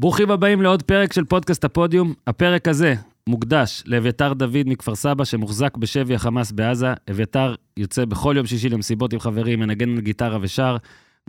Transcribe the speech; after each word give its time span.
ברוכים 0.00 0.30
הבאים 0.30 0.62
לעוד 0.62 0.82
פרק 0.82 1.12
של 1.12 1.24
פודקאסט 1.24 1.64
הפודיום. 1.64 2.14
הפרק 2.26 2.68
הזה 2.68 2.94
מוקדש 3.28 3.82
לאביתר 3.86 4.32
דוד 4.32 4.62
מכפר 4.66 4.94
סבא, 4.94 5.24
שמוחזק 5.24 5.76
בשבי 5.76 6.14
החמאס 6.14 6.52
בעזה. 6.52 6.92
אביתר 7.10 7.54
יוצא 7.76 8.04
בכל 8.04 8.34
יום 8.36 8.46
שישי 8.46 8.68
למסיבות 8.68 9.12
עם 9.12 9.18
חברים, 9.18 9.60
מנגן 9.60 9.90
על 9.90 10.00
גיטרה 10.00 10.38
ושר. 10.40 10.76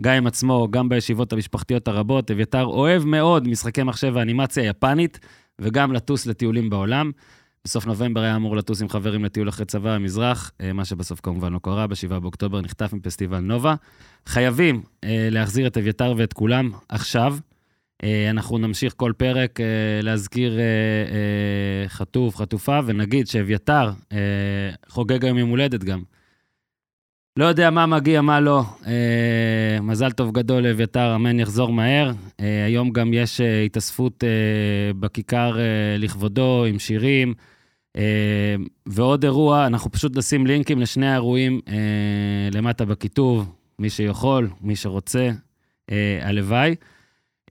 גם 0.02 0.14
עם 0.14 0.26
עצמו, 0.26 0.68
גם 0.70 0.88
בישיבות 0.88 1.32
המשפחתיות 1.32 1.88
הרבות. 1.88 2.30
אביתר 2.30 2.64
אוהב 2.64 3.04
מאוד 3.04 3.48
משחקי 3.48 3.82
מחשב 3.82 4.12
ואנימציה 4.14 4.64
יפנית, 4.64 5.18
וגם 5.58 5.92
לטוס 5.92 6.26
לטיולים 6.26 6.70
בעולם. 6.70 7.10
בסוף 7.64 7.86
נובמבר 7.86 8.20
היה 8.20 8.36
אמור 8.36 8.56
לטוס 8.56 8.82
עם 8.82 8.88
חברים 8.88 9.24
לטיול 9.24 9.48
אחרי 9.48 9.66
צבא 9.66 9.94
במזרח, 9.94 10.52
אה, 10.60 10.72
מה 10.72 10.84
שבסוף 10.84 11.20
כמובן 11.20 11.52
לא 11.52 11.58
קרה, 11.62 11.86
ב-7 11.86 12.18
באוקטובר 12.18 12.60
נחטף 12.60 12.92
מפסטיבל 12.92 13.40
נובה. 13.40 13.74
חייבים 14.26 14.82
אה, 15.04 15.28
להחזיר 15.30 15.66
את 15.66 15.76
אביתר 15.76 16.14
ואת 16.16 16.32
כולם 16.32 16.70
עכשיו. 16.88 17.36
אה, 18.04 18.30
אנחנו 18.30 18.58
נמשיך 18.58 18.94
כל 18.96 19.12
פרק 19.16 19.60
אה, 19.60 19.66
להזכיר 20.02 20.58
אה, 20.58 21.88
חטוף, 21.88 22.36
חטופה, 22.36 22.80
ונגיד 22.86 23.26
שאביתר 23.26 23.90
חוגג 24.88 25.24
היום 25.24 25.38
יום 25.38 25.50
הולדת 25.50 25.84
גם. 25.84 26.02
לא 27.36 27.44
יודע 27.44 27.70
מה 27.70 27.86
מגיע, 27.86 28.20
מה 28.20 28.40
לא. 28.40 28.62
מזל 29.82 30.10
טוב 30.10 30.32
גדול 30.32 30.62
לאביתר, 30.62 31.14
אמן 31.14 31.40
יחזור 31.40 31.72
מהר. 31.72 32.12
היום 32.66 32.90
גם 32.90 33.14
יש 33.14 33.40
התאספות 33.40 34.24
בכיכר 35.00 35.56
לכבודו 35.98 36.64
עם 36.64 36.78
שירים. 36.78 37.34
אה, 37.98 38.56
ועוד 38.86 39.24
אירוע, 39.24 39.66
אנחנו 39.66 39.92
פשוט 39.92 40.16
נשים 40.16 40.46
לינקים 40.46 40.80
לשני 40.80 41.08
האירועים 41.08 41.60
אה, 41.68 41.74
למטה 42.52 42.84
בכיתוב, 42.84 43.54
מי 43.78 43.90
שיכול, 43.90 44.50
מי 44.60 44.76
שרוצה, 44.76 45.30
אה, 45.90 46.18
הלוואי. 46.22 46.74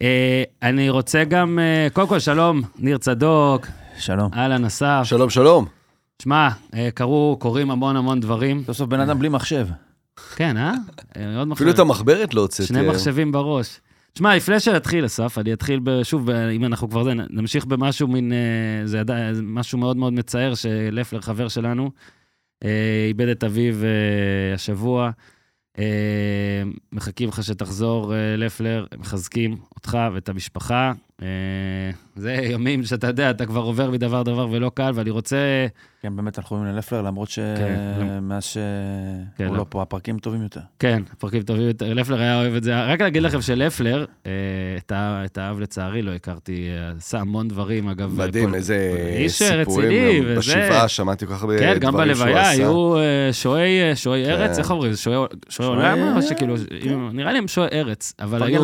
אה, 0.01 0.43
אני 0.63 0.89
רוצה 0.89 1.23
גם, 1.23 1.59
אה, 1.59 1.87
קודם 1.93 2.07
כל, 2.07 2.19
שלום, 2.19 2.61
ניר 2.79 2.97
צדוק, 2.97 3.67
שלום. 3.97 4.29
אהלן 4.33 4.65
אסף. 4.65 5.01
שלום, 5.03 5.29
שלום. 5.29 5.65
שמע, 6.21 6.49
אה, 6.73 6.89
קרו, 6.93 7.37
קורים 7.39 7.71
המון 7.71 7.95
המון 7.95 8.19
דברים. 8.19 8.63
סוף 8.65 8.77
סוף 8.77 8.89
בן 8.89 8.99
אדם 8.99 9.19
בלי 9.19 9.29
מחשב. 9.29 9.67
כן, 10.35 10.57
אה? 10.57 10.73
אפילו 11.53 11.71
את. 11.71 11.79
המחברת 11.79 12.33
לא 12.33 12.41
הוצאתי. 12.41 12.67
שני. 12.67 12.87
מחשבים 12.89 13.31
בראש. 13.31 13.79
תשמע, 14.13 14.35
לפני 14.35 14.59
שנתחיל, 14.59 15.05
אסף, 15.05 15.37
אני 15.37 15.53
אתחיל 15.53 15.79
ב- 15.83 16.03
שוב, 16.03 16.29
אם 16.29 16.65
אנחנו 16.65 16.89
כבר 16.89 17.03
זה, 17.03 17.13
נמשיך 17.29 17.65
במשהו 17.65 18.07
מין, 18.07 18.33
זה 18.85 18.99
עדיין 18.99 19.35
משהו 19.43 19.77
מאוד 19.77 19.97
מאוד 19.97 20.13
מצער, 20.13 20.53
שלפלר, 20.55 21.21
חבר 21.21 21.47
שלנו, 21.47 21.91
איבד 23.07 23.27
את 23.27 23.43
אביו 23.43 23.75
השבוע. 24.55 25.11
אה, 25.79 25.83
מחכים 26.91 27.29
לך 27.29 27.43
שתחזור, 27.43 28.13
אה, 28.13 28.35
לפלר, 28.35 28.85
מחזקים 28.97 29.57
אותך 29.75 29.97
ואת 30.13 30.29
המשפחה. 30.29 30.93
אה, 31.21 31.27
זה 32.15 32.31
ימים 32.33 32.83
שאתה 32.83 33.07
יודע, 33.07 33.29
אתה 33.29 33.45
כבר 33.45 33.61
עובר 33.61 33.91
מדבר 33.91 34.23
דבר 34.23 34.47
ולא 34.51 34.71
קל, 34.73 34.91
ואני 34.95 35.09
רוצה... 35.09 35.37
כן, 36.01 36.15
באמת 36.15 36.33
תנחומים 36.33 36.65
ללפלר, 36.65 37.01
למרות 37.01 37.29
כן, 37.29 37.65
שמאז 38.19 38.43
כן, 38.43 39.45
שהוא 39.45 39.53
לא. 39.53 39.57
לא 39.57 39.65
פה, 39.69 39.81
הפרקים 39.81 40.19
טובים 40.19 40.41
יותר. 40.41 40.59
כן, 40.79 41.03
פרקים 41.19 41.41
טובים 41.41 41.67
יותר. 41.67 41.93
לפלר 41.93 42.21
היה 42.21 42.39
אוהב 42.39 42.55
את 42.55 42.63
זה. 42.63 42.83
רק 42.85 43.01
להגיד 43.01 43.23
לכם 43.23 43.41
שלפלר, 43.41 44.05
אה, 44.25 44.31
את 45.25 45.37
האב 45.37 45.59
לצערי 45.59 46.01
לא 46.01 46.11
הכרתי, 46.11 46.67
אה, 46.69 46.91
עשה 46.97 47.19
המון 47.19 47.47
דברים, 47.47 47.89
אגב. 47.89 48.13
מדהים, 48.17 48.55
איזה 48.55 48.91
סיפורים. 49.27 50.23
גם. 50.23 50.35
בשבעה 50.37 50.87
שמעתי 50.87 51.25
כל 51.25 51.33
כך 51.33 51.41
הרבה 51.41 51.59
כן, 51.59 51.65
דברים 51.65 51.79
גם 51.79 51.91
שהוא 51.91 52.03
בלוויה 52.03 52.41
עשה. 52.41 52.49
היו 52.49 52.97
אה, 52.97 53.29
שועי 53.31 53.81
אה, 53.81 53.95
שועי 53.95 54.25
כן. 54.25 54.31
ארץ, 54.31 54.57
איך 54.57 54.71
אומרים? 54.71 54.95
שועי 54.95 55.17
עולם? 55.59 56.19
נראה 57.13 57.31
לי 57.31 57.37
הם 57.37 57.47
שועי 57.47 57.67
ארץ, 57.73 58.13
אבל 58.19 58.43
היו... 58.43 58.61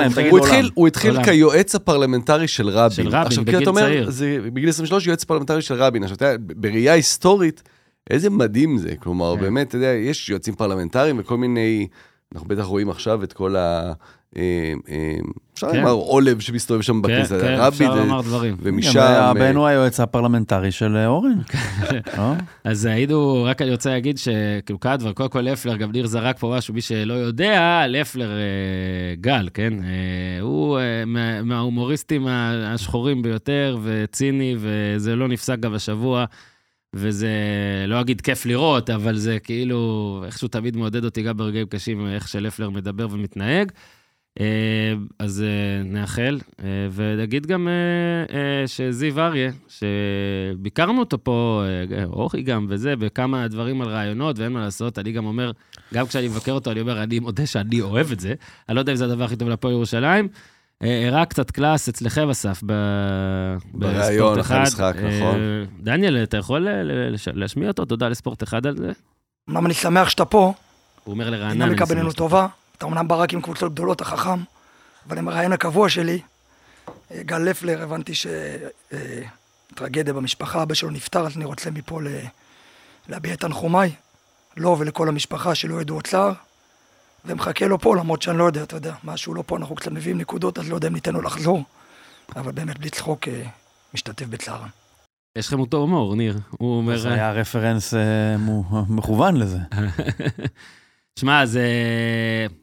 הוא. 0.76 0.88
התחיל. 0.88 1.24
כיועץ 1.24 1.76
הפרלמנטרי 1.76 2.43
של 2.48 2.70
רבין. 2.70 2.92
של 2.92 3.08
רבין, 3.08 3.28
עכשיו, 3.28 3.46
בגיל 3.46 3.70
אומר, 3.70 3.82
צעיר. 3.82 4.10
זה 4.10 4.38
בגיל 4.54 4.70
23 4.70 5.08
יועץ 5.08 5.24
פרלמנטרי 5.24 5.62
של 5.62 5.76
רבין. 5.76 6.04
עכשיו, 6.04 6.16
אתה 6.16 6.26
יודע, 6.26 6.38
בראייה 6.56 6.94
היסטורית, 6.94 7.64
איזה 8.10 8.30
מדהים 8.30 8.78
זה. 8.78 8.96
כלומר, 9.00 9.36
כן. 9.36 9.42
באמת, 9.42 9.68
אתה 9.68 9.78
יודע, 9.78 9.88
יש 9.88 10.30
יועצים 10.30 10.56
פרלמנטריים 10.56 11.20
וכל 11.20 11.38
מיני... 11.38 11.88
אנחנו 12.34 12.48
בטח 12.48 12.64
רואים 12.64 12.90
עכשיו 12.90 13.24
את 13.24 13.34
כל 13.34 13.56
ה... 13.56 13.94
אה, 14.38 14.74
אה, 14.90 15.16
אפשר 15.54 15.72
כן. 15.72 15.78
לומר 15.78 15.92
עולב 15.92 16.40
שמסתובב 16.40 16.82
שם 16.82 16.94
כן, 16.94 17.02
בכניסה. 17.02 17.40
כן, 17.40 17.86
אה, 17.86 17.96
לומר 17.96 18.22
דברים. 18.22 18.56
ומשם... 18.62 19.00
אה, 19.00 19.30
הבן 19.30 19.56
הוא 19.56 19.66
היועץ 19.66 20.00
הפרלמנטרי 20.00 20.72
של 20.72 20.96
אה, 20.98 21.08
אורן. 21.08 21.38
לא? 22.18 22.34
אז 22.64 22.86
היינו, 22.86 23.44
רק 23.44 23.62
אני 23.62 23.72
רוצה 23.72 23.90
להגיד 23.90 24.18
שכאילו 24.18 24.80
כמה 24.80 24.98
דברים, 24.98 25.14
קודם 25.14 25.30
כל 25.30 25.42
לפלר, 25.42 25.76
גם 25.76 25.92
ניר 25.92 26.08
זרק 26.08 26.40
פה 26.40 26.54
משהו, 26.58 26.74
מי 26.74 26.82
שלא 26.82 27.14
יודע, 27.14 27.86
לפלר 27.88 28.32
אה, 28.32 29.16
גל, 29.22 29.50
כן? 29.54 29.74
אה, 29.84 30.42
הוא 30.42 30.80
אה, 30.80 31.06
מה- 31.06 31.42
מההומוריסטים 31.44 32.28
השחורים 32.28 33.22
ביותר, 33.22 33.78
וציני, 33.84 34.56
וזה 34.60 35.16
לא 35.16 35.28
נפסק 35.28 35.60
גם 35.60 35.74
השבוע, 35.74 36.26
וזה, 36.96 37.30
לא 37.88 38.02
אגיד 38.02 38.22
כיף 38.22 38.46
לראות, 38.46 38.90
אבל 38.90 39.16
זה 39.18 39.38
כאילו, 39.40 40.22
איכשהו 40.26 40.48
תמיד 40.48 40.78
מעודד 40.78 41.06
אותי 41.06 41.22
גם 41.22 41.38
ברגעים 41.38 41.68
קשים, 41.68 42.08
איך 42.08 42.28
שלפלר 42.28 42.70
מדבר 42.70 43.08
ומתנהג. 43.12 43.72
אה, 44.40 44.46
אז 45.20 45.42
אה, 45.44 45.84
נאחל, 45.84 46.40
אה, 46.64 46.66
ונגיד 46.94 47.46
גם 47.46 47.68
שזיו 48.68 49.20
אריה, 49.20 49.52
שביקרנו 49.68 51.00
אותו 51.00 51.24
פה, 51.24 51.64
אורי 52.06 52.42
גם 52.42 52.66
וזה, 52.70 52.96
בכמה 52.96 53.48
דברים 53.48 53.82
על 53.82 53.88
רעיונות, 53.88 54.40
ואין 54.40 54.52
מה 54.52 54.60
לעשות, 54.62 55.00
אני 55.00 55.12
גם 55.12 55.26
אומר, 55.26 55.52
גם 55.94 56.08
כשאני 56.08 56.28
מבקר 56.28 56.52
אותו, 56.52 56.72
אני 56.72 56.82
אומר, 56.82 57.04
אני 57.04 57.20
מודה 57.20 57.46
שאני 57.46 57.82
אוהב 57.82 58.12
את 58.12 58.20
זה. 58.20 58.34
אני 58.70 58.76
לא 58.76 58.82
יודע 58.82 58.92
אם 58.92 58.98
זה 58.98 59.06
הדבר 59.06 59.24
הכי 59.24 59.36
טוב 59.36 59.50
להפועל 59.50 59.74
ירושלים. 59.74 60.28
אה, 60.84 61.08
הראה 61.08 61.26
קצת 61.26 61.52
קלאס 61.52 61.90
אצלכם, 61.90 62.30
אסף, 62.30 62.62
ב- 62.66 63.56
בריאיון 63.74 64.36
בספורט 64.36 64.40
אחרי 64.40 64.58
אחד. 64.58 64.60
המשחק, 64.60 64.96
נכון. 64.98 65.40
דניאל, 65.80 66.24
אתה 66.24 66.38
יכול 66.38 66.68
להשמיע 67.34 67.68
אותו? 67.68 67.86
תודה 67.86 68.10
לספורט 68.10 68.44
אחד 68.44 68.66
על 68.68 68.78
זה. 68.78 68.92
אמנם 69.50 69.66
אני 69.66 69.74
שמח 69.74 70.10
שאתה 70.10 70.26
פה, 70.26 70.54
הוא 71.04 71.14
אומר 71.14 71.30
לרענן. 71.30 71.60
דינמיקה 71.60 71.84
אני 71.84 71.90
בינינו 71.90 72.12
שמח. 72.12 72.18
טובה. 72.18 72.48
אתה 72.84 72.92
אמנם 72.92 73.08
בא 73.08 73.16
רק 73.16 73.34
עם 73.34 73.42
קבוצות 73.42 73.74
גדולות, 73.74 73.96
אתה 73.96 74.06
חכם, 74.06 74.44
אבל 75.08 75.18
עם 75.18 75.28
הרעיון 75.28 75.54
הקבוע 75.54 75.90
שלי, 75.90 76.22
אה, 77.12 77.24
גל 77.24 77.38
לפלר, 77.38 77.84
הבנתי 77.84 78.14
שטרגדיה 79.72 80.14
במשפחה, 80.14 80.64
אבא 80.64 80.74
שלו 80.74 80.90
נפטר, 80.90 81.26
אז 81.26 81.38
אני 81.38 81.46
רוצה 81.46 81.72
מפה 81.72 82.02
ל- 82.02 82.08
להביע 83.10 83.34
את 83.34 83.40
תנחומיי, 83.40 83.92
לו 84.58 84.80
ולכל 84.80 85.08
המשפחה 85.10 85.56
שלא 85.56 85.82
ידעו 85.82 86.02
צער, 86.02 86.32
ומחכה 87.26 87.68
לו 87.68 87.80
פה, 87.80 87.96
למרות 87.96 88.22
שאני 88.22 88.38
לא 88.38 88.44
יודע, 88.44 88.64
אתה 88.64 88.76
יודע, 88.76 88.94
מה 89.04 89.18
שהוא 89.18 89.36
לא 89.36 89.44
פה, 89.46 89.58
אנחנו 89.58 89.76
קצת 89.76 89.92
מביאים 89.92 90.18
נקודות, 90.18 90.58
אז 90.58 90.70
לא 90.70 90.76
יודע 90.76 90.88
אם 90.88 90.94
ניתן 90.94 91.14
לו 91.14 91.22
לחזור, 91.22 91.64
אבל 92.36 92.52
באמת, 92.52 92.80
בלי 92.80 92.90
צחוק, 92.90 93.28
אה, 93.28 93.44
משתתף 93.94 94.26
בצערם. 94.26 94.70
יש 95.38 95.48
לכם 95.48 95.60
אותו 95.60 95.78
הומור, 95.78 96.16
ניר. 96.16 96.40
הוא 96.50 96.78
אומר... 96.78 96.98
זה 96.98 97.14
היה 97.14 97.32
רפרנס 97.32 97.94
אה, 97.94 98.36
מכוון 98.90 99.38
לזה. 99.38 99.58
שמע, 101.20 101.46
זה 101.46 101.68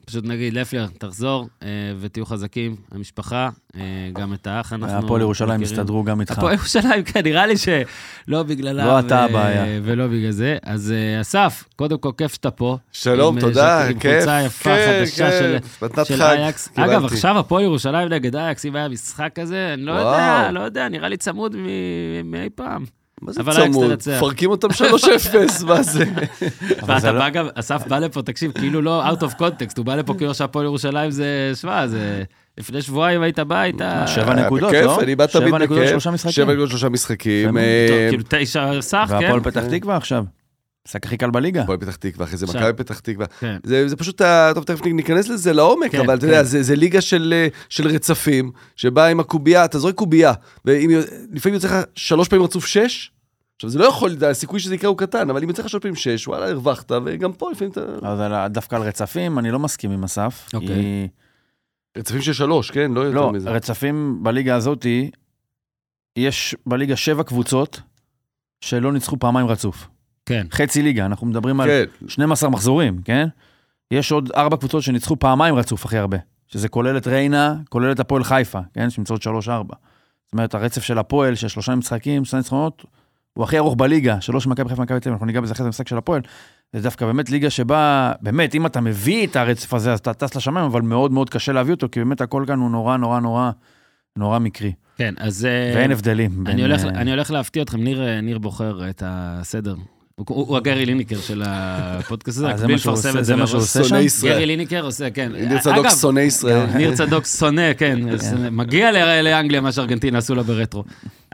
פשוט 0.07 0.25
נגיד, 0.25 0.55
לפלר, 0.55 0.87
תחזור 0.99 1.49
אה, 1.63 1.69
ותהיו 2.01 2.27
חזקים, 2.27 2.77
המשפחה, 2.93 3.49
אה, 3.77 3.81
גם 4.13 4.35
את 4.35 4.47
האח 4.47 4.73
אנחנו 4.73 4.99
הפועל 4.99 5.21
ירושלים 5.21 5.61
מכירים. 5.61 5.79
הסתדרו 5.81 6.05
גם 6.05 6.21
איתך. 6.21 6.39
הפועל 6.39 6.55
ירושלים, 6.55 7.03
כן, 7.05 7.21
נראה 7.25 7.47
לי 7.47 7.55
שלא 7.57 8.43
בגללם. 8.43 8.87
לא 8.87 8.99
אתה 9.01 9.25
הבעיה. 9.25 9.81
ולא 9.83 10.07
בגלל 10.07 10.31
זה. 10.31 10.57
אז 10.63 10.93
אה, 10.93 11.21
אסף, 11.21 11.65
קודם 11.77 11.99
כל, 11.99 12.11
כיף 12.19 12.35
שאתה 12.35 12.51
פה. 12.51 12.77
שלום, 12.93 13.35
עם, 13.35 13.41
תודה, 13.41 13.81
אה, 13.81 13.89
עם 13.89 13.99
כיף. 13.99 14.13
חולצה 14.13 14.43
יפה, 14.47 14.65
כן, 14.71 14.99
חדשה 15.01 15.31
של- 15.39 15.57
כן, 15.89 16.05
של 16.05 16.23
אייקס. 16.23 16.69
קיבלתי. 16.69 16.93
אגב, 16.93 17.05
עכשיו 17.05 17.39
הפועל 17.39 17.65
ירושלים 17.65 18.09
נגד 18.09 18.37
אייקס, 18.37 18.67
אם 18.67 18.77
היה 18.77 18.89
משחק 18.89 19.31
כזה, 19.35 19.71
אני 19.75 19.83
לא 19.83 19.93
וואו. 19.93 20.05
יודע, 20.07 20.51
לא 20.53 20.61
יודע, 20.61 20.89
נראה 20.89 21.09
לי 21.09 21.17
צמוד 21.17 21.57
מ- 21.57 22.31
מאי 22.31 22.49
פעם. 22.55 22.85
מה 23.23 23.33
זה 23.33 23.43
צמוד? 23.53 23.93
מפרקים 24.17 24.51
אותם 24.51 24.69
3-0, 24.69 25.65
מה 25.67 25.83
זה? 25.83 26.05
ואתה 26.87 27.01
זה 27.01 27.13
לא- 27.13 27.19
בא 27.19 27.29
גם, 27.29 27.49
אסף 27.55 27.87
בא 27.87 27.99
לפה, 27.99 28.23
תקשיב, 28.23 28.53
כאילו 28.53 28.83
לא 28.83 29.09
out 29.09 29.21
of 29.21 29.41
context, 29.41 29.75
הוא 29.77 29.85
בא 29.85 29.95
לפה 29.95 30.15
כאילו 30.15 30.35
שהפועל 30.35 30.65
ירושלים 30.65 31.11
זה, 31.11 31.53
שמע, 31.55 31.87
זה... 31.87 32.23
לפני 32.59 32.83
שבועיים 32.83 33.23
היית 33.23 33.39
בא, 33.39 33.59
היית... 33.59 33.81
שבע 34.07 34.29
אה, 34.29 34.47
נקודות, 34.47 34.71
בכיף, 34.71 34.85
לא? 34.85 35.01
אני 35.01 35.17
בא 35.17 35.27
תמיד 35.27 35.49
שבע 35.49 35.59
נקודות, 35.59 35.79
בכיף. 35.83 35.91
שלושה 35.91 36.11
משחקים. 36.11 36.33
שבע 36.33 36.53
נקודות 36.53 36.69
שלושה 36.69 36.89
משחקים. 36.89 37.59
אה, 37.59 37.87
טוב, 37.89 37.99
כאילו 38.09 38.25
תשע 38.29 38.83
סך, 38.83 39.07
כן? 39.09 39.15
והפועל 39.15 39.41
פתח 39.41 39.63
תקווה 39.71 39.97
עכשיו. 39.97 40.25
משחק 40.89 41.07
הכי 41.07 41.17
קל 41.17 41.31
בליגה. 41.31 41.63
הפועל 41.63 41.79
פתח 41.79 41.97
תקווה, 41.97 42.27
אחרי 42.27 42.37
זה. 42.37 42.47
מכבי 42.47 42.73
פתח 42.77 42.99
תקווה. 42.99 43.27
כן. 43.27 43.57
זה, 43.65 43.89
זה 43.89 43.97
פשוט, 43.97 44.23
טוב, 44.55 44.65
תכף 44.65 44.87
ניכנס 44.87 45.29
לזה 45.29 45.53
לעומק, 45.53 45.93
כן, 45.93 46.01
אבל 46.01 46.15
אתה 46.15 46.21
כן. 46.21 46.27
יודע, 46.27 46.43
זה, 46.43 46.63
זה 46.63 46.77
ליגה 46.77 47.01
של, 47.01 47.35
אה, 47.37 47.49
של 47.69 47.87
רצפים, 47.89 48.53
שבאה 48.77 49.07
עם 49.07 49.21
הקובייה, 49.21 49.65
אתה 49.65 49.79
זורק 49.79 49.95
קובייה, 49.95 50.33
ולפעמים 50.65 51.55
יוצא 51.55 51.69
לך 51.69 51.75
שלוש 51.95 52.29
פעמים 52.29 52.45
רצוף 52.45 52.67
שש, 52.67 53.11
עכשיו 53.57 53.71
זה 53.71 53.79
לא 53.79 53.85
יכול, 53.85 54.17
הסיכוי 54.31 54.61
שזה 54.61 54.75
יקרה 54.75 54.89
הוא 54.91 54.99
קטן, 54.99 55.31
אבל 55.31 55.43
אם 55.43 55.49
יוצא 55.49 55.63
לך 55.63 55.69
שלוש 55.69 55.83
פעמים 55.83 55.97
שש, 55.97 56.29
וואלה, 56.29 56.49
הרווחת, 56.49 56.93
וגם 57.05 57.33
פה 57.33 57.51
לפעמים 57.51 57.73
אתה... 57.73 57.81
ה- 58.43 58.49
דווקא 58.49 58.77
על 58.77 58.83
רצפים, 58.83 59.39
אני 59.39 59.51
לא 59.51 59.59
מסכים 59.59 59.91
עם 59.91 60.05
אסף. 60.05 60.49
אוקיי. 60.55 60.69
כי- 60.69 61.09
רצפים 61.99 62.23
של 62.23 62.33
שלוש, 62.33 62.71
כן? 62.71 62.93
לא 62.95 63.01
יותר 63.01 63.17
לא, 63.17 63.33
מזה. 63.33 63.51
רצפים 63.51 64.19
בליגה 64.23 64.55
הזאתי, 64.57 65.11
יש 66.19 66.57
בליגה 66.67 66.97
שבע 66.97 67.23
קבוצות 67.23 67.81
שלא 68.61 68.93
ניצחו 68.93 69.19
פעמיים 69.19 69.47
רצוף. 69.47 69.89
כן. 70.31 70.47
חצי 70.53 70.83
ליגה, 70.83 71.07
אנחנו 71.07 71.27
מדברים 71.27 71.61
על 71.61 71.69
כן, 71.69 72.07
12 72.09 72.51
מחזורים, 72.51 72.99
כן? 73.05 73.29
יש 73.91 74.13
עוד 74.13 74.31
ארבע 74.37 74.57
קבוצות 74.57 74.83
שניצחו 74.83 75.17
פעמיים 75.17 75.55
רצוף 75.55 75.85
הכי 75.85 75.99
הרבה. 75.99 76.17
שזה 76.49 76.69
כולל 76.69 76.97
את 76.97 77.07
ריינה, 77.07 77.57
כולל 77.69 77.93
את 77.93 78.01
הפועל 78.01 78.25
חיפה, 78.25 78.59
כן? 78.75 78.91
שנמצאות 78.91 79.23
3-4. 79.23 79.29
זאת 79.29 80.33
אומרת, 80.33 80.55
הרצף 80.55 80.83
של 80.83 80.99
הפועל, 80.99 81.35
של 81.35 81.49
שלושה 81.49 81.75
משחקים, 81.75 82.25
שלושה 82.25 82.37
ניצחונות, 82.37 82.85
הוא 83.35 83.45
הכי 83.45 83.59
ארוך 83.59 83.75
בליגה, 83.75 84.21
שלוש 84.21 84.47
מכבי 84.47 84.69
חיפה 84.69 84.81
ומכבי 84.81 85.01
תל 85.01 85.09
אביב, 85.09 85.13
אנחנו 85.13 85.27
ניגע 85.27 85.41
בזה 85.41 85.53
אחרי 85.53 85.65
זה 85.65 85.69
במשחק 85.69 85.89
של 85.89 85.99
הפועל. 85.99 86.23
זה 86.73 86.83
דווקא 86.83 87.07
באמת 87.07 87.31
ליגה 87.31 87.51
שבה, 87.51 88.13
באמת, 88.23 88.55
אם 88.55 88.67
אתה 88.67 88.81
מביא 88.81 89.27
את 89.27 89.37
הרצף 89.37 89.75
הזה, 89.75 89.93
אז 89.93 89.99
אתה 89.99 90.15
טס 90.15 90.37
לשמיים, 90.37 90.67
אבל 90.67 90.81
מאוד 90.81 91.13
מאוד 91.13 91.31
קשה 91.31 91.53
להביא 91.53 91.75
אותו, 91.75 91.89
כי 91.93 92.01
באמת 92.01 92.21
הכל 92.21 92.45
כאן 92.47 92.59
הוא 92.59 92.71
נורא 92.71 92.97
נורא 92.97 93.21
נורא 93.21 93.51
נורא 94.17 94.39
מקרי. 94.39 94.73
כן, 94.97 95.15
אז... 95.19 95.45
אה, 95.45 95.73
ואין 95.77 95.91
הבדלים. 95.91 96.31
אני 96.47 96.57
בין, 96.57 96.61
הולך, 96.61 96.85
אה, 96.85 96.89
אני 96.89 97.11
הולך 97.11 97.31
להפתיע 97.31 97.63
אתכם, 97.63 97.85
ניר, 97.85 98.03
אה, 98.03 98.21
ניר 98.21 98.39
בוחר 98.39 98.91
את 98.91 99.03
הסדר. 99.07 99.75
הוא, 100.29 100.57
הגרי 100.57 100.87
ליניקר 100.87 101.19
של 101.21 101.43
הפודקאסט 101.47 102.39
הזה, 102.39 102.47
אה, 102.49 102.57
זה 102.57 102.63
הקביל 102.63 102.75
מה 102.77 102.79
שהוא 102.79 102.93
מפרסם 102.93 103.09
עושה- 103.09 103.19
את 103.21 103.25
זה 103.25 103.37
מה. 103.37 103.47
שהוא 103.47 103.61
עושה 103.61 103.85
שם? 103.85 103.97
גרי 104.27 104.47
ליניקר 104.47 104.85
עושה, 104.85 105.11
כן. 105.11 105.33
ניר 105.33 105.59
צדוק 105.59 105.87
שונא 106.01 106.21
ישראל. 106.21 106.67
ניר 106.77 106.95
צדוק 106.95 107.25
שונא, 107.27 107.73
כן, 107.75 108.09
אז 108.13 108.35
מגיע 108.53 108.93
לאנגליה 109.23 109.61
מה 109.61 109.73
שארגנטינה 109.73 110.19
עשו 110.19 110.35
לה 110.35 110.43
ברטרו. 110.43 110.85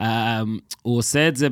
אה, 0.00 0.42
הוא 0.82 0.98
עושה 0.98 1.28
את 1.28 1.36
זה. 1.36 1.48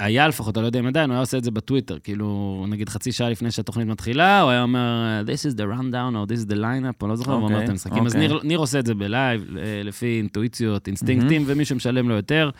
היה 0.00 0.28
לפחות, 0.28 0.56
אני 0.56 0.62
לא 0.62 0.68
יודע 0.68 0.80
אם 0.80 0.86
עדיין, 0.86 1.10
הוא 1.10 1.14
היה 1.14 1.20
עושה 1.20 1.38
את 1.38 1.44
זה 1.44 1.50
בטוויטר, 1.50 1.98
כאילו, 2.04 2.64
נגיד 2.68 2.88
חצי 2.88 3.12
שעה 3.12 3.30
לפני 3.30 3.50
שהתוכנית 3.50 3.86
מתחילה, 3.88 4.40
הוא 4.40 4.50
היה 4.50 4.62
אומר, 4.62 5.22
This 5.26 5.52
is 5.52 5.56
the 5.56 5.80
rundown, 5.80 6.16
או 6.16 6.24
This 6.24 6.46
is 6.48 6.52
the 6.52 6.56
lineup, 6.56 7.02
או 7.02 7.08
לא 7.08 7.16
זוכר, 7.16 7.32
הוא 7.32 7.42
אומר 7.42 7.52
אוקיי, 7.52 7.64
את 7.64 7.70
המשחקים. 7.70 8.06
אז 8.06 8.14
אוקיי. 8.14 8.28
ניר, 8.28 8.40
ניר 8.44 8.58
עושה 8.58 8.78
את 8.78 8.86
זה 8.86 8.94
בלייב, 8.94 9.56
אה, 9.58 9.82
לפי 9.84 10.16
אינטואיציות, 10.18 10.86
אינסטינקטים, 10.86 11.44
ומי 11.46 11.64
שמשלם 11.64 12.08
לו 12.08 12.14
יותר. 12.14 12.50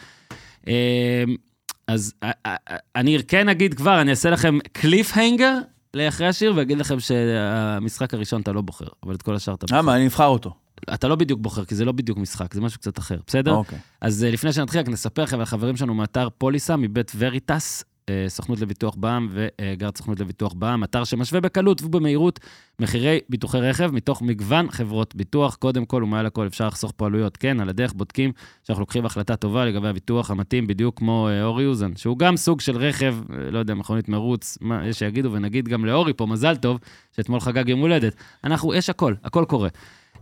אז 1.88 2.14
אה, 2.22 2.30
אה, 2.46 2.56
אה, 2.70 2.76
אני 2.96 3.18
כן 3.28 3.48
אגיד 3.48 3.74
כבר, 3.74 4.00
אני 4.00 4.10
אעשה 4.10 4.30
לכם 4.30 4.58
cliffhanger 4.72 5.58
לאחרי 5.94 6.26
השיר, 6.26 6.52
ואגיד 6.56 6.78
לכם 6.78 7.00
שהמשחק 7.00 8.14
הראשון 8.14 8.42
אתה 8.42 8.52
לא 8.52 8.60
בוחר, 8.60 8.86
אבל 9.02 9.14
את 9.14 9.22
כל 9.22 9.34
השאר 9.34 9.54
אתה 9.54 9.66
בוחר. 9.66 9.78
למה? 9.78 9.96
אני 9.96 10.04
נבחר 10.04 10.26
אותו. 10.26 10.54
אתה 10.94 11.08
לא 11.08 11.16
בדיוק 11.16 11.40
בוחר, 11.40 11.64
כי 11.64 11.74
זה 11.74 11.84
לא 11.84 11.92
בדיוק 11.92 12.18
משחק, 12.18 12.54
זה 12.54 12.60
משהו 12.60 12.80
קצת 12.80 12.98
אחר, 12.98 13.18
בסדר? 13.26 13.52
אוקיי. 13.54 13.78
אז 14.00 14.24
לפני 14.24 14.52
שנתחיל, 14.52 14.80
רק 14.80 14.88
נספר 14.88 15.22
לכם 15.22 15.36
על 15.36 15.42
החברים 15.42 15.76
שלנו 15.76 15.94
מאתר 15.94 16.28
פוליסה, 16.38 16.76
מבית 16.76 17.12
וריטס, 17.18 17.84
סוכנות 18.28 18.60
לביטוח 18.60 18.94
בע"מ 18.94 19.28
וגרד 19.30 19.96
סוכנות 19.96 20.20
לביטוח 20.20 20.52
בע"מ, 20.52 20.84
אתר 20.84 21.04
שמשווה 21.04 21.40
בקלות 21.40 21.82
ובמהירות 21.82 22.40
מחירי 22.80 23.20
ביטוחי 23.28 23.58
רכב 23.58 23.90
מתוך 23.90 24.22
מגוון 24.22 24.70
חברות 24.70 25.14
ביטוח. 25.14 25.54
קודם 25.54 25.84
כל 25.84 26.02
ומעל 26.02 26.26
הכל 26.26 26.46
אפשר 26.46 26.66
לחסוך 26.66 26.92
פה 26.96 27.06
עלויות. 27.06 27.36
כן, 27.36 27.60
על 27.60 27.68
הדרך 27.68 27.92
בודקים 27.92 28.32
שאנחנו 28.62 28.80
לוקחים 28.80 29.06
החלטה 29.06 29.36
טובה 29.36 29.64
לגבי 29.64 29.88
הביטוח 29.88 30.30
המתאים, 30.30 30.66
בדיוק 30.66 30.98
כמו 30.98 31.28
אה, 31.28 31.44
אורי 31.44 31.66
אוזן, 31.66 31.96
שהוא 31.96 32.18
גם 32.18 32.36
סוג 32.36 32.60
של 32.60 32.76
רכב, 32.76 33.16
אה, 33.32 33.50
לא 33.50 33.58
יודע, 33.58 33.74
מכונית 33.74 34.08
מרוץ, 34.08 34.58
מה 34.60 34.86
יש 34.86 34.98
שיגידו, 34.98 35.32
ונגיד 35.32 35.68
גם 35.68 35.84
לאורי 35.84 36.12
פה, 36.12 36.26
מזל 36.26 36.56
טוב, 36.56 36.78
שאתמול 37.16 37.40
חגג 37.40 37.68
יום 37.68 37.80
הולדת. 37.80 38.14
אנחנו, 38.44 38.74
יש 38.74 38.90
הכל, 38.90 39.14
הכל 39.24 39.44
קורה. 39.48 39.68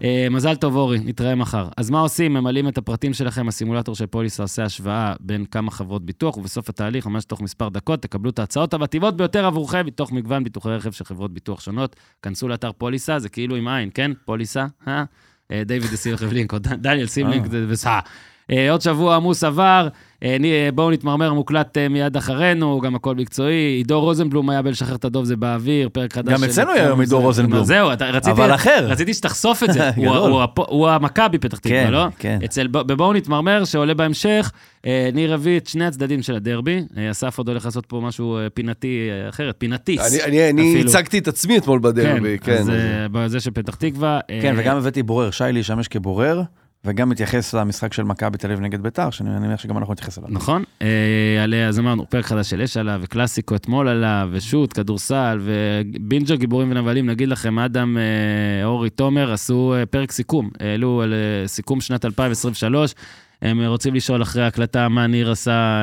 אה, 0.03 0.27
מזל 0.31 0.57
טוב, 0.57 0.77
אורי, 0.77 0.99
נתראה 1.05 1.35
מחר. 1.35 1.69
אז 1.77 1.91
מה 1.91 2.01
עושים? 2.01 2.35
ממלאים 2.35 2.69
את 2.69 2.79
הפרטים 2.79 3.15
שלכם, 3.15 3.49
הסימולטור 3.49 3.95
של 3.95 4.07
פוליסה 4.07 4.43
עושה 4.43 4.65
השוואה 4.65 5.15
בין 5.21 5.45
כמה 5.45 5.71
חברות 5.71 6.07
ביטוח, 6.07 6.37
ובסוף 6.37 6.69
התהליך, 6.69 7.07
ממש 7.07 7.25
תוך 7.25 7.41
מספר 7.41 7.69
דקות, 7.69 8.03
תקבלו 8.03 8.31
את 8.31 8.39
ההצעות 8.39 8.75
המתאימות 8.75 9.17
ביותר 9.17 9.47
עבורכם, 9.47 9.87
מתוך 9.87 10.13
מגוון 10.13 10.45
ביטוחי 10.45 10.69
רכב 10.69 10.93
של 10.93 11.05
חברות 11.05 11.35
ביטוח 11.35 11.61
שונות. 11.61 11.97
כנסו 12.23 12.49
לאתר 12.49 12.73
פוליסה, 12.73 13.19
זה 13.19 13.29
כאילו 13.29 13.57
עם 13.57 13.69
עין, 13.69 13.91
כן? 13.95 14.11
פוליסה, 14.25 14.67
אה? 14.89 15.05
אה, 15.51 15.63
דיוויד 15.65 15.95
סימלינק 15.95 16.33
לינק, 16.33 16.53
או 16.53 16.59
דניאל 16.59 17.07
סימלינק 17.07 17.55
אה. 17.55 17.65
וסע. 17.69 17.99
אה, 18.51 18.71
עוד 18.71 18.81
שבוע 18.81 19.17
עמוס 19.17 19.45
עבר, 19.45 19.89
אה, 20.23 20.37
אה, 20.45 20.69
בואו 20.75 20.91
נתמרמר, 20.91 21.33
מוקלט 21.35 21.79
מיד 21.91 22.17
אחרינו, 22.17 22.81
גם 22.81 22.95
הכל 22.95 23.15
מקצועי. 23.15 23.55
עידו 23.77 24.01
רוזנבלום 24.01 24.51
היה 24.51 24.63
בלשחרר 24.63 24.95
את 24.95 25.05
הדוב, 25.05 25.25
זה 25.25 25.37
באוויר, 25.37 25.89
פרק 25.93 26.13
חדש. 26.13 26.33
גם 26.33 26.45
אצלנו 26.45 26.71
היה 26.73 26.85
היום 26.87 27.01
עידו 27.01 27.11
זה- 27.19 27.25
רוזנבלום. 27.25 27.65
זהו, 27.65 27.93
אתה- 27.93 28.11
רציתי... 28.11 28.31
אבל 28.31 28.55
אחר. 28.55 28.87
רציתי 28.89 29.15
שתחשוף 29.15 29.63
את 29.63 29.73
זה. 29.73 29.91
הוא- 30.69 30.89
המכבי 30.89 31.39
פתח 31.39 31.59
תקווה, 31.59 31.85
כן, 31.85 31.91
לא? 31.93 32.07
כן. 32.19 32.39
אצל 32.45 32.67
ב- 32.67 32.79
בבואו 32.93 33.13
נתמרמר, 33.13 33.65
שעולה 33.65 33.95
בהמשך, 33.95 34.53
ניר 35.13 35.35
הביא 35.35 35.57
את 35.59 35.67
שני 35.67 35.87
הצדדים 35.87 36.23
של 36.23 36.35
הדרבי. 36.35 36.81
אסף 37.11 37.39
עוד 37.39 37.49
הולך 37.49 37.65
לעשות 37.65 37.87
פה 37.87 38.01
משהו 38.01 38.39
פינתי 38.55 38.99
אחרת, 39.29 39.55
פינטיס. 39.59 40.15
אני- 40.15 40.23
אני- 40.25 40.51
אני 40.51 40.73
אפילו. 40.75 40.91
הצגתי 40.91 41.19
את 41.19 41.29
עצמי 41.29 41.59
אתמול 41.59 41.79
בדרבי, 41.83 42.39
כן. 42.39 42.53
אז 42.53 42.71
אה, 42.71 42.75
בזה 43.13 43.41
של 43.41 43.51
פתח 43.51 43.75
תקווה. 43.75 44.21
כן, 44.43 44.55
וגם 44.59 44.77
הבאתי 44.77 45.03
בורר, 45.03 45.31
שי 45.31 45.45
להשתמש 45.53 45.89
כבורר, 45.89 46.43
וגם 46.85 47.09
מתייחס 47.09 47.55
למשחק 47.55 47.93
של 47.93 48.03
מכבי 48.03 48.39
תל 48.39 48.47
אביב 48.47 48.61
נגד 48.61 48.83
ביתר, 48.83 49.11
שאני 49.11 49.31
מניח 49.31 49.61
שגם 49.61 49.79
אנחנו 49.79 49.93
נתייחס 49.93 50.19
אליו. 50.19 50.29
נכון. 50.33 50.65
אה, 50.83 51.65
אז 51.69 51.79
אמרנו, 51.79 52.11
פרק 52.11 52.25
חדש 52.25 52.51
של 52.51 52.63
אש 52.63 52.77
עליו, 52.77 53.01
וקלאסיקו 53.03 53.57
אתמול 53.57 53.89
עליו, 53.89 54.29
ושות, 54.33 54.73
כדורסל, 54.73 55.41
ובינג'ר 55.41 56.35
גיבורים 56.35 56.71
ונבלים, 56.71 57.07
נגיד 57.07 57.29
לכם, 57.29 57.59
אדם, 57.59 57.97
אה, 57.99 58.65
אורי, 58.65 58.91
תומר, 58.91 59.33
עשו 59.33 59.75
אה, 59.75 59.87
פרק 59.87 60.13
סיכום, 60.13 60.51
העלו 60.61 61.03
על 61.03 61.15
סיכום 61.47 61.81
שנת 61.81 62.05
2023. 62.05 62.95
הם 63.43 63.61
רוצים 63.65 63.95
לשאול 63.95 64.23
אחרי 64.23 64.43
ההקלטה 64.43 64.89
מה 64.89 65.07
ניר 65.07 65.31
עשה, 65.31 65.83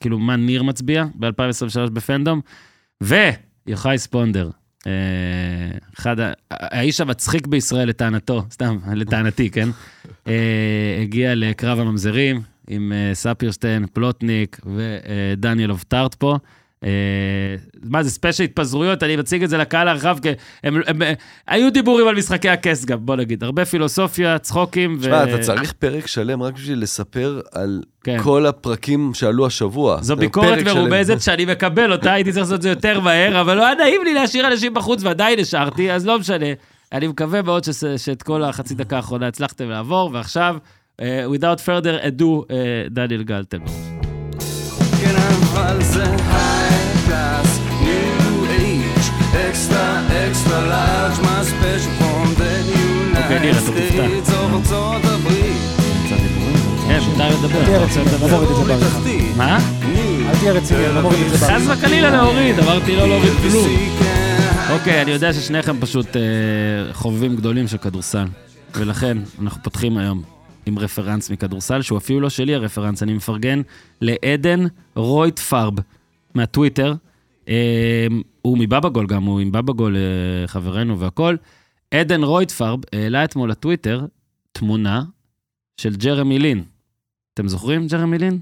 כאילו, 0.00 0.18
מה 0.18 0.36
ניר 0.36 0.62
מצביע 0.62 1.04
ב-2023 1.14 1.90
בפנדום. 1.90 2.40
ויוחאי 3.00 3.98
ספונדר, 3.98 4.50
אחד, 5.98 6.20
ה- 6.20 6.32
האיש 6.50 7.00
המצחיק 7.00 7.46
בישראל 7.46 7.88
לטענתו, 7.88 8.42
סתם, 8.50 8.78
לטענתי, 8.94 9.50
כן? 9.50 9.68
אה, 10.28 10.32
הגיע 11.02 11.34
לקרב 11.34 11.78
הממזרים 11.80 12.40
עם 12.68 12.92
אה, 12.92 13.14
ספירשטיין, 13.14 13.86
פלוטניק 13.92 14.60
ודניאל 14.76 15.70
אובטארט 15.70 16.14
פה. 16.14 16.38
אה, 16.84 16.90
מה 17.82 18.02
זה, 18.02 18.10
special 18.10 18.44
התפזרויות, 18.44 19.02
אני 19.02 19.16
מציג 19.16 19.42
את 19.42 19.50
זה 19.50 19.58
לקהל 19.58 19.88
הרחב, 19.88 20.18
כי 20.22 20.28
הם, 20.64 20.76
הם, 20.86 21.02
הם, 21.02 21.14
היו 21.48 21.72
דיבורים 21.72 22.08
על 22.08 22.14
משחקי 22.16 22.48
הכס 22.48 22.84
גם, 22.84 22.98
בוא 23.06 23.16
נגיד, 23.16 23.44
הרבה 23.44 23.64
פילוסופיה, 23.64 24.38
צחוקים. 24.38 24.98
תשמע, 25.00 25.24
אתה 25.24 25.38
צריך 25.38 25.72
פרק 25.72 26.06
שלם 26.06 26.42
רק 26.42 26.54
בשביל 26.54 26.82
לספר 26.82 27.40
על 27.52 27.82
כן. 28.04 28.18
כל 28.22 28.46
הפרקים 28.46 29.14
שעלו 29.14 29.46
השבוע. 29.46 29.98
זו 30.02 30.16
ביקורת. 30.16 30.58
מרומזת 30.64 31.20
שאני 31.20 31.44
מקבל 31.44 31.92
אותה, 31.92 32.12
הייתי 32.12 32.32
צריך 32.32 32.42
לעשות 32.42 32.56
את 32.56 32.62
זה 32.62 32.68
יותר 32.68 33.00
מהר, 33.00 33.40
אבל 33.40 33.56
לא 33.56 33.66
היה 33.66 33.74
נעים 33.74 34.00
לי 34.04 34.14
להשאיר 34.14 34.46
אנשים 34.46 34.74
בחוץ 34.74 35.02
ועדיין 35.02 35.38
השארתי, 35.38 35.92
אז 35.92 36.06
לא 36.06 36.18
משנה. 36.18 36.46
אני 36.92 37.06
מקווה 37.06 37.42
מאוד 37.42 37.64
שס- 37.64 37.84
שאת 37.96 38.22
כל 38.22 38.42
החצי 38.42 38.74
דקה 38.74 38.96
האחרונה 38.96 39.26
הצלחתם 39.28 39.68
לעבור, 39.68 40.10
ועכשיו, 40.12 40.56
אה, 41.00 41.26
without 41.34 41.58
further 41.58 42.04
ado, 42.04 42.24
אה, 42.50 42.56
דניאל 42.90 43.22
גלטל. 43.22 43.58
אבל 45.54 45.82
זה 45.82 46.04
large, 50.70 51.18
my 51.18 51.42
special 51.52 51.92
from 51.98 52.40
the 52.40 53.18
אוקיי, 53.22 53.40
ניר, 53.40 53.54
United 53.54 53.62
אתה 53.62 53.70
מופתע. 53.70 54.06
States 54.06 54.30
of 54.30 54.54
ארצות 54.56 55.04
הברית. 55.04 55.56
כן, 56.88 57.00
מותר 57.10 57.28
לדבר. 57.28 57.64
תהיה 57.64 57.76
אתה 57.76 57.84
רוצה 57.84 58.00
רציני, 58.00 58.16
לדבר? 58.16 58.28
מוריד 58.28 58.50
את 58.50 58.56
זה 58.56 58.64
בעריכה. 58.64 58.98
תחתית, 58.98 59.36
מה? 59.36 59.58
אל 60.28 60.36
תהיה 60.38 60.52
רציני, 60.52 60.86
אני 60.86 60.94
לא 60.94 61.02
מוריד 61.02 61.26
את 61.26 61.30
זה 61.30 61.38
חס 61.38 61.50
בעריכה. 61.50 61.72
וחלילה 61.72 62.10
להוריד, 62.10 62.58
אמרתי 62.58 62.96
לא 62.96 63.08
להוריד 63.08 63.32
כלום. 63.50 63.68
כן, 63.98 64.72
אוקיי, 64.72 65.02
אני 65.02 65.10
יודע 65.10 65.32
ששניכם 65.32 65.80
פשוט 65.80 66.16
אה, 66.16 66.22
חובבים 66.92 67.36
גדולים 67.36 67.68
של 67.68 67.76
כדורסל, 67.78 68.26
ולכן 68.74 69.18
אנחנו 69.42 69.62
פותחים 69.62 69.96
היום 69.96 70.33
עם 70.66 70.78
רפרנס 70.78 71.30
מכדורסל, 71.30 71.82
שהוא 71.82 71.98
אפילו 71.98 72.20
לא 72.20 72.30
שלי 72.30 72.54
הרפרנס, 72.54 73.02
אני 73.02 73.14
מפרגן 73.14 73.62
לעדן 74.00 74.60
רויט 74.96 75.38
פרב 75.38 75.74
מהטוויטר. 76.34 76.94
אה, 77.48 78.06
הוא 78.42 78.58
מבבגול 78.58 79.06
גם, 79.06 79.22
הוא 79.22 79.40
עם 79.40 79.52
בבגול 79.52 79.96
אה, 79.96 80.46
חברנו 80.46 81.00
והכול. 81.00 81.36
עדן 81.90 82.22
רויט 82.22 82.50
פרב 82.50 82.80
העלה 82.92 83.24
אתמול 83.24 83.50
לטוויטר 83.50 84.06
תמונה 84.52 85.02
של 85.76 85.96
ג'רמי 85.96 86.38
לין. 86.38 86.64
אתם 87.34 87.48
זוכרים 87.48 87.86
ג'רמי 87.86 88.18
לין? 88.18 88.38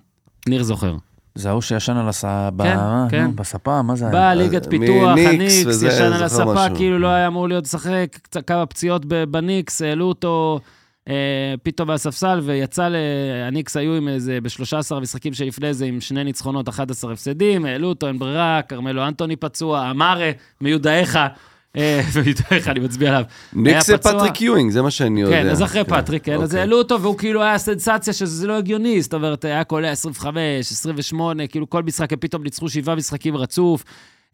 ניר 0.49 0.63
זוכר. 0.63 0.97
זה 1.35 1.49
ההוא 1.49 1.63
שישן 1.63 1.97
על 1.97 2.09
הספה, 2.09 2.63
כן, 2.63 2.77
כן. 3.11 3.37
בספה, 3.37 3.83
מה 3.83 3.97
זה 3.97 4.05
היה? 4.05 4.13
בא 4.13 4.35
ליגת 4.35 4.65
אה, 4.65 4.71
פיתוח, 4.71 5.19
הניקס, 5.19 5.83
ישן 5.83 6.03
על 6.03 6.29
זוכר 6.29 6.51
הספה. 6.51 6.77
כאילו 6.77 6.99
לא 6.99 7.07
היה 7.07 7.27
אמור 7.27 7.49
להיות 7.49 7.65
לשחק, 7.65 8.19
כמה 8.47 8.67
פציעות 8.67 9.05
בניקס, 9.31 9.83
העלו 9.83 10.05
אותו 10.05 10.61
אה, 11.09 11.55
פתאום 11.63 11.89
מהספסל, 11.89 12.41
ויצא 12.43 12.89
ל... 12.89 12.97
הניקס 13.49 13.77
היו 13.77 13.95
עם 13.95 14.09
איזה, 14.09 14.39
ב-13 14.43 14.97
המשחקים 14.97 15.35
שלפני 15.35 15.75
זה, 15.75 15.85
עם 15.85 16.01
שני 16.01 16.25
ניצחונות, 16.25 16.69
11 16.69 17.13
הפסדים, 17.13 17.65
העלו 17.65 17.89
אותו, 17.89 18.09
אין 18.09 18.19
ברירה, 18.19 18.61
כרמלו 18.69 19.07
אנטוני 19.07 19.37
פצוע, 19.37 19.91
אמרה, 19.91 20.31
מיודעך, 20.61 21.17
אה, 21.77 22.01
מיודעך, 22.25 22.69
אני 22.69 22.81
מצביע 22.81 23.09
עליו. 23.09 23.25
ניקס 23.53 23.87
זה. 23.87 23.99
פטריק 23.99 24.41
יואינג, 24.41 24.71
זה 24.71 24.83
מה 24.83 24.91
שאני 24.91 25.21
יודע. 25.21 25.43
כן, 25.43 25.49
אז 25.49 25.63
אחרי 25.63 25.85
פטריק, 25.85 26.25
כן, 26.25 26.35
אז 26.35 26.43
אוקיי. 26.43 26.61
העלו 26.61 26.79
אותו, 26.79 27.01
והוא 27.01 27.19
כאילו 27.19 27.43
היה 27.43 27.59
סנסציה 27.59 28.13
שזה 28.13 28.47
לא 28.47 28.57
הגיוני, 28.57 29.03
זאת 29.03 29.15
אומרת, 29.15 29.45
היה 29.45 29.65
קולע 29.65 29.91
25, 29.91 30.73
28, 30.73 31.47
כאילו 31.47 31.71
כל 31.71 31.83
משחק, 31.83 32.13
הם 32.13 32.19
פתאום 32.19 32.43
ניצחו 32.43 32.69
שבעה 32.69 32.95
משחקים 32.95 33.37
רצוף. 33.37 33.85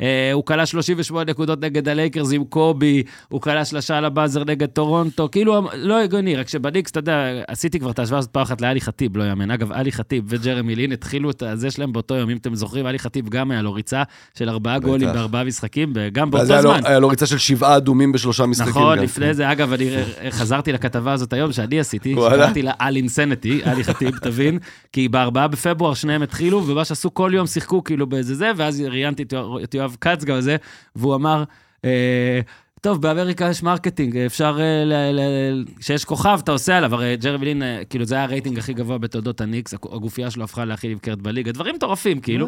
אה, 0.02 0.30
הוא 0.32 0.44
קלע 0.44 0.66
38 0.66 1.24
נקודות 1.30 1.60
נגד 1.64 1.88
הלייקרס 1.88 2.32
עם 2.32 2.44
קובי, 2.44 3.02
הוא 3.28 3.40
קלע 3.40 3.64
שלושה 3.64 3.98
על 3.98 4.04
ה 4.04 4.10
buzzer 4.10 4.44
נגד 4.44 4.66
טורונטו, 4.68 5.28
כאילו, 5.32 5.68
לא 5.74 6.00
הגיוני, 6.02 6.36
רק 6.36 6.48
שבניקס, 6.48 6.90
אתה 6.90 6.98
יודע, 6.98 7.16
עשיתי 7.48 7.78
כבר 7.80 7.90
את 7.90 7.98
ההשוואה 7.98 8.18
הזאת 8.18 8.30
פעם 8.30 8.42
אחת 8.42 8.60
לאלי 8.60 8.80
חטיב, 8.80 9.16
לא 9.16 9.24
יאמן. 9.24 9.50
אגב, 9.50 9.72
אלי 9.72 9.92
חטיב 9.92 10.24
וג'רמי 10.28 10.74
לין 10.76 10.92
התחילו 10.92 11.30
את 11.30 11.42
הזה 11.42 11.70
שלהם 11.70 11.92
באותו 11.92 12.14
יום, 12.14 12.30
אם 12.30 12.36
אתם 12.36 12.54
זוכרים, 12.54 12.86
אלי 12.86 12.98
חטיב 12.98 13.28
גם 13.28 13.50
היה 13.50 13.62
לו 13.62 13.72
ריצה 13.72 14.02
של 14.38 14.48
ארבעה 14.48 14.78
גולים 14.78 15.08
בארבעה 15.12 15.44
משחקים, 15.44 15.92
גם 16.12 16.30
באותו 16.30 16.62
זמן. 16.62 16.80
היה 16.84 16.98
לו 16.98 17.08
ריצה 17.08 17.26
של 17.26 17.38
שבעה 17.38 17.76
אדומים 17.76 18.12
בשלושה 18.12 18.46
משחקים. 18.46 18.70
נכון. 18.70 18.98
לפני 18.98 19.34
זה, 19.34 19.52
אגב, 19.52 19.72
אני 19.72 19.90
חזרתי 20.30 20.72
לכתבה 20.72 21.12
הזאת 21.12 21.32
היום, 21.32 21.52
שאני 21.52 21.80
עשיתי. 21.80 22.14
שקראתי 22.14 22.62
לה 22.62 22.72
על 22.78 22.96
אינסנטי, 22.96 23.60
אלי 23.66 23.84
חטיב, 23.84 24.18
תבין, 24.18 24.58
כי 24.92 25.08
בארבעה 25.08 25.48
בפברואר 25.48 25.94
שניהם 25.94 26.22
התחילו, 26.22 26.66
ומה 26.66 26.84
שעשו 26.84 27.14
כל 27.14 27.30
יום 27.34 27.46
שיחקו 27.46 27.84
כאילו 27.84 28.06
באיזה 28.06 28.34
זה, 28.34 28.50
ואז 28.56 28.80
ראיינתי 28.80 29.22
את 29.22 29.32
יואב- 29.32 29.62
את 29.62 29.74
יואב 29.88 29.96
כץ 30.00 30.24
גם 30.24 30.40
זה, 30.40 30.56
והוא 30.96 31.14
אמר, 31.14 31.44
אה, 31.84 32.40
טוב, 32.80 33.02
באמריקה 33.02 33.48
יש 33.50 33.62
marketing, 33.62 34.16
אפשר, 34.16 34.58
אה, 34.60 35.52
כשיש 35.78 36.04
כוכב, 36.04 36.38
אתה 36.44 36.52
עושה 36.52 36.76
עליו, 36.76 36.94
הרי 36.94 37.16
ג'רמי 37.16 37.44
לין, 37.44 37.62
אה, 37.62 37.82
כאילו, 37.90 38.04
זה 38.04 38.14
היה 38.14 38.24
הרייטינג 38.24 38.58
הכי 38.58 38.74
גבוה 38.74 38.98
בתולדות 38.98 39.40
הניקס, 39.40 39.74
הגופייה 39.74 40.30
שלו 40.30 40.44
הפכה 40.44 40.64
להכי 40.64 40.88
נמכרת 40.88 41.22
בליגה, 41.22 41.52
דברים 41.52 41.74
מטורפים, 41.74 42.20
כאילו. 42.20 42.46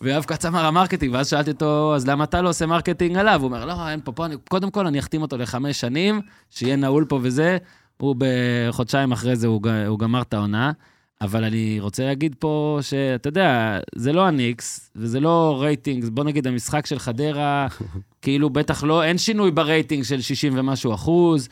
ויואב 0.00 0.24
כץ 0.24 0.44
אמר 0.44 0.66
ה 0.66 0.70
marketing, 0.70 1.14
ואז 1.14 1.28
שאלתי 1.28 1.50
אותו, 1.50 1.94
אז 1.94 2.06
למה 2.06 2.24
אתה 2.24 2.42
לא 2.42 2.48
עושה 2.48 2.66
marketing 2.66 3.16
עליו? 3.16 3.40
הוא 3.40 3.46
אומר, 3.46 3.64
לא, 3.64 3.88
אין 3.88 4.00
פה, 4.04 4.12
פה 4.12 4.26
אני, 4.26 4.36
קודם 4.48 4.70
כל 4.70 4.86
אני 4.86 4.98
אחתים 4.98 5.22
אותו 5.22 5.36
לחמש 5.36 5.80
שנים, 5.80 6.20
שיהיה 6.50 6.76
נעול 6.76 7.04
פה 7.08 7.18
וזה. 7.22 7.58
הוא 7.96 8.16
בחודשיים 8.18 9.12
אחרי 9.12 9.36
זה, 9.36 9.46
הוא, 9.46 9.60
הוא 9.86 9.98
גמר 9.98 10.22
את 10.22 10.34
העונה. 10.34 10.72
אבל 11.20 11.44
אני 11.44 11.76
רוצה 11.80 12.04
להגיד 12.04 12.36
פה 12.38 12.78
שאתה 12.82 13.28
יודע, 13.28 13.78
זה 13.94 14.12
לא 14.12 14.26
הניקס, 14.26 14.90
וזה 14.96 15.20
לא 15.20 15.56
רייטינג, 15.60 16.04
בוא 16.04 16.24
נגיד 16.24 16.46
המשחק 16.46 16.86
של 16.86 16.98
חדרה, 16.98 17.66
כאילו 18.22 18.50
בטח 18.50 18.84
לא, 18.84 19.04
אין 19.04 19.18
שינוי 19.18 19.50
ברייטינג 19.50 20.04
של 20.04 20.20
60 20.20 20.58
ומשהו 20.58 20.94
אחוז. 20.94 21.48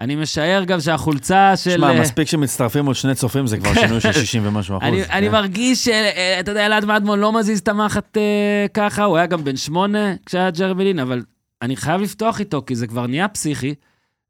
אני 0.00 0.16
משער 0.16 0.64
גם 0.64 0.80
שהחולצה 0.80 1.56
של... 1.56 1.70
שמע, 1.70 1.90
אה, 1.90 2.00
מספיק 2.00 2.28
שמצטרפים 2.28 2.86
עוד 2.86 2.96
שני 2.96 3.14
צופים, 3.14 3.46
זה 3.46 3.56
כבר 3.56 3.74
שינוי 3.74 4.00
של 4.00 4.12
60 4.12 4.46
ומשהו 4.46 4.76
אחוז. 4.76 4.88
אני, 4.88 5.02
אני 5.04 5.26
כן. 5.26 5.32
מרגיש 5.32 5.84
שאתה 5.84 6.50
יודע, 6.50 6.66
אלעד 6.66 6.84
מדמון 6.84 7.18
לא 7.18 7.32
מזיז 7.32 7.58
את 7.58 7.68
המחט 7.68 8.16
אה, 8.16 8.66
ככה, 8.74 9.04
הוא 9.04 9.16
היה 9.16 9.26
גם 9.26 9.44
בן 9.44 9.56
שמונה 9.56 10.14
כשהיה 10.26 10.50
ג'רמי 10.50 10.84
לין, 10.84 10.98
אבל 10.98 11.22
אני 11.62 11.76
חייב 11.76 12.00
לפתוח 12.00 12.40
איתו, 12.40 12.62
כי 12.66 12.74
זה 12.74 12.86
כבר 12.86 13.06
נהיה 13.06 13.28
פסיכי. 13.28 13.74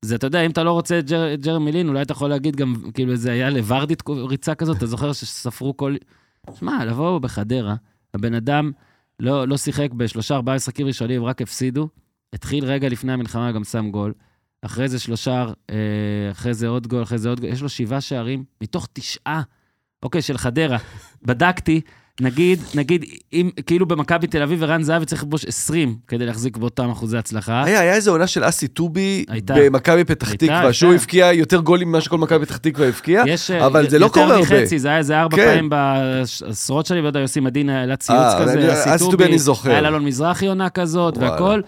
זה, 0.05 0.15
אתה 0.15 0.27
יודע, 0.27 0.41
אם 0.41 0.51
אתה 0.51 0.63
לא 0.63 0.73
רוצה 0.73 0.99
את 0.99 1.11
ג'ר, 1.11 1.35
ג'רמי 1.35 1.73
לין, 1.73 1.89
אולי 1.89 2.03
אתה 2.03 2.13
יכול 2.13 2.31
להגיד 2.31 2.57
גם, 2.57 2.75
כאילו, 2.95 3.17
זה 3.17 3.33
היה 3.33 3.51
לוורדית 3.51 4.03
ריצה 4.09 4.55
כזאת, 4.55 4.77
אתה 4.77 4.87
זוכר 4.87 5.13
שספרו 5.13 5.77
כל... 5.77 5.97
שמע, 6.55 6.85
לבוא 6.85 7.19
בחדרה, 7.19 7.75
הבן 8.15 8.35
אדם 8.35 8.73
לא, 9.21 9.49
לא 9.49 9.57
שיחק 9.57 9.93
בשלושה, 9.93 10.35
ארבעה 10.35 10.57
משחקים 10.57 10.87
ראשונים, 10.87 11.25
רק 11.25 11.43
הפסידו. 11.43 11.89
התחיל 12.33 12.65
רגע 12.65 12.89
לפני 12.89 13.13
המלחמה, 13.13 13.53
גם 13.53 13.65
שם 13.65 13.91
גול. 13.91 14.13
אחרי 14.63 14.89
זה 14.89 14.99
שלושה, 14.99 15.47
אה, 15.71 15.77
אחרי 16.31 16.55
זה 16.55 16.69
עוד 16.69 16.87
גול, 16.87 17.03
אחרי 17.03 17.19
זה 17.19 17.29
עוד 17.29 17.41
גול. 17.41 17.51
יש 17.51 17.63
לו 17.63 17.69
שבעה 17.69 18.01
שערים 18.01 18.45
מתוך 18.61 18.89
תשעה, 18.93 19.43
אוקיי, 20.03 20.23
של 20.23 20.39
חדרה. 20.39 20.79
בדקתי, 21.23 21.81
נגיד, 22.21 22.61
נגיד, 22.75 23.05
אם 23.33 23.51
כאילו 23.67 23.87
במכבי 23.87 24.27
תל 24.27 24.43
אביב 24.43 24.63
ערן 24.63 24.83
זהבי 24.83 25.07
צריך 25.07 25.23
לכבוש 25.23 25.45
20 25.45 25.95
כדי 26.09 26.27
להחזיק 26.27 26.57
באותם 26.57 26.91
אחוזי 26.91 27.19
הצלחה. 27.19 27.63
היה, 27.65 27.81
היה 27.81 27.95
איזו 27.95 28.11
עונה 28.11 28.27
של 28.27 28.49
אסי 28.49 28.69
טובי. 28.69 29.25
במכבי 29.47 30.05
פתח 30.05 30.35
תקווה. 30.35 30.73
שהוא 30.73 30.95
הבקיע 30.95 31.33
יותר 31.33 31.61
גולים 31.61 31.89
ממה 31.89 32.01
שכל 32.01 32.19
מכבי 32.19 32.47
פתח 32.47 32.57
תקווה 32.57 32.89
הבקיע, 32.89 33.25
אה, 33.51 33.67
אבל 33.67 33.91
זה 33.91 33.99
לא 33.99 34.07
יותר 34.07 34.21
קורה 34.21 34.35
הרבה. 34.37 34.61
מחצי, 34.63 34.79
זה 34.79 34.89
היה 34.89 34.99
איזה 34.99 35.21
ארבע 35.21 35.37
כן. 35.37 35.47
פעמים 35.47 35.69
בעשרות 35.69 36.87
שנים, 36.87 37.03
לא 37.03 37.09
יודע, 37.09 37.21
יוסי 37.21 37.41
מדין 37.41 37.69
העלה 37.69 37.97
ציוץ 37.97 38.19
אה, 38.19 38.43
כזה, 38.43 38.95
אסי 38.95 39.05
טובי. 39.11 39.25
היה 39.65 39.81
לאלון 39.81 40.05
מזרחי 40.05 40.47
עונה 40.47 40.69
כזאת. 40.69 41.19
והכל. 41.19 41.61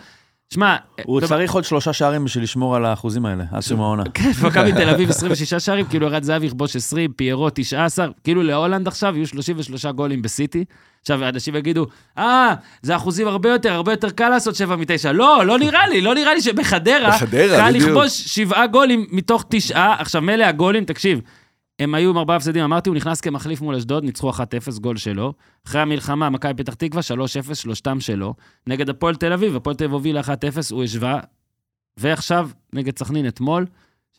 שמע, 0.53 0.77
הוא 1.05 1.21
צריך 1.21 1.53
עוד 1.53 1.65
שלושה 1.65 1.93
שערים 1.93 2.25
בשביל 2.25 2.45
לשמור 2.45 2.77
על 2.77 2.85
האחוזים 2.85 3.27
האלה, 3.27 3.45
עד 3.53 3.61
סיום 3.61 3.81
העונה. 3.81 4.03
כן, 4.15 4.33
במכבי 4.43 4.73
תל 4.73 4.89
אביב 4.89 5.11
26 5.11 5.55
שערים, 5.55 5.87
כאילו 5.87 6.07
ערד 6.07 6.23
זהבי 6.23 6.47
יכבוש 6.47 6.77
20, 6.77 7.13
פיירו 7.13 7.51
19, 7.51 8.09
כאילו 8.25 8.43
להולנד 8.43 8.89
עכשיו 8.89 9.17
יהיו 9.17 9.27
33 9.27 9.87
גולים 9.87 10.23
בסיטי. 10.23 10.65
עכשיו, 11.01 11.29
אנשים 11.29 11.57
יגידו, 11.57 11.87
אה, 12.19 12.55
זה 12.83 12.97
אחוזים 12.97 13.29
הרבה 13.29 13.49
יותר, 13.49 13.73
הרבה 13.73 13.93
יותר 13.93 14.11
קל 14.11 14.29
לעשות 14.29 14.55
7 14.55 14.77
מ-9. 14.77 15.13
לא, 15.13 15.47
לא 15.47 15.59
נראה 15.59 15.89
לי, 15.89 16.01
לא 16.01 16.15
נראה 16.15 16.35
לי 16.35 16.41
שבחדרה, 16.41 17.11
בחדרה, 17.11 17.57
קל 17.57 17.73
בדיוק. 17.73 17.89
לכבוש 17.89 18.11
7 18.13 18.67
גולים 18.67 19.07
מתוך 19.11 19.45
9. 19.49 19.95
עכשיו, 19.99 20.23
מילא 20.23 20.45
הגולים, 20.45 20.85
תקשיב, 20.85 21.21
הם 21.83 21.95
היו 21.95 22.11
עם 22.11 22.19
ארבעה 22.19 22.37
הפסדים, 22.37 22.65
אמרתי, 22.65 22.89
הוא 22.89 22.97
נכנס 22.97 23.21
כמחליף 23.21 23.61
מול 23.61 23.75
אשדוד, 23.75 24.05
ניצחו 24.05 24.31
1-0, 24.31 24.35
גול 24.81 24.97
שלו. 24.97 25.33
אחרי 25.67 25.81
המלחמה, 25.81 26.31
מכבי 26.31 26.55
פתח 26.55 26.75
תקווה, 26.75 27.03
3-0, 27.51 27.55
שלושתם 27.55 28.01
שלו. 28.01 28.35
נגד 28.67 28.89
הפועל 28.91 29.15
תל 29.15 29.33
אביב, 29.33 29.57
הפועל 29.57 29.77
תל 29.77 29.85
אביב 29.85 29.95
הובילה 29.95 30.21
1-0, 30.21 30.25
הוא 30.71 30.85
השווה. 30.85 31.21
ועכשיו, 31.97 32.51
נגד 32.73 32.99
סכנין 32.99 33.29
אתמול, 33.29 33.67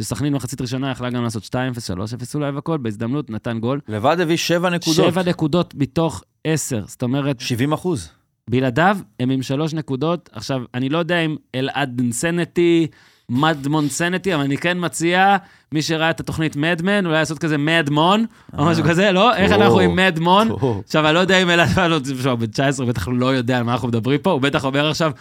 שסכנין 0.01 0.33
מחצית 0.33 0.61
ראשונה 0.61 0.91
יכלה 0.91 1.09
גם 1.09 1.23
לעשות 1.23 1.43
2-0, 1.43 1.47
3-0 1.47 2.35
אולי 2.35 2.49
והכל, 2.49 2.77
בהזדמנות 2.77 3.29
נתן 3.29 3.59
גול. 3.59 3.79
לבד 3.87 4.19
הביא 4.19 4.37
שבע 4.37 4.69
נקודות. 4.69 5.13
שבע 5.13 5.23
נקודות 5.23 5.75
מתוך 5.75 6.23
עשר, 6.43 6.83
זאת 6.87 7.03
אומרת, 7.03 7.39
70 7.39 7.73
אחוז. 7.73 8.09
בלעדיו 8.49 8.97
הם 9.19 9.29
עם 9.29 9.41
שלוש 9.41 9.73
נקודות. 9.73 10.29
עכשיו, 10.33 10.61
אני 10.73 10.89
לא 10.89 10.97
יודע 10.97 11.19
אם 11.19 11.35
אלעד 11.55 11.99
אינסנטי, 11.99 12.87
מדמון 13.29 13.89
סנטי, 13.89 14.35
אבל 14.35 14.43
אני 14.43 14.57
כן 14.57 14.77
מציע, 14.79 15.37
מי 15.71 15.81
שראה 15.81 16.09
את 16.09 16.19
התוכנית 16.19 16.55
מדמן, 16.55 17.05
אולי 17.05 17.17
לעשות 17.17 17.39
כזה 17.39 17.57
מדמון, 17.57 18.25
או 18.57 18.65
משהו 18.65 18.83
כזה, 18.83 19.11
לא? 19.11 19.35
איך. 19.35 19.51
אנחנו 19.51 19.79
עם 19.79 19.95
מדמון? 19.95 20.49
עכשיו, 20.85 21.05
אני 21.05 21.15
לא 21.15 21.19
יודע 21.19 21.37
אם 21.37 21.49
אלעד, 21.49 21.79
לא, 21.79 21.99
הוא 22.25 22.35
בן 22.35 22.45
19, 22.45 22.85
בטח 22.85 23.07
לא 23.07 23.35
יודע 23.35 23.57
על 23.57 23.63
מה 23.63 23.73
אנחנו 23.73 23.87
מדברים 23.87 24.19
פה, 24.19 24.31
הוא 24.31 24.41
בטח 24.41 24.65
אומר 24.65 24.89
עכשיו, 24.89 25.11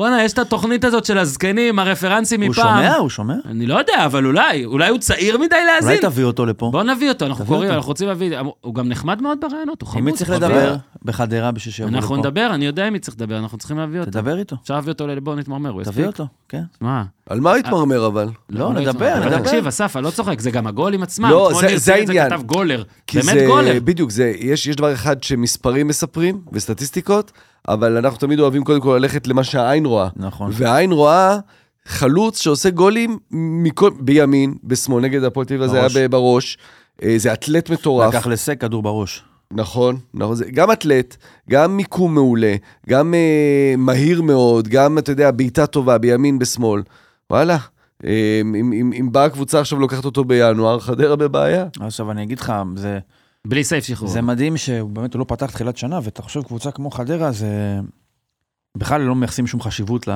בואנה, 0.00 0.24
יש 0.24 0.32
את 0.32 0.38
התוכנית 0.38 0.84
הזאת 0.84 1.04
של 1.04 1.18
הזקנים, 1.18 1.78
הרפרנסים 1.78 2.42
הוא 2.42 2.50
מפעם. 2.50 2.64
שומע? 2.82 2.96
הוא 2.96 3.08
שומע? 3.08 3.34
אני 3.44 3.66
לא 3.66 3.78
יודע, 3.78 4.04
אבל 4.04 4.26
אולי, 4.26 4.64
אולי 4.64 4.88
הוא 4.88 4.98
צעיר 4.98 5.38
מדי 5.38 5.56
להאזין. 5.66 5.90
אולי 5.90 6.00
תביא 6.00 6.24
אותו 6.24 6.46
לפה. 6.46 6.68
בוא 6.72 6.82
נביא 6.82 7.08
אותו, 7.08 7.26
אנחנו 7.26 7.44
תביא 7.44 7.54
קוראים. 7.56 7.70
אנחנו 7.72 7.88
רוצים 7.88 8.08
להביא, 8.08 8.38
הוא 8.60 8.74
גם 8.74 8.88
נחמד 8.88 9.22
מאוד 9.22 9.38
ברעיונות, 9.40 9.82
הוא 9.82 9.88
חמוד. 9.88 9.98
עם 9.98 10.04
מי 10.04 10.12
צריך 10.12 10.30
הוא 10.30 10.36
לדבר? 10.36 10.76
בחדרה 11.02 11.50
בשביל 11.50 11.72
שיבוא 11.74 11.90
לפה. 11.90 11.98
אנחנו 11.98 12.16
נדבר, 12.16 12.50
אני 12.54 12.66
יודע 12.66 12.86
עם 12.86 12.92
מי 12.92 12.98
צריך 12.98 13.16
לדבר, 13.16 13.38
אנחנו 13.38 13.58
צריכים 13.58 13.78
להביא 13.78 14.00
אותו. 14.00 14.10
תדבר 14.10 14.38
איתו. 14.38 14.56
אפשר 14.62 14.74
להביא 14.74 14.92
אותו 14.92 15.06
לבוא 15.06 15.34
נתמרמר, 15.34 15.70
הוא 15.70 15.82
תביא 15.82 15.92
יספיק. 16.04 16.06
אותו, 16.06 16.26
כן. 16.48 16.62
מה? 16.80 17.04
על 17.30 17.40
מה 17.40 17.54
התמרמר 17.54 18.06
אבל? 18.06 18.28
לא, 18.50 18.72
נדבר, 18.72 19.12
אבל 19.18 19.26
נדבר. 19.26 19.38
תקשיב, 19.38 19.66
אסף, 19.66 19.96
אני 19.96 20.04
לא 20.04 20.10
צוחק, 20.10 20.40
זה 20.40 20.50
גם 20.50 20.66
הגולים 20.66 21.02
עצמם. 21.02 21.30
לא, 21.30 21.50
זה- 21.76 21.94
העניין. 21.94 22.30
כתב 22.30 22.42
גולר. 22.46 22.82
באמת 23.14 23.46
גולר. 23.46 23.78
בדיוק, 23.84 24.10
זה, 24.10 24.32
יש, 24.38 24.66
יש 24.66 24.76
דבר 24.76 24.94
אחד 24.94 25.22
שמספרים 25.22 25.88
מספרים 25.88 26.40
וסטטיסטיקות, 26.52 27.32
אבל 27.68 27.96
אנחנו 27.96 28.18
תמיד 28.18 28.40
אוהבים 28.40 28.64
קודם 28.64 28.80
כל 28.80 28.98
ללכת 29.00 29.26
למה 29.26 29.44
שהעין 29.44 29.86
רואה. 29.86 30.08
נכון. 30.16 30.50
והעין 30.54 30.92
רואה 30.92 31.38
חלוץ 31.84 32.40
שעושה 32.40 32.70
גולים 32.70 33.18
מכל, 33.30 33.90
בימין, 34.00 34.54
בשמאל, 34.64 35.02
נגד 35.02 35.24
הפועל 35.24 35.46
תל 35.46 35.54
אביב 35.54 35.62
הזה 35.62 35.98
היה 35.98 36.08
בראש. 36.08 36.58
אה, 37.02 37.14
זה 37.16 37.32
אתלט 37.32 37.70
מטורף. 37.70 38.14
לקח 38.14 38.26
לסק 38.26 38.60
כדור 38.60 38.82
בראש. 38.82 39.24
נכון, 39.52 39.96
נכון, 40.14 40.34
זה 40.34 40.44
גם 40.50 40.72
אתלט, 40.72 41.16
גם 41.50 41.76
מיקום 41.76 42.14
מעולה, 42.14 42.54
גם 42.88 43.14
אה, 43.14 43.74
מהיר 43.78 44.22
מאוד, 44.22 44.68
גם, 44.68 44.98
אתה 44.98 45.12
יודע, 45.12 45.30
בעיטה 45.30 45.66
טובה, 45.66 45.98
בימין, 45.98 46.38
בשמאל. 46.38 46.82
וואלה, 47.30 47.56
אה, 48.04 48.40
אם, 48.40 48.72
אם, 48.72 48.92
אם 49.00 49.12
באה 49.12 49.24
הקבוצה 49.24 49.60
עכשיו 49.60 49.78
לוקחת 49.78 50.04
אותו 50.04 50.24
בינואר, 50.24 50.80
חדרה 50.80 51.16
בבעיה. 51.16 51.66
עכשיו 51.80 52.10
אני 52.10 52.22
אגיד 52.22 52.38
לך, 52.38 52.52
זה... 52.76 52.98
בלי 53.46 53.64
סייף 53.64 53.84
שחרור. 53.84 54.10
זה 54.10 54.22
מדהים 54.22 54.56
שהוא 54.56 54.90
באמת 54.90 55.14
לא 55.14 55.24
פתח 55.28 55.50
תחילת 55.50 55.76
שנה, 55.76 56.00
ואתה 56.02 56.22
חושב 56.22 56.42
קבוצה 56.42 56.70
כמו 56.70 56.90
חדרה, 56.90 57.32
זה... 57.32 57.80
בכלל 58.76 59.00
לא 59.00 59.14
מייחסים 59.14 59.46
שום 59.46 59.60
חשיבות 59.60 60.08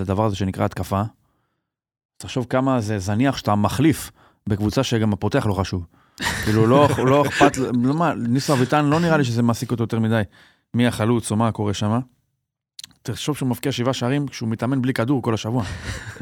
לדבר 0.00 0.24
הזה 0.24 0.36
שנקרא 0.36 0.64
התקפה. 0.64 1.02
תחשוב 2.16 2.46
כמה 2.50 2.80
זה 2.80 2.98
זניח 2.98 3.36
שאתה 3.36 3.54
מחליף 3.54 4.10
בקבוצה 4.48 4.82
שגם 4.82 5.12
הפותח 5.12 5.46
לא 5.46 5.54
חשוב. 5.54 5.86
כאילו 6.44 6.66
לא, 6.66 6.88
לא 6.98 7.22
אכפת, 7.22 7.56
לא 7.56 7.94
מה, 7.94 8.14
ניסו 8.14 8.52
אביטן 8.52 8.84
לא 8.84 9.00
נראה 9.00 9.16
לי 9.16 9.24
שזה 9.24 9.42
מעסיק 9.42 9.70
אותו 9.70 9.82
יותר 9.82 9.98
מדי. 9.98 10.22
מי 10.74 10.86
החלוץ 10.86 11.30
או 11.30 11.36
מה 11.36 11.52
קורה 11.52 11.74
שם. 11.74 11.98
תחשוב 13.02 13.36
שהוא 13.36 13.48
מבקיע 13.48 13.72
שבעה 13.72 13.92
שערים 13.92 14.26
כשהוא 14.26 14.48
מתאמן 14.48 14.82
בלי 14.82 14.92
כדור 14.92 15.22
כל 15.22 15.34
השבוע. 15.34 15.64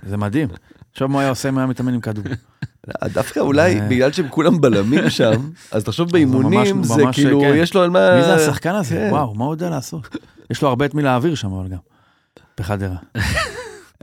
זה 0.06 0.16
מדהים. 0.16 0.48
עכשיו 0.92 1.08
מה 1.08 1.14
הוא 1.14 1.20
היה 1.20 1.30
עושה 1.30 1.48
אם 1.48 1.54
הוא 1.54 1.60
היה 1.60 1.66
מתאמן 1.66 1.94
עם 1.94 2.00
כדור. 2.00 2.24
דווקא 3.04 3.40
אולי, 3.40 3.80
אה. 3.80 3.88
בגלל 3.88 4.12
שהם 4.12 4.28
כולם 4.28 4.60
בלמים 4.60 5.10
שם, 5.10 5.50
אז 5.72 5.84
תחשוב 5.84 6.10
באימונים, 6.10 6.82
זה 6.82 7.02
כאילו, 7.12 7.40
כן. 7.40 7.52
יש 7.56 7.74
לו 7.74 7.82
על 7.82 7.90
מה... 7.90 8.16
מי 8.16 8.22
זה 8.22 8.34
השחקן 8.34 8.74
הזה? 8.74 8.94
כן. 8.94 9.08
וואו, 9.10 9.34
מה 9.34 9.44
הוא 9.44 9.54
יודע 9.54 9.70
לעשות? 9.70 10.16
יש 10.50 10.62
לו 10.62 10.68
הרבה 10.68 10.84
את 10.84 10.94
מי 10.94 11.02
להעביר 11.02 11.34
שם, 11.34 11.52
אבל 11.52 11.68
גם. 11.68 11.78
בחדרה. 12.60 12.96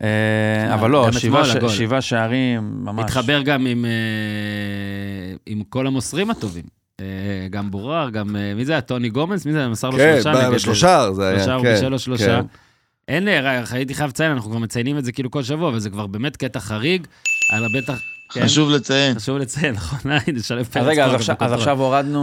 אה, 0.03 0.73
אבל 0.73 0.89
לא, 0.89 1.11
שבעה 1.67 2.01
שערים, 2.01 2.71
ממש. 2.83 3.03
התחבר 3.03 3.41
גם 3.41 3.65
עם, 3.65 3.85
אה, 3.85 5.35
עם 5.45 5.63
כל 5.69 5.87
המוסרים 5.87 6.29
הטובים. 6.29 6.63
אה, 7.01 7.05
גם 7.49 7.71
בורר, 7.71 8.09
גם, 8.09 8.35
אה, 8.35 8.53
מי 8.55 8.65
זה 8.65 8.71
היה? 8.71 8.81
טוני 8.81 9.09
גומנס? 9.09 9.45
מי 9.45 9.51
זה 9.51 9.59
היה? 9.59 9.67
מסר 9.67 9.89
לו 9.89 9.97
כן, 9.97 10.19
שלושה 10.21 10.41
נגד... 10.41 10.55
בשלושה 10.55 11.07
זה 11.13 11.27
היה, 11.27 11.37
שלושה, 11.37 11.53
הוא 11.53 11.63
כן, 11.63 11.73
בישל 11.73 11.89
לו 11.89 11.99
שלושה. 11.99 12.41
כן. 13.07 13.13
אין 13.13 13.25
לי, 13.25 13.39
רק 13.41 13.71
הייתי 13.71 13.93
חייב 13.93 14.09
לציין, 14.09 14.31
אנחנו 14.31 14.49
כבר 14.49 14.59
מציינים 14.59 14.97
את 14.97 15.05
זה 15.05 15.11
כאילו 15.11 15.31
כל 15.31 15.43
שבוע, 15.43 15.69
אבל 15.69 15.79
זה 15.79 15.89
כבר 15.89 16.07
באמת 16.07 16.37
קטע 16.37 16.59
חריג. 16.59 17.07
על 17.51 17.65
הבטח, 17.65 17.99
כן. 18.33 18.43
חשוב 18.45 18.69
לציין. 18.69 19.15
חשוב 19.19 19.37
לציין, 19.37 19.73
נכון? 19.79 19.99
הנה, 20.27 20.39
שלב 20.43 20.65
פרץ. 20.65 20.83
אז 20.83 20.87
רגע, 20.89 21.05
אז 21.05 21.13
עכשיו- 21.13 21.35
אז 21.35 21.41
בכותרות. 21.41 21.59
עכשיו 21.59 21.81
הורדנו 21.81 22.19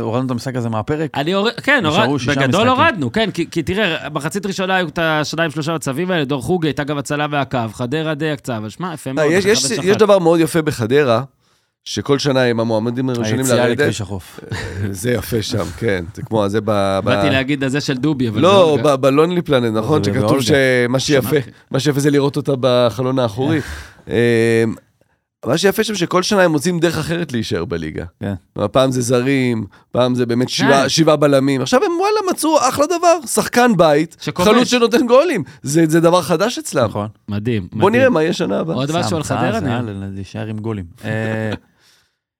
הורדנו 0.00 0.26
את 0.26 0.30
המשחק 0.30 0.56
הזה 0.56 0.68
מהפרק? 0.68 1.10
אני 1.14 1.32
הורד, 1.32 1.52
כן, 1.52 1.86
הורד, 1.86 2.18
שישה 2.18 2.30
בגדול 2.32 2.46
משחקים. 2.64 2.68
הורדנו, 2.68 3.12
כן, 3.12 3.30
כי, 3.30 3.50
כי 3.50 3.62
תראה, 3.62 4.08
מחצית 4.10 4.46
ראשונה 4.46 4.76
היו 4.76 4.88
את 4.88 4.98
השניים 5.02 5.50
שלושה 5.50 5.74
מצבים 5.74 6.10
האלה, 6.10 6.24
דור 6.24 6.42
חוגי 6.42 6.68
הייתה 6.68 6.84
גם 6.84 6.98
הצלה 6.98 7.26
והקו, 7.30 7.58
חדרה 7.72 8.14
די 8.14 8.30
הקצה, 8.30 8.56
אבל 8.56 8.68
שמע, 8.68 8.94
יפה 8.94 9.10
לא, 9.10 9.16
מאוד. 9.16 9.32
יש-. 9.32 9.72
דבר 9.98 10.18
מאוד 10.18 10.40
יפה 10.40 10.62
בחדרה, 10.62 11.22
שכל 11.88 12.18
שנה 12.18 12.42
הם 12.42 12.60
המועמדים 12.60 13.08
הראשונים 13.08 13.38
היציאה 13.38 13.56
לרדת. 13.66 13.78
לכביש 13.80 14.00
החוף. 14.00 14.40
זה 14.90 15.10
יפה 15.12 15.42
שם, 15.42 15.64
כן. 15.78 16.04
זה 16.14 16.22
כמו, 16.22 16.48
זה 16.48 16.60
ב... 16.64 17.00
באתי 17.04 17.30
להגיד 17.30 17.64
הזה 17.64 17.80
של 17.80 17.94
דובי, 17.96 18.28
אבל... 18.28 18.40
לא, 18.40 18.78
זה- 18.84 18.96
בלונלי 18.96 19.42
פלנט, 19.42 19.74
נכון? 19.76 20.04
שכתוב 20.04 20.20
באולגה. 20.22 20.42
שמה 20.86 20.98
שיפה. 20.98 21.36
מה 21.70 21.80
שיפה 21.80 22.00
זה 22.00 22.10
לראות 22.10 22.36
אותה 22.36 22.52
בחלון 22.60 23.18
האחורי. 23.18 23.60
אמ, 24.08 24.12
מה 25.46 25.58
שיפה 25.58 25.84
שם 25.84 25.94
שכל 25.94 26.22
שנה 26.22 26.42
הם 26.42 26.52
מוצאים 26.52 26.78
דרך 26.80 26.98
אחרת 26.98 27.32
להישאר 27.32 27.64
בליגה. 27.64 28.04
כן. 28.20 28.34
פעם 28.72 28.90
זה 28.92 29.00
זרים, 29.02 29.64
פעם 29.90 30.14
זה 30.14 30.26
באמת 30.26 30.46
כן. 30.46 30.52
שבעה- 30.52 30.88
שבעה 30.88 31.16
בלמים. 31.16 31.60
עכשיו 31.62 31.80
הם 31.84 31.92
וואלה 32.00 32.30
מצאו 32.32 32.58
אחלה 32.68 32.86
דבר, 32.86 33.26
שחקן 33.26 33.70
בית, 33.76 34.16
שכובש. 34.20 34.48
חלוץ 34.48 34.68
שנותן 34.68 35.06
גולים. 35.06 35.42
זה 35.62 35.84
זה 35.88 36.00
דבר 36.00 36.22
חדש 36.22 36.58
אצלם. 36.58 36.84
נכון. 36.84 37.08
מדהים. 37.28 37.68
בוא 37.72 37.78
מדהים. 37.78 37.92
נראה 38.00 38.10
מה 38.10 38.22
יהיה 38.22 38.32
שנה 38.32 38.58
הבאה. 38.60 38.76
עוד 38.76 38.92
משהו 38.92 39.16
על 39.16 39.22
חדרה, 39.22 39.60
זה 39.60 39.66
היה 39.66 39.80
ניר? 39.82 39.94
ל- 39.94 40.10
להישאר 40.14 40.46
עם 40.46 40.58
גולים. 40.58 40.84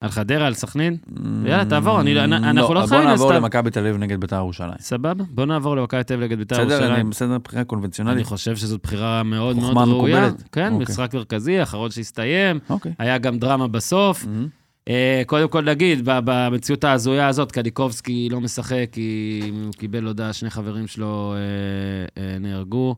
על 0.07 0.13
חדרה, 0.13 0.47
על 0.47 0.55
סכנין? 0.55 0.97
יאללה, 1.45 1.65
תעבור, 1.65 2.01
אני- 2.01 2.25
אנחנו 2.25 2.75
לא 2.75 2.81
בוא 2.81 2.89
חייבים 2.89 3.09
נעבור 3.09 3.29
סתם. 3.29 3.37
למכבי 3.37 3.71
תל 3.71 3.81
אביב 3.81 3.97
נגד 3.97 4.21
בית"ר 4.21 4.37
ירושלים. 4.37 4.75
סבבה? 4.81 5.25
בוא 5.31 5.47
נעבור 5.47 5.77
למכבי 5.77 6.05
תל 6.05 6.15
אביב 6.15 6.25
נגד 6.27 6.39
בית"ר 6.39 6.63
אני 6.63 6.73
ירושלים. 6.73 7.11
בסדר 7.11 7.37
אני 7.55 7.65
קונבנציונלית. 7.65 8.27
חושב 8.27 8.57
שזאת 8.57 8.81
בחירה 8.83 9.23
מאוד 9.23 9.57
מאוד 9.57 9.89
ראויה. 9.89 10.31
כן, 10.53 10.73
אוקיי. 10.73 10.85
משחק 10.91 11.15
מרכזי, 11.15 11.63
אחרון 11.63 11.91
שהסתיים, 11.91 12.59
אוקיי. 12.71 12.93
היה 12.99 13.19
גם 13.19 13.39
דרמה 13.39 13.69
בסוף. 13.69 14.27
מהמם. 14.27 14.49
אה, 14.89 15.23
קודם 15.27 15.49
כל 15.49 15.65
נגיד, 15.65 16.01
במציאות 16.05 16.85
ההזויה 16.85 17.29
הזאת, 17.29 17.53
קניקובסקי 17.53 18.29
לא 18.31 18.41
משחק, 18.41 18.87
כי 18.93 19.41
הוא 19.65 19.73
קיבל 19.73 20.05
הודעה, 20.05 20.33
שני 20.33 20.51
חברים 20.51 20.87
שלו 20.87 21.35
אה, 21.37 22.23
אה, 22.23 22.39
נהרגו 22.39 22.97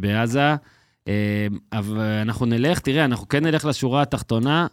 בעזה. 0.00 0.54
אבל 1.72 1.98
אנחנו 2.22 2.46
נלך, 2.46 2.78
תראה, 2.78 3.04
אנחנו 3.04 3.28
כן 3.28 3.46
נלך 3.46 3.64
לשורה 3.64 4.02
התחתונה. 4.02 4.66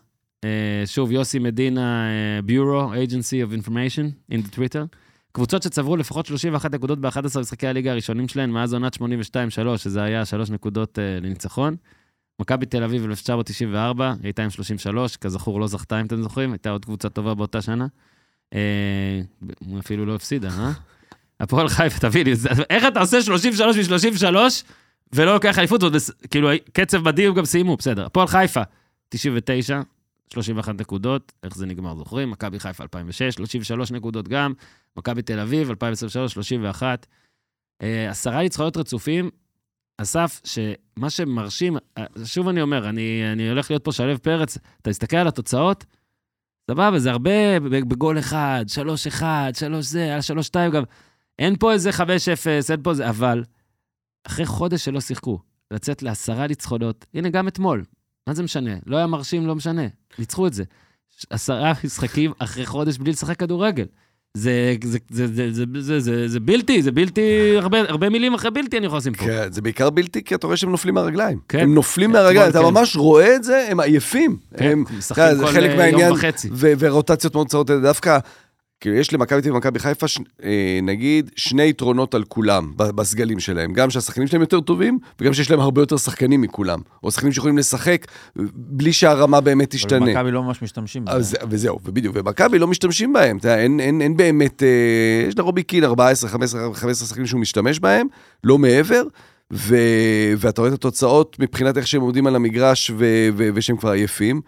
אה, 0.44 0.84
שוב, 0.86 1.12
יוסי 1.12 1.39
מדינה, 1.39 2.08
אה, 2.10 2.39
Bureau, 2.48 3.10
Agency 3.10 3.50
of 3.50 3.65
Information, 3.65 4.34
in 4.34 4.36
the 4.36 4.56
Twitter. 4.56 4.98
קבוצות 5.32 5.63
שצברו 5.63 5.98
לפחות 5.98 6.25
31 6.25 6.74
נקודות 6.74 7.00
ב-11 7.00 7.39
משחקי 7.39 7.67
הליגה 7.67 7.91
הראשונים 7.91 8.27
שלהן 8.27 8.50
מאז 8.50 8.74
עונת 8.74 8.96
82-3, 8.96 9.00
שזה 9.77 10.03
היה 10.03 10.25
3 10.25 10.50
נקודות 10.50 11.00
אה, 11.00 11.20
לניצחון. 11.22 11.75
מכבי 12.39 12.65
תל 12.65 12.84
אביב 12.84 13.03
1994, 13.06 14.10
היא 14.10 14.17
הייתה 14.24 14.44
עם 14.44 14.50
33, 14.50 15.17
כזכור 15.17 15.60
לא 15.60 15.67
זכתה 15.67 16.01
אם 16.01 16.06
אתם 16.06 16.22
זוכרים, 16.22 16.51
הייתה 16.51 16.70
עוד 16.70 16.86
קבוצה 16.86 17.10
טובה 17.10 17.34
באותה 17.34 17.62
שנה. 17.62 17.88
אה, 18.53 19.22
אפילו 19.79 20.06
לא 20.06 20.15
הפסידה, 20.15 20.50
אה? 20.50 20.72
הפועל 21.39 21.70
חיפה, 21.70 22.00
תביא 22.00 22.24
לי, 22.25 22.34
איך 22.70 22.84
אתה 22.88 23.00
עושה 23.00 23.22
33 23.22 23.89
מ-33 23.89 24.36
ולא 25.13 25.34
לוקח 25.34 25.60
אליפות? 25.60 25.82
כאילו, 26.32 26.50
קצב 26.74 27.06
מדהים 27.06 27.34
גם 27.34 27.46
סיימו, 27.46 27.77
בסדר. 27.77 28.06
הפועל 28.06 28.27
חיפה, 28.27 28.62
99, 29.10 29.82
31 30.34 30.81
נקודות, 30.81 31.34
איך 31.43 31.55
זה 31.55 31.65
נגמר, 31.65 31.96
זוכרים? 31.96 32.31
מכבי 32.31 32.60
חיפה 32.60 32.84
2006, 32.84 33.36
33 33.36 33.91
נקודות 33.91 34.27
גם, 34.27 34.53
מכבי 34.98 35.22
תל 35.22 35.39
אביב 35.39 35.69
2023, 35.69 36.34
31. 36.34 37.07
אה, 37.81 38.10
עשרה 38.10 38.41
ניצחונות 38.41 38.77
רצופים, 38.77 39.29
אסף, 39.98 40.41
שמה 40.43 41.10
שמרשים, 41.10 41.77
אה, 41.98 42.05
שוב 42.25 42.48
אני 42.48 42.62
אומר, 42.62 42.89
אני, 42.89 43.31
אני 43.31 43.50
הולך 43.50 43.72
להיות 43.72 43.84
פה 43.84 43.91
שלו 43.91 44.22
פרץ, 44.22 44.57
אתה 44.81 44.89
מסתכל 44.89 45.17
על 45.17 45.27
התוצאות, 45.27 45.86
סבבה, 46.72 47.00
זה 47.00 47.12
הרבה 47.12 47.60
בגול 47.60 48.19
אחד, 48.19 48.65
שלוש 48.67 49.07
אחד, 49.07 49.51
שלוש 49.55 49.86
זה, 49.86 50.03
היה 50.03 50.22
שלוש 50.22 50.48
שתיים 50.48 50.72
גם. 50.72 50.84
אין 51.39 51.55
פה 51.55 51.74
איזה 51.74 51.91
חמש 51.91 52.29
אפס, 52.29 52.72
אין 52.72 52.84
פה 52.84 52.93
זה, 52.93 53.10
אבל 53.10 53.43
אחרי 54.27 54.46
חודש 54.46 54.86
שלא 54.86 55.01
שיחקו, 55.01 55.39
לצאת 55.72 56.03
לעשרה 56.03 56.48
ניצחונות, 56.48 57.05
הנה, 57.13 57.29
גם 57.29 57.48
אתמול, 57.48 57.84
מה 58.27 58.34
זה 58.34 58.43
משנה? 58.43 58.72
לא 58.86 58.98
היה 58.98 59.07
מרשים, 59.07 59.48
לא 59.48 59.55
משנה, 59.55 59.81
ניצחו 60.19 60.48
את 60.48 60.53
זה. 60.53 60.63
עשרה 61.29 61.74
משחקים 61.84 62.31
אחרי 62.39 62.65
חודש 62.65 62.98
בלי 62.98 63.12
לשחק 63.12 63.39
כדורגל. 63.39 63.86
זה, 64.34 64.75
זה, 64.84 64.98
זה, 65.10 65.27
זה, 65.27 65.53
זה, 65.53 65.65
זה, 65.79 66.00
זה, 66.00 66.27
זה 66.27 66.39
בלתי, 66.39 66.81
זה 66.81 66.91
בלתי, 66.91 67.55
הרבה, 67.57 67.79
הרבה 67.79 68.10
מילים 68.10 68.34
אחרי 68.34 68.51
בלתי 68.51 68.77
אני 68.77 68.86
יכול 68.86 68.98
לשים 68.98 69.13
פה. 69.13 69.25
כן, 69.25 69.51
זה 69.51 69.62
בעיקר 69.62 69.89
בלתי, 69.89 70.24
כי 70.24 70.36
אתה 70.36 70.48
רואה 70.48 70.57
שהם 70.57 70.72
נופלים 70.72 70.93
מהרגליים. 70.93 71.39
כן. 71.50 71.60
הם 71.60 71.74
נופלים 71.74 72.12
מהרגליים, 72.12 72.50
אתה 72.50 72.60
כן. 72.60 72.65
ממש 72.65 72.96
רואה 72.96 73.36
את 73.36 73.43
זה, 73.43 73.67
הם 73.69 73.79
עייפים. 73.79 74.38
כן, 74.57 74.72
הם, 74.72 74.84
משחקים 74.98 75.24
כל 75.38 75.79
אה, 75.79 75.88
יום 75.88 76.12
וחצי. 76.12 76.50
ו- 76.51 76.74
ורוטציות 76.79 77.36
מאוד 77.36 77.48
קצרות, 77.48 77.72
דווקא, 77.72 78.19
כאילו, 78.81 78.96
יש 78.96 79.13
למכבי 79.13 79.41
תל 79.41 79.48
אביב 79.48 79.53
ומכבי 79.53 79.79
חיפה, 79.79 80.07
ש- 80.07 80.19
אה, 80.43 80.79
נגיד, 80.84 81.31
שני 81.36 81.63
יתרונות 81.69 82.15
על 82.15 82.24
כולם, 82.24 82.74
בסגלים 82.77 83.40
שלהם. 83.40 83.74
גם 83.74 83.90
שהשחקנים 83.90 84.27
שלהם 84.27 84.42
יותר 84.42 84.59
טובים, 84.59 85.00
וגם 85.22 85.33
שיש 85.33 85.51
להם 85.51 85.59
הרבה 85.59 85.81
יותר 85.81 85.98
שחקנים 85.98 86.42
מכולם. 86.42 86.79
או 87.03 87.11
שחקנים 87.11 87.31
שיכולים 87.33 87.57
לשחק 87.57 88.05
אה, 88.40 88.44
בלי 88.53 88.94
שהרמה 88.94 89.42
באמת 89.42 89.68
אבל 89.74 89.77
תשתנה. 89.77 90.05
מכבי 90.05 90.31
לא 90.31 90.44
ממש 90.44 90.61
משתמשים 90.61 91.05
בזה. 91.05 91.16
אז, 91.16 91.35
וזהו, 91.50 91.79
ובדיוק, 91.85 92.16
ומכבי 92.20 92.59
לא 92.59 92.68
משתמשים 92.68 93.13
בהם, 93.13 93.37
אתה 93.37 93.48
יודע, 93.48 93.59
אין, 93.61 93.79
אין, 93.79 94.01
אין 94.01 94.18
באמת, 94.18 94.63
אה, 94.63 94.68
יש 95.27 95.37
לרובי 95.37 95.63
קין 95.63 95.83
14, 95.83 96.29
15, 96.29 96.74
15 96.74 97.07
שחקנים 97.07 97.25
שהוא 97.27 97.42
משתמש 97.42 97.79
בהם, 97.79 98.07
לא 98.44 98.57
מעבר, 98.57 99.03
ו, 99.53 99.75
ואתה 100.37 100.61
רואה 100.61 100.70
את 100.70 100.77
התוצאות 100.77 101.37
מבחינת 101.40 101.77
איך 101.77 101.87
שהם 101.87 102.01
עומדים 102.01 102.27
על 102.27 102.35
המגרש 102.35 102.92
ו, 102.98 103.05
ו, 103.37 103.50
ושהם 103.53 103.77
כבר 103.77 103.90
עייפים. 103.92 104.42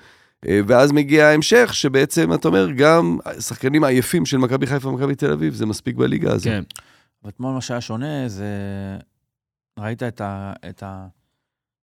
אה, 0.47 0.59
ואז 0.67 0.91
מגיע 0.91 1.25
ההמשך, 1.25 1.69
שבעצם, 1.73 2.33
אתה 2.33 2.47
אומר, 2.47 2.71
גם 2.71 3.17
השחקנים 3.25 3.83
העייפים 3.83 4.25
של 4.25 4.37
מכבי 4.37 4.67
חיפה 4.67 4.89
ומכבי 4.89 5.15
תל 5.15 5.31
אביב, 5.31 5.53
זה 5.53 5.65
מספיק 5.65 5.95
בליגה 5.95 6.33
הזו. 6.33 6.49
כן, 6.49 6.63
ואתמול 7.23 7.53
מה 7.53 7.61
שהיה 7.61 7.81
שונה 7.81 8.27
זה... 8.27 8.45
ראית 9.79 10.03
את 10.03 10.21
ה... 10.21 10.53
את 10.69 10.83
ה... 10.83 11.07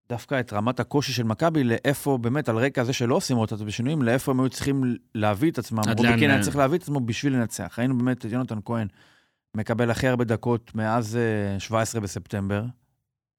דווקא 0.09 0.41
את 0.41 0.53
רמת 0.53 0.81
הקושי 0.81 1.13
של 1.13 1.23
מכבי, 1.23 1.65
לאיפה 1.65 2.19
באמת, 2.19 2.49
על 2.49 2.57
רקע 2.57 2.85
זה 2.85 2.93
שלא 2.93 3.15
עושים 3.15 3.37
רוטציות 3.37 3.61
ושינויים, 3.67 4.03
לאיפה 4.03 4.33
הם 4.33 4.41
היו 4.41 4.49
צריכים 4.49 4.97
להביא 5.15 5.51
את 5.51 5.59
עצמם. 5.59 5.79
עד 5.79 5.99
רובי 5.99 6.09
לאן, 6.09 6.19
קין 6.19 6.31
היה 6.31 6.39
אה? 6.39 6.45
צריך 6.45 6.57
להביא 6.57 6.79
את 6.79 6.83
עצמו 6.83 7.01
בשביל 7.01 7.33
לנצח. 7.33 7.75
ראינו 7.79 7.99
באמת 7.99 8.27
את 8.27 8.33
יונתן 8.33 8.59
כהן 8.65 8.89
מקבל 9.57 9.91
הכי 9.91 10.09
הרבה 10.09 10.25
דקות 10.25 10.75
מאז 10.75 11.17
אה, 11.17 11.61
17 11.61 12.01
בספטמבר, 12.01 12.65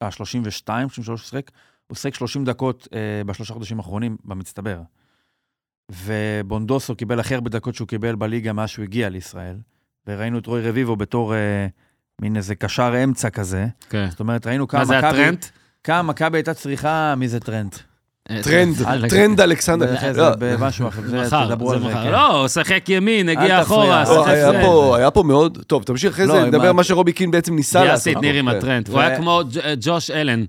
אה, 0.02 0.12
32, 0.12 0.90
33 0.90 1.30
שיחק, 1.30 1.52
הוא 1.88 1.96
שיחק 1.96 2.16
30 2.16 2.46
דקות 2.46 2.88
אה, 2.94 3.24
בשלושה 3.24 3.54
חודשים 3.54 3.78
האחרונים 3.78 4.18
במצטבר. 4.26 4.82
ובונדוסו 5.92 6.96
קיבל 6.96 7.20
הכי 7.20 7.36
הרבה 7.36 7.50
דקות 7.50 7.76
שהוא 7.76 7.88
קיבל 7.88 8.16
בליגה 8.16 8.54
מאז 8.54 8.70
שהוא 8.70 8.84
הגיע 8.84 9.10
לישראל. 9.10 9.56
וראינו 10.08 10.40
את 10.40 10.46
רוי 10.48 10.70
רביבו 10.70 10.96
בתור 10.96 11.34
אה, 11.34 11.68
מין 12.22 12.38
איזה 12.38 12.56
קשר 12.56 13.04
אמצע 13.04 13.30
כזה. 13.30 13.68
כן. 13.90 14.08
זאת 14.10 14.20
אומרת, 14.20 14.48
ראינו 14.48 14.68
כמה 14.68 14.80
מה 14.80 14.86
זה 14.86 14.98
מכבי... 14.98 15.10
הטרנט? 15.10 15.46
כמה 15.84 16.02
מכבי 16.02 16.38
הייתה 16.38 16.54
צריכה, 16.54 17.14
מי 17.18 17.28
זה 17.28 17.40
טרנט? 17.40 17.76
טרנט, 18.44 18.76
טרנט 19.10 19.42
אלכסנדר. 19.42 20.14
זה 20.14 20.30
במשהו 20.40 20.88
אחר, 20.88 21.46
תדברו 21.46 21.72
על 21.72 21.82
זה. 21.82 21.94
כן. 21.94 22.12
לא, 22.12 22.48
שחק 22.48 22.90
ימין, 22.90 23.30
הגיע. 23.30 23.62
אחורה, 23.62 24.04
לא, 24.04 24.24
שחק 24.24 24.28
היה. 24.28 24.62
פה, 24.62 24.98
היה 24.98 25.12
פה 25.12 25.24
מאוד, 25.24 25.58
טוב, 25.68 25.84
תמשיך 25.84 26.14
אחרי 26.14 26.26
לא, 26.26 26.34
זה, 26.34 26.46
נדבר 26.46 26.68
על 26.68 26.72
מה 26.72 26.84
שרובי 26.84 27.14
קין 27.14 27.32
בעצם 27.32 27.56
ניסה 27.56 27.80
לעשות. 27.84 28.04
גייסתי 28.04 28.14
את 28.14 28.22
ניר 28.22 28.36
עם 28.36 28.52
כן. 28.52 28.58
הטרנד. 28.58 28.90
הוא 28.90 29.00
היה 29.00 29.18
כמו 29.18 29.42
ג'וש 29.80 30.12
אלן, 30.12 30.44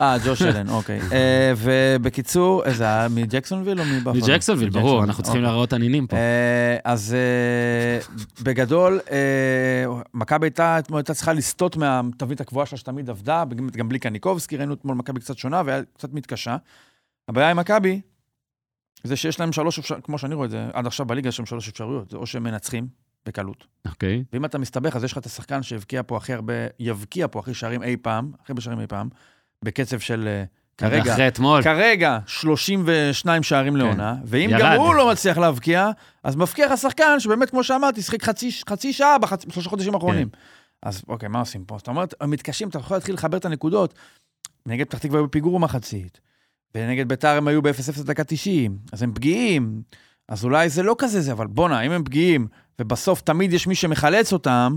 אה, 0.00 0.16
ג'וש 0.26 0.42
אלן, 0.42 0.68
אוקיי. 0.68 1.00
אה, 1.12 1.52
ובקיצור, 1.56 2.64
איזה, 2.64 2.84
היה 2.84 3.08
מג'קסונוויל 3.08 3.80
או 3.80 3.84
מבאפלו? 3.84 4.22
מג'קסונוויל, 4.22 4.70
ברור, 4.70 5.04
אנחנו 5.04 5.22
צריכים 5.22 5.40
אוקיי. 5.40 5.52
להראות 5.52 5.72
עניינים 5.72 6.06
פה. 6.06 6.16
אה, 6.16 6.76
אז 6.84 7.14
אה, 7.14 8.20
בגדול, 8.42 9.00
אה, 9.10 10.00
מכבי 10.14 10.46
הייתה 10.46 10.78
אתמול 10.78 10.98
הייתה 10.98 11.14
צריכה 11.14 11.32
לסטות 11.32 11.76
מהתווית 11.76 12.40
הקבועה 12.40 12.66
שלה 12.66 12.78
שתמיד 12.78 13.10
עבדה, 13.10 13.44
גם- 13.76 13.88
בלי 13.88 13.98
קניקובסקי, 13.98 14.56
ראינו 14.56 14.74
אתמול 14.74 14.96
מכבי 14.96 15.20
קצת 15.20 15.38
שונה 15.38 15.62
והיה 15.66 15.82
קצת 15.94 16.12
מתקשה. 16.12 16.56
הבעיה 17.28 17.50
עם 17.50 17.56
מכבי, 17.56 18.00
זה 19.04 19.16
שיש 19.16 19.40
להם 19.40 19.52
שלוש 19.52 19.78
אפשרויות, 19.78 20.06
כמו 20.06 20.18
שאני 20.18 20.34
רואה 20.34 20.46
את 20.46 20.50
זה, 20.50 20.68
עד 20.72 20.86
עכשיו 20.86 21.06
בליגה 21.06 21.28
יש 21.28 21.38
להם 21.38 21.46
שלוש 21.46 21.68
אפשרויות, 21.68 22.10
זה 22.10 22.16
או 22.16 22.26
שהם 22.26 22.42
מנצחים 22.42 22.86
בקלות, 23.26 23.66
אוקיי. 23.88 24.24
ואם 24.32 24.44
אתה 24.44 24.58
מסתבך, 24.58 24.96
אז 24.96 25.04
יש 25.04 25.12
לך 25.12 25.18
את 25.18 25.26
השחקן 25.26 25.62
שהבקיע 25.62 26.02
פה 26.06 26.16
הכי 26.16 26.32
הרבה, 26.32 26.54
יבקיע 26.78 27.26
פה 27.30 27.38
הכי 27.38 27.54
שערים 27.54 27.82
אי 27.82 27.96
פעם, 27.96 28.32
הכי 28.42 28.52
הרבה 28.52 28.60
שערים 28.60 28.80
אי 28.80 28.86
פעם, 28.86 29.08
בקצב 29.64 29.98
של 29.98 30.28
אה, 30.28 30.44
כרגע, 30.78 31.12
אחרי 31.12 31.28
אתמול. 31.28 31.62
כרגע 31.62 32.18
32 32.26 33.42
שערים 33.42 33.76
לעונה, 33.76 34.14
ואם 34.24 34.50
ירד. 34.50 34.60
גם 34.60 34.72
הוא 34.72 34.94
לא 34.94 35.10
מצליח 35.10 35.38
להבקיע, 35.38 35.90
אז 36.24 36.36
מבקיע 36.36 36.72
לך 36.72 36.78
שחקן 36.78 37.20
שבאמת, 37.20 37.50
כמו 37.50 37.64
שאמרתי, 37.64 38.02
שיחק 38.02 38.22
חצי, 38.22 38.50
חצי 38.68 38.92
שעה 38.92 39.16
בחצ- 39.18 39.46
בשלושה 39.48 39.70
חודשים 39.70 39.94
האחרונים. 39.94 40.28
אז 40.82 41.02
אוקיי, 41.08 41.28
מה 41.28 41.38
עושים 41.40 41.64
פה? 41.64 41.78
זאת 41.78 41.88
אומרת, 41.88 42.14
הם 42.20 42.30
מתקשים, 42.30 42.68
אתה 42.68 42.78
יכול 42.78 42.96
להתחיל 42.96 43.14
לחבר 43.14 43.36
את 43.36 43.44
הנקודות. 43.44 43.94
נגד 44.66 44.86
פתח 44.86 44.98
תקווה 44.98 45.18
היו 45.18 45.26
בפיגור 45.26 45.58
במחצית, 45.58 46.20
ונגד 46.74 47.08
ביתר 47.08 47.28
הם 47.36 47.48
היו 47.48 47.62
ב-0-0 47.62 48.02
דקה 48.02 48.24
90, 48.24 48.78
אז 48.92 49.02
הם 49.02 49.12
פגיעים, 49.14 49.82
אז 50.28 50.44
אולי 50.44 50.68
זה 50.68 50.82
לא 50.82 50.94
כזה 50.98 51.20
זה, 51.20 51.32
אבל 51.32 51.46
בואנה, 51.46 51.80
אם 51.80 51.90
הם 51.92 52.04
פגיעים, 52.04 52.46
ובסוף 52.78 53.20
תמיד 53.20 53.52
יש 53.52 53.66
מי 53.66 53.74
שמחלץ 53.74 54.32
אותם, 54.32 54.76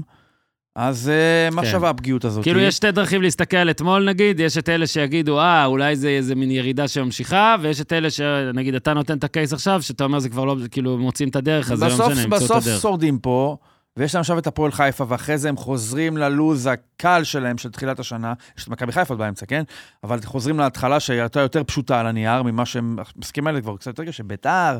אז 0.75 1.09
אה, 1.09 1.49
מה 1.51 1.62
כן. 1.62 1.71
שווה 1.71 1.89
הפגיעות 1.89 2.25
הזאת? 2.25 2.43
כאילו, 2.43 2.59
יש 2.59 2.75
שתי 2.75 2.91
דרכים 2.91 3.21
להסתכל 3.21 3.57
על 3.57 3.69
אתמול, 3.69 4.09
נגיד, 4.09 4.39
יש 4.39 4.57
את 4.57 4.69
אלה 4.69 4.88
שיגידו, 4.88 5.39
אה, 5.39 5.65
אולי 5.65 5.95
זה 5.95 6.09
איזה 6.09 6.36
מין 6.36 6.51
ירידה 6.51 6.88
שממשיכה, 6.88 7.55
ויש 7.62 7.81
את 7.81 7.93
אלה 7.93 8.09
שנגיד, 8.09 8.75
אתה 8.75 8.93
נותן 8.93 9.17
את 9.17 9.23
הקייס 9.23 9.53
עכשיו, 9.53 9.81
שאתה 9.81 10.03
אומר, 10.03 10.19
זה 10.19 10.29
כבר 10.29 10.45
לא, 10.45 10.55
כאילו, 10.71 10.97
מוצאים 10.97 11.29
את 11.29 11.36
הדרך, 11.36 11.71
אז 11.71 11.79
זה 11.79 11.86
לא 11.86 11.93
בסוף, 11.93 12.12
משנה, 12.12 12.21
ימצאו 12.21 12.38
את 12.38 12.43
בסוף 12.43 12.67
הדרך. 12.67 12.81
שורדים 12.81 13.19
פה, 13.19 13.57
ויש 13.97 14.15
להם 14.15 14.19
עכשיו 14.19 14.38
את 14.38 14.47
הפועל 14.47 14.71
חיפה, 14.71 15.05
ואחרי 15.07 15.38
זה 15.38 15.49
הם 15.49 15.57
חוזרים 15.57 16.17
ללוז 16.17 16.67
הקל 16.67 17.23
שלהם 17.23 17.57
של 17.57 17.71
תחילת 17.71 17.99
השנה. 17.99 18.33
יש 18.57 18.63
את 18.63 18.69
מכבי 18.69 18.91
חיפה 18.91 19.15
באמצע, 19.15 19.45
כן? 19.45 19.63
אבל 20.03 20.19
חוזרים 20.25 20.59
להתחלה 20.59 20.99
שהייתה 20.99 21.39
יותר 21.39 21.63
פשוטה 21.63 21.99
על 21.99 22.07
הנייר 22.07 22.43
ממה 22.43 22.65
שהם... 22.65 22.95
המשחקים 23.15 23.47
האלה 23.47 23.62
כבר 23.62 23.77
קצת 23.77 23.88
יותר 23.88 24.05
קשה. 24.05 24.23
ביתר, 24.23 24.77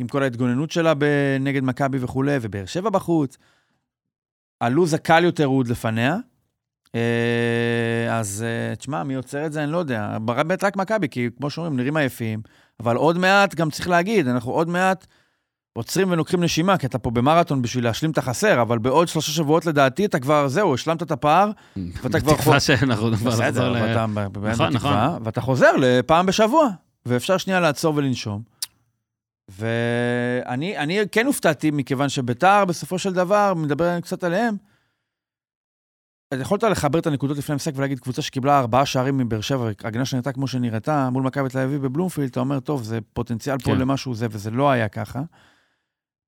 עם 0.00 0.08
כל 0.08 0.22
ההתגוננות 0.22 0.70
שלה 0.70 0.94
ב- 0.98 1.36
נגד 1.40 1.64
מכבי 1.64 1.98
וכולי, 2.00 2.36
ובאר 2.40 2.66
שבע 2.66 2.90
בחוץ. 2.90 3.36
הלוז 4.62 4.94
הקל 4.94 5.24
יותר 5.24 5.44
הוא 5.44 5.58
עוד 5.58 5.68
לפניה. 5.68 6.16
אה, 6.94 8.18
אז 8.18 8.44
אה, 8.46 8.76
תשמע, 8.76 9.02
מי 9.02 9.14
עוצר 9.14 9.46
את 9.46 9.52
זה, 9.52 9.64
אני 9.64 9.72
לא 9.72 9.78
יודע. 9.78 10.18
באמת 10.18 10.64
רק 10.64 10.76
מכבי, 10.76 11.08
כי 11.08 11.28
כמו 11.36 11.50
שאומרים, 11.50 11.76
נראים 11.76 11.96
עייפים. 11.96 12.42
אבל 12.80 12.96
עוד 12.96 13.18
מעט, 13.18 13.54
גם 13.54 13.70
צריך 13.70 13.88
להגיד, 13.88 14.28
אנחנו 14.28 14.52
עוד 14.52 14.68
מעט 14.68 15.06
עוצרים 15.72 16.10
ולוקחים 16.10 16.42
נשימה, 16.42 16.78
כי 16.78 16.86
אתה 16.86 16.98
פה 16.98 17.10
במרתון 17.10 17.62
בשביל 17.62 17.84
להשלים 17.84 18.10
את 18.10 18.18
החסר, 18.18 18.62
אבל 18.62 18.78
בעוד 18.78 19.08
שלושה 19.08 19.32
שבועות 19.32 19.66
לדעתי 19.66 20.04
אתה 20.04 20.18
כבר, 20.18 20.48
זהו, 20.48 20.74
השלמת 20.74 21.02
את 21.02 21.10
הפער, 21.10 21.50
ואתה 22.02 22.20
כבר... 22.20 22.32
בתקווה 22.32 22.60
שאנחנו 22.60 23.16
כבר 23.16 23.30
נחזור 23.30 23.68
ל... 23.68 23.76
נכון, 24.70 24.72
בתקווה, 24.72 25.18
ואתה 25.24 25.40
חוזר 25.40 25.72
לפעם 25.78 26.26
בשבוע, 26.26 26.68
ואפשר 27.06 27.36
שנייה 27.36 27.60
לעצור 27.60 27.96
ולנשום. 27.96 28.42
ואני 29.48 30.78
אני 30.78 30.98
כן 31.12 31.26
הופתעתי, 31.26 31.70
מכיוון 31.70 32.08
שביתר, 32.08 32.64
בסופו 32.64 32.98
של 32.98 33.12
דבר, 33.12 33.54
מדבר 33.54 34.00
קצת 34.00 34.24
עליהם, 34.24 34.56
אז 36.30 36.40
יכולת 36.40 36.62
לחבר 36.62 36.98
את 36.98 37.06
הנקודות 37.06 37.38
לפני 37.38 37.52
המשחק 37.52 37.72
ולהגיד, 37.76 38.00
קבוצה 38.00 38.22
שקיבלה 38.22 38.58
ארבעה 38.58 38.86
שערים 38.86 39.18
מבאר 39.18 39.40
שבע, 39.40 39.70
הגנה 39.84 40.04
שנראתה 40.04 40.32
כמו 40.32 40.46
שנראתה, 40.46 41.10
מול 41.10 41.22
מכבי 41.22 41.48
תל 41.48 41.58
אביב 41.58 41.82
בבלומפילד, 41.82 42.28
אתה 42.28 42.40
אומר, 42.40 42.60
טוב, 42.60 42.82
זה 42.82 42.98
פוטנציאל 43.12 43.58
פה 43.58 43.64
כן. 43.64 43.78
למשהו 43.78 44.14
זה, 44.14 44.26
וזה 44.30 44.50
לא 44.50 44.70
היה 44.70 44.88
ככה. 44.88 45.20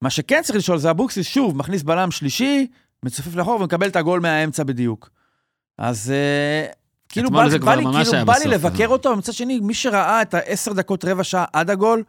מה 0.02 0.10
שכן 0.10 0.40
צריך 0.42 0.58
לשאול 0.58 0.78
זה 0.78 0.90
אבוקסיס, 0.90 1.26
שוב, 1.26 1.56
מכניס 1.56 1.82
בלם 1.82 2.10
שלישי, 2.10 2.66
מצופף 3.02 3.34
לאחור 3.34 3.60
ומקבל 3.60 3.88
את 3.88 3.96
הגול 3.96 4.20
מהאמצע 4.20 4.62
בדיוק. 4.62 5.10
אז 5.78 6.10
אה, 6.10 6.66
כאילו 7.08 7.30
בא, 7.30 7.36
בא, 7.38 7.44
לי, 7.44 7.50
כאילו, 7.60 8.26
בא 8.26 8.34
לי 8.44 8.50
לבקר 8.50 8.84
אבל- 8.84 8.92
אותו, 8.92 9.08
ומצד 9.10 9.32
שני, 9.32 9.60
מי 9.60 9.74
שראה 9.74 10.22
את 10.22 10.34
העשר 10.34 10.72
דקות, 10.72 11.04
רבע 11.04 11.24
שעה 11.24 11.44
עד 11.52 11.70
הגול, 11.70 12.02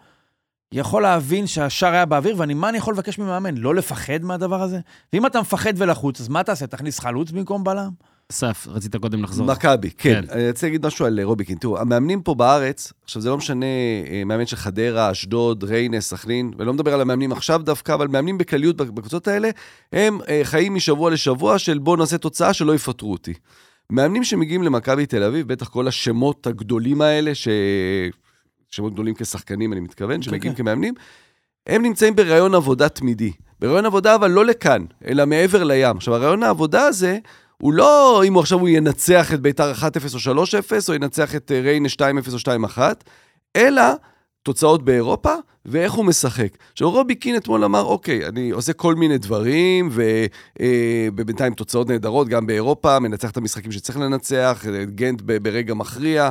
יכול 0.71 1.01
להבין 1.01 1.47
שהשער 1.47 1.93
היה 1.93 2.05
באוויר, 2.05 2.35
ואני, 2.37 2.53
מה 2.53 2.69
אני 2.69 2.77
יכול 2.77 2.93
לבקש 2.93 3.19
ממאמן? 3.19 3.57
לא 3.57 3.75
לפחד 3.75 4.19
מהדבר 4.21 4.61
הזה? 4.61 4.79
ואם 5.13 5.25
אתה 5.25 5.41
מפחד 5.41 5.73
ולחוץ, 5.77 6.21
אז 6.21 6.27
מה 6.27 6.43
תעשה? 6.43 6.67
תכניס 6.67 6.99
חלוץ 6.99 7.31
במקום 7.31 7.63
בלם? 7.63 7.89
אסף, 8.31 8.67
רצית 8.69 8.95
קודם 8.95 9.23
לחזור. 9.23 9.47
מכבי, 9.47 9.91
כן. 9.91 10.21
כן. 10.27 10.33
אני 10.33 10.49
רוצה 10.49 10.67
להגיד 10.67 10.85
משהו 10.85 11.05
על 11.05 11.19
אה, 11.19 11.25
רוביקין. 11.25 11.57
תראו, 11.57 11.79
המאמנים 11.79 12.21
פה 12.21 12.35
בארץ, 12.35 12.93
עכשיו 13.03 13.21
זה 13.21 13.29
לא 13.29 13.37
משנה, 13.37 13.65
אה, 14.09 14.23
מאמן 14.25 14.45
של 14.45 14.55
חדרה, 14.55 15.11
אשדוד, 15.11 15.63
ריינה, 15.63 16.01
סכנין, 16.01 16.51
ולא 16.57 16.73
מדבר 16.73 16.93
על 16.93 17.01
המאמנים 17.01 17.31
עכשיו 17.31 17.61
דווקא, 17.63 17.93
אבל 17.93 18.07
מאמנים 18.07 18.37
בכלליות 18.37 18.77
בקבוצות 18.77 19.27
האלה, 19.27 19.49
הם 19.93 20.19
אה, 20.29 20.41
חיים 20.43 20.75
משבוע 20.75 21.11
לשבוע 21.11 21.59
של 21.59 21.77
בוא 21.77 21.97
נעשה 21.97 22.17
תוצאה 22.17 22.53
שלא 22.53 22.75
יפטרו 22.75 23.11
אותי. 23.11 23.33
מאמנים 23.89 24.23
שמגיעים 24.23 24.63
למכבי 24.63 25.05
תל 25.05 25.23
אביב, 25.23 25.47
בטח 25.47 25.67
כל 25.67 25.87
השמות 25.87 26.47
הגדולים 26.47 27.01
האלה, 27.01 27.35
ש... 27.35 27.47
שמות 28.75 28.93
גדולים 28.93 29.13
כשחקנים, 29.13 29.73
אני 29.73 29.79
מתכוון, 29.81 30.21
שמגיעים 30.21 30.53
כן. 30.53 30.63
כמאמנים, 30.63 30.93
הם 31.67 31.81
נמצאים 31.81 32.15
בראיון 32.15 32.55
עבודה 32.55 32.89
תמידי. 32.89 33.31
בראיון 33.59 33.85
עבודה, 33.85 34.15
אבל 34.15 34.31
לא 34.31 34.45
לכאן, 34.45 34.85
אלא 35.07 35.25
מעבר 35.25 35.63
לים. 35.63 35.97
עכשיו, 35.97 36.15
הראיון 36.15 36.43
העבודה 36.43 36.87
הזה, 36.87 37.17
הוא 37.57 37.73
לא 37.73 38.21
אם 38.25 38.33
הוא 38.33 38.41
עכשיו 38.41 38.59
הוא 38.59 38.69
ינצח 38.69 39.33
את 39.33 39.41
ביתר 39.41 39.73
1-0 39.73 39.83
או 40.29 40.43
3-0, 40.43 40.89
או 40.89 40.93
ינצח 40.93 41.35
את 41.35 41.51
אה, 41.51 41.61
ריינה 41.61 41.89
2-0 41.89 42.01
או 42.33 42.67
2-1, 42.77 42.79
אלא 43.55 43.83
תוצאות 44.43 44.83
באירופה, 44.83 45.33
ואיך 45.65 45.93
הוא 45.93 46.05
משחק. 46.05 46.57
עכשיו, 46.71 46.91
רובי 46.91 47.15
קין 47.15 47.35
אתמול 47.35 47.63
אמר, 47.63 47.83
אוקיי, 47.83 48.27
אני 48.27 48.49
עושה 48.49 48.73
כל 48.73 48.95
מיני 48.95 49.17
דברים, 49.17 49.89
ובינתיים 51.15 51.53
תוצאות 51.53 51.89
נהדרות, 51.89 52.27
גם 52.27 52.47
באירופה, 52.47 52.99
מנצח 52.99 53.31
את 53.31 53.37
המשחקים 53.37 53.71
שצריך 53.71 53.97
לנצח, 53.97 54.65
אה, 54.67 54.85
גנט 54.85 55.21
ברגע 55.21 55.73
מכריע, 55.73 56.23
אה, 56.23 56.29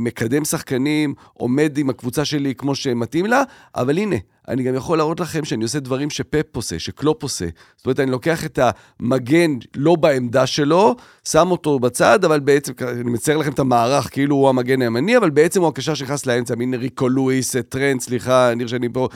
מקדם 0.00 0.44
שחקנים, 0.44 1.14
עומד 1.34 1.78
עם 1.78 1.90
הקבוצה 1.90 2.24
שלי 2.24 2.54
כמו 2.54 2.74
שמתאים 2.74 3.26
לה, 3.26 3.42
אבל 3.74 3.98
הנה, 3.98 4.16
אני 4.48 4.62
גם 4.62 4.74
יכול 4.74 4.98
להראות 4.98 5.20
לכם 5.20 5.44
שאני 5.44 5.62
עושה 5.62 5.80
דברים 5.80 6.10
שפפ 6.10 6.56
עושה, 6.56 6.78
שקלופ 6.78 7.22
עושה. 7.22 7.46
זאת 7.76 7.86
אומרת, 7.86 8.00
אני 8.00 8.10
לוקח 8.10 8.46
את 8.46 8.58
המגן 9.00 9.50
לא 9.76 9.96
בעמדה 9.96 10.46
שלו, 10.46 10.96
שם 11.24 11.50
אותו 11.50 11.78
בצד, 11.78 12.24
אבל 12.24 12.40
בעצם, 12.40 12.72
אני 12.88 13.10
מצייר 13.10 13.38
לכם 13.38 13.52
את 13.52 13.58
המערך 13.58 14.08
כאילו 14.12 14.36
הוא 14.36 14.48
המגן 14.48 14.82
הימני, 14.82 15.16
אבל 15.16 15.30
בעצם 15.30 15.60
הוא 15.60 15.68
הקשר 15.68 15.94
שנכנס 15.94 16.26
לאמצע, 16.26 16.54
מין 16.54 16.74
ריקו 16.74 17.08
לואיס, 17.08 17.56
אה, 17.56 17.62
טרנט, 17.62 18.00
סליחה, 18.00 18.54
נראה 18.56 18.68
שאני 18.68 18.88
פה 18.92 19.08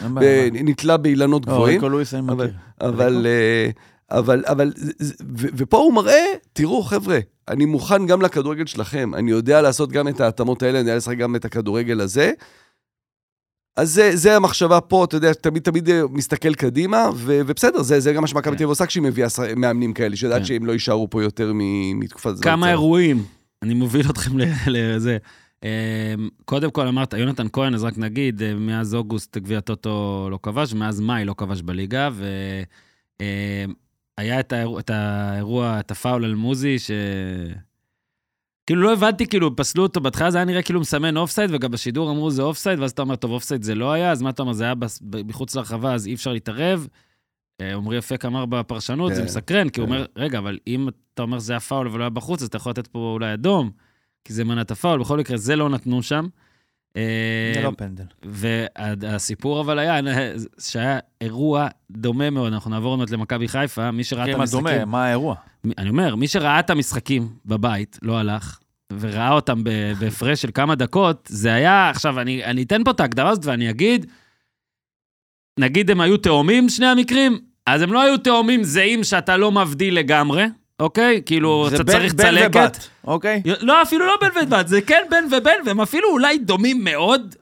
נתלה 0.52 0.96
באילנות 0.96 1.46
לא, 1.46 1.52
גבוהים. 1.52 1.74
ריקו 1.74 1.88
לואיס 1.88 2.14
אני 2.14 2.22
מכיר. 2.22 2.52
אבל, 2.80 3.26
אה, 3.26 3.70
אבל, 4.18 4.44
אבל, 4.46 4.72
ופה 5.32 5.76
הוא 5.76 5.94
מראה, 5.94 6.24
תראו 6.52 6.82
חבר'ה, 6.82 7.18
אני 7.48 7.64
מוכן 7.64 8.06
גם 8.06 8.22
לכדורגל 8.22 8.66
שלכם, 8.66 9.14
אני 9.14 9.30
יודע 9.30 9.62
לעשות 9.62 9.92
גם 9.92 10.08
את 10.08 10.20
ההתאמות 10.20 10.62
האלה, 10.62 10.80
אני 10.80 10.88
יודע 10.88 10.96
לשחק 10.96 11.16
גם 11.16 11.36
את 11.36 11.44
הכדורגל 11.44 12.00
הזה. 12.00 12.32
אז 13.76 13.90
זה, 13.90 14.16
זה 14.16 14.36
המחשבה 14.36 14.80
פה, 14.80 15.04
אתה 15.04 15.16
יודע, 15.16 15.32
תמיד 15.32 15.62
תמיד 15.62 15.90
אה, 15.90 16.02
מסתכל 16.10 16.54
קדימה, 16.54 17.08
ו, 17.14 17.40
ובסדר, 17.46 17.82
זה, 17.82 18.00
זה 18.00 18.12
גם 18.12 18.22
מה 18.22 18.26
שמכבי 18.26 18.42
כן. 18.42 18.50
תל 18.50 18.54
אביב 18.56 18.68
עושה 18.68 18.86
כשהיא 18.86 19.02
מביאה 19.02 19.28
מאמנים 19.56 19.92
כאלה, 19.92 20.16
שיודעת 20.16 20.38
כן. 20.38 20.44
שהם 20.44 20.66
לא 20.66 20.72
יישארו 20.72 21.10
פה 21.10 21.22
יותר 21.22 21.52
מתקופת 21.94 22.36
זמן. 22.36 22.44
כמה. 22.44 22.70
אירועים, 22.70 23.24
אני 23.62 23.74
מוביל 23.74 24.10
אתכם 24.10 24.30
לזה. 24.66 25.16
אמ, 25.62 25.68
קודם 26.44 26.70
כל 26.70 26.86
אמרת, 26.86 27.12
יונתן 27.12 27.46
כהן, 27.52 27.74
אז 27.74 27.84
רק 27.84 27.98
נגיד, 27.98 28.42
אה, 28.42 28.54
מאז 28.54 28.94
אוגוסט 28.94 29.36
גביע 29.36 29.60
טוטו 29.60 30.28
לא 30.30 30.38
כבש, 30.42 30.72
ומאז 30.72 31.00
מאי 31.00 31.24
לא 31.24 31.34
כבש 31.36 31.62
בליגה, 31.62 32.08
והיה 34.18 34.40
את, 34.40 34.52
האירוע, 34.52 34.80
את 34.80 34.90
האירוע, 34.90 35.80
את 35.80 35.90
הפאול 35.90 36.24
על 36.24 36.34
מוזי, 36.34 36.78
ש... 36.78 36.90
כאילו 38.66 38.82
לא 38.82 38.92
הבנתי, 38.92 39.26
כאילו 39.26 39.56
פסלו 39.56 39.82
אותו, 39.82 40.00
בהתחלה 40.00 40.30
זה 40.30 40.38
היה 40.38 40.44
נראה 40.44 40.62
כאילו 40.62 40.80
מסמן 40.80 41.16
אופסייד, 41.16 41.50
וגם 41.52 41.70
בשידור 41.70 42.10
אמרו 42.10 42.30
זה 42.30 42.42
אופסייד, 42.42 42.78
ואז 42.78 42.90
אתה 42.90 43.02
אומר, 43.02 43.16
טוב, 43.16 43.30
אופסייד 43.30 43.62
זה 43.62 43.74
לא 43.74 43.92
היה, 43.92 44.12
אז 44.12 44.22
מה 44.22 44.30
אתה 44.30 44.42
אומר, 44.42 44.52
זה 44.52 44.64
היה 44.64 44.74
מחוץ 45.24 45.54
לרחבה, 45.54 45.94
אז 45.94 46.06
אי 46.06 46.14
אפשר 46.14 46.32
להתערב. 46.32 46.88
אה, 47.60 47.74
עמרי 47.74 47.98
אפק 47.98 48.24
אמר 48.24 48.46
בפרשנות, 48.46 49.14
זה 49.14 49.20
כן, 49.20 49.24
מסקרן, 49.24 49.68
כי 49.68 49.80
הוא 49.80 49.88
כן. 49.88 49.94
אומר, 49.94 50.06
רגע, 50.16 50.38
אבל 50.38 50.58
אם 50.66 50.88
אתה 51.14 51.22
אומר 51.22 51.38
שזה 51.38 51.52
היה 51.52 51.60
פאול 51.60 51.88
ולא 51.88 52.02
היה 52.02 52.10
בחוץ, 52.10 52.42
אז 52.42 52.48
אתה 52.48 52.56
יכול 52.56 52.70
לתת 52.70 52.86
פה 52.86 52.98
אולי 52.98 53.34
אדום, 53.34 53.70
כי 54.24 54.32
זה 54.32 54.44
מנע 54.44 54.60
את 54.60 54.70
הפאול, 54.70 55.00
בכל 55.00 55.18
מקרה, 55.18 55.36
זה 55.36 55.56
לא 55.56 55.68
נתנו 55.68 56.02
שם. 56.02 56.26
אה, 56.96 57.52
זה 57.54 57.62
לא 57.62 57.72
פנדל. 57.76 58.04
והסיפור 58.22 59.60
אבל 59.60 59.78
היה 59.78 60.00
שהיה 60.58 60.98
אירוע 61.20 61.68
דומה 61.90 62.30
מאוד, 62.30 62.52
אנחנו 62.52 62.70
נעבור 62.70 62.90
עוד 62.90 62.98
מעט 62.98 63.10
למכבי 63.10 63.48
חיפה, 63.48 63.90
מי 63.90 64.04
שראה 64.04 64.24
את 64.24 64.28
מה 64.28 64.34
המשחקים... 64.34 64.60
דומה, 64.60 64.84
מה 64.84 65.04
האירוע? 65.04 65.34
אני 65.78 65.90
אומר, 65.90 66.14
מי 66.14 66.28
שראה 66.28 66.60
את 66.60 66.70
המשחקים 66.70 67.28
בבית, 67.46 67.98
לא 68.02 68.18
הלך, 68.18 68.58
וראה 69.00 69.32
אותם 69.32 69.64
בהפרש 70.00 70.42
של 70.42 70.50
כמה 70.54 70.74
דקות, 70.74 71.28
זה 71.32 71.54
היה, 71.54 71.90
עכשיו, 71.90 72.20
אני, 72.20 72.44
אני 72.44 72.62
אתן 72.62 72.84
פה 72.84 72.90
את 72.90 73.00
ההגדרה 73.00 73.30
הזאת 73.30 73.46
ואני 73.46 73.70
אגיד, 73.70 74.06
נגיד 75.60 75.90
הם 75.90 76.00
היו 76.00 76.16
תאומים, 76.16 76.68
שני 76.68 76.86
המקרים, 76.86 77.38
אז 77.66 77.82
הם 77.82 77.92
לא 77.92 78.02
היו 78.02 78.18
תאומים 78.18 78.64
זהים 78.64 79.04
שאתה 79.04 79.36
לא 79.36 79.52
מבדיל 79.52 79.94
לגמרי, 79.94 80.44
אוקיי? 80.80 81.22
כאילו, 81.26 81.66
זה 81.70 81.76
אתה 81.76 81.84
בן- 81.84 81.92
צריך 81.92 82.14
בן 82.14 82.24
צלקת. 82.24 82.56
ובת, 82.56 82.88
אוקיי? 83.04 83.42
לא, 83.60 83.82
אפילו 83.82 84.06
לא 84.06 84.16
בן 84.20 84.28
ובת, 84.42 84.68
זה 84.68 84.80
כן 84.80 85.02
בן 85.10 85.24
ובן, 85.36 85.56
והם 85.66 85.80
אפילו 85.80 86.08
אולי 86.10 86.38
דומים 86.38 86.84
מאוד. 86.84 87.34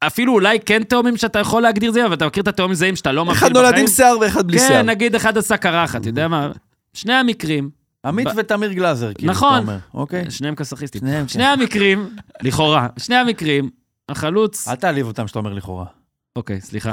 אפילו 0.00 0.32
אולי 0.32 0.58
כן 0.60 0.82
תאומים 0.84 1.16
שאתה 1.16 1.38
יכול 1.38 1.62
להגדיר 1.62 1.92
זה, 1.92 2.06
אבל 2.06 2.14
אתה 2.14 2.26
מכיר 2.26 2.42
את 2.42 2.48
התאומים 2.48 2.74
זהים 2.74 2.96
שאתה 2.96 3.12
לא 3.12 3.24
מבדיל 3.24 3.38
אחד 3.38 3.52
נולד 3.56 3.78
עם 3.78 3.86
שיער 3.86 4.16
ואחד 4.20 4.46
בלי 4.46 4.58
שיער. 4.58 4.70
כן, 4.82 4.86
נגיד 4.90 5.14
אחד 5.14 5.38
עשה 5.38 5.56
קרחת, 5.56 6.00
אתה 6.00 6.08
יודע 6.08 6.28
מה? 6.28 6.50
שני 6.94 7.12
המקרים, 7.12 7.70
עמית 8.04 8.26
ב- 8.28 8.30
ותמיר 8.36 8.72
גלאזר, 8.72 9.12
כאילו, 9.14 9.32
נכון. 9.32 9.52
אתה 9.54 9.58
אומר, 9.62 9.78
אוקיי? 9.94 10.30
שניהם 10.30 10.54
קסאכיסטים. 10.54 11.00
שניהם, 11.00 11.22
כן. 11.22 11.28
שני 11.28 11.44
המקרים, 11.44 12.16
לכאורה, 12.42 12.86
שני 12.98 13.16
המקרים, 13.16 13.70
החלוץ, 14.08 14.68
אל 14.68 14.74
תעליב 14.74 15.06
אותם 15.06 15.26
שאתה 15.28 15.38
אומר 15.38 15.52
לכאורה. 15.52 15.84
אוקיי, 16.36 16.60
סליחה. 16.60 16.92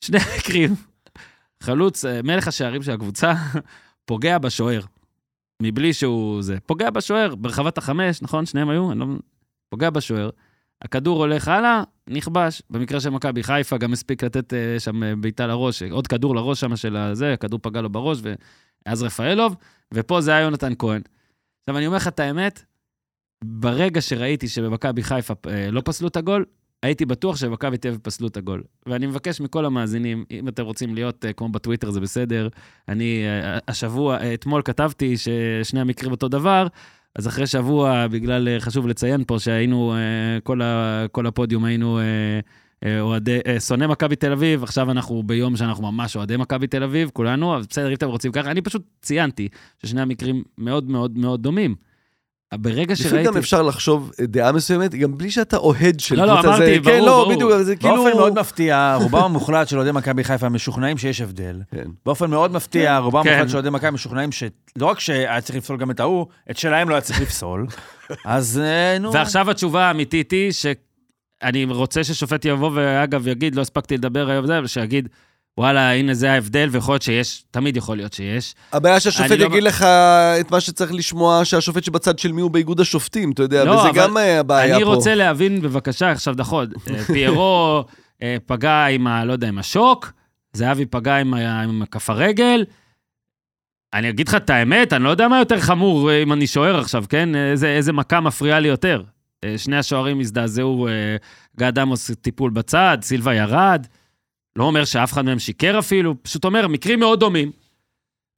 שני 0.00 0.18
המקרים, 0.18 0.74
חלוץ, 1.62 2.04
אה, 2.04 2.20
מלך 2.24 2.48
השערים 2.48 2.82
של 2.82 2.92
הקבוצה, 2.92 3.32
פוגע 4.06 4.38
בשוער. 4.38 4.80
מבלי 5.64 5.92
שהוא 5.92 6.42
זה. 6.42 6.58
פוגע 6.66 6.90
בשוער, 6.90 7.34
ברחבת 7.34 7.78
החמש, 7.78 8.22
נכון? 8.22 8.46
שניהם 8.46 8.68
היו? 8.68 8.92
אני 8.92 9.00
לא... 9.00 9.06
פוגע 9.68 9.90
בשוער. 9.90 10.30
הכדור 10.82 11.18
הולך 11.18 11.48
הלאה, 11.48 11.82
נכבש. 12.08 12.62
במקרה 12.70 13.00
של 13.00 13.10
מכבי 13.10 13.42
חיפה 13.42 13.78
גם 13.78 13.92
הספיק 13.92 14.24
לתת 14.24 14.54
אה, 14.54 14.80
שם 14.80 15.02
אה, 15.02 15.16
בעיטה 15.16 15.46
לראש, 15.46 15.82
אה, 15.82 15.88
עוד 15.90 16.06
כדור 16.06 16.34
לראש 16.34 16.60
שם 16.60 16.76
של 16.76 16.96
הזה, 16.96 17.32
הכדור 17.32 17.58
פגע 17.62 17.80
לו 17.80 17.90
בראש, 17.90 18.18
ואז 18.22 19.02
רפאלוב, 19.02 19.56
ופה 19.94 20.20
זה 20.20 20.30
היה 20.30 20.40
יונתן 20.40 20.72
כהן. 20.78 21.02
עכשיו, 21.62 21.78
אני 21.78 21.86
אומר 21.86 21.96
לך 21.96 22.08
את 22.08 22.20
האמת, 22.20 22.64
ברגע 23.44 24.00
שראיתי 24.00 24.48
שבמכבי 24.48 25.02
חיפה 25.02 25.34
אה, 25.46 25.70
לא 25.70 25.82
פסלו 25.84 26.08
את 26.08 26.16
הגול, 26.16 26.44
הייתי 26.84 27.04
בטוח 27.04 27.36
שמכבי 27.36 27.76
תל 27.76 27.88
אביב 27.88 28.00
פסלו 28.02 28.28
את 28.28 28.36
הגול. 28.36 28.62
ואני 28.86 29.06
מבקש 29.06 29.40
מכל 29.40 29.64
המאזינים, 29.64 30.24
אם 30.30 30.48
אתם 30.48 30.64
רוצים 30.64 30.94
להיות 30.94 31.24
אה, 31.24 31.32
כמו 31.32 31.48
בטוויטר, 31.48 31.90
זה 31.90 32.00
בסדר. 32.00 32.48
אני 32.88 33.22
אה, 33.24 33.58
השבוע, 33.68 34.16
אה, 34.20 34.34
אתמול 34.34 34.62
כתבתי 34.64 35.14
ששני 35.16 35.80
המקרים 35.80 36.12
אותו 36.12 36.28
דבר, 36.28 36.66
אז 37.16 37.28
אחרי 37.28 37.46
שבוע, 37.46 38.06
בגלל, 38.06 38.58
חשוב 38.58 38.86
לציין 38.86 39.24
פה 39.26 39.38
שהיינו, 39.38 39.94
כל, 41.12 41.26
הפודיום 41.26 41.64
היינו 41.64 42.00
אוהדי, 43.00 43.38
שונאי 43.60 43.86
מכבי 43.86 44.16
תל 44.16 44.32
אביב, 44.32 44.62
עכשיו 44.62 44.90
אנחנו 44.90 45.22
ביום 45.22 45.56
שאנחנו 45.56 45.92
ממש 45.92 46.16
אוהדי 46.16 46.36
מכבי 46.36 46.66
תל 46.66 46.82
אביב, 46.82 47.10
כולנו, 47.12 47.56
אז 47.56 47.66
בסדר, 47.66 47.88
אם 47.88 47.94
אתם 47.94 48.08
רוצים 48.08 48.32
ככה, 48.32 48.50
אני 48.50 48.62
פשוט 48.62 48.82
ציינתי 49.02 49.48
ששני 49.82 50.00
המקרים 50.00 50.42
מאוד 50.58 50.90
מאוד 50.90 51.18
מאוד 51.18 51.42
דומים. 51.42 51.74
ברגע 52.56 52.92
לפעמים 52.92 53.10
שראיתי... 53.10 53.28
גם 53.28 53.36
אפשר 53.36 53.62
לחשוב 53.62 54.10
דעה 54.20 54.52
מסוימת, 54.52 54.94
גם 54.94 55.18
בלי 55.18 55.30
שאתה 55.30 55.56
אוהד 55.56 56.00
של 56.00 56.16
לא, 56.16 56.24
לא, 56.26 56.32
קבוצה. 56.32 56.48
אמרתי, 56.48 56.74
זה- 56.74 56.80
ברור, 56.80 56.94
כן, 56.96 57.04
לא, 57.04 57.06
ברור. 57.06 57.34
בדיוק, 57.34 57.52
זה 57.62 57.76
כאילו... 57.76 57.94
באופן 57.94 58.16
מאוד 58.16 58.38
מפתיע, 58.40 58.96
רובם 59.00 59.22
המוחלט 59.22 59.68
של 59.68 59.76
אוהדי 59.76 59.92
מכבי 59.92 60.24
חיפה 60.24 60.48
משוכנעים 60.48 60.98
שיש 60.98 61.20
הבדל. 61.20 61.62
כן. 61.70 61.84
באופן 62.06 62.30
מאוד 62.30 62.52
מפתיע, 62.52 62.98
רובם 62.98 63.22
כן. 63.22 63.28
המוחלט 63.28 63.48
של 63.48 63.56
אוהדי 63.56 63.70
מכבי 63.70 63.90
משוכנעים 63.90 64.32
שלא 64.32 64.50
רק 64.86 65.00
שהיה 65.00 65.40
צריך 65.40 65.56
לפסול 65.58 65.76
גם 65.76 65.90
את 65.90 66.00
ההוא, 66.00 66.26
את 66.50 66.56
שלהם 66.56 66.88
לא 66.88 66.94
היה 66.94 67.00
צריך 67.00 67.20
לפסול. 67.20 67.66
אז 68.24 68.60
אה, 68.64 68.98
נו. 68.98 69.12
ועכשיו 69.12 69.50
התשובה 69.50 69.84
האמיתית 69.84 70.30
היא 70.30 70.52
שאני 70.52 71.64
רוצה 71.64 72.04
ששופט 72.04 72.44
יבוא 72.44 72.70
ואגב 72.74 73.28
יגיד, 73.28 73.54
לא 73.54 73.60
הספקתי 73.60 73.96
לדבר 73.96 74.30
היום 74.30 74.66
שיגיד, 74.66 75.08
וואלה, 75.58 75.92
הנה 75.94 76.14
זה 76.14 76.32
ההבדל, 76.32 76.68
ויכול 76.72 76.92
להיות 76.92 77.02
שיש, 77.02 77.44
תמיד 77.50 77.76
יכול 77.76 77.96
להיות 77.96 78.12
שיש. 78.12 78.54
הבעיה 78.72 79.00
שהשופט 79.00 79.30
אני 79.30 79.38
לא- 79.40 79.44
יגיד 79.44 79.62
לך 79.62 79.82
את 80.40 80.50
מה 80.50 80.60
שצריך 80.60 80.92
לשמוע, 80.94 81.44
שהשופט 81.44 81.84
שבצד 81.84 82.18
של 82.18 82.32
מי 82.32 82.40
הוא 82.40 82.50
באיגוד 82.50 82.80
השופטים, 82.80 83.32
אתה 83.32 83.42
יודע, 83.42 83.64
לא, 83.64 83.72
וזה 83.72 83.88
גם 83.94 84.16
אה, 84.18 84.40
הבעיה 84.40 84.68
פה. 84.70 84.74
אני 84.76 84.84
רוצה 84.84 85.14
להבין, 85.14 85.60
בבקשה, 85.60 86.10
עכשיו 86.10 86.34
נכון, 86.38 86.66
אה, 86.90 87.04
פיירו 87.12 87.84
אה, 88.22 88.36
פגע 88.46 88.86
עם 88.86 89.06
ה... 89.06 89.24
לא 89.24 89.32
יודע, 89.32 89.48
עם 89.48 89.58
השוק, 89.58 90.12
זהבי 90.52 90.86
פגע 90.86 91.16
עם, 91.16 91.34
ה- 91.34 91.60
עם 91.62 91.84
כף 91.90 92.10
הרגל. 92.10 92.64
אני 93.94 94.08
אגיד 94.10 94.28
לך 94.28 94.34
את 94.34 94.50
האמת, 94.50 94.92
אני 94.92 95.04
לא 95.04 95.08
יודע 95.08 95.28
מה 95.28 95.38
יותר 95.38 95.60
חמור 95.60 96.12
אם 96.22 96.32
אני 96.32 96.46
שוער 96.46 96.78
עכשיו, 96.80 97.04
כן? 97.08 97.34
איזה, 97.34 97.68
איזה 97.68 97.92
מכה 97.92 98.20
מפריעה 98.20 98.60
לי 98.60 98.68
יותר. 98.68 99.02
שני 99.56 99.76
השוערים 99.76 100.20
הזדעזעו, 100.20 100.88
גד 101.56 101.78
עמוס 101.78 102.10
טיפול 102.20 102.50
בצד, 102.50 102.98
סילבה 103.02 103.34
ירד. 103.34 103.86
לא 104.56 104.64
אומר 104.64 104.84
שאף 104.84 105.12
אחד 105.12 105.24
מהם 105.24 105.38
שיקר 105.38 105.78
אפילו, 105.78 106.14
פשוט 106.22 106.44
אומר, 106.44 106.68
מקרים 106.68 107.00
מאוד 107.00 107.20
דומים. 107.20 107.50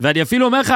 ואני 0.00 0.22
אפילו 0.22 0.46
אומר 0.46 0.60
לך, 0.60 0.74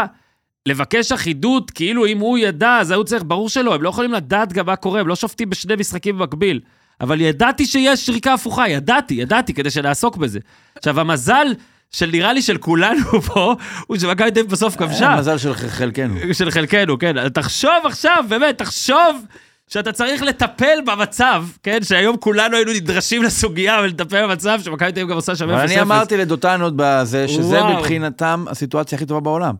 לבקש 0.66 1.12
אחידות, 1.12 1.70
כאילו 1.70 2.07
אם 2.07 2.18
הוא 2.18 2.38
ידע, 2.38 2.79
אז 2.81 2.90
הוא 2.90 3.05
צריך, 3.05 3.22
ברור 3.26 3.48
שלא, 3.48 3.74
הם 3.74 3.83
לא 3.83 3.88
יכולים 3.88 4.12
לדעת 4.12 4.53
גם 4.53 4.66
מה 4.66 4.76
קורה, 4.76 5.00
הם 5.00 5.09
לא 5.09 5.16
שופטים 5.16 5.50
בשני 5.50 5.76
משחקים 5.76 6.18
במקביל. 6.18 6.61
אבל 7.00 7.20
ידעתי 7.20 7.66
שיש 7.66 8.07
שריקה 8.07 8.35
הפוכה, 8.35 8.68
ידעתי, 8.68 9.14
ידעתי, 9.14 9.55
כדי 9.55 9.70
שנעסוק 9.70 10.16
בזה. 10.16 10.38
עכשיו, 10.76 11.00
המזל 11.00 11.46
של 11.90 12.11
נראה 12.11 12.33
לי 12.33 12.42
של 12.42 12.59
כולנו 12.59 13.20
פה, 13.26 13.55
הוא 13.87 13.98
שמכבי 13.98 14.31
תל 14.31 14.40
אביב 14.40 14.50
בסוף 14.53 14.76
כבשה. 14.76 15.11
אה, 15.11 15.18
מזל 15.18 15.38
של 15.38 15.55
חלקנו. 15.55 16.14
של 16.33 16.50
חלקנו, 16.50 16.98
כן. 16.98 17.29
תחשוב 17.29 17.72
עכשיו, 17.85 18.24
באמת, 18.29 18.59
תחשוב 18.59 19.26
שאתה 19.72 19.92
צריך 19.92 20.22
לטפל 20.22 20.78
במצב, 20.87 21.44
כן? 21.62 21.78
שהיום 21.83 22.16
כולנו 22.16 22.56
היינו 22.56 22.72
נדרשים 22.72 23.22
לסוגיה 23.22 23.80
ולטפל 23.83 24.26
במצב 24.26 24.61
שמכבי 24.64 24.92
תל 24.92 25.00
אביב 25.00 25.11
גם 25.11 25.16
עושה 25.16 25.37
שם 25.37 25.44
0-0. 25.48 25.52
אבל 25.52 25.61
אני 25.61 25.80
אמרתי 25.80 26.16
לדותן 26.16 26.61
עוד 26.61 26.72
בזה, 26.76 27.28
שזה 27.28 27.62
וואו. 27.62 27.76
מבחינתם 27.76 28.44
הסיטואציה 28.50 28.96
הכי 28.96 29.06
טובה 29.06 29.20
בעולם. 29.20 29.54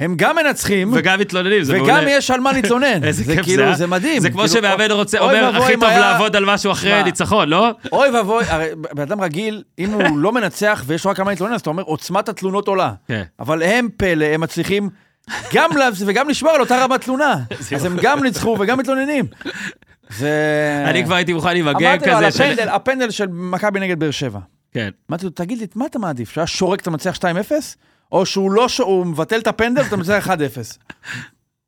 הם 0.00 0.14
גם 0.16 0.36
מנצחים, 0.36 0.92
וגם 0.94 1.20
מתלוננים, 1.20 1.62
זה 1.62 1.72
וגם 1.76 1.86
מעולה. 1.94 2.10
יש 2.10 2.30
על 2.30 2.40
מה 2.40 2.52
להתלונן. 2.52 3.04
איזה 3.04 3.22
זה 3.24 3.34
כיף 3.36 3.44
כאילו, 3.44 3.62
אה? 3.64 3.74
זה 3.74 3.86
מדהים. 3.86 4.20
זה 4.20 4.30
כמו 4.30 4.42
כאילו, 4.42 4.52
שמאמן 4.54 4.90
רוצה, 4.90 5.18
אומר, 5.18 5.56
הכי 5.62 5.72
טוב 5.74 5.84
היה- 5.84 5.98
לעבוד 6.00 6.36
על 6.36 6.44
משהו 6.44 6.72
אחרי 6.72 7.02
ניצחון, 7.02 7.48
לא? 7.48 7.70
אוי 7.92 8.10
ואבוי, 8.10 8.44
הרי 8.48 8.66
בן 8.94 9.02
אדם 9.02 9.20
רגיל, 9.20 9.62
אם 9.78 9.90
הוא 9.92 10.18
לא 10.18 10.32
מנצח 10.32 10.82
ויש 10.86 11.04
לו 11.04 11.10
רק 11.10 11.18
על 11.18 11.24
מה 11.24 11.30
להתלונן, 11.30 11.54
אז 11.54 11.60
אתה 11.60 11.70
אומר, 11.70 11.82
עוצמת 11.82 12.28
התלונות 12.28 12.68
עולה. 12.68 12.92
כן. 13.08 13.22
אבל 13.40 13.62
הם 13.62 13.88
פלא, 13.96 14.24
הם 14.24 14.40
מצליחים 14.40 14.90
גם 15.52 15.70
וגם 16.06 16.28
לשמור 16.28 16.52
על 16.52 16.60
אותה 16.60 16.84
רמת 16.84 17.00
תלונה. 17.00 17.34
אז 17.76 17.84
הם 17.84 17.96
גם 18.02 18.22
ניצחו 18.22 18.56
וגם 18.60 18.78
מתלוננים. 18.78 19.24
זה... 20.10 20.84
אני 20.86 21.04
כבר 21.04 21.14
הייתי 21.14 21.32
מוכן 21.32 21.56
עם 21.56 21.68
הגג 21.68 21.84
אמרתי 21.84 22.10
לו 22.10 22.16
כזה. 22.16 22.44
הפנדל, 22.44 22.68
הפנדל 22.68 23.10
של 23.10 23.26
מכבי 23.26 23.80
נגד 23.80 23.98
באר 23.98 24.10
שבע. 24.10 24.40
כן. 24.72 24.88
אמרתי 25.10 25.24
לו, 25.24 25.30
תגיד 25.30 25.58
לי, 25.58 25.66
מה 25.74 25.86
אתה 25.86 25.98
מעדיף? 25.98 26.30
שהיה 26.30 26.46
שורק 26.46 26.80
אתה 26.80 26.90
מנצח 26.90 27.16
2-0? 27.16 27.22
או 28.12 28.26
שהוא 28.26 28.50
לא, 28.50 28.68
ש- 28.68 28.80
הוא 28.80 29.06
מבטל 29.06 29.38
את 29.38 29.46
הפנדל 29.46 29.82
ואתה 29.82 29.96
מנצח 29.96 30.28
1-0? 30.28 30.30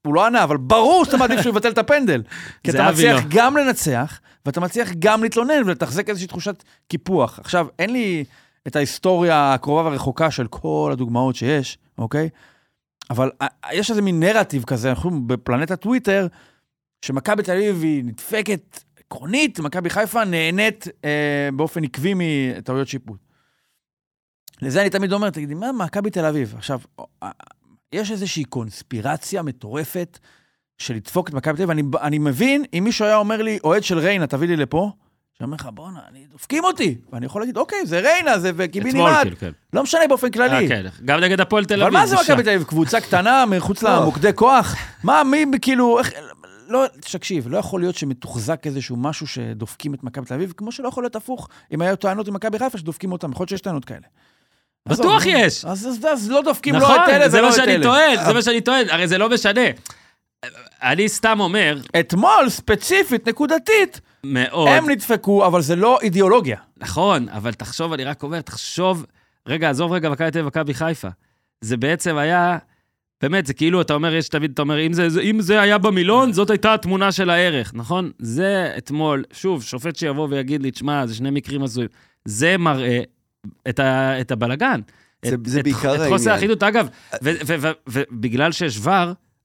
הוא 0.06 0.14
לא 0.14 0.26
ענה, 0.26 0.44
אבל 0.44 0.56
ברור 0.56 1.04
שאתה 1.04 1.16
מעדיף 1.16 1.40
שהוא 1.40 1.50
יבטל 1.50 1.70
את 1.70 1.78
הפנדל. 1.78 2.22
כי 2.64 2.70
אתה 2.70 2.90
מצליח 2.90 3.16
לא. 3.16 3.22
גם 3.28 3.56
לנצח, 3.56 4.20
ואתה 4.46 4.60
מצליח 4.60 4.88
גם 4.98 5.22
להתלונן 5.22 5.62
ולתחזק 5.66 6.08
איזושהי 6.08 6.28
תחושת 6.28 6.62
קיפוח. 6.88 7.38
עכשיו, 7.38 7.66
אין 7.78 7.90
לי 7.92 8.24
את 8.66 8.76
ההיסטוריה 8.76 9.54
הקרובה 9.54 9.82
והרחוקה 9.82 10.30
של 10.30 10.46
כל 10.46 10.90
הדוגמאות 10.92 11.36
שיש, 11.36 11.78
אוקיי? 11.98 12.28
אבל 13.10 13.30
אה, 13.42 13.46
יש 13.72 13.90
איזה 13.90 14.02
מין 14.02 14.20
נרטיב 14.20 14.64
כזה, 14.64 14.90
אנחנו 14.90 15.26
בפלנטת 15.26 15.80
טוויטר, 15.80 16.26
שמכבי 17.04 17.42
תל 17.42 17.52
אביב 17.52 17.82
היא 17.82 18.04
נדפקת 18.04 18.80
עקרונית, 18.98 19.60
מכבי 19.60 19.90
חיפה 19.90 20.24
נהנית 20.24 20.88
אה, 21.04 21.48
באופן 21.56 21.84
עקבי 21.84 22.12
מטעויות 22.16 22.88
שיפוט. 22.88 23.20
לזה 24.62 24.80
אני 24.80 24.90
תמיד 24.90 25.12
אומר, 25.12 25.30
תגידי, 25.30 25.54
מה 25.54 25.72
מכבי 25.72 26.10
תל 26.10 26.24
אביב? 26.24 26.54
עכשיו, 26.56 26.80
אה, 27.22 27.30
יש 27.92 28.10
איזושהי 28.10 28.44
קונספירציה 28.44 29.42
מטורפת 29.42 30.18
של 30.78 30.94
לדפוק 30.94 31.28
את 31.28 31.34
מכבי 31.34 31.56
תל 31.56 31.62
אביב, 31.62 31.70
אני, 31.70 31.82
אני 32.00 32.18
מבין, 32.18 32.64
אם 32.72 32.84
מישהו 32.84 33.04
היה 33.04 33.16
אומר 33.16 33.42
לי, 33.42 33.58
אוהד 33.64 33.84
של 33.84 33.98
ריינה, 33.98 34.26
תביא 34.26 34.48
לי 34.48 34.56
לפה, 34.56 34.92
שאומר 35.38 35.54
לך, 35.54 35.68
בואנה, 35.74 36.00
אני, 36.10 36.26
דופקים 36.32 36.64
אותי. 36.64 36.94
ואני 37.12 37.26
יכול 37.26 37.42
להגיד, 37.42 37.56
אוקיי, 37.56 37.86
זה 37.86 38.00
ריינה, 38.00 38.38
זה 38.38 38.48
אתמול, 38.48 39.12
כאילו, 39.22 39.36
כן. 39.36 39.50
לא 39.72 39.82
משנה 39.82 40.00
באופן 40.08 40.30
כללי. 40.30 40.64
אה, 40.64 40.68
כן. 40.68 40.86
גם 41.04 41.20
נגד 41.20 41.40
הפועל 41.40 41.64
תל 41.64 41.74
אביב. 41.74 41.86
אבל 41.86 41.92
מה 41.92 42.06
זה. 42.06 42.16
מכבי 42.16 42.42
תל 42.42 42.50
אביב? 42.50 42.64
קבוצה 42.64 43.00
קטנה 43.00 43.46
מחוץ 43.46 43.82
לא. 43.82 43.96
למוקדי 43.96 44.30
כוח? 44.34 44.76
מה, 45.04 45.24
מי, 45.24 45.44
כאילו, 45.62 45.98
איך... 45.98 46.12
לא, 46.68 46.84
תקשיב, 47.00 47.48
לא 47.48 47.58
יכול 47.58 47.80
להיות 47.80 47.94
שמתוחזק 47.94 48.66
איזשהו 48.66 48.96
משהו 48.96 49.26
שדופקים 49.26 49.94
את 49.94 50.04
מכבי 50.04 50.26
תל 50.26 50.34
אביב, 50.34 50.52
כמו 50.56 50.72
שלא 50.72 50.88
יכול 50.88 51.04
להיות 51.04 51.16
הפוך, 51.16 51.48
אם 51.72 51.82
היו 51.82 51.96
טענות 51.96 52.28
עם 52.28 52.34
מכבי 52.34 52.58
חיפה 52.58 52.78
שדופקים 52.78 53.12
אותם, 53.12 53.32
יכול 53.32 53.42
להיות 53.42 53.48
שיש 53.48 53.60
טענות 53.60 53.84
כאלה. 53.84 54.06
בטוח 54.88 55.26
יש. 55.26 55.64
אז, 55.64 55.86
אז, 55.86 56.06
אז 56.12 56.30
לא 56.30 56.42
דופקים 56.42 56.74
לא 56.74 56.80
נכון, 56.80 56.96
את 57.04 57.08
אלה 57.08 57.28
זה 57.28 57.38
ולא 57.38 57.48
מה 57.48 57.54
את 57.54 57.56
שאני 57.56 57.74
אלה. 57.74 57.82
טוען, 57.82 58.24
זה 58.26 58.32
מה 58.32 58.42
שאני 58.42 58.60
טוען, 58.60 58.88
הרי 58.90 59.08
זה 59.08 59.18
לא 59.18 59.28
משנה. 59.30 59.60
אני 60.82 61.08
סתם 61.08 61.40
אומר, 61.40 61.78
אתמול, 62.00 62.48
ספציפית, 62.48 63.28
נקודתית, 63.28 64.00
מאוד, 64.32 64.68
הם 64.68 64.90
נדפקו, 64.90 65.46
אבל 65.46 65.60
זה 65.62 65.76
לא 65.76 65.98
אידיאולוגיה. 66.02 66.58
נכון, 66.76 67.28
אבל 67.28 67.52
תחשוב, 67.52 67.92
אני 67.92 68.04
רק 68.04 68.22
אומר, 68.22 68.40
תחשוב, 68.40 69.06
רגע, 69.48 69.70
עזוב 69.70 69.92
רגע 69.92 70.10
מכבי 70.10 70.30
תל 70.30 70.38
אביב 70.38 70.44
ומכבי 70.46 70.74
חיפה. 70.74 71.08
זה 71.60 71.76
בעצם 71.76 72.16
היה, 72.16 72.58
באמת, 73.22 73.46
זה 73.46 73.54
כאילו, 73.54 73.80
אתה 73.80 73.94
אומר, 73.94 74.14
יש 74.14 74.28
תמיד, 74.28 74.50
אתה 74.52 74.62
אומר, 74.62 74.86
אם 74.86 74.92
זה, 74.92 75.08
אם 75.22 75.40
זה 75.40 75.60
היה 75.60 75.78
במילון, 75.78 76.32
זאת 76.32 76.50
הייתה 76.50 76.74
התמונה 76.74 77.12
של 77.12 77.30
הערך, 77.30 77.72
נכון? 77.74 78.10
זה 78.18 78.74
אתמול, 78.78 79.24
שוב, 79.32 79.62
שופט 79.62 79.96
שיבוא 79.96 80.28
ויגיד 80.30 80.62
לי, 80.62 80.70
תשמע, 80.70 81.06
זה 81.06 81.14
שני 81.14 81.30
מקרים 81.30 81.62
הזויים. 81.62 81.88
זה 82.24 82.56
מראה 82.58 83.00
את, 83.68 83.78
ה, 83.78 84.20
את 84.20 84.30
הבלגן. 84.30 84.80
זה- 85.24 85.34
את, 85.34 85.46
זה 85.46 85.58
את, 85.58 85.64
בעיקר 85.64 85.94
את 85.94 86.00
חוסר 86.00 86.12
העניין. 86.12 86.28
האחידות. 86.30 86.62
אגב, 86.62 86.88
ובגלל 87.88 88.52
שיש 88.52 88.78
ור, 88.82 88.92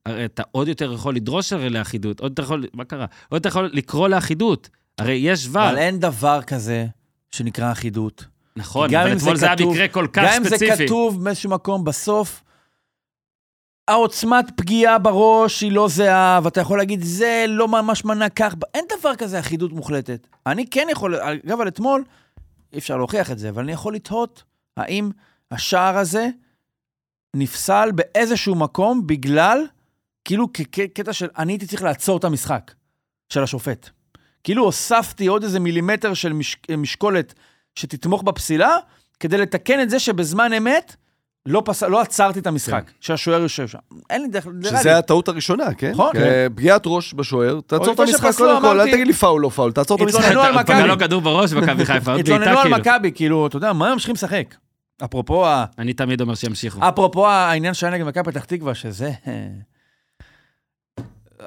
הרי 0.05 0.25
אתה 0.25 0.43
עוד 0.51 0.67
יותר 0.67 0.93
יכול 0.93 1.15
לדרוש 1.15 1.53
הרי 1.53 1.69
לאחידות, 1.69 2.19
עוד 2.19 2.31
יותר 2.31 2.43
יכול, 2.43 2.65
מה 2.73 2.85
קרה? 2.85 3.05
עוד 3.29 3.45
יותר 3.45 3.49
יכול 3.49 3.69
לקרוא 3.73 4.07
לאחידות. 4.07 4.69
הרי 4.97 5.13
יש 5.13 5.47
ור. 5.51 5.69
אבל 5.69 5.77
אין 5.77 5.99
דבר 5.99 6.41
כזה 6.41 6.85
שנקרא 7.31 7.71
אחידות. 7.71 8.25
נכון, 8.55 8.89
גם 8.91 9.01
אבל 9.01 9.17
אתמול 9.17 9.35
זה 9.35 9.45
היה 9.45 9.55
מקרה 9.55 9.87
כל 9.87 10.07
כך 10.13 10.23
גם 10.25 10.33
אם 10.37 10.43
זה 10.43 10.49
ספציפי. 10.49 10.85
כתוב 10.85 11.23
באיזשהו 11.23 11.49
מקום, 11.49 11.83
בסוף, 11.83 12.43
העוצמת 13.87 14.45
פגיעה 14.55 14.97
בראש 14.97 15.61
היא 15.61 15.71
לא 15.71 15.87
זהה, 15.87 16.39
ואתה 16.43 16.61
יכול 16.61 16.77
להגיד, 16.77 17.01
זה 17.03 17.45
לא 17.47 17.67
ממש 17.67 18.05
מנה 18.05 18.29
כך, 18.29 18.55
אין 18.73 18.85
דבר 18.99 19.15
כזה 19.15 19.39
אחידות 19.39 19.73
מוחלטת. 19.73 20.27
אני 20.45 20.65
כן 20.67 20.87
יכול, 20.91 21.15
אגב, 21.15 21.61
על 21.61 21.67
אתמול, 21.67 22.03
אי 22.73 22.77
אפשר 22.77 22.97
להוכיח 22.97 23.31
את 23.31 23.39
זה, 23.39 23.49
אבל 23.49 23.63
אני 23.63 23.71
יכול 23.71 23.95
לתהות 23.95 24.43
האם 24.77 25.11
השער 25.51 25.97
הזה 25.97 26.27
נפסל 27.35 27.91
באיזשהו 27.91 28.55
מקום 28.55 29.07
בגלל, 29.07 29.65
כאילו 30.25 30.47
כקטע 30.53 31.13
של, 31.13 31.27
אני 31.37 31.53
הייתי 31.53 31.67
צריך 31.67 31.83
לעצור 31.83 32.17
את 32.17 32.23
המשחק 32.23 32.71
של 33.29 33.43
השופט. 33.43 33.89
כאילו 34.43 34.63
הוספתי 34.63 35.27
עוד 35.27 35.43
איזה 35.43 35.59
מילימטר 35.59 36.13
של 36.13 36.33
מש, 36.33 36.57
משקולת 36.77 37.33
שתתמוך 37.75 38.23
בפסילה, 38.23 38.75
כדי 39.19 39.37
לתקן 39.37 39.81
את 39.81 39.89
זה 39.89 39.99
שבזמן 39.99 40.53
אמת 40.53 40.95
לא, 41.45 41.61
פס... 41.65 41.83
לא 41.83 42.01
עצרתי 42.01 42.39
את 42.39 42.47
המשחק, 42.47 42.83
כן. 42.85 42.91
שהשוער 42.99 43.41
יושב 43.41 43.67
שם. 43.67 43.77
אין 44.09 44.21
לי 44.21 44.27
דרך. 44.27 44.47
שזה 44.69 44.97
הטעות 44.97 45.27
הראשונה, 45.27 45.73
כן? 45.73 45.91
נכון. 45.91 46.13
כן. 46.13 46.47
פגיעת 46.55 46.81
ראש 46.85 47.13
בשוער, 47.13 47.59
תעצור 47.67 47.93
את 47.93 47.99
המשחק 47.99 48.35
קודם 48.37 48.61
כל, 48.61 48.67
אל 48.67 48.75
אמרתי- 48.81 48.91
תגיד 48.91 49.07
לי 49.07 49.13
פאול, 49.13 49.41
לא 49.41 49.49
פאול, 49.49 49.71
תעצור 49.71 49.97
את 49.97 50.01
המשחק. 50.01 50.19
התלוננו 50.23 50.41
על 50.41 50.63
פגע 50.63 50.75
מכבי. 50.75 50.87
לו 50.87 50.99
כדור 50.99 51.21
בראש 51.21 51.53
במכבי 51.53 51.85
חיפה, 51.85 52.15
התלוננו 52.15 52.59
על 52.59 52.63
כאילו. 52.63 52.77
מכבי, 52.77 53.11
כאילו, 53.11 53.47
אתה 53.47 53.57
יודע, 53.57 53.73
מה 53.73 53.87
הם 53.87 53.93
ממשיכים 53.93 54.15
לשחק? 54.15 54.55
אפרופו, 55.03 55.47
ה... 55.47 55.65
אני 55.77 55.93
תמיד 55.93 56.21
אומר 56.21 56.35
שימשיכו. 56.35 56.79
אפרופו 56.89 57.27
העניין 57.27 57.73
שהיה 57.73 57.93
נגד 57.93 58.05
מכבי 58.05 58.23
פתח 58.31 58.45
תקווה, 58.45 58.75
שזה... 58.75 59.11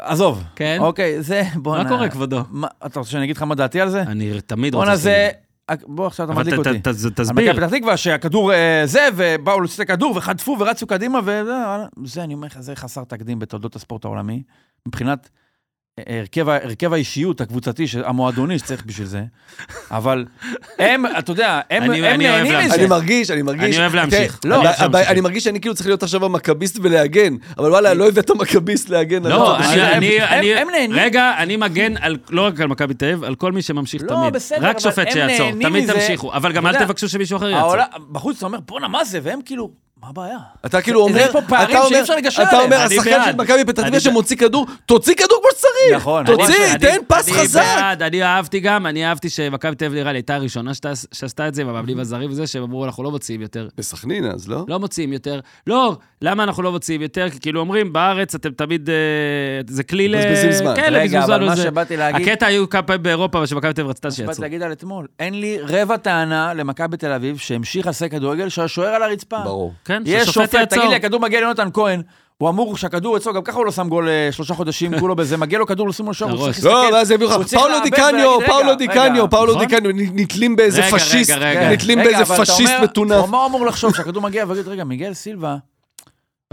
עזוב. 0.00 0.42
כן? 0.56 0.76
אוקיי, 0.80 1.22
זה, 1.22 1.42
בוא 1.54 1.78
מה 1.78 1.88
קורה, 1.88 2.08
כבודו? 2.08 2.40
מה, 2.50 2.66
אתה 2.86 2.98
רוצה 2.98 3.10
שאני 3.10 3.24
אגיד 3.24 3.36
לך 3.36 3.42
מה 3.42 3.54
דעתי 3.54 3.80
על 3.80 3.88
זה? 3.88 4.02
אני 4.02 4.40
תמיד 4.46 4.74
רוצה... 4.74 4.84
בואנה 4.84 4.96
זה... 4.96 5.28
שתגיד. 5.30 5.44
בוא 5.86 6.06
עכשיו 6.06 6.26
אתה 6.26 6.34
מדליק 6.40 6.58
אותי. 6.58 6.80
תסביר. 7.14 7.52
מכבי 7.52 7.66
פתח 7.66 7.76
תקווה 7.76 7.96
שהכדור 7.96 8.52
אה, 8.52 8.82
זה, 8.84 9.08
ובאו 9.16 9.60
להוציא 9.60 9.84
את 9.84 9.90
הכדור 9.90 10.16
וחטפו 10.16 10.56
ורצו 10.58 10.86
קדימה, 10.86 11.20
וזה, 11.24 11.54
זה, 12.04 12.24
אני 12.24 12.34
אומר 12.34 12.46
לך, 12.46 12.60
זה 12.60 12.76
חסר 12.76 13.04
תקדים 13.04 13.38
בתולדות 13.38 13.76
הספורט 13.76 14.04
העולמי. 14.04 14.42
מבחינת 14.86 15.18
אה, 15.24 15.43
הרכב, 16.08 16.48
הרכב 16.48 16.92
האישיות 16.92 17.40
הקבוצתי, 17.40 17.84
המועדוני 18.04 18.58
שצריך 18.58 18.82
בשביל 18.86 19.06
זה. 19.06 19.22
אבל 19.90 20.24
הם, 20.78 21.04
אתה 21.18 21.32
יודע, 21.32 21.60
הם 21.70 21.82
אני- 21.82 22.08
אני 22.14 22.24
נהנים. 22.28 22.58
מזה. 22.66 22.74
אני 22.74 22.86
מרגיש, 22.86 23.30
אני 23.30 23.42
מרגיש... 23.42 23.62
אני 23.64 23.78
אוהב 23.78 23.94
להמשיך. 23.94 24.40
לא, 24.44 24.54
אני 24.56 24.64
אוהב 24.64 24.74
הבע- 24.78 24.88
להמשיך. 24.92 25.10
אני 25.10 25.20
מרגיש 25.20 25.44
שאני 25.44 25.60
כאילו 25.60 25.74
צריך 25.74 25.86
להיות 25.86 26.02
עכשיו 26.02 26.24
המכביסט 26.24 26.78
ולהגן, 26.82 27.34
אבל 27.58 27.70
וואלה, 27.70 27.94
לא 27.94 28.08
הבאת 28.08 28.30
מכביסט 28.30 28.88
להגן. 28.90 29.26
על 29.26 29.32
לא, 29.32 29.56
אני. 29.58 29.66
אני, 29.82 30.20
הם- 30.20 30.28
אני, 30.38 30.54
הם 30.54 30.68
נהנים. 30.70 30.92
רגע, 30.96 31.32
אני 31.38 31.56
מגן 31.56 31.96
על, 31.96 32.16
לא 32.30 32.42
רק 32.46 32.60
על 32.60 32.68
מכבי 32.68 32.94
תל 32.94 33.04
אביב, 33.06 33.24
על 33.24 33.34
כל 33.34 33.52
מי 33.52 33.62
שממשיך 33.62 34.02
לא, 34.02 34.08
תמיד. 34.16 34.32
בסדר, 34.32 34.66
רק 34.66 34.78
שופט 34.78 35.10
שיעצור, 35.12 35.50
תמיד. 35.62 35.92
תמשיכו, 35.92 36.32
אבל 36.32 36.52
גם 36.52 36.66
אל 36.66 36.84
תבקשו 36.84 37.08
שמישהו 37.08 37.36
אחר 37.36 37.48
יעצור. 37.48 37.74
בחוץ 38.12 38.36
אתה 38.36 38.46
אומר, 38.46 38.58
בואנה, 38.60 38.88
מה 38.88 39.04
זה? 39.04 39.18
והם 39.22 39.40
כאילו, 39.44 39.70
מה 40.04 40.10
הבעיה? 40.10 40.38
אתה 40.66 40.82
כאילו 40.82 41.00
אומר, 41.00 41.20
יש 41.20 41.28
פה 41.32 41.40
פערים 41.48 41.68
אתה 41.70 41.78
אומר- 41.78 41.88
שאי 41.88 42.00
אפשר 42.00 42.16
לגשר 42.16 42.42
אתה 42.42 42.50
עליהם. 42.50 42.64
אומר, 42.72 42.86
אני 42.86 42.94
השחקן. 42.98 43.22
של 43.24 43.36
מכבי 43.36 43.64
פתח 43.64 43.82
אני 43.82 43.90
תקווה. 43.90 44.00
שמוציא 44.00 44.36
כדור, 44.36 44.66
תוציא 44.86 45.14
כדור 45.14 45.38
כמו 45.42 45.50
שצריך. 45.58 45.96
נכון, 45.96 46.26
תוציא, 46.26 46.54
אני- 46.70 46.78
תן 46.78 46.96
פס 47.08 47.28
אני 47.28 47.36
חזק. 47.38 47.60
בעד, 47.76 48.02
אני 48.02 48.22
אהבתי 48.22 48.60
גם, 48.60 48.86
אני 48.86 49.06
אהבתי 49.06 49.28
שמכבי 49.30 49.74
תל 49.74 49.84
אביב 49.84 49.98
נראה 49.98 50.12
לי 50.12 50.18
הייתה 50.18 50.34
הראשונה 50.34 50.74
שת- 50.74 50.86
שעשתה 51.12 51.48
את 51.48 51.54
זה, 51.54 51.62
המאמנים 51.62 52.00
הזרים 52.00 52.30
וזה, 52.30 52.46
שהם 52.46 52.62
אמרו, 52.62 52.84
אנחנו 52.84 53.02
לא 53.02 53.10
מוציאים 53.10 53.42
יותר. 53.42 53.68
בסכנין 53.78 54.24
אז, 54.24 54.48
לא? 54.48 54.64
לא 54.68 54.80
מוציאים 54.80 55.12
יותר. 55.12 55.40
לא, 55.66 55.96
למה 56.22 56.42
אנחנו 56.42 56.62
לא 56.62 56.72
מוציאים 56.72 57.02
יותר? 57.02 57.30
כי 57.30 57.40
כאילו 57.40 57.60
אומרים, 57.60 57.92
בארץ 57.92 58.34
אתם 58.34 58.50
תמיד, 58.50 58.90
אה, 58.90 58.94
זה 59.68 59.82
כלי 59.82 60.08
ל... 60.08 60.16
מבזבזים 60.16 60.52
זמן. 60.52 60.72
כן, 60.76 60.88
רגע, 60.92 61.24
אבל 61.24 61.44
מה 61.46 61.56
זה. 61.56 61.62
שבאתי 61.62 61.96
להגיד... 61.96 62.28
הקטע 62.28 62.46
היו 62.46 62.68
כמה 62.70 62.82
פעמים 62.82 63.02
באירופה, 63.02 63.46
שמכבי 63.46 63.72
תל 63.72 63.80
אביב 63.80 63.90
רצתה 63.90 64.08
מה 64.08 64.12
שבאתי 64.12 64.26
שיעצרו. 64.26 64.42
להגיד 64.42 64.62
על 64.62 64.72
אתמול, 64.72 65.06
אין 65.18 65.40
לי 65.40 65.58
רבע 65.60 65.96
טענה 65.96 66.54
למכבי 66.54 66.96
תל 66.96 67.12
אביב 67.12 67.36
שהמשיך 67.38 67.86
לשחק 67.86 68.10
כדורגל 68.10 68.48
שהשוער 68.48 68.88
על 68.94 69.02
הרצפה. 69.02 69.38
ברור. 69.44 69.72
כן, 69.84 69.93
יש 70.06 70.26
שהשופט 70.26 70.50
שופט. 70.50 70.68
תגיד 70.72 70.88
לי, 70.90 70.96
הכדור 70.96 71.20
מגיע 71.20 71.40
ליונתן 71.40 71.68
כהן, 71.74 72.02
הוא 72.38 72.48
אמור 72.48 72.76
שהכדור 72.76 73.16
אצלו, 73.16 73.34
גם 73.34 73.42
ככה 73.42 73.56
הוא 73.58 73.66
לא 73.66 73.72
שם 73.72 73.88
גול 73.88 74.08
אה, 74.08 74.28
שלושה 74.32 74.54
חודשים, 74.54 74.92
כולו 75.00 75.16
בזה, 75.16 75.36
מגיע 75.36 75.58
לו 75.58 75.66
כדור 75.66 75.88
לשים 75.88 76.06
לו 76.06 76.14
שוער, 76.14 76.30
הוא. 76.30 76.38
צריך 76.38 76.48
להסתכל. 76.48 76.68
לא, 76.68 76.94
ואז 76.94 77.10
יביאו 77.10 77.30
לך, 77.30 77.48
פאולו 77.54 77.80
דיקניו, 77.84 78.38
פאולו 78.46 78.60
רגע, 78.70 78.74
דיקניו, 78.74 79.30
פאולו 79.30 79.52
נכון? 79.54 79.66
דיקניו, 79.66 79.90
נתלים 79.94 80.56
באיזה 80.56 80.82
פשיסט. 80.90 81.30
נתלים 81.72 81.98
רגע, 81.98 82.08
באיזה 82.08 82.22
אבל 82.22 82.34
אתה 82.34 82.42
פשיסט 82.42 82.72
אומר- 82.72 82.84
מטונף. 82.84 83.28
מה 83.28 83.38
הוא 83.38 83.46
אמור 83.46 83.66
לחשוב, 83.66 83.94
שהכדור 83.96 84.22
מגיע 84.22 84.44
ויגיד, 84.48 84.68
רגע, 84.68 84.84
מיגל 84.84 85.14
סילבה. 85.14 85.56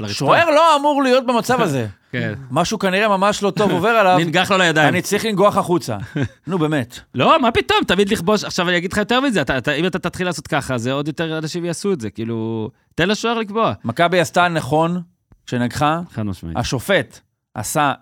שוער 0.08 0.50
לא 0.50 0.76
אמור 0.76 1.04
להיות 1.04 1.26
במצב 1.26 1.62
הזה. 1.62 1.88
כן. 2.12 2.34
משהו 2.52 2.80
כנראה 2.80 3.08
ממש 3.08 3.44
לא 3.44 3.52
טוב 3.52 3.72
עובר 3.72 3.90
עליו, 3.90 4.18
ננגח 4.20 4.52
לו 4.52 4.58
לידיים. 4.58 4.90
אני 4.90 5.02
צריך 5.02 5.26
לנגוח 5.26 5.58
החוצה. 5.58 5.98
נו, 6.48 6.58
באמת. 6.58 7.00
לא, 7.16 7.42
מה 7.42 7.52
פתאום, 7.52 7.80
תמיד 7.88 8.10
לכבוש. 8.10 8.44
עכשיו 8.44 8.70
אני 8.70 8.78
אגיד 8.78 8.92
לך 8.94 8.98
יותר 8.98 9.20
מזה, 9.22 9.42
אתה- 9.42 9.58
אתה- 9.58 9.72
אם 9.74 9.86
אתה 9.86 10.00
תתחיל 10.00 10.28
לעשות 10.28 10.48
ככה, 10.48 10.78
זה 10.78 10.92
עוד 10.92 11.08
יותר 11.08 11.38
אנשים 11.38 11.66
יעשו 11.66 11.94
את 11.94 12.02
זה, 12.02 12.10
כאילו, 12.10 12.70
תן 12.96 13.10
לשוער 13.10 13.40
לקבוע. 13.40 13.74
מכבי 13.86 14.20
עשתה 14.20 14.48
נכון 14.48 15.02
כשנגחה, 15.48 16.00
חד 16.12 16.24
משמעית. 16.24 16.58
השופט 16.58 17.20
עשה, 17.54 17.94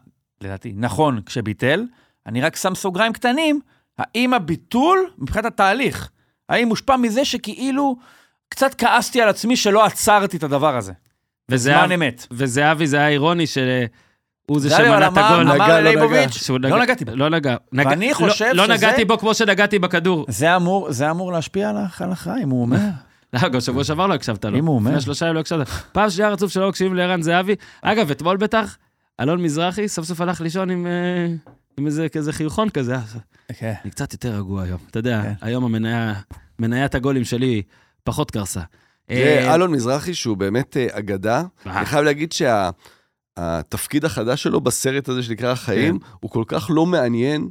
לדעתי, 0.42 0.74
נכון 0.76 1.22
כשביטל, 1.26 1.86
אני 2.28 2.42
רק 2.42 2.56
שם 2.56 2.76
סוגריים 2.76 3.14
קטנים, 3.14 3.60
האם 3.98 4.34
הביטול, 4.34 5.10
מבחינת 5.18 5.46
התהליך, 5.46 6.10
האם 6.50 6.68
מושפע 6.68 6.98
מזה 6.98 7.26
שכאילו 7.26 7.96
קצת 8.50 8.76
כעסתי 8.78 9.22
על 9.22 9.30
עצמי 9.30 9.56
שלא 9.58 9.86
עצרתי 9.86 10.38
את 10.38 10.44
הדבר 10.44 10.76
הזה. 10.76 10.94
וזה 11.50 11.70
זמן 11.72 11.92
היה- 11.92 11.96
אמת. 11.96 12.28
וזהבי, 12.32 12.88
זה 12.88 12.98
היה 12.98 13.08
אירוני 13.08 13.48
שהוא 13.48 14.60
זה 14.60 14.70
זהבי, 14.70 14.84
אבל 14.90 14.96
שמנע 14.96 15.08
את 15.08 15.12
הגול. 15.18 15.42
אמר 15.52 15.54
נגע, 15.56 15.80
לא 15.80 15.92
לא 16.70 16.82
נגעתי 16.82 17.06
בו. 17.06 17.12
לא 17.16 17.30
נגע. 17.30 17.56
נגע- 17.72 17.90
ואני 17.90 18.10
לא- 18.10 18.14
חושב 18.14 18.46
לא 18.54 18.64
שזה- 18.64 18.74
נגעתי 18.74 19.06
בו 19.06 19.18
כמו 19.18 19.34
שנגעתי 19.34 19.80
בכדור. 19.80 20.26
זה 20.30 20.56
אמור, 20.56 20.92
זה 20.92 21.12
אמור 21.12 21.32
להשפיע 21.32 21.70
על 21.70 21.76
על 22.00 22.12
החיים, 22.12 22.50
הוא 22.50 22.62
אומר. 22.62 22.78
לא, 23.34 23.50
גם 23.50 23.62
שבוע 23.62 23.84
שעבר 23.84 24.08
לא 24.08 24.14
הקשבת 24.14 24.46
לו. 24.46 24.58
אם 24.58 24.66
הוא 24.66 24.76
אומר. 24.76 24.92
לפני 24.92 25.02
שלושה 25.02 25.26
ימים 25.26 25.36
לא 25.36 25.40
הקשבת. 25.40 25.68
פעם 25.92 26.10
שנייה 26.10 26.30
רצוף 26.30 26.52
שלא 26.52 26.70
מקשיבים 26.70 26.96
לערן 26.96 27.22
זהבי. 27.22 27.56
אגב, 27.82 28.12
אתמול 28.12 28.38
בטח, 28.38 28.78
אלון 29.22 29.42
מזרחי 29.44 29.88
סוף 29.88 30.06
סוף 30.06 30.22
הלך 30.22 30.42
לישון 30.42 30.70
עם... 30.70 30.88
אה, 30.88 31.28
עם 31.78 31.86
איזה 31.86 32.10
כזה 32.10 32.34
חיוכון 32.34 32.70
כזה. 32.70 32.96
כן. 33.60 33.74
אני 33.84 33.92
קצת 33.92 34.14
יותר 34.14 34.36
רגוע 34.36 34.64
היום. 34.64 34.80
אתה 34.92 35.00
יודע, 35.00 35.22
כן. 35.24 35.34
היום 35.42 35.66
המניה, 35.66 36.14
מניית 36.60 36.96
הגולים 36.96 37.24
שלי 37.24 37.62
פחות 38.04 38.32
קרסה. 38.32 38.62
תראה, 39.10 39.48
אה, 39.48 39.56
אלון 39.56 39.72
מזרחי, 39.72 40.14
שהוא 40.14 40.38
באמת 40.38 40.78
אה, 40.78 40.88
אגדה, 40.92 41.44
אה. 41.68 41.78
אני 41.78 41.86
חייב 41.86 42.04
להגיד 42.04 42.32
שהתפקיד 42.32 44.06
החדש 44.06 44.44
שלו 44.44 44.62
בסרט 44.62 45.10
הזה 45.10 45.24
שנקרא 45.24 45.52
החיים, 45.52 46.00
הוא 46.20 46.32
כל 46.32 46.44
כך 46.48 46.68
לא 46.70 46.86
מעניין. 46.86 47.48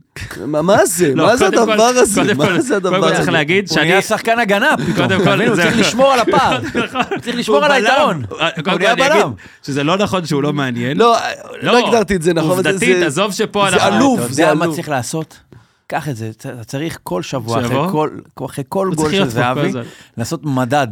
מה 0.46 0.62
מה 0.62 0.86
זה? 0.86 1.14
לא, 1.14 1.26
מה 1.26 1.36
זה 1.36 1.46
הדבר 1.46 1.82
הזה? 1.82 2.20
קודם 2.22 2.36
כל- 2.36 2.52
מה 2.52 2.60
זה 2.60 2.74
קודם 2.74 2.86
הדבר 2.94 3.00
כל 3.02 3.08
צריך 3.08 3.20
הזה? 3.20 3.30
להגיד 3.30 3.68
הוא 3.68 3.74
שאני... 3.74 3.88
נהיה 3.88 4.02
שחקן 4.02 4.38
הגנה 4.38 4.74
פתאום? 4.92 5.12
הוא 5.12 5.54
זה- 5.56 5.62
צריך 5.62 5.78
לשמור 5.78 6.12
על 6.12 6.20
הפער. 6.20 6.60
נכון. 6.84 7.00
הוא 7.10 7.18
צריך 7.22 7.36
לשמור 7.36 7.56
הוא 7.58 7.64
על. 7.66 7.72
היתרון. 7.72 8.24
קודם 8.26 8.64
כל 8.64 8.78
נהיה 8.78 8.96
בלם. 8.96 9.32
שזה 9.62 9.84
לא 9.84 9.96
נכון 9.96 10.26
שהוא 10.26 10.42
לא 10.42 10.52
מעניין. 10.52 10.96
לא, 10.96 11.16
לא 11.62 11.86
הגדרתי 11.86 12.16
את 12.16 12.22
זה 12.22 12.34
נכון. 12.34 12.62
זה- 12.62 12.68
עובדתית, 12.70 12.98
זה- 13.00 13.06
עזוב 13.06 13.32
שפה 13.32 13.66
זה 13.70 13.76
אנחנו... 13.76 13.96
עלוב. 13.96 14.20
אתה 14.20 14.32
זה 14.32 14.42
יודע 14.42 14.54
מה 14.54 14.64
עלוב. 14.64 14.76
צריך 14.76 14.88
לעשות? 14.88 15.36
קח 15.90 16.08
את 16.08 16.16
זה, 16.16 16.28
אתה 16.30 16.64
צריך 16.64 16.98
כל 17.02 17.22
שבוע, 17.22 17.56
אחרי? 17.66 17.76
כל- 18.34 18.44
אחרי 18.46 18.64
כל 18.68 18.90
גול 18.96 19.10
של 19.12 19.28
זהבי. 19.28 19.60
לעשות 20.16 20.44
מדד. 20.44 20.86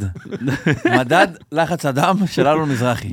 מדד 0.98 1.26
לחץ 1.52 1.87
הדם 1.87 2.16
של 2.26 2.46
אלון 2.46 2.68
מזרחי. 2.68 3.09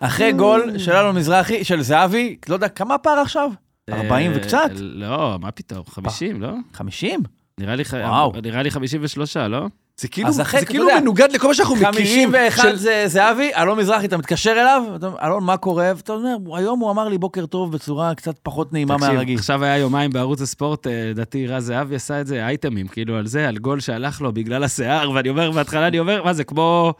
אחרי 0.00 0.32
גול 0.32 0.78
של 0.78 0.92
אלון 0.92 1.16
מזרחי, 1.16 1.64
של 1.64 1.82
זהבי, 1.82 2.36
לא 2.48 2.54
יודע, 2.54 2.68
כמה 2.68 2.94
הפער 2.94 3.18
עכשיו? 3.18 3.50
40 3.92 4.30
אה, 4.32 4.36
וקצת? 4.36 4.70
לא, 4.76 5.38
מה 5.40 5.50
פתאום, 5.50 5.82
50, 5.90 6.42
לא? 6.42 6.52
50? 6.72 7.20
נראה 7.60 7.76
לי 7.76 7.84
ח- 7.84 7.94
וואו. 7.94 8.32
נראה 8.42 8.62
לי 8.62 8.70
53, 8.70 9.36
לא? 9.36 9.66
זה 9.96 10.08
כאילו, 10.08 10.28
זה 10.32 10.66
כאילו 10.66 10.84
יודע, 10.88 11.00
מנוגד 11.00 11.28
לכל 11.32 11.48
מה 11.48 11.54
שאנחנו 11.54 11.74
מכירים. 11.76 12.30
51 12.32 12.62
של- 12.62 12.76
זה 12.76 13.04
זהבי, 13.06 13.50
אלון 13.56 13.78
מזרחי, 13.78 14.06
אתה 14.06 14.16
מתקשר 14.16 14.50
אליו, 14.52 14.82
אלון, 15.22 15.44
מה 15.44 15.56
קורה? 15.56 15.92
ואתה 15.96 16.12
אומר, 16.12 16.36
היום 16.56 16.80
הוא 16.80 16.90
אמר 16.90 17.08
לי 17.08 17.18
בוקר 17.18 17.46
טוב 17.46 17.72
בצורה 17.72 18.14
קצת 18.14 18.34
פחות 18.42 18.72
נעימה 18.72 18.94
תקשיב, 18.98 19.12
מהרגיל. 19.12 19.38
עכשיו 19.38 19.64
היה 19.64 19.78
יומיים 19.78 20.10
בערוץ 20.10 20.40
הספורט, 20.40 20.86
אה, 20.86 21.10
לדעתי 21.10 21.46
רז 21.46 21.66
זהבי 21.66 21.94
עשה 21.94 22.20
את 22.20 22.26
זה, 22.26 22.46
אייטמים, 22.46 22.88
כאילו 22.88 23.16
על 23.16 23.26
זה, 23.26 23.48
על 23.48 23.58
גול 23.58 23.80
שהלך 23.80 24.20
לו 24.20 24.32
בגלל 24.32 24.64
השיער, 24.64 25.10
ואני 25.10 25.28
אומר, 25.28 25.50
בהתחלה 25.50 25.86
אני 25.88 25.98
אומר, 25.98 26.22
מה 26.24 26.32
זה, 26.32 26.44
כמו... 26.44 26.94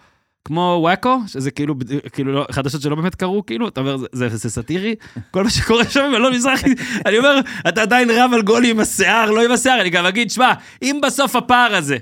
כמו 0.46 0.76
וואקו, 0.80 1.18
שזה 1.26 1.50
כאילו, 1.50 1.74
כאילו 2.12 2.32
לא, 2.32 2.46
חדשות 2.50 2.80
שלא 2.82 2.94
באמת 2.96 3.14
קרו, 3.14 3.46
כאילו, 3.46 3.68
אתה 3.68 3.80
אומר, 3.80 3.96
זה, 3.96 4.06
זה, 4.12 4.36
זה 4.36 4.50
סאטירי, 4.50 4.94
כל 5.30 5.44
מה 5.44 5.50
שקורה 5.50 5.84
שם 5.84 6.04
עם 6.04 6.14
אלון 6.14 6.32
מזרחי, 6.34 6.74
אני 7.06 7.18
אומר, 7.18 7.40
אתה 7.68 7.82
עדיין 7.82 8.10
רב 8.10 8.30
על 8.34 8.42
גול 8.42 8.64
עם 8.64 8.80
השיער, 8.80 9.30
לא 9.30 9.44
עם 9.44 9.50
השיער, 9.50 9.80
אני 9.80 9.90
גם 9.90 10.06
אגיד, 10.06 10.30
שמע, 10.30 10.52
אם 10.82 11.00
בסוף 11.02 11.36
הפער 11.36 11.74
הזה 11.74 11.96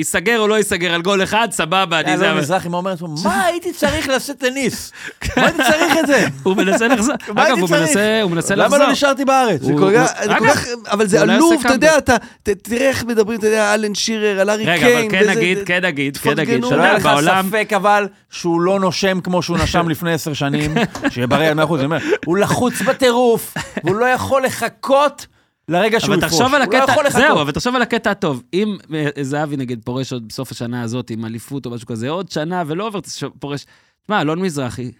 ייסגר 0.00 0.40
או 0.40 0.48
לא 0.48 0.54
ייסגר 0.54 0.94
על 0.94 1.02
גול 1.02 1.22
אחד, 1.22 1.48
סבבה, 1.50 2.00
אני 2.00 2.18
זה... 2.18 2.26
אלון 2.26 2.38
מזרחי, 2.38 2.68
מה 2.68 2.76
אומר 2.76 2.90
לעצמו, 2.90 3.08
מה 3.24 3.44
הייתי 3.44 3.72
צריך 3.72 4.08
לעשות 4.08 4.38
טניס? 4.38 4.92
מה 5.36 5.42
הייתי 5.46 5.58
צריך 5.58 5.96
את 6.00 6.06
זה? 6.06 6.26
הוא 6.42 6.56
מנסה 6.56 6.88
לחזור, 6.88 7.14
מה 7.34 7.48
אגב, 7.48 7.58
הוא? 7.58 7.70
מנסה, 7.70 8.22
הוא 8.22 8.30
מנסה 8.30 8.54
למה 8.54 8.66
לחזור. 8.66 8.78
לא 8.86 8.92
נשארתי 8.92 9.24
בארץ? 9.24 9.62
זה 9.62 9.72
כל 9.78 9.92
כך, 9.96 10.66
אבל 10.90 11.06
זה 11.06 11.20
אולי 11.20 11.34
עלוב, 11.34 11.54
אתה 11.60 11.72
יודע, 11.72 11.98
אתה, 11.98 12.16
תראה 12.42 12.88
איך 12.88 13.04
מדברים, 13.04 13.38
אתה 13.38 13.46
יודע, 13.46 13.74
אלן 13.74 13.94
שירר, 13.94 14.40
על 14.40 14.50
ארי 14.50 14.64
קיין. 14.64 14.82
רגע, 14.82 14.98
אבל 14.98 15.10
כן 15.10 15.30
נגיד, 15.30 15.58
כן 15.66 15.84
נגיד, 15.84 16.16
כן 16.16 16.34
נגיד, 16.36 16.64
שלא 16.64 16.82
יודע, 16.82 16.94
לך 16.94 17.08
ספק 17.48 17.72
אבל 17.76 18.08
שהוא 18.30 18.60
לא 18.60 18.80
נושם 18.80 19.20
כמו 19.20 19.42
שהוא 19.42 19.58
נשם 19.58 19.88
לפני 19.92 20.12
עשר 20.12 20.32
שנים, 20.32 20.74
שיהיה 21.10 21.26
בריא 21.26 21.48
על 21.48 21.60
100%, 21.60 21.74
אני 21.74 21.84
אומר, 21.84 21.98
הוא 22.24 22.38
לחוץ 22.38 22.82
בטירוף, 22.82 23.54
והוא 23.84 23.96
לא 23.96 24.06
יכול 24.06 24.44
לחכות 24.44 25.26
לרגע 25.70 26.00
שהוא 26.00 26.14
אבל 26.14 26.18
יפרוש. 26.18 26.32
תחשוב 26.32 26.54
על 26.54 26.62
הוא 26.62 26.72
לא 26.72 26.78
הקטע, 26.78 26.92
יכול 26.92 27.06
לחכות. 27.06 27.22
זהו, 27.22 27.40
אבל 27.40 27.52
תחשוב 27.52 27.76
על 27.76 27.82
הקטע 27.82 28.10
הטוב. 28.10 28.42
אם 28.54 28.76
אה, 28.94 29.08
זהבי 29.22 29.56
נגיד 29.56 29.80
פורש 29.84 30.12
עוד 30.12 30.28
בסוף 30.28 30.50
השנה 30.52 30.82
הזאת 30.82 31.10
עם 31.10 31.24
אליפות 31.24 31.66
או 31.66 31.70
משהו 31.70 31.86
כזה, 31.86 32.10
עוד 32.10 32.30
שנה 32.30 32.62
ולא 32.66 32.86
עובר, 32.86 33.00
פורש. 33.38 33.66
תשמע, 34.02 34.20
אלון 34.20 34.42
מזרחי, 34.42 34.90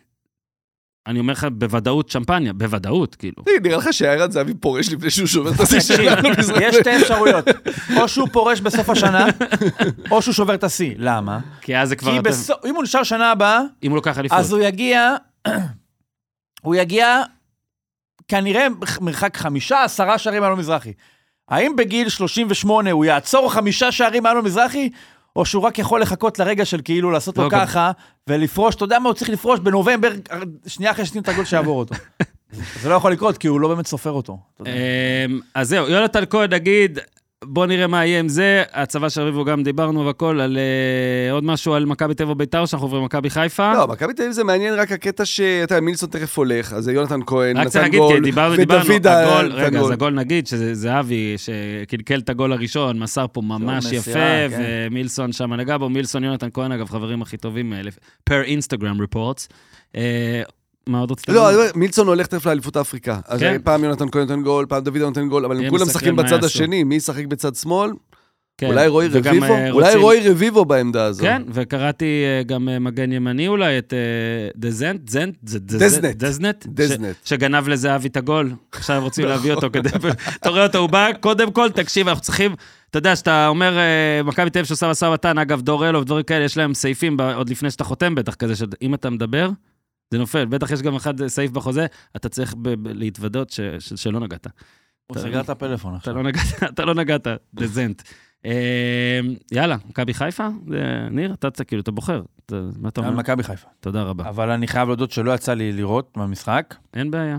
אני 1.07 1.19
אומר 1.19 1.33
לך 1.33 1.47
בוודאות 1.53 2.09
שמפניה, 2.09 2.53
בוודאות, 2.53 3.15
כאילו. 3.15 3.43
נראה 3.63 3.77
לך 3.77 3.93
שערן 3.93 4.31
זהבי 4.31 4.55
פורש 4.55 4.93
לפני 4.93 5.11
שהוא 5.11 5.27
שובר 5.27 5.51
את 5.51 5.61
השיא 5.61 5.79
תקשיב, 5.79 5.97
שלנו 5.97 6.29
מזרחי? 6.39 6.65
יש 6.65 6.77
שתי 6.77 6.97
אפשרויות, 6.97 7.45
או 7.97 8.09
שהוא 8.09 8.29
פורש 8.33 8.61
בסוף 8.61 8.91
השנה, 8.91 9.27
או 10.11 10.23
שהוא 10.23 10.35
שובר 10.35 10.55
את 10.55 10.65
השיא. 10.65 10.95
למה? 10.97 11.39
כי 11.61 11.77
אז 11.77 11.89
זה 11.89 11.97
כבר... 11.97 12.23
כי 12.23 12.31
אם 12.69 12.75
הוא 12.75 12.83
נשאר 12.83 13.03
שנה 13.03 13.31
הבאה, 13.31 13.61
אם 13.83 13.91
הוא 13.91 13.97
לוקח 13.97 14.19
אליפות. 14.19 14.39
אז 14.39 14.53
הוא 14.53 14.61
יגיע, 14.61 15.17
הוא 16.63 16.75
יגיע 16.75 17.23
כנראה 18.31 18.67
מרחק 19.01 19.37
חמישה, 19.37 19.85
עשרה 19.85 20.19
שערים 20.19 20.43
מאלון 20.43 20.59
מזרחי. 20.59 20.93
האם 21.49 21.77
בגיל 21.77 22.09
38 22.09 22.91
הוא 22.91 23.05
יעצור 23.05 23.53
חמישה 23.53 23.93
שערים 23.93 24.23
מאלון 24.23 24.45
מזרחי, 24.45 24.91
או 25.37 25.45
שהוא 25.45 25.63
רק 25.63 25.79
יכול 25.79 26.01
לחכות 26.03 26.39
לרגע 26.39 26.65
של 26.65 26.81
כאילו 26.85 27.11
לעשות 27.11 27.39
לו 27.39 27.45
לא, 27.45 27.49
גם- 27.49 27.61
ככה, 27.61 27.91
ולפרוש, 28.29 28.75
אתה 28.75 28.85
יודע 28.85 28.99
מה, 28.99 29.09
הוא 29.09 29.15
צריך 29.15 29.31
לפרוש 29.31 29.61
בנובמבר, 29.61 30.11
שנייה 30.67 30.93
אחרי 30.93 31.07
שתים 31.07 31.23
את 31.23 31.29
הגול 31.29 31.45
שיעבור 31.45 31.79
אותו. 31.79 31.95
זה 32.83 32.89
לא 32.89 32.95
יכול 32.95 33.13
לקרות, 33.13 33.39
כי 33.39 33.49
הוא 33.49 33.61
לא 33.61 33.69
באמת 33.69 33.87
סופר 33.87 34.11
אותו. 34.11 34.39
אמ, 34.61 34.67
אז 35.55 35.69
זהו, 35.69 35.89
יונתן 35.89 36.23
כהן 36.31 36.53
נגיד, 36.53 36.99
בוא 37.45 37.67
נראה 37.67 37.87
מה 37.87 38.07
יהיה 38.07 38.21
עם 38.21 38.29
זה. 38.29 38.63
הצבא 38.73 39.09
של 39.09 39.21
רביבו 39.21 39.45
גם 39.45 39.63
דיברנו 39.63 40.07
והכל, 40.07 40.41
על 40.41 40.59
אה, 40.59 41.33
עוד 41.33 41.45
משהו 41.45 41.75
על 41.75 41.87
מכבי 41.87 42.15
תל 42.15 42.23
אביב 42.23 42.39
ביתר, 42.39 42.67
שאנחנו 42.67 42.87
עוברים 42.87 43.03
למכבי 43.03 43.31
חיפה. 43.31 43.73
לא, 43.75 43.89
מכבי 43.89 44.15
תל 44.15 44.23
אביב 44.23 44.33
זה 44.33 44.45
מעניין 44.45 44.75
רק 44.75 44.93
הקטע 44.93 45.25
שאתה 45.25 45.75
יודע, 45.75 45.81
מילסון 45.81 46.09
תכף 46.09 46.39
הולך, 46.39 46.73
אז 46.73 46.85
זה 46.85 46.93
יונתן 46.93 47.21
כהן, 47.27 47.57
רק 47.57 47.69
צריך 47.69 47.85
להגיד, 47.85 48.01
כי 48.15 48.21
דיברנו, 48.21 48.57
דיברנו, 48.57 48.95
הגול, 48.95 49.53
רגע, 49.53 49.79
אז 49.79 49.85
גול. 49.85 49.93
הגול 49.93 50.15
נגיד 50.15 50.47
שזה 50.47 50.75
זהבי 50.75 51.35
שקלקל 51.37 52.19
את 52.19 52.29
הגול 52.29 52.53
הראשון, 52.53 52.99
מסר 52.99 53.27
פה 53.33 53.41
ממש 53.41 53.93
יפה, 53.93 54.13
כן. 54.13 54.49
ומילסון 54.59 55.33
שם 55.33 55.55
נגע 55.55 55.79
בו, 55.79 55.89
מילסון, 55.89 56.25
יונתן 56.25 56.49
כהן, 56.55 56.73
אגב, 56.73 56.89
חברים 56.89 57.23
הכי 57.23 57.37
טובים, 57.37 57.73
פר 58.25 58.43
אינסטגרם 58.43 59.01
ריפורטס. 59.01 59.49
מה 60.87 61.01
עוד 61.01 61.11
רצית? 61.11 61.29
לא? 61.29 61.49
אני 61.49 61.57
אומר, 61.57 61.69
מילסון 61.75 62.07
הולך 62.07 62.27
תכף 62.27 62.47
לאליפות 62.47 62.77
אפריקה. 62.77 63.21
אז 63.29 63.41
כן. 63.41 63.57
פעם 63.65 63.85
יונתן 63.85 64.11
כהן 64.13 64.23
נותן 64.23 64.43
גול, 64.43 64.67
פעם 64.69 64.85
דוד 64.85 64.97
נותן 64.97 65.29
גול, 65.29 65.45
אבל 65.45 65.57
הם 65.57 65.71
כולם 65.71 65.87
משחקים 65.87 66.17
בצד. 66.17 66.45
השני, 66.45 66.85
מי 66.85 66.95
ישחק 66.95 67.27
בצד 67.27 67.55
שמאל? 67.55 67.91
כן, 68.59 68.67
אולי 68.67 68.89
רועי 68.89 69.09
רביבו? 69.09 69.45
אה, 69.45 69.71
אולי 69.71 69.95
רועי 69.95 70.31
רביבו 70.31 70.65
בעמדה 70.65 71.05
הזו. 71.05 71.23
כן, 71.23 71.43
וקראתי 71.53 72.05
אה, 72.25 72.43
גם 72.43 72.69
אה, 72.69 72.79
מגן 72.79 73.13
ימני 73.13 73.49
אולי, 73.49 73.79
את 73.79 73.95
דזנט, 74.57 75.09
זנט, 75.09 75.37
דזנט. 75.43 76.17
דזנט, 76.17 76.67
דזנט. 76.67 77.17
ש- 77.25 77.29
שגנב 77.29 77.69
לזהבי 77.69 78.09
את 78.09 78.17
הגול, 78.17 78.53
עכשיו 78.73 79.03
רוצים 79.03 79.25
להביא 79.29 79.53
אותו 79.53 79.69
כדי... 79.73 79.89
אתה 80.41 80.51
רואה 80.51 80.67
אותו, 80.67 80.79
הוא 80.79 80.91
בא, 80.91 81.09
קודם 81.21 81.51
כל, 81.53 81.71
תקשיב, 81.71 82.09
אנחנו 82.09 82.23
צריכים... 82.23 82.55
אתה 82.91 82.99
יודע, 82.99 83.17
שאתה 83.17 83.49
אומר, 83.49 83.79
מכבי 84.25 84.51
תל 84.51 84.59
אביב 84.59 84.67
שעושה 84.67 84.91
משא 84.91 85.05
ומתן, 85.05 85.39
אגב, 85.39 85.61
דור 85.61 85.89
אלו 85.89 86.01
ודברים 86.01 86.23
כאלה, 86.23 86.45
יש 86.45 86.57
להם 86.57 86.75
סעיפים 86.75 87.21
עוד 87.21 87.51
לפני 87.51 87.71
שאתה 87.71 87.85
חותם 87.85 88.15
בטח, 88.15 88.35
כזה 88.35 88.57
שאם 88.57 88.95
אתה 88.95 89.11
מדבר, 89.11 89.51
זה 90.11 90.19
נופל. 90.19 90.45
בטח 90.45 90.71
יש 90.71 90.83
גם 90.83 90.95
אחד 90.95 91.21
אה, 91.21 91.29
סעיף 91.29 91.51
בחוזה, 91.51 91.87
אתה 92.17 92.29
צריך 92.29 92.55
ב- 92.55 92.69
ב- 92.69 92.89
להתוודות 92.89 93.51
ש- 93.51 93.61
ש- 93.79 93.93
שלא 94.03 94.21
נגעת. 94.21 94.47
הוא 95.07 95.19
סגר 95.19 95.41
את 95.41 95.51
הפלאפון 95.51 95.91
אתה 95.91 95.99
עכשיו. 95.99 96.15
לא 96.15 96.23
נגעת, 96.23 96.45
אתה 96.75 96.85
לא 96.85 96.95
נגעת, 96.95 97.27
דזנט. 97.55 98.03
יאללה, 99.53 99.77
מכבי 99.89 100.15
חיפה? 100.15 100.49
ניר, 101.11 101.33
אתה 101.33 101.65
כאילו, 101.65 101.83
אתה 101.83 101.91
בוחר. 101.91 102.23
אתה- 102.47 102.61
מה 102.79 102.89
אתה 102.89 103.01
על 103.01 103.07
אומר? 103.07 103.19
מכבי 103.19 103.43
חיפה. 103.43 103.69
תודה 103.81 104.03
רבה. 104.03 104.29
אבל 104.29 104.51
אני 104.51 104.67
חייב 104.69 104.89
להודות 104.89 105.11
שלא 105.11 105.35
יצא 105.35 105.55
לי 105.55 105.73
לראות 105.73 106.13
במשחק. 106.17 106.75
אין 106.95 107.11
בעיה. 107.11 107.39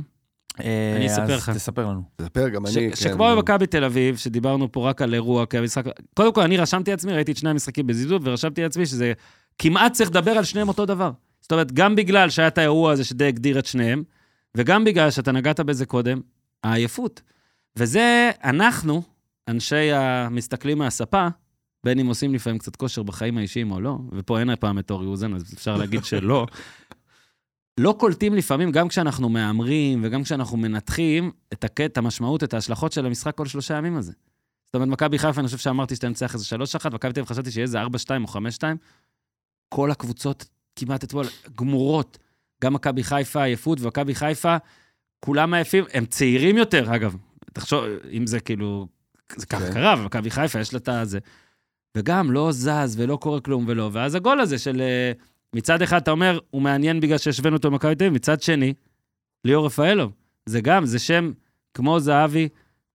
אה, 0.59 0.93
אני 0.97 1.07
אספר 1.07 1.36
לך. 1.38 1.49
אז 1.49 1.55
תספר 1.55 1.86
לנו. 1.88 2.01
תספר 2.15 2.49
גם 2.49 2.65
אני, 2.65 2.74
כן. 2.74 2.95
שכמו 2.95 3.26
במכבי 3.36 3.67
תל 3.67 3.84
אביב, 3.84 4.17
שדיברנו 4.17 4.72
פה 4.72 4.89
רק 4.89 5.01
על 5.01 5.13
אירוע, 5.13 5.45
כי 5.45 5.57
המשחק... 5.57 5.86
קודם 6.13 6.34
כל, 6.34 6.41
אני 6.41 6.57
רשמתי 6.57 6.91
לעצמי, 6.91 7.13
ראיתי 7.13 7.32
את 7.32 7.38
שני 7.38 7.49
המשחקים 7.49 7.88
בזיזות, 7.88 8.22
ורשמתי 8.26 8.63
לעצמי 8.63 8.86
שזה 8.86 9.13
כמעט 9.57 9.93
צריך 9.93 10.09
לדבר 10.09 10.32
על 10.32 10.43
שניהם 10.43 10.67
אותו 10.67 10.86
דבר. 10.86 11.11
זאת 11.51 11.53
אומרת, 11.53 11.71
גם 11.71 11.95
בגלל 11.95 12.29
שהיה 12.29 12.47
את 12.47 12.57
האירוע 12.57 12.91
הזה 12.91 13.03
שדי 13.03 13.25
הגדיר 13.25 13.59
את 13.59 13.65
שניהם, 13.65 14.03
וגם 14.57 14.83
בגלל 14.83 15.11
שאתה 15.11 15.31
נגעת 15.31 15.59
בזה 15.59 15.85
קודם, 15.85 16.21
העייפות. 16.63 17.21
וזה, 17.75 18.31
אנחנו, 18.43 19.01
אנשי 19.47 19.91
המסתכלים 19.91 20.77
מהספה, 20.77 21.27
בין 21.83 21.99
אם 21.99 22.07
עושים 22.07 22.33
לפעמים 22.33 22.59
קצת 22.59 22.75
כושר 22.75 23.03
בחיים 23.03 23.37
האישיים 23.37 23.71
או 23.71 23.81
לא, 23.81 23.97
ופה 24.11 24.39
אין 24.39 24.49
הפעם 24.49 24.79
את 24.79 24.91
אורי 24.91 25.05
אוזן, 25.05 25.33
אז 25.33 25.53
אפשר 25.53 25.77
להגיד 25.77 26.03
שלא, 26.03 26.45
לא 27.83 27.95
קולטים 27.99 28.33
לפעמים, 28.33 28.71
גם 28.71 28.87
כשאנחנו 28.87 29.29
מהמרים 29.29 30.01
וגם 30.03 30.23
כשאנחנו 30.23 30.57
מנתחים, 30.57 31.31
את 31.53 31.63
הקטע, 31.63 32.01
המשמעות, 32.01 32.43
את 32.43 32.53
ההשלכות 32.53 32.91
של 32.91 33.05
המשחק 33.05 33.35
כל 33.35 33.45
שלושה 33.45 33.77
ימים 33.77 33.97
הזה. 33.97 34.13
זאת 34.65 34.75
אומרת, 34.75 34.87
מכבי 34.87 35.19
חיפה, 35.19 35.39
אני 35.39 35.47
חושב 35.47 35.57
שאמרתי 35.57 35.95
שאתה 35.95 36.09
נצח 36.09 36.33
איזה 36.33 36.45
3-1, 36.55 36.89
מכבי 36.93 37.13
תל 37.13 37.19
אביב 37.19 37.25
חשבתי 37.25 37.51
שיהיה 37.51 37.63
איזה 37.63 37.83
4-2 37.83 37.87
או 38.23 38.27
5-2. 38.27 38.63
כל 39.69 39.91
הקבוצות 39.91 40.45
כמעט 40.76 41.03
אתמול 41.03 41.26
גמורות. 41.57 42.17
גם 42.63 42.74
מכבי 42.74 43.03
חיפה 43.03 43.43
עייפות, 43.43 43.82
ומכבי 43.82 44.15
חיפה, 44.15 44.57
כולם 45.19 45.53
עייפים, 45.53 45.84
הם 45.93 46.05
צעירים 46.05 46.57
יותר, 46.57 46.95
אגב. 46.95 47.15
תחשוב, 47.53 47.84
אם 48.11 48.28
זה 48.28 48.39
כאילו, 48.39 48.88
זה 49.36 49.45
ככה 49.45 49.67
כן. 49.67 49.74
קרה, 49.74 49.95
ומכבי 49.99 50.30
חיפה 50.30 50.59
יש 50.59 50.74
לה 50.74 50.78
את 50.78 50.88
הזה. 50.89 51.19
וגם 51.97 52.32
לא 52.32 52.51
זז 52.51 52.95
ולא 52.97 53.15
קורה 53.15 53.41
כלום 53.41 53.65
ולא. 53.67 53.89
ואז 53.93 54.15
הגול 54.15 54.39
הזה 54.39 54.59
של... 54.59 54.82
אה, 54.82 55.11
מצד 55.55 55.82
אחד 55.82 56.01
אתה 56.01 56.11
אומר, 56.11 56.39
הוא 56.49 56.61
מעניין 56.61 56.99
בגלל 56.99 57.17
שהשווינו 57.17 57.57
אותו 57.57 57.69
למכבי 57.69 57.95
תל 57.95 58.03
אביב, 58.03 58.13
מצד 58.13 58.41
שני, 58.41 58.74
ליאור 59.45 59.65
רפאלוב. 59.65 60.11
זה 60.45 60.61
גם, 60.61 60.86
זה 60.86 60.99
שם 60.99 61.32
כמו 61.74 61.99
זהבי, 61.99 62.49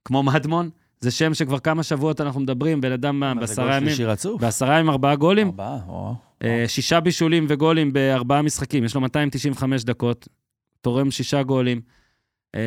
כמו 0.05 0.22
מדמון, 0.22 0.70
זה 1.01 1.11
שם 1.11 1.35
שכבר 1.35 1.59
כמה 1.59 1.83
שבועות 1.83 2.20
אנחנו 2.20 2.41
מדברים, 2.41 2.81
בן 2.81 2.93
אדם 2.93 3.22
בעשרה 3.41 3.77
ימים? 3.77 3.95
בעשרה 4.41 4.79
ימים 4.79 4.91
ארבעה 4.91 5.16
גולים, 5.16 5.47
ארבעה, 5.47 5.79
או. 5.89 6.14
אה, 6.45 6.64
שישה 6.68 7.01
בישולים 7.01 7.47
וגולים 7.49 7.93
בארבעה 7.93 8.43
משחקים, 8.43 8.84
יש 8.84 8.95
לו 8.95 9.01
295 9.01 9.84
דקות, 9.84 10.28
תורם 10.80 11.11
שישה 11.11 11.43
גולים. 11.43 11.80
אה, 12.55 12.61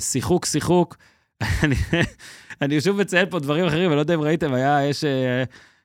שיחוק, 0.00 0.46
שיחוק. 0.46 0.96
אני- 1.64 1.74
אני 2.62 2.80
שוב 2.80 3.00
מציין 3.00 3.30
פה 3.30 3.38
דברים 3.38 3.64
אחרים, 3.64 3.86
אני 3.90 3.96
לא 3.96 4.00
יודע 4.00 4.14
אם 4.14 4.20
ראיתם, 4.20 4.52
היה, 4.54 4.86
יש... 4.88 5.04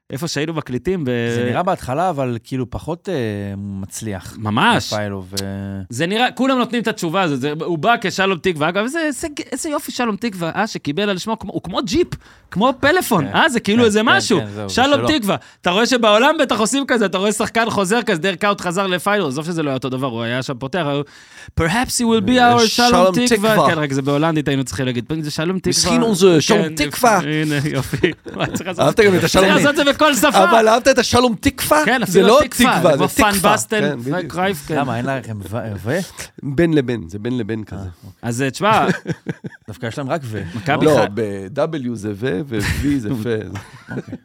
איפה 0.10 0.28
שהיינו 0.28 0.54
מקליטים, 0.54 1.06
ב... 1.06 1.10
זה 1.36 1.46
נראה 1.50 1.64
בהתחלה, 1.64 2.10
אבל 2.10 2.38
כאילו 2.44 2.70
פחות 2.70 3.10
אה, 3.10 3.16
מצליח. 3.58 4.36
ממש. 4.38 4.94
רפאלוב. 4.94 5.34
אה, 5.42 5.48
זה 5.90 6.08
נראה, 6.08 6.32
כולם 6.32 6.58
נותנים 6.58 6.82
את 6.82 6.88
התשובה 6.88 7.22
הזאת, 7.22 7.42
זה, 7.42 7.54
הוא 7.62 7.78
בא 7.78 7.96
כשלום 8.02 8.38
תקווה, 8.42 8.70
אגב, 8.70 8.84
איזה, 8.84 9.00
איזה, 9.00 9.28
איזה 9.52 9.70
יופי 9.70 9.92
שלום 9.92 10.16
תקווה, 10.16 10.52
אה, 10.56 10.68
שקיבל 10.68 11.10
על 11.10 11.18
שמו, 11.18 11.40
כמו, 11.40 11.54
הוא 11.54 11.62
כמו 11.64 11.80
ג'יפ, 11.84 12.08
כמו 12.52 12.74
פלאפון, 12.80 13.26
כן, 13.26 13.36
אה, 13.36 13.50
זה 13.50 13.60
כאילו 13.60 13.80
כן, 13.80 13.86
איזה 13.86 14.00
כן, 14.00 14.06
משהו. 14.06 14.40
כן, 14.40 14.48
זהו, 14.48 14.70
זה 14.70 14.76
שלום 14.76 15.08
שלו. 15.08 15.20
תקווה, 15.20 15.36
אתה 15.62 15.70
רואה 15.70 15.86
שבעולם 15.86 16.36
בטח 16.42 16.60
עושים 16.60 16.86
כזה, 16.88 17.06
אתה 17.06 17.18
רואה 17.18 17.32
שחקן 17.32 17.70
חוזר 17.70 18.02
כזה, 18.02 18.22
דרק 18.22 18.46
אאוט 18.46 18.62
חזר 18.62 18.88
לפיילור, 18.88 19.28
עזוב 19.28 19.46
שזה 19.46 19.64
לא 19.64 19.70
היה 19.70 19.76
אותו 19.76 19.90
דבר, 19.90 20.08
הוא 20.08 20.22
היה 20.22 20.44
שם 20.44 20.58
פותח, 20.58 20.86
הוא, 20.94 21.04
perhaps 21.60 21.94
he 21.98 22.04
will 22.04 22.28
be 22.28 22.32
our 22.32 22.68
שלום 22.68 22.68
שלום 22.68 23.12
תקווה, 23.12 23.54
תקווה. 23.54 23.70
כן, 23.70 23.80
רק 23.80 23.94
זה 23.94 24.02
בהולנדית 24.02 24.48
היינו 24.48 24.64
צריכים 24.64 24.86
להגיד, 24.86 25.06
זה 25.22 25.32
שלום 25.32 25.60
תקווה. 25.60 25.72
תקווה. 29.96 30.12
את 30.12 30.16
בכל 30.16 30.30
שפה. 30.32 30.50
אבל 30.50 30.68
אהבת 30.68 30.88
את 30.88 31.00
השלום 31.00 31.36
תקווה? 31.40 31.86
כן, 31.86 31.98
זה 32.00 32.04
אפילו 32.04 32.28
לא 32.28 32.40
תקווה, 32.44 32.76
תקווה, 32.76 32.92
זה 32.92 32.98
כמו 32.98 33.08
זה 33.08 33.16
תקווה. 33.16 33.32
פאן 33.32 33.54
בסטן, 33.54 33.80
כן, 33.82 34.54
כן. 34.68 34.76
למה, 34.76 34.98
אין 34.98 35.06
לכם 35.06 35.38
ו? 35.50 35.58
ו? 35.84 35.98
בין 36.44 36.74
לבין, 36.74 37.10
זה 37.10 37.20
בין 37.20 37.38
לבין 37.38 37.64
כזה. 37.64 37.90
אז 38.22 38.42
אה, 38.42 38.52
תשמע, 38.52 38.88
דווקא 39.68 39.86
יש 39.86 39.98
להם 39.98 40.10
רק 40.10 40.22
ו. 40.24 40.44
מכבי 40.56 40.86
לא, 40.86 41.06
ב-W 41.14 41.90
זה 41.94 42.12
ו, 42.16 42.42
ו-V 42.46 42.88
זה 42.98 43.10
פ. 43.10 43.28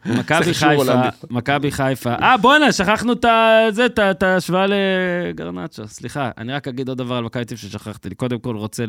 מכבי 0.06 0.44
זה 0.44 0.54
חישוב 0.54 0.84
חיפה. 0.84 1.26
מכבי 1.30 1.70
חיפה. 1.70 2.14
אה, 2.14 2.36
בואנה, 2.36 2.72
שכחנו 2.72 3.12
את 3.12 3.24
זה, 3.70 3.86
את 4.10 4.22
ההשוואה 4.22 4.66
לגרנצ'ו. 4.68 5.88
סליחה, 5.88 6.30
אני 6.38 6.52
רק 6.52 6.68
אגיד 6.68 6.88
עוד 6.88 6.98
דבר 6.98 7.14
על 7.14 7.24
מכבי 7.24 7.42
אביב 7.42 7.58
ששכחתי. 7.58 8.14
קודם 8.14 8.38
כל 8.38 8.56
רוצה, 8.56 8.82
אה, 8.82 8.86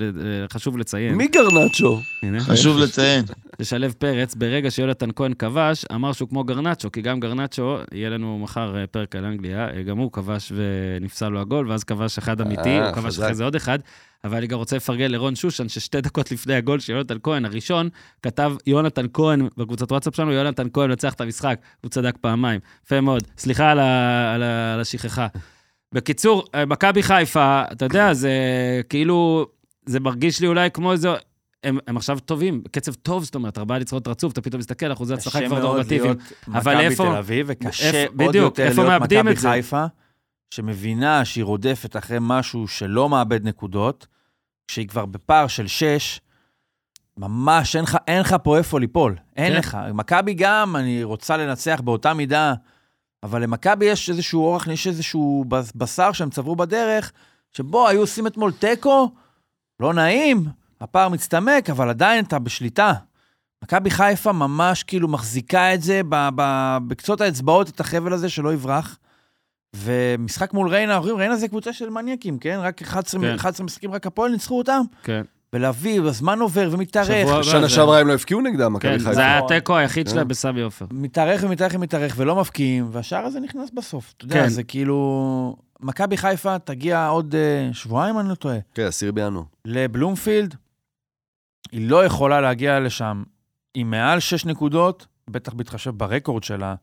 חשוב 0.53 0.77
לציין. 0.77 1.15
מי 1.15 1.27
גרנצ'ו? 1.27 1.99
חשוב 2.39 2.77
לציין. 2.77 3.25
ששלו 3.61 3.87
פרץ, 3.97 4.35
ברגע 4.35 4.71
שיונתן 4.71 5.09
כהן 5.15 5.33
כבש, 5.33 5.85
אמר 5.95 6.13
שהוא 6.13 6.29
כמו 6.29 6.43
גרנצ'ו, 6.43 6.70
כי 6.93 7.01
גם 7.01 7.19
גרנצ'ו, 7.19 7.77
יהיה 7.91 8.09
לנו 8.09 8.39
מחר 8.39 8.77
אה, 8.77 8.87
פרק 8.87 9.15
על 9.15 9.25
אנגליה, 9.25 9.67
אה, 9.69 9.83
גם 9.83 9.97
הוא 9.97 10.11
כבש 10.11 10.51
ונפסל 10.55 11.29
לו 11.29 11.41
הגול, 11.41 11.69
ואז 11.69 11.83
כבש 11.83 12.17
אחד 12.17 12.41
אמיתי, 12.41 12.69
אה, 12.69 12.87
הוא 12.87 12.95
כבש. 12.95 13.19
אחרי 13.19 13.35
זה 13.35 13.43
עוד 13.43 13.55
אחד. 13.55 13.79
אבל 14.23 14.37
אני 14.37 14.47
גם 14.47 14.57
רוצה 14.57 14.75
לפרגן 14.75 15.11
לרון 15.11 15.35
שושן, 15.35 15.69
ששתי 15.69 16.01
דקות 16.01 16.31
לפני 16.31 16.55
הגול 16.55 16.79
של 16.79 16.93
יונתן 16.93 17.17
כהן, 17.23 17.45
הראשון, 17.45 17.89
כתב 18.23 18.53
יונתן 18.67 19.05
כהן 19.13 19.47
בקבוצת 19.57 19.91
וואטסאפ 19.91 20.15
שלנו, 20.15 20.31
יונתן 20.31 20.67
כהן 20.73 20.89
מנצח 20.89 21.13
את 21.13 21.21
המשחק, 21.21 21.59
הוא 21.81 21.89
צדק 21.89 22.17
פעמיים. 22.21 22.59
יפה 22.85 23.01
מאוד. 23.01 23.23
סליחה 23.37 23.71
על, 23.71 23.79
ה, 23.79 24.33
על, 24.33 24.43
ה, 24.43 24.73
על 24.73 24.79
השכחה. 24.79 25.27
בקיצור, 25.93 26.45
מכבי 26.67 27.03
חיפה, 27.03 27.63
אתה 27.71 27.85
יודע, 27.85 28.13
זה 28.13 28.31
כאילו, 28.89 29.47
זה 29.85 29.99
מרגיש 29.99 30.41
לי 30.41 30.47
אולי 30.47 30.71
כמו 30.71 30.91
איזה... 30.91 31.09
הם, 31.63 31.77
הם 31.87 31.97
עכשיו 31.97 32.19
טובים, 32.19 32.63
קצב 32.71 32.93
טוב, 32.93 33.23
זאת 33.23 33.35
אומרת, 33.35 33.57
ארבעה 33.57 33.79
ניצחונות 33.79 34.07
רצוף, 34.07 34.33
אתה 34.33 34.41
פתאום 34.41 34.59
מסתכל, 34.59 34.91
אחוזי 34.93 35.13
הצלחה 35.13 35.39
קשה 35.39 35.47
כבר 35.47 35.59
מאוד 35.59 35.65
נורמטיביים. 35.75 36.13
להיות 36.13 36.33
אבל 36.47 36.73
מכבי 36.75 36.85
איפה- 36.85 37.03
תל 37.03 37.15
אביב, 37.17 37.45
וקשה 37.49 37.85
איפה- 37.87 37.99
עוד 38.11 38.17
בדיוק, 38.29 38.59
יותר 38.59 38.83
להיות 38.83 39.01
מכבי? 39.01 39.35
חיפה, 39.35 39.85
שמבינה 40.53 41.25
שהיא 41.25 41.43
רודפת 41.43 41.97
אחרי 41.97 42.17
משהו 42.21 42.67
שלא 42.67 43.09
מאבד 43.09 43.47
נקודות, 43.47 44.07
כשהיא 44.67 44.87
כבר 44.87 45.05
בפער 45.05 45.47
של 45.47 45.67
שש, 45.67 46.19
ממש 47.17 47.75
אין 48.07 48.19
לך, 48.21 48.35
פה 48.43 48.57
איפה 48.57 48.79
ליפול. 48.79 49.15
אין 49.37 49.53
כן. 49.53 49.59
לך. 49.59 49.77
מכבי 49.93 50.33
גם, 50.33 50.75
אני 50.75 51.03
רוצה 51.03 51.37
לנצח 51.37 51.81
באותה 51.83 52.13
מידה, 52.13 52.53
אבל 53.23 53.43
למכבי 53.43 53.85
יש 53.85 54.09
איזשהו 54.09 54.41
אורח, 54.45 54.67
יש 54.67 54.87
איזשהו 54.87 55.45
בשר 55.75 56.11
שהם 56.11 56.29
צברו 56.29 56.55
בדרך, 56.55 57.11
שבו 57.51 57.87
היו 57.87 57.99
עושים 57.99 58.27
אתמול 58.27 58.51
תיקו, 58.51 59.11
לא 59.79 59.93
נעים, 59.93 60.45
הפער 60.81 61.09
מצטמק, 61.09 61.69
אבל 61.69 61.89
עדיין 61.89 62.25
אתה 62.25 62.39
בשליטה. 62.39 62.93
מכבי 63.63 63.89
חיפה 63.89 64.31
ממש 64.31 64.83
כאילו 64.83 65.07
מחזיקה 65.07 65.73
את 65.73 65.81
זה 65.81 66.01
ב- 66.09 66.29
ב- 66.35 66.77
בקצות 66.87 67.21
האצבעות, 67.21 67.69
את 67.69 67.79
החבל 67.79 68.13
הזה 68.13 68.29
שלא 68.29 68.53
יברח. 68.53 68.97
ומשחק 69.75 70.53
מול 70.53 70.69
ריינה, 70.69 70.97
אומרים, 70.97 71.15
ריינה 71.15 71.35
זה 71.35 71.47
קבוצה 71.47 71.73
של 71.73 71.89
מניאקים, 71.89 72.37
כן? 72.39 72.59
רק 72.61 72.81
11, 72.81 73.21
כן. 73.21 73.35
11 73.35 73.65
משחקים, 73.65 73.91
רק 73.91 74.07
הפועל 74.07 74.31
ניצחו 74.31 74.57
אותם. 74.57 74.81
כן. 75.03 75.21
ולהביא, 75.53 76.01
הזמן 76.01 76.39
עובר 76.39 76.69
ומתארך. 76.71 77.43
שנה 77.43 77.69
שעברה 77.69 77.99
הם 77.99 78.07
לא 78.07 78.13
הפקיעו 78.13 78.41
נגדם, 78.41 78.73
מכבי 78.73 78.91
כן, 78.91 78.97
חיפה. 78.99 79.13
זה 79.13 79.21
היה 79.21 79.39
התיקו 79.39 79.77
היחיד 79.77 80.07
כן. 80.07 80.13
שלהם 80.13 80.27
בסמי 80.27 80.61
עופר. 80.61 80.85
מתארך 80.91 81.43
ומתארך 81.43 81.71
ומתארך 81.75 82.13
ולא 82.17 82.35
מבקיעים, 82.35 82.89
והשאר 82.91 83.25
הזה 83.25 83.39
נכנס 83.39 83.69
בסוף. 83.73 84.13
אתה 84.17 84.25
יודע, 84.25 84.35
כן. 84.43 84.49
זה 84.49 84.63
כאילו... 84.63 85.55
מכבי 85.83 86.17
חיפה 86.17 86.59
תגיע 86.59 87.07
עוד 87.07 87.35
אה, 87.35 87.73
שבועיים, 87.73 88.19
אני 88.19 88.29
לא 88.29 88.35
טועה, 88.35 88.57
כן, 88.73 88.83
עשיר 88.83 89.11
בינואר. 89.11 89.43
לבלומפילד. 89.65 90.55
היא 91.71 91.89
לא 91.89 92.05
יכולה 92.05 92.41
להגיע 92.41 92.79
לשם 92.79 93.23
היא 93.73 93.85
מעל 93.85 94.19
6 94.19 94.45
נקודות, 94.45 95.07
בטח 95.29 95.53
בהתחשב 95.53 95.91
ברקורד 95.91 96.43
שלה, 96.43 96.75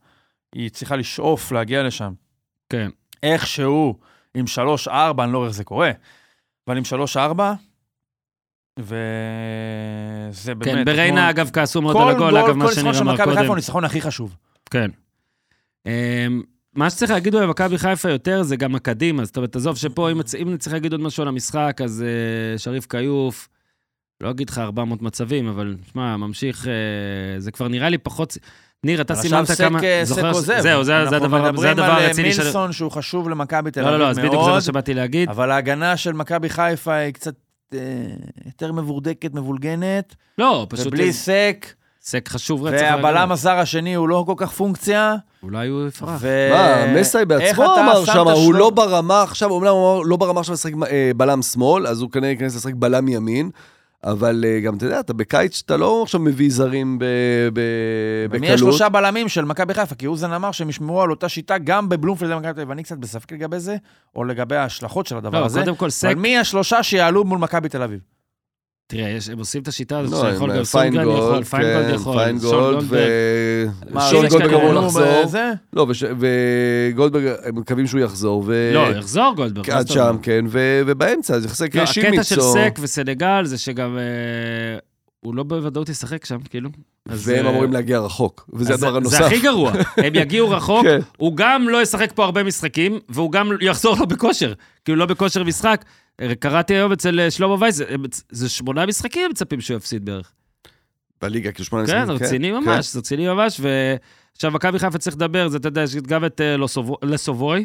היא 0.54 0.70
צריכה 0.70 0.96
לשאוף 0.96 1.52
להגיע 1.52 1.82
לשם. 1.82 2.12
כן. 2.68 2.90
איכשהו, 3.22 3.98
עם 4.34 4.44
3-4, 4.86 4.90
אני 5.22 5.32
לא 5.32 5.38
רואה 5.38 5.48
איך 5.48 5.56
זה 5.56 5.64
קורה, 5.64 5.90
אבל 6.68 6.76
עם 6.76 6.82
3-4, 7.14 7.40
וזה 8.78 10.54
באמת... 10.54 10.64
כן, 10.64 10.84
בריינה, 10.84 11.30
אתמול- 11.30 11.42
אגב, 11.42 11.50
כעסו 11.52 11.82
מאוד 11.82 11.96
כל 11.96 12.02
על 12.02 12.08
הגול, 12.08 12.36
אגב, 12.36 12.46
גול, 12.46 12.56
מה 12.56 12.64
כל 12.64 12.70
ניצחון 12.70 12.92
של 12.92 12.98
שניר 12.98 13.02
אמר 13.02 13.14
מכבי 13.14 13.24
חיפה 13.24 13.34
קודם. 13.36 13.46
הוא 13.46 13.54
הניצחון 13.54 13.84
הכי 13.84 14.00
חשוב. 14.00 14.36
כן. 14.70 14.90
אמ, 15.86 16.42
מה 16.74 16.90
שצריך 16.90 17.10
להגיד 17.10 17.34
על 17.34 17.46
מכבי 17.46 17.78
חיפה 17.78 18.10
יותר 18.10 18.42
זה 18.42 18.56
גם 18.56 18.74
הקדימה. 18.74 19.24
זאת 19.24 19.36
אומרת, 19.36 19.56
עזוב 19.56 19.76
שפה, 19.76 20.10
אם, 20.10 20.20
אם 20.42 20.56
צריך 20.56 20.72
להגיד 20.72 20.92
עוד 20.92 21.00
משהו 21.00 21.22
על 21.22 21.28
המשחק, 21.28 21.80
אז 21.84 22.04
uh, 22.56 22.58
שריף 22.58 22.86
כיוף, 22.86 23.48
לא 24.20 24.30
אגיד 24.30 24.50
לך 24.50 24.58
400 24.58 25.02
מצבים, 25.02 25.48
אבל 25.48 25.76
שמע, 25.92 26.16
ממשיך, 26.16 26.64
uh, 26.64 26.68
זה 27.38 27.50
כבר 27.50 27.68
נראה 27.68 27.88
לי 27.88 27.98
פחות... 27.98 28.36
ניר, 28.84 29.00
אתה 29.00 29.14
סימנת 29.14 29.50
עכשיו 29.50 29.68
כמה... 29.70 29.78
סק, 29.78 29.84
אה, 29.84 30.02
סק 30.04 30.24
עוזב. 30.24 30.60
זהו, 30.60 30.84
זה, 30.84 31.06
זה 31.10 31.16
הדבר, 31.16 31.46
אנחנו 31.46 31.60
זה 31.60 31.70
הדבר 31.70 31.82
מדברים 31.82 31.96
על 31.96 32.02
אה, 32.02 32.06
הרציני 32.06 32.32
של... 32.32 32.42
מילסון 32.42 32.72
שהוא 32.72 32.90
חשוב 32.90 33.28
למכבי 33.28 33.70
תל 33.70 33.80
לא, 33.80 33.86
אביב 33.86 33.98
לא, 33.98 34.04
מאוד, 34.04 34.16
לא, 34.16 34.20
אז 34.20 34.26
בדיוק 34.26 34.44
זה 34.44 34.50
מה 34.50 34.60
שבאתי 34.60 34.94
להגיד. 34.94 35.28
אבל 35.28 35.50
ההגנה 35.50 35.96
של 35.96 36.12
מכבי 36.12 36.48
חיפה 36.48 36.94
היא 36.94 37.12
קצת 37.12 37.34
אה, 37.74 37.78
יותר 38.46 38.72
מבורדקת, 38.72 39.34
מבולגנת, 39.34 40.14
לא, 40.38 40.66
פשוט... 40.68 40.86
ובלי 40.86 41.12
סק, 41.12 41.66
סק 42.02 42.28
חשוב 42.28 42.64
רצח. 42.64 42.86
והבלם 42.94 43.32
הזר 43.32 43.58
השני 43.58 43.94
הוא 43.94 44.08
לא 44.08 44.24
כל 44.26 44.34
כך 44.36 44.52
פונקציה. 44.52 45.16
אולי 45.42 45.68
הוא 45.68 45.88
יפרח. 45.88 46.18
ו- 46.20 46.50
מה, 46.52 47.00
מסאי 47.00 47.20
איך 47.20 47.28
בעצמו 47.28 47.64
אמר 47.64 48.04
שם, 48.04 48.28
הוא 48.28 48.54
לא 48.54 48.70
ברמה 48.70 49.22
עכשיו, 49.22 49.50
אומנם 49.50 49.70
הוא 49.70 50.06
לא 50.06 50.16
ברמה 50.16 50.40
עכשיו 50.40 50.54
לשחק 50.54 50.72
אה, 50.90 51.10
בלם 51.16 51.42
שמאל, 51.42 51.86
אז 51.86 52.00
הוא 52.00 52.10
כנראה 52.10 52.30
ייכנס 52.30 52.56
לשחק 52.56 52.74
בלם 52.74 53.08
ימין, 53.08 53.50
אבל 54.04 54.44
אה, 54.46 54.60
גם, 54.60 54.76
אתה 54.76 54.86
יודע, 54.86 55.00
אתה 55.00 55.12
בקיץ 55.12 55.56
שאתה 55.56 55.76
לא 55.76 56.02
עכשיו 56.02 56.20
מביא 56.20 56.50
זרים 56.50 56.98
ב- 56.98 57.04
ב- 57.52 57.60
ומי 58.30 58.38
בקלות. 58.40 58.54
השלושה 58.54 58.88
בלמים 58.88 59.28
של 59.28 59.44
מכבי 59.44 59.74
חיפה? 59.74 59.94
כי 59.94 60.06
אוזן 60.06 60.32
אמר 60.32 60.52
שהם 60.52 60.68
ישמרו 60.68 61.02
על 61.02 61.10
אותה 61.10 61.28
שיטה 61.28 61.58
גם 61.58 61.88
בבלומפילד 61.88 62.30
ומכבי 62.32 62.52
תל 62.52 62.60
אביב. 62.60 62.70
אני 62.70 62.82
קצת 62.82 62.98
בספק 62.98 63.32
לגבי 63.32 63.60
זה, 63.60 63.76
או 64.16 64.24
לגבי 64.24 64.56
ההשלכות 64.56 65.06
של 65.06 65.16
הדבר 65.16 65.40
לא, 65.40 65.46
הזה. 65.46 65.60
קודם 65.60 65.76
כל 65.76 65.90
סק, 65.90 66.04
אבל 66.06 66.14
מי 66.14 66.38
השלושה 66.38 66.82
שיעלו 66.82 67.24
מול 67.24 67.38
מכבי 67.38 67.68
תל 67.68 67.82
אביב? 67.82 68.00
תראה, 68.90 69.18
הם 69.32 69.38
עושים 69.38 69.62
את 69.62 69.68
השיטה 69.68 69.98
הזאת 69.98 70.12
לא, 70.24 70.30
שיכול 70.30 70.50
עם 70.50 70.56
גם 70.56 70.64
סונגרן 70.64 71.02
יכול, 71.02 71.44
פיינגולד, 71.44 71.44
פיינגולד 71.44 71.88
כן, 71.88 71.94
יכול, 71.94 72.14
שון 72.40 72.88
פיינגולד, 72.88 73.72
ושון 73.96 74.24
יש 74.26 74.32
גולדברג 74.32 74.54
אמור 74.54 74.74
לחזור. 74.74 75.24
לא, 75.72 75.86
וגולדברג, 76.18 77.24
הם 77.44 77.58
מקווים 77.58 77.86
שהוא 77.86 78.00
יחזור, 78.00 78.44
ו... 78.46 78.70
לא, 78.74 78.96
יחזור 78.98 79.32
גולדברג. 79.36 79.70
עד? 79.70 79.88
שם, 79.88 80.16
כן, 80.22 80.44
ו- 80.48 80.82
ובאמצע, 80.86 81.34
אז 81.34 81.44
יחזק 81.44 81.74
לא, 81.74 81.82
הקטע 81.82 81.92
של 81.92 82.00
שימיצו. 82.02 82.52
סק 82.52 82.78
וסנגל 82.80 83.44
זה 83.44 83.58
שגם 83.58 83.98
אה, 83.98 84.78
הוא 85.20 85.34
לא 85.34 85.42
בוודאות 85.42 85.88
ישחק 85.88 86.24
שם, 86.24 86.38
כאילו. 86.50 86.70
והם 87.06 87.46
אה, 87.46 87.50
אמורים 87.50 87.72
להגיע 87.72 87.98
רחוק, 87.98 88.50
וזה 88.52 88.74
הדבר 88.74 88.96
הנוסף. 88.96 89.18
זה 89.18 89.26
הכי 89.26 89.40
גרוע. 89.40 89.72
הם 89.96 90.14
יגיעו 90.14 90.50
רחוק, 90.50 90.84
כן. 90.86 90.98
הוא 91.16 91.36
גם 91.36 91.68
לא 91.68 91.82
ישחק 91.82 92.12
פה 92.14 92.24
הרבה 92.24 92.42
משחקים, 92.42 92.98
והוא 93.08 93.32
גם 93.32 93.50
יחזור 93.60 93.96
לא 93.98 94.06
בכושר. 94.06 94.52
כאילו, 94.84 94.98
לא 94.98 95.06
בכושר 95.06 95.44
משחק. 95.44 95.84
אה, 96.20 96.34
קראתי 96.34 96.74
היום 96.74 96.92
אצל 96.92 97.20
אה, 97.20 97.30
שלמה 97.30 97.54
וייס, 97.60 97.80
הם- 97.88 98.02
זה 98.30 98.48
שמונה 98.48 98.86
משחקים 98.86 99.22
הם 99.24 99.30
מצפים 99.30 99.60
שהוא 99.60 99.76
יפסיד 99.76 100.04
בערך. 100.04 100.32
בליגה, 101.22 101.52
כאילו 101.52 101.64
שמונה 101.64 101.86
כן, 101.86 102.02
משחקים, 102.02 102.26
רציני 102.26 102.48
כן. 102.48 102.54
ממש, 102.54 102.96
רציני 102.96 103.28
ממש. 103.28 103.60
ועכשיו, 103.60 104.50
מכבי 104.50 104.78
חיפה 104.78 104.98
צריך 104.98 105.16
לדבר, 105.16 105.48
זה, 105.48 105.56
אתה 105.56 105.68
יודע, 105.68 105.82
יש 105.82 105.96
גם 105.96 106.24
את 106.24 106.40
אה, 106.40 106.56
לסובוי. 107.02 107.64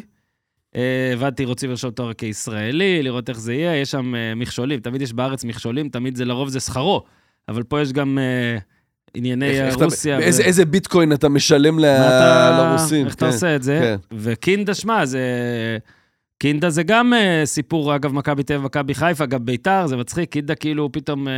אה, 0.76 1.10
הבנתי, 1.12 1.44
רוצים 1.44 1.70
לרשום 1.70 1.90
תואר 1.90 2.12
כישראלי, 2.12 3.02
לראות 3.02 3.28
איך 3.28 3.38
זה 3.40 3.54
יהיה, 3.54 3.76
יש 3.76 3.90
שם 3.90 4.14
אה, 4.14 4.34
מכשולים, 4.34 4.80
תמיד 4.80 5.02
יש 5.02 5.12
בארץ 5.12 5.44
מכשולים, 5.44 5.88
תמיד 5.88 6.16
זה 6.16 6.24
לרוב 6.24 6.48
זה 6.48 6.60
שכרו, 6.60 7.02
אבל 7.48 7.62
פה 7.62 7.80
יש 7.80 7.92
גם 7.92 8.18
אה, 8.18 8.58
ענייני 9.14 9.60
אה, 9.60 9.74
רוסיה. 9.74 10.18
איזה 10.18 10.64
ביטקוין 10.64 11.12
אתה 11.12 11.28
משלם 11.28 11.78
לרוסים. 11.78 13.06
איך 13.06 13.14
אתה 13.14 13.26
כן. 13.26 13.32
עושה 13.32 13.56
את 13.56 13.62
זה? 13.62 13.78
כן. 13.82 13.96
וקינדה, 14.18 14.74
שמע, 14.74 15.04
זה... 15.06 15.18
קינדה 16.44 16.70
זה 16.70 16.82
גם 16.82 17.12
אה, 17.12 17.42
סיפור, 17.44 17.96
אגב, 17.96 18.12
מכבי 18.12 18.42
תל 18.42 18.54
אביב, 18.54 18.66
מכבי 18.66 18.94
חיפה, 18.94 19.26
גם 19.26 19.44
ביתר, 19.44 19.86
זה 19.86 19.96
מצחיק, 19.96 20.32
קינדה 20.32 20.54
כאילו 20.54 20.92
פתאום... 20.92 21.28
אה, 21.28 21.32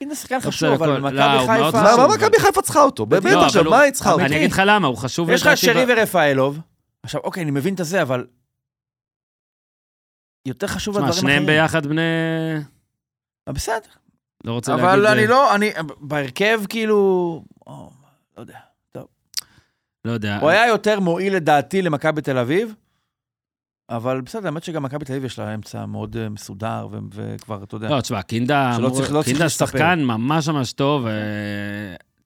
הנה 0.00 0.14
שחקן 0.14 0.34
עושה 0.34 0.48
חשוב, 0.48 0.72
אבל 0.72 0.92
הכל. 0.92 1.00
מכבי 1.00 1.16
לא, 1.16 1.40
הוא 1.40 1.46
מאוד 1.46 1.74
חיפה... 1.74 2.06
מה 2.06 2.14
מכבי 2.14 2.38
חיפה 2.38 2.62
צריכה 2.62 2.82
אותו? 2.82 3.06
באמת 3.06 3.32
לא, 3.32 3.44
עכשיו, 3.44 3.62
אבל 3.62 3.70
מה 3.70 3.80
היא 3.80 3.92
צריכה 3.92 4.12
אותו? 4.12 4.24
אני 4.24 4.36
אגיד 4.36 4.52
לך 4.52 4.62
למה, 4.66 4.88
הוא 4.88 4.96
חשוב 4.96 5.30
יש 5.30 5.42
לך 5.42 5.56
שרי 5.56 5.84
ורפאלוב. 5.88 6.58
עכשיו, 7.02 7.20
אוקיי, 7.24 7.42
אני 7.42 7.50
מבין 7.50 7.74
את 7.74 7.80
זה, 7.82 8.02
אבל... 8.02 8.26
יותר 10.46 10.66
חשוב 10.66 10.96
הדברים 10.96 11.14
שניהם 11.14 11.42
אחרים. 11.42 11.46
ביחד 11.46 11.86
בני... 11.86 12.02
אה, 13.48 13.52
בסדר. 13.52 13.90
לא 14.44 14.52
רוצה 14.52 14.72
להגיד... 14.72 14.84
אבל 14.84 15.06
אני 15.06 15.26
לא, 15.26 15.54
אני... 15.54 15.70
בהרכב, 16.00 16.60
כאילו... 16.68 17.42
לא 17.66 17.82
יודע. 18.38 18.58
לא 20.04 20.12
יודע. 20.12 20.38
הוא 20.40 20.50
היה 20.50 20.66
יותר 20.66 21.00
מועיל 21.00 21.36
לדעתי 21.36 21.82
למכבי 21.82 22.22
תל 22.22 22.38
אביב, 22.38 22.74
אבל 23.90 24.20
בסדר, 24.20 24.46
האמת 24.46 24.64
שגם 24.64 24.82
מכבי 24.82 25.04
תל 25.04 25.12
אביב 25.12 25.24
יש 25.24 25.38
לה 25.38 25.54
אמצע 25.54 25.86
מאוד 25.86 26.16
אה, 26.16 26.28
מסודר, 26.28 26.88
ו- 26.90 26.98
וכבר, 27.14 27.62
אתה 27.62 27.74
יודע. 27.76 27.88
לא, 27.88 28.00
תשמע, 28.00 28.22
קינדה, 28.22 28.72
שלא 28.76 28.90
צריך- 28.90 29.12
לא 29.12 29.22
קינדה. 29.22 29.48
שחקן 29.48 30.02
ממש 30.04 30.48
ממש 30.48 30.72
טוב. 30.72 31.06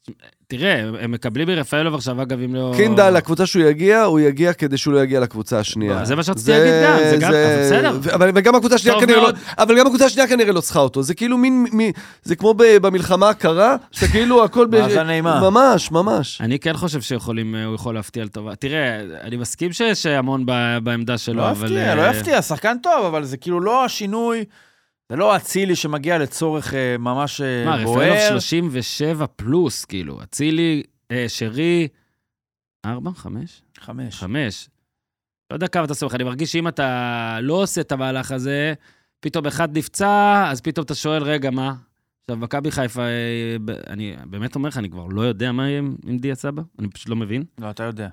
אה, 0.09 0.28
תראה, 0.48 0.78
הם- 1.00 1.12
מקבלים 1.12 1.48
מרפאלוב 1.48 1.94
עכשיו, 1.94 2.22
אגב, 2.22 2.40
אם 2.40 2.54
לא... 2.54 2.72
קינדה, 2.76 3.11
לקבוצה 3.11 3.46
שהוא 3.46 3.62
יגיע, 3.62 4.02
הוא 4.02 4.20
יגיע 4.20 4.52
כדי 4.52 4.76
שהוא 4.76 4.94
לא 4.94 4.98
יגיע 5.02 5.20
לקבוצה 5.20 5.59
השנייה. 5.59 6.04
זה 6.04 6.16
מה 6.16 6.22
שרציתי 6.22 6.50
להגיד 6.50 6.72
גם, 6.84 6.96
זה 7.11 7.16
גם- 7.16 7.30
אבל 7.32 7.62
בסדר. 7.64 8.14
אבל 8.14 8.30
וגם 8.34 8.54
הקבוצה 8.54 8.74
השנייה 8.74 9.00
כנראה 9.00 9.22
לא... 9.22 9.28
אבל 9.59 9.78
גם 9.78 9.86
הקבוצה 9.86 10.04
השנייה 10.04 10.28
כנראה 10.28 10.52
לא 10.52 10.61
צריכה 10.61 10.80
אותו. 10.80 11.02
זה 11.02 11.14
כאילו 11.14 11.38
מין... 11.38 11.66
זה 12.22 12.36
כמו 12.36 12.54
ב- 12.54 12.76
במלחמה 12.76 13.28
הקרה, 13.28 13.76
שאתה 13.92 14.12
כאילו 14.12 14.44
הכל... 14.44 14.66
ב- 14.66 14.80
מאזן 14.80 15.11
אימה. 15.11 15.40
ממש, 15.50 15.90
ממש. 15.92 16.40
אני 16.40 16.59
כן 16.59 16.72
חושב 16.76 17.00
שיכולים, 17.00 17.54
אה, 17.54 17.64
הוא 17.64 17.74
יכול 17.74 17.94
להפתיע 17.94 18.24
לטובה. 18.24 18.54
תראה, 18.54 19.00
אני 19.20 19.36
מסכים 19.36 19.72
שיש 19.72 20.06
המון 20.06 20.42
ב- 20.46 20.78
בעמדה 20.82 21.18
שלו, 21.18 21.36
לא 21.36 21.50
אבל... 21.50 21.66
יפתיע, 21.66 21.94
לא 21.94 22.02
אה, 22.02 22.11
יפתיע, 22.16 22.42
שחקן 22.42 22.76
טוב, 22.82 23.04
אבל 23.06 23.24
זה 23.24 23.36
כאילו 23.36 23.61
לא 23.61 23.84
השינוי, 23.84 24.44
זה 25.09 25.16
לא 25.16 25.36
אצילי 25.36 25.76
שמגיע 25.76 26.18
לצורך 26.18 26.74
אה, 26.74 26.98
ממש 26.98 27.40
אה, 27.40 27.64
מה, 27.64 27.74
רפאלוב 27.74 27.94
בוער. 27.94 28.28
37 28.28 29.26
פלוס, 29.26 29.84
כאילו, 29.84 30.22
אצילי, 30.22 30.82
אה, 31.11 31.24
שרי, 31.28 31.88
4, 32.86 33.11
5? 33.14 33.62
חמש. 33.78 34.14
חמש. 34.14 34.68
לא 35.50 35.56
יודע 35.56 35.68
כמה 35.68 35.84
אתה 35.84 35.94
סומך, 35.94 36.14
אני 36.14 36.24
מרגיש 36.24 36.52
שאם 36.52 36.68
אתה 36.68 37.38
לא 37.42 37.62
עושה 37.62 37.80
את 37.80 37.92
המהלך 37.92 38.32
הזה, 38.32 38.74
פתאום 39.20 39.46
אחד 39.46 39.78
נפצע, 39.78 40.44
אז 40.50 40.61
פתאום 40.61 40.84
אתה 40.84 40.94
שואל, 40.94 41.22
רגע, 41.22 41.50
מה? 41.50 41.74
עכשיו, 42.22 42.36
מכבי 42.36 42.70
חיפה, 42.70 43.02
אה, 43.02 43.56
אני 43.86 44.16
באמת 44.26 44.54
אומר 44.54 44.68
לך, 44.68 44.78
אני 44.78 44.90
כבר 44.90 45.06
לא 45.06 45.22
יודע 45.22 45.52
מה 45.52 45.68
יהיה 45.68 45.82
עם 46.06 46.18
דיה 46.18 46.34
סבא, 46.34 46.62
אני 46.78 46.88
פשוט 46.88 47.09
לא 47.09 47.16
מבין. 47.16 47.44
לא, 47.59 47.70
אתה 47.70 47.82
יודע, 47.82 48.09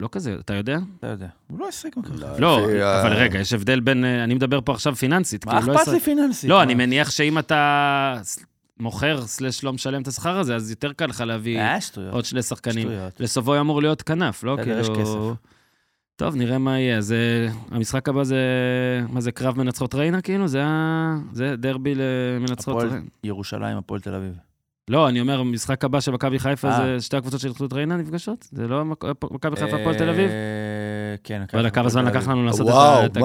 לא 0.00 0.08
כזה, 0.12 0.36
אתה 0.40 0.54
יודע? 0.54 0.78
אתה 0.98 1.06
יודע. 1.06 1.26
הוא 1.48 1.58
לא 1.60 1.68
מכבי 1.96 2.16
חיפה. 2.18 2.38
לא, 2.38 2.68
ה- 2.68 3.02
אבל 3.02 3.12
רגע, 3.12 3.38
יש 3.38 3.52
הבדל 3.52 3.80
בין, 3.80 4.04
אה, 4.04 4.24
אני 4.24 4.34
מדבר 4.34 4.60
פה 4.64 4.72
עכשיו 4.72 4.94
פיננסית. 4.94 5.46
מה 5.46 5.60
כאילו, 5.60 5.72
לא 5.72 5.78
אכפת 5.78 5.92
לי 5.92 6.00
פיננסית? 6.00 6.50
לא? 6.50 6.62
אני 6.62 6.74
מניח 6.74 7.10
שאם 7.10 7.38
אתה 7.38 8.20
מוכר, 8.80 9.26
סלש 9.26 9.64
לא 9.64 9.72
משלם 9.72 10.02
את 10.02 10.08
השכר 10.08 10.38
הזה, 10.38 10.56
אז 10.56 10.70
יותר 10.70 10.92
קל 10.92 11.06
לך 11.06 11.20
להביא 11.20 11.58
אה. 11.60 11.78
עוד 12.10 12.24
שני 12.24 12.42
שחקנים. 12.42 12.88
לסובוי 13.18 13.60
אמור 13.60 13.82
להיות 13.82 14.02
כנף, 14.02 14.44
לא? 14.44 14.56
בסדר, 14.56 14.80
יש 14.80 14.86
כאילו... 14.86 15.00
כסף. 15.02 15.46
טוב, 16.16 16.36
נראה 16.36 16.58
מה 16.58 16.78
יהיה. 16.78 16.98
אז 16.98 17.12
אה, 17.12 17.48
המשחק 17.70 18.08
הבא 18.08 18.24
זה... 18.24 18.36
מה 19.08 19.20
זה, 19.20 19.32
קרב 19.32 19.58
מנצחות 19.58 19.94
ריינה, 19.94 20.20
כאילו? 20.20 20.48
זה 20.48 20.64
ה... 20.64 21.16
זה 21.32 21.56
דרבי 21.56 21.94
למנצחות 21.94 22.74
הפועל 22.76 22.88
ריינה. 22.88 23.06
ירושלים, 23.24 23.76
הפועל 23.76 24.00
תל 24.00 24.14
אביב. 24.14 24.32
לא, 24.90 25.08
אני 25.08 25.20
אומר, 25.20 25.40
המשחק 25.40 25.84
הבא 25.84 26.00
של 26.00 26.12
מכבי 26.12 26.38
חיפה 26.38 26.68
אה. 26.68 26.76
זה 26.96 27.00
שתי 27.00 27.16
הקבוצות 27.16 27.40
של 27.40 27.48
התאחדות 27.48 27.72
ריינה 27.72 27.96
נפגשות? 27.96 28.48
זה 28.52 28.68
לא 28.68 28.84
מכ- 28.84 29.04
מכבי 29.30 29.56
חיפה 29.56 29.76
הפועל 29.76 29.98
תל 29.98 30.08
אביב? 30.08 30.30
אה, 31.16 31.46
כן, 31.48 31.56
לא 31.56 31.58
יודע 31.58 31.70
כמה 31.70 31.88
זמן 31.88 32.04
לקח. 32.04 32.28
לנו 32.28 32.44
לעשות 32.44 32.60
את 32.68 32.72
וואו, 32.72 33.00
ה- 33.02 33.06
את. 33.06 33.18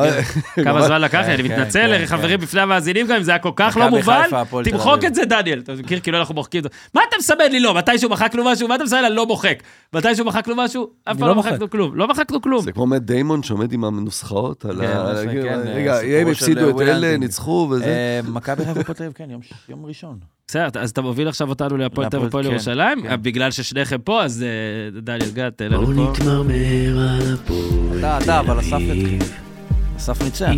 כמה 0.63 0.81
זמן 0.87 1.01
לקח 1.01 1.19
לי, 1.27 1.33
אני 1.35 1.43
כן, 1.43 1.53
מתנצל, 1.59 1.97
כן, 1.99 2.05
חברים, 2.05 2.39
כן. 2.39 2.45
בפני 2.45 2.61
המאזינים 2.61 3.07
גם, 3.07 3.15
אם 3.15 3.23
זה 3.23 3.31
היה 3.31 3.39
כל 3.39 3.51
כך 3.55 3.77
לא 3.77 3.89
מובן, 3.89 4.23
תמחוק. 4.63 5.05
את 5.05 5.15
זה, 5.15 5.25
דניאל. 5.25 5.59
אתה 5.59 5.73
מכיר, 5.79 5.99
כאילו 5.99 6.17
אנחנו 6.17 6.35
מוחקים 6.35 6.59
את 6.59 6.63
זה. 6.63 6.69
מה 6.93 7.01
אתה 7.09 7.15
מסמן 7.19 7.51
לי 7.51 7.59
לא? 7.59 7.73
מתישהו 7.77 8.09
מחקנו 8.09 8.43
משהו? 8.45 8.67
מה 8.67 8.75
אתה 8.75 8.83
מסמן 8.83 9.03
לי? 9.03 9.15
לא 9.15 9.25
מוחק. 9.25 9.63
מתישהו 9.93 10.25
מחקנו 10.25 10.55
משהו? 10.55 10.87
אף 11.03 11.17
פעם 11.17 11.27
לא 11.27 11.35
לא. 11.35 11.35
מחקנו 11.35 11.69
כלום. 11.69 11.95
לא 11.95 12.07
מחקנו 12.07 12.41
כלום. 12.41 12.61
זה 12.61 12.71
כמו 12.71 12.85
מאט 12.85 13.01
דיימון 13.01 13.43
שעומד 13.43 13.73
עם 13.73 13.83
הנוסחאות 13.83 14.65
על 14.65 14.81
ה... 14.81 15.11
רגע, 15.11 15.95
סיפורו 15.99 16.17
הם 16.21 16.27
הפסידו 16.27 16.69
את 16.69 16.73
וויל 16.75 16.89
אלה. 16.89 17.17
ניצחו 17.17 17.67
וזה. 17.71 17.85
אה, 17.85 18.19
מכבי 18.31 18.65
חיפה, 18.65 18.79
הפועל 18.79 18.95
תל 18.97 19.03
אביב, 19.03 19.13
כן, 19.15 19.29
יום 19.69 19.85
ראשון. 19.85 20.17
בסדר, 20.47 20.81
אז 20.81 20.89
אתה 20.89 21.01
מוביל 21.01 21.27
עכשיו 21.27 21.49
אותנו 21.49 21.77
להפועל 21.77 22.09
תל 22.09 22.17
אביב 22.17 22.45
ירושלים? 22.51 22.99
בגלל 23.21 23.51
ששניכם 23.51 23.97
פה, 24.03 24.23
אז 24.23 24.43
אה, 24.43 25.01
דניאל 25.01 25.29
גת, 25.33 25.57
תן 25.57 25.65
לנו 25.71 25.85
בואו 25.85 25.95
פה. 25.95 26.11
נתמרמר 26.11 26.99
על 26.99 27.33
הפועל. 27.33 27.80
אתה, 27.99 28.17
אתה, 28.17 28.39
אבל 28.39 28.59
אסף 28.59 28.79
יתחיל. 28.79 29.23
אסף 29.97 30.21
ניצח. 30.21 30.51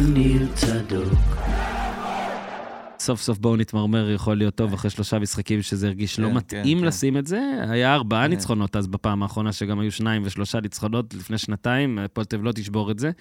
סוף 3.00 3.22
סוף 3.22 3.38
בואו 3.38 3.56
נתמרמר, 3.56 4.10
יכול 4.12 4.38
להיות 4.38 4.56
טוב 4.56 4.74
אחרי 4.74 4.90
שלושה 4.90 5.20
משחקים 5.20 5.62
שזה 5.62 5.88
הרגיש 5.88 6.20
לא 6.20 6.28
כן, 6.28 6.34
מתאים 6.34 6.80
כן, 6.80 6.86
לשים 6.86 7.18
את 7.18 7.28
זה. 7.28 7.42
היה 7.70 7.94
ארבעה 7.94 8.24
כן. 8.24 8.30
ניצחונות 8.30 8.76
אז 8.76 8.88
בפעם 8.88 9.24
האחרונה, 9.24 9.52
שגם 9.52 9.80
היו 9.80 9.92
שניים 9.92 10.22
ושלושה 10.26 10.62
ניצחונות 10.62 11.14
לפני 11.14 11.38
שנתיים, 11.38 12.00
הפועל 12.00 12.26
תל 12.26 12.38
לא 12.38 12.52
תשבור 12.52 12.92
את 12.92 13.00
זה. 13.00 13.12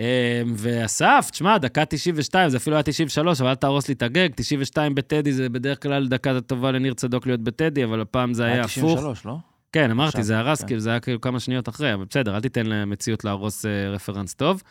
אה, 0.00 0.42
ואסף, 0.54 1.28
תשמע, 1.30 1.58
דקה 1.58 1.84
92, 1.84 2.48
זה 2.48 2.56
אפילו 2.56 2.76
היה 2.76 2.82
93, 2.82 3.40
אבל 3.40 3.50
אל 3.50 3.54
תהרוס 3.54 3.88
לי 3.88 3.94
את 3.94 4.02
הגג, 4.02 4.28
92 4.34 4.94
בטדי 4.94 5.32
זה 5.32 5.48
בדרך 5.48 5.82
כלל 5.82 6.08
דקה 6.08 6.40
טובה 6.40 6.72
לניר 6.72 6.94
צדוק 6.94 7.26
להיות 7.26 7.40
בטדי, 7.40 7.84
אבל 7.84 8.00
הפעם 8.00 8.34
זה 8.34 8.44
היה 8.44 8.52
היה 8.52 8.64
הפוך. 8.64 8.98
93, 8.98 9.26
לא? 9.26 9.36
כן, 9.72 9.90
אמרתי, 9.90 10.08
עכשיו, 10.08 10.22
זה 10.22 10.38
הרס, 10.38 10.60
כן. 10.60 10.66
כאילו, 10.66 10.80
זה 10.80 10.90
היה 10.90 11.00
כאילו 11.00 11.20
כמה 11.20 11.40
שניות 11.40 11.68
אחרי, 11.68 11.94
אבל 11.94 12.04
בסדר, 12.04 12.36
אל 12.36 12.40
תיתן 12.40 12.66
למציאות 12.66 13.24
להרוס 13.24 13.66
אה, 13.66 13.90
רפרנס 13.90 14.34
טוב. 14.34 14.62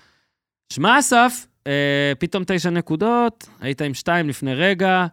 שמע, 0.73 0.99
אסף, 0.99 1.47
אה, 1.67 2.13
פתאום 2.19 2.43
תשע 2.47 2.69
נקודות, 2.69 3.47
היית 3.61 3.81
עם 3.81 3.93
שתיים 3.93 4.29
לפני 4.29 4.55
רגע, 4.55 5.07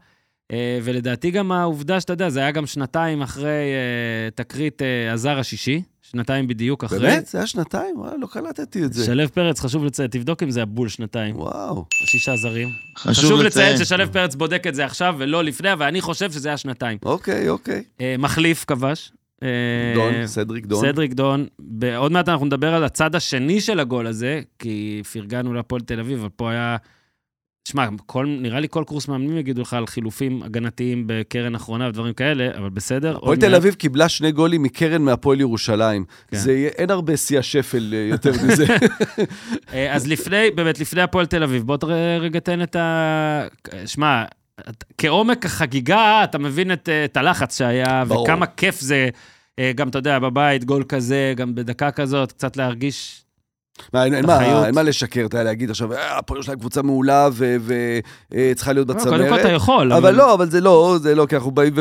אה, 0.53 0.78
ולדעתי 0.82 1.30
גם 1.30 1.53
העובדה 1.53 2.01
שאתה 2.01 2.12
יודע, 2.12 2.28
זה 2.28 2.41
היה 2.41 2.51
גם 2.51 2.66
שנתיים 2.66 3.22
אחרי 3.22 3.49
אה, 3.49 4.30
תקרית 4.34 4.82
אה, 4.82 5.12
הזר 5.12 5.39
השישי, 5.39 5.82
שנתיים 6.03 6.47
בדיוק 6.47 6.84
אחרי. 6.84 6.99
באמת? 6.99 7.26
זה 7.26 7.39
היה 7.39 7.47
שנתיים? 7.47 8.01
וואלה, 8.01 8.16
לא 8.16 8.26
קלטתי 8.26 8.84
את 8.84 8.93
זה. 8.93 9.05
שלו 9.05 9.28
פרץ, 9.28 9.61
חשוב 9.61 9.84
לציין, 9.84 10.09
תבדוק 10.11 10.43
אם 10.43 10.51
זה 10.51 10.62
הבול 10.62 10.89
שנתיים, 10.89 11.36
וואו. 11.36 11.84
שישה 12.07 12.36
זרים. 12.36 12.68
חשוב 12.97 13.43
לציין 13.43 13.78
ששלו 13.78 14.12
פרץ 14.12 14.34
בודק 14.34 14.66
את 14.66 14.74
זה 14.74 14.84
עכשיו 14.84 15.14
ולא 15.18 15.45
לפני, 15.45 15.72
אבל 15.72 15.86
אני 15.86 16.01
חושב 16.01 16.32
שזה 16.32 16.49
היה 16.49 16.57
שנתיים. 16.57 16.99
אוקיי, 17.03 17.49
אוקיי. 17.49 17.84
אה, 18.01 18.14
מחליף 18.18 18.64
כבש. 18.64 19.12
אה, 19.43 19.93
דון, 19.95 20.26
סדריק 20.26 20.66
דון. 20.66 20.80
סדריק 20.80 21.12
דון. 21.12 21.47
עוד 21.97 22.12
מעט 22.12 22.28
אנחנו 22.28 22.47
נדבר 22.47 22.74
על 22.74 22.84
הצד 22.84 23.14
השני 23.14 23.61
של 23.61 23.80
הגול 23.80 24.07
הזה, 24.07 24.41
כי 24.59 25.03
פרגנו 25.12 25.55
להפועל 25.55 25.80
תל 25.80 26.01
אביב, 26.01 26.18
אבל 26.18 26.28
פה 26.36 26.51
היה... 26.51 26.76
שמע, 27.68 27.86
כל, 28.07 28.26
נראה 28.41 28.61
לי 28.61 28.66
כל 28.70 28.84
קורס 28.86 29.09
מאמנים 29.09 29.39
יגידו 29.39 29.62
לך 29.62 29.74
על 29.74 29.86
חילופים 29.86 30.43
הגנתיים 30.43 31.05
בקרן 31.07 31.55
אחרונה 31.55 31.89
ודברים 31.89 32.14
כאלה, 32.14 32.59
אבל 32.59 32.68
בסדר. 32.68 33.16
הפועל 33.16 33.36
תל 33.36 33.55
אביב 33.55 33.74
קיבלה 33.74 34.09
שני 34.09 34.32
גולים 34.32 34.62
מקרן 34.62 35.03
מהפועל 35.03 35.41
ירושלים. 35.41 36.05
כן. 36.28 36.36
זה 36.36 36.68
אין 36.78 36.91
הרבה 36.91 37.16
שיא 37.16 37.39
השפל 37.39 37.95
אה, 37.95 37.99
יותר 37.99 38.30
מזה. 38.30 38.66
אה, 39.72 39.95
אז 39.95 40.07
לפני, 40.07 40.51
באמת, 40.55 40.80
לפני 40.80 41.03
הפועל 41.03 41.26
תל 41.26 41.43
אביב, 41.43 41.62
בוא 41.62 41.76
רגע 42.20 42.41
תן 42.41 42.62
את 42.62 42.76
ה... 42.76 43.47
שמע, 43.86 44.24
כעומק 44.99 45.47
החגיגה, 45.47 46.25
אתה 46.25 46.39
מבין 46.39 46.73
את, 46.73 46.89
אה, 46.89 47.05
את 47.05 47.17
הלחץ 47.17 47.59
שהיה, 47.59 48.05
ברור. 48.09 48.23
וכמה 48.25 48.47
כיף 48.47 48.81
זה, 48.81 49.09
אה, 49.59 49.73
גם, 49.75 49.89
אתה 49.89 49.99
יודע, 49.99 50.19
בבית, 50.19 50.65
גול 50.65 50.83
כזה, 50.89 51.33
גם 51.37 51.55
בדקה 51.55 51.91
כזאת, 51.91 52.33
קצת 52.33 52.57
להרגיש... 52.57 53.25
מה, 53.93 54.05
אין- 54.05 54.15
אין. 54.15 54.27
מה- 54.27 54.67
אין 54.67 54.75
מה 54.75 54.83
לשקר, 54.83 55.21
אתה 55.27 55.37
יודע, 55.37 55.45
להגיד 55.45 55.71
עכשיו, 55.71 55.93
"אה, 55.93 56.19
הפועל 56.19 56.37
ירושלים 56.39 56.59
קבוצה 56.59 56.83
מעולה 56.83 57.29
וצריכה 57.33 58.73
להיות 58.73 58.89
לא, 58.89 58.95
קודם 58.95 59.05
כל 59.11 59.25
אתה 59.25 59.37
בצמרת. 59.37 59.53
יכול. 59.57 59.93
אבל 59.93 60.15
לא, 60.15 60.35
אבל 60.35 60.51
זה 60.51 60.61
לא, 60.61 60.97
זה 61.03 61.15
לא, 61.15 61.27
כי 61.27 61.37
אנחנו 61.37 61.51
באים 61.51 61.73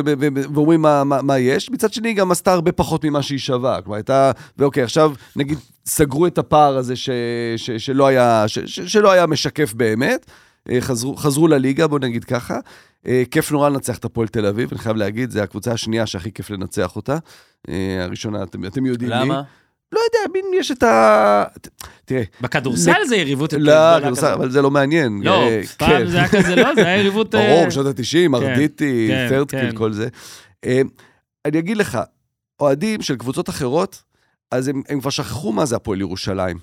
ואומרים 0.54 0.82
מה- 0.82 1.04
מה 1.04 1.22
מה 1.22 1.38
יש. 1.40 1.72
מצד 1.72 1.94
שני, 1.94 2.14
גם 2.14 2.32
עשתה 2.32 2.54
הרבה 2.54 2.72
פחות 2.72 3.06
ממה 3.06 3.22
שהיא 3.22 3.40
שווה. 3.40 3.82
כלומר, 3.82 3.96
הייתה, 3.96 4.32
ואוקיי, 4.58 4.84
עכשיו 4.84 5.12
נגיד 5.36 5.58
סגרו 5.86 6.28
את 6.28 6.38
הפער 6.38 6.78
הזה 6.78 6.96
ש- 6.96 7.10
ש- 7.58 7.72
שלא 7.72 8.08
היה- 8.08 8.44
ש- 8.48 8.60
ש- 8.60 8.80
שלא 8.94 9.12
היה 9.12 9.26
משקף 9.28 9.74
באמת. 9.74 10.26
אה, 10.72 10.82
חזרו, 10.82 11.16
חזרו 11.16 11.48
לליגה, 11.48 11.88
בוא 11.88 12.00
נגיד 12.00 12.24
ככה. 12.24 12.60
אה, 13.08 13.24
כיף 13.32 13.52
נורא 13.52 13.70
לנצח 13.70 13.98
את 13.98 14.06
הפועל 14.06 14.28
תל 14.28 14.46
אביב, 14.46 14.70
אני 14.72 14.80
חייב 14.80 14.98
להגיד, 14.98 15.32
זו 15.32 15.40
הקבוצה 15.40 15.72
השנייה 15.72 16.06
שהכי 16.06 16.32
כיף 16.32 16.50
לנצח 16.50 16.96
אותה. 16.96 17.18
אה, 17.70 18.04
הראשונה, 18.04 18.44
אתם, 18.44 18.66
אתם 18.66 18.86
יודעים 18.86 19.12
מי. 19.12 19.16
למה? 19.16 19.42
לא 19.92 20.00
יודע, 20.00 20.34
מין 20.34 20.60
יש 20.60 20.72
את 20.72 20.84
ה... 20.84 21.44
תראה, 22.06 22.24
בכדורסל 22.42 23.06
זה 23.08 23.16
יריבות 23.16 23.54
יותר 23.54 23.64
לא, 23.64 23.98
גדולה 23.98 24.12
כזאת. 24.12 24.34
אבל 24.34 24.52
זה 24.52 24.62
לא 24.62 24.72
מעניין. 24.72 25.22
לא, 25.24 25.50
פעם 25.78 25.90
כן. 25.90 26.08
זה 26.08 26.18
היה 26.18 26.28
כזה, 26.28 26.56
לא, 26.56 26.76
זה 26.76 26.86
היה 26.86 26.98
יריבות... 26.98 27.36
ברור, 27.36 27.68
בשנות 27.68 28.00
ה-90, 28.00 28.36
ארדיטי, 28.36 29.08
כן, 29.10 29.28
פרדקיל, 29.30 29.72
כן. 29.72 29.78
כל 29.78 29.94
זה. 29.94 30.08
אני 31.46 31.60
אגיד 31.60 31.78
לך, 31.78 32.00
אוהדים 32.60 33.02
של 33.02 33.16
קבוצות 33.16 33.50
אחרות, 33.50 34.04
אז 34.52 34.68
הם 34.68 35.00
כבר 35.00 35.10
שכחו 35.10 35.52
מה 35.52 35.66
זה 35.66 35.76
הפועל 35.76 36.02
ירושלים. 36.02 36.58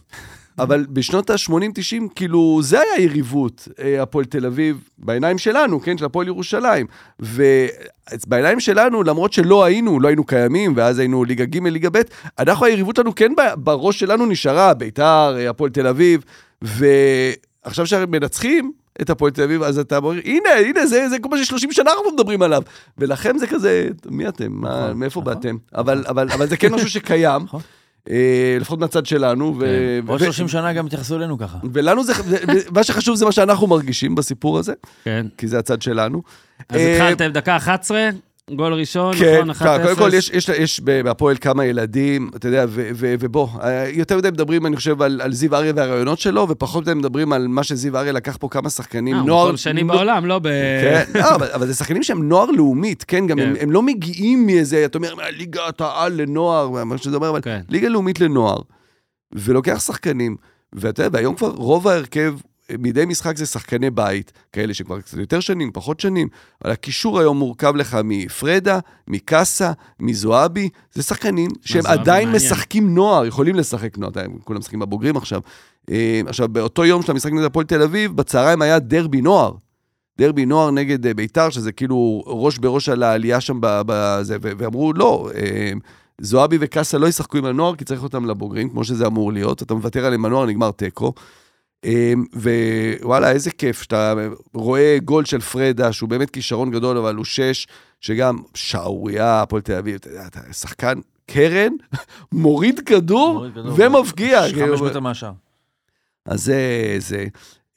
אבל 0.59 0.87
בשנות 0.89 1.31
ה-80-90, 1.31 2.03
כאילו, 2.15 2.61
זה 2.63 2.81
היה 2.81 3.05
יריבות, 3.05 3.69
אה, 3.79 4.03
הפועל 4.03 4.25
תל 4.25 4.47
אביב, 4.47 4.89
בעיניים 4.99 5.39
שלנו, 5.39 5.81
כן, 5.81 5.99
של 5.99 6.05
הפועל 6.05 6.27
ירושלים. 6.27 6.87
ובעיניים 7.21 8.61
שלנו, 8.61 9.03
למרות 9.03 9.33
שלא 9.33 9.65
היינו, 9.65 10.01
לא 10.01 10.09
היינו 10.09 10.25
קיימים, 10.25 10.73
ואז 10.77 10.99
היינו 10.99 11.25
ליגה 11.25 11.45
ג', 11.45 11.63
ליגה 11.67 11.91
ב', 11.93 12.03
אנחנו, 12.39 12.67
היריבות 12.67 12.97
שלנו 12.97 13.15
כן 13.15 13.33
בראש 13.57 14.01
שלנו 14.01 14.27
נשארה, 14.27 14.75
ביתר, 14.75 15.37
אה, 15.39 15.51
הפועל 15.51 15.71
תל 15.71 15.87
אביב, 15.87 16.25
ועכשיו 16.63 17.87
שמנצחים 17.87 18.73
את 19.01 19.11
הפועל 19.11 19.33
תל 19.33 19.43
אביב, 19.43 19.63
אז 19.63 19.79
אתה 19.79 19.97
אומר, 19.97 20.21
הנה, 20.25 20.51
הנה, 20.51 20.87
זה, 20.87 21.09
זה 21.09 21.19
כמו 21.19 21.37
ש-30 21.37 21.73
שנה 21.73 21.91
אנחנו 21.91 22.13
מדברים 22.13 22.43
עליו. 22.43 22.63
ולכם 22.99 23.39
זה 23.39 23.47
כזה, 23.47 23.89
מי 24.07 24.29
אתם? 24.29 24.53
מה, 24.53 24.69
נכון, 24.69 24.99
מאיפה 24.99 25.21
נכון. 25.21 25.35
באתם? 25.35 25.57
אבל, 25.75 26.05
אבל, 26.09 26.29
אבל 26.33 26.47
זה 26.47 26.57
כן 26.57 26.75
משהו 26.75 26.91
שקיים, 26.91 27.43
נכון. 27.43 27.61
לפחות 28.61 28.79
מהצד 28.79 29.07
שלנו. 29.07 29.55
ו- 29.59 29.65
כן. 30.01 30.07
בעוד 30.07 30.23
ו- 30.23 30.25
30 30.25 30.49
שנה 30.49 30.73
גם 30.73 30.87
יתייחסו 30.87 31.17
אלינו 31.17 31.39
ככה. 31.39 31.59
ולנו 31.73 32.05
זה, 32.05 32.13
מה 32.71 32.85
שחשוב 32.85 33.17
זה 33.17 33.25
מה 33.25 33.33
שאנחנו 33.33 33.67
מרגישים 33.67 34.15
בסיפור 34.15 34.59
הזה, 34.59 34.73
כן. 35.05 35.27
כי 35.39 35.49
זה 35.49 35.59
הצד 35.59 35.83
שלנו. 35.83 36.23
אז 36.69 36.77
אה, 36.81 36.95
התחלתם 36.97 37.33
דקה 37.33 37.57
11, 37.57 38.09
גול 38.51 38.72
ראשון, 38.74 39.14
כן, 39.16 39.45
נכון, 39.47 39.66
1-0. 39.66 39.70
ככה, 39.70 39.82
קודם 39.82 39.97
כל 39.97 40.14
יש, 40.14 40.30
יש, 40.30 40.49
יש 40.49 40.80
בהפועל 40.80 41.36
כמה 41.40 41.64
ילדים, 41.64 42.30
אתה 42.36 42.49
יודע, 42.49 42.64
ו- 42.68 42.88
ו- 42.95 43.14
ובוא, 43.20 43.49
אה, 43.62 43.88
יותר 43.88 44.16
מדי 44.16 44.30
מדברים, 44.30 44.66
אני 44.66 44.76
חושב, 44.76 45.03
על, 45.03 45.20
על 45.20 45.32
זיו 45.32 45.55
אריה 45.55 45.72
והרעיונות 45.76 46.18
שלו, 46.18 46.47
ופחות 46.49 46.82
מדי 46.82 46.95
מדברים 46.95 47.32
על 47.32 47.49
מה 47.49 47.62
שזיו 47.62 47.97
אריה 47.97 48.12
לקח 48.12 48.36
פה 48.40 48.49
כמה 48.49 48.70
שחקנים, 48.70 49.14
אה, 49.14 49.20
הוא 49.20 49.28
נוער... 49.28 49.45
מקום 49.47 49.57
שני 49.57 49.82
נו- 49.82 49.92
בעולם, 49.95 50.26
לא 50.26 50.38
ב... 50.38 50.49
כן, 50.82 51.05
לא, 51.14 51.34
אבל, 51.34 51.49
אבל 51.55 51.66
זה 51.66 51.74
שחקנים 51.74 52.03
שהם 52.03 52.28
נוער 52.28 52.51
לאומית, 52.51 53.05
כן, 53.05 53.26
גם 53.26 53.36
כן. 53.36 53.42
הם, 53.49 53.55
הם 53.61 53.70
לא 53.70 53.82
מגיעים 53.82 54.47
מאיזה, 54.47 54.84
אתה 54.84 54.99
אומר, 54.99 55.14
ליגת 55.30 55.80
העל 55.80 56.12
לנוער, 56.12 56.84
מה 56.84 56.99
שזה 56.99 57.16
אומר, 57.16 57.30
אבל 57.30 57.40
כן. 57.40 57.61
ליגה 57.68 57.88
לאומית 57.88 58.20
לנוער, 58.20 58.59
ולוקח 59.32 59.80
שחקנים, 59.80 60.36
ואתה 60.72 61.03
יודע, 61.03 61.18
והיום 61.18 61.34
כבר 61.34 61.49
רוב 61.49 61.88
ההרכב, 61.88 62.34
מדי 62.73 63.05
משחק 63.07 63.37
זה 63.37 63.47
שחקני 63.47 63.91
בית, 63.91 64.33
כאלה 64.53 64.75
שכבר 64.75 65.01
קצת 65.01 65.19
יותר 65.19 65.41
שנים, 65.41 65.73
פחות 65.73 66.01
שנים, 66.01 66.29
אבל 66.65 66.73
הקישור 66.73 67.21
היום 67.21 67.39
מורכב 67.39 67.77
לך 67.77 67.99
מפרדה, 68.05 68.79
מקאסה, 69.09 69.73
מזועבי, 70.01 70.69
זה 70.93 71.03
שחקנים 71.03 71.51
שהם 71.65 71.87
עדיין 71.87 72.29
מעניין. 72.29 72.47
משחקים 72.47 72.95
נוער, 72.95 73.27
יכולים 73.27 73.55
לשחק 73.55 73.99
נוער, 73.99 74.12
הם 74.17 74.39
כולם 74.45 74.59
משחקים 74.59 74.79
בבוגרים 74.79 75.17
עכשיו. 75.17 75.41
אה, 75.91 76.21
עכשיו, 76.27 76.49
באותו 76.49 76.85
יום 76.85 77.03
של 77.03 77.12
המשחק 77.12 77.33
נגד 77.33 77.45
הפועל 77.45 77.67
תל 77.67 77.83
אביב, 77.83 78.17
בצהריים 78.17 78.62
היה 78.62 78.79
דרבי 78.79 79.21
נוער. 79.21 79.53
דרבי 80.19 80.47
נוער 80.47 80.71
נגד 80.71 81.07
אה, 81.07 81.15
ביתר, 81.15 81.51
שזה 81.51 81.73
כאילו 81.73 82.23
ראש 82.27 82.59
בראש 82.59 82.89
על 82.89 83.03
העלייה 83.03 83.41
שם 83.41 83.59
בזה, 83.61 84.37
ואמרו, 84.41 84.93
לא, 84.93 85.31
אה, 85.35 85.73
זועבי 86.21 86.59
וקאסה 86.61 86.99
לא 86.99 87.07
ישחקו 87.07 87.39
עם 87.39 87.45
הנוער, 87.45 87.77
כי 87.77 87.85
צריך 87.85 88.03
אותם 88.03 88.27
לבוגרים, 88.27 88.69
כמו 88.69 88.85
שזה 88.85 89.07
אמור 89.07 89.33
להיות, 89.33 89.62
אתה 89.62 89.75
מוותר 89.75 90.05
עליהם 90.05 90.23
בנוער, 90.23 90.47
נגמר 90.47 90.71
תיקו. 90.71 91.12
אה, 91.85 92.12
ווואלה, 93.03 93.30
איזה 93.30 93.51
כיף 93.51 93.82
שאתה 93.82 94.14
רואה 94.55 94.99
גול 95.05 95.24
של 95.24 95.41
פרדה, 95.41 95.93
שהוא 95.93 96.09
באמת 96.09 96.30
כישרון 96.30 96.70
גדול, 96.70 96.97
אבל 96.97 97.14
הוא 97.14 97.24
שש, 97.24 97.66
שגם 98.01 98.39
שערורייה, 98.55 99.43
הפועל 99.43 99.62
תל 99.62 99.72
אביב, 99.72 99.95
אתה 99.95 100.09
יודע, 100.09 100.26
אתה 100.26 100.41
שחקן 100.53 101.01
קרן, 101.26 101.72
מוריד 102.32 102.80
כדור. 102.80 103.47
ומבקיע. 103.76 104.43
חמש 104.43 104.53
כאילו. 104.53 104.85
מטר 104.85 105.01
מהשאר. 105.01 105.32
אז 106.26 106.45
זה, 106.45 106.97
זה. 106.99 107.26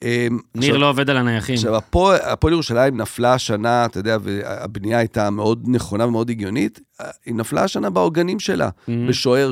אה, 0.04 0.26
ניר 0.54 0.76
לא 0.76 0.88
עובד 0.90 1.10
על 1.10 1.16
הנייחים. 1.16 1.54
עכשיו, 1.54 1.76
הפועל 2.22 2.52
ירושלים 2.52 2.96
נפלה 2.96 3.34
השנה, 3.34 3.84
אתה 3.84 3.98
יודע, 3.98 4.16
והבנייה 4.22 4.98
הייתה 4.98 5.30
מאוד 5.30 5.64
נכונה 5.66 6.06
ומאוד 6.06 6.30
הגיונית, 6.30 6.80
היא 7.26 7.34
נפלה 7.34 7.64
השנה 7.64 7.90
בעוגנים 7.90 8.40
שלה, 8.40 8.68
Mhm. 8.68 8.90
בשוער. 9.08 9.50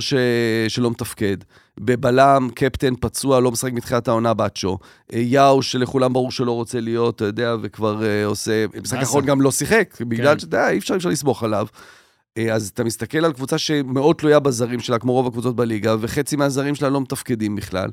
שלא 0.68 0.90
מתפקד, 0.90 1.36
בבלם, 1.80 2.48
קפטן 2.54 2.94
פצוע, 3.00 3.40
לא 3.40 3.50
משחק 3.50 3.72
מתחילת 3.72 4.08
העונה 4.08 4.34
באצ'ו, 4.34 4.78
יאו, 5.12 5.62
שלכולם 5.62 6.12
ברור 6.12 6.30
שלא 6.30 6.52
רוצה 6.52 6.80
להיות, 6.80 7.16
אתה 7.16 7.24
יודע, 7.24 7.54
וכבר 7.62 8.04
אה, 8.06 8.24
עושה, 8.26 8.66
משחק 8.66 8.80
באסה. 8.82 8.98
האחרון 8.98 9.24
גם 9.26 9.40
לא 9.40 9.50
שיחק, 9.50 9.94
בגלל 10.00 10.32
כן. 10.34 10.38
שאתה 10.38 10.56
יודע, 10.56 10.70
אי 10.70 10.78
אפשר, 10.78 10.96
אפשר 10.96 11.08
לסמוך 11.08 11.42
עליו. 11.42 11.66
אה, 12.38 12.54
אז 12.54 12.70
אתה 12.74 12.84
מסתכל 12.84 13.24
על 13.24 13.32
קבוצה 13.32 13.58
שמאוד 13.58 14.16
תלויה 14.16 14.40
בזרים 14.40 14.80
שלה, 14.80 14.98
כמו 14.98 15.12
רוב 15.12 15.26
הקבוצות 15.26 15.56
בליגה, 15.56 15.96
וחצי 16.00 16.36
מהזרים 16.36 16.74
שלה 16.74 16.88
לא 16.88 17.00
מתפקדים 17.00 17.56
בכלל. 17.56 17.88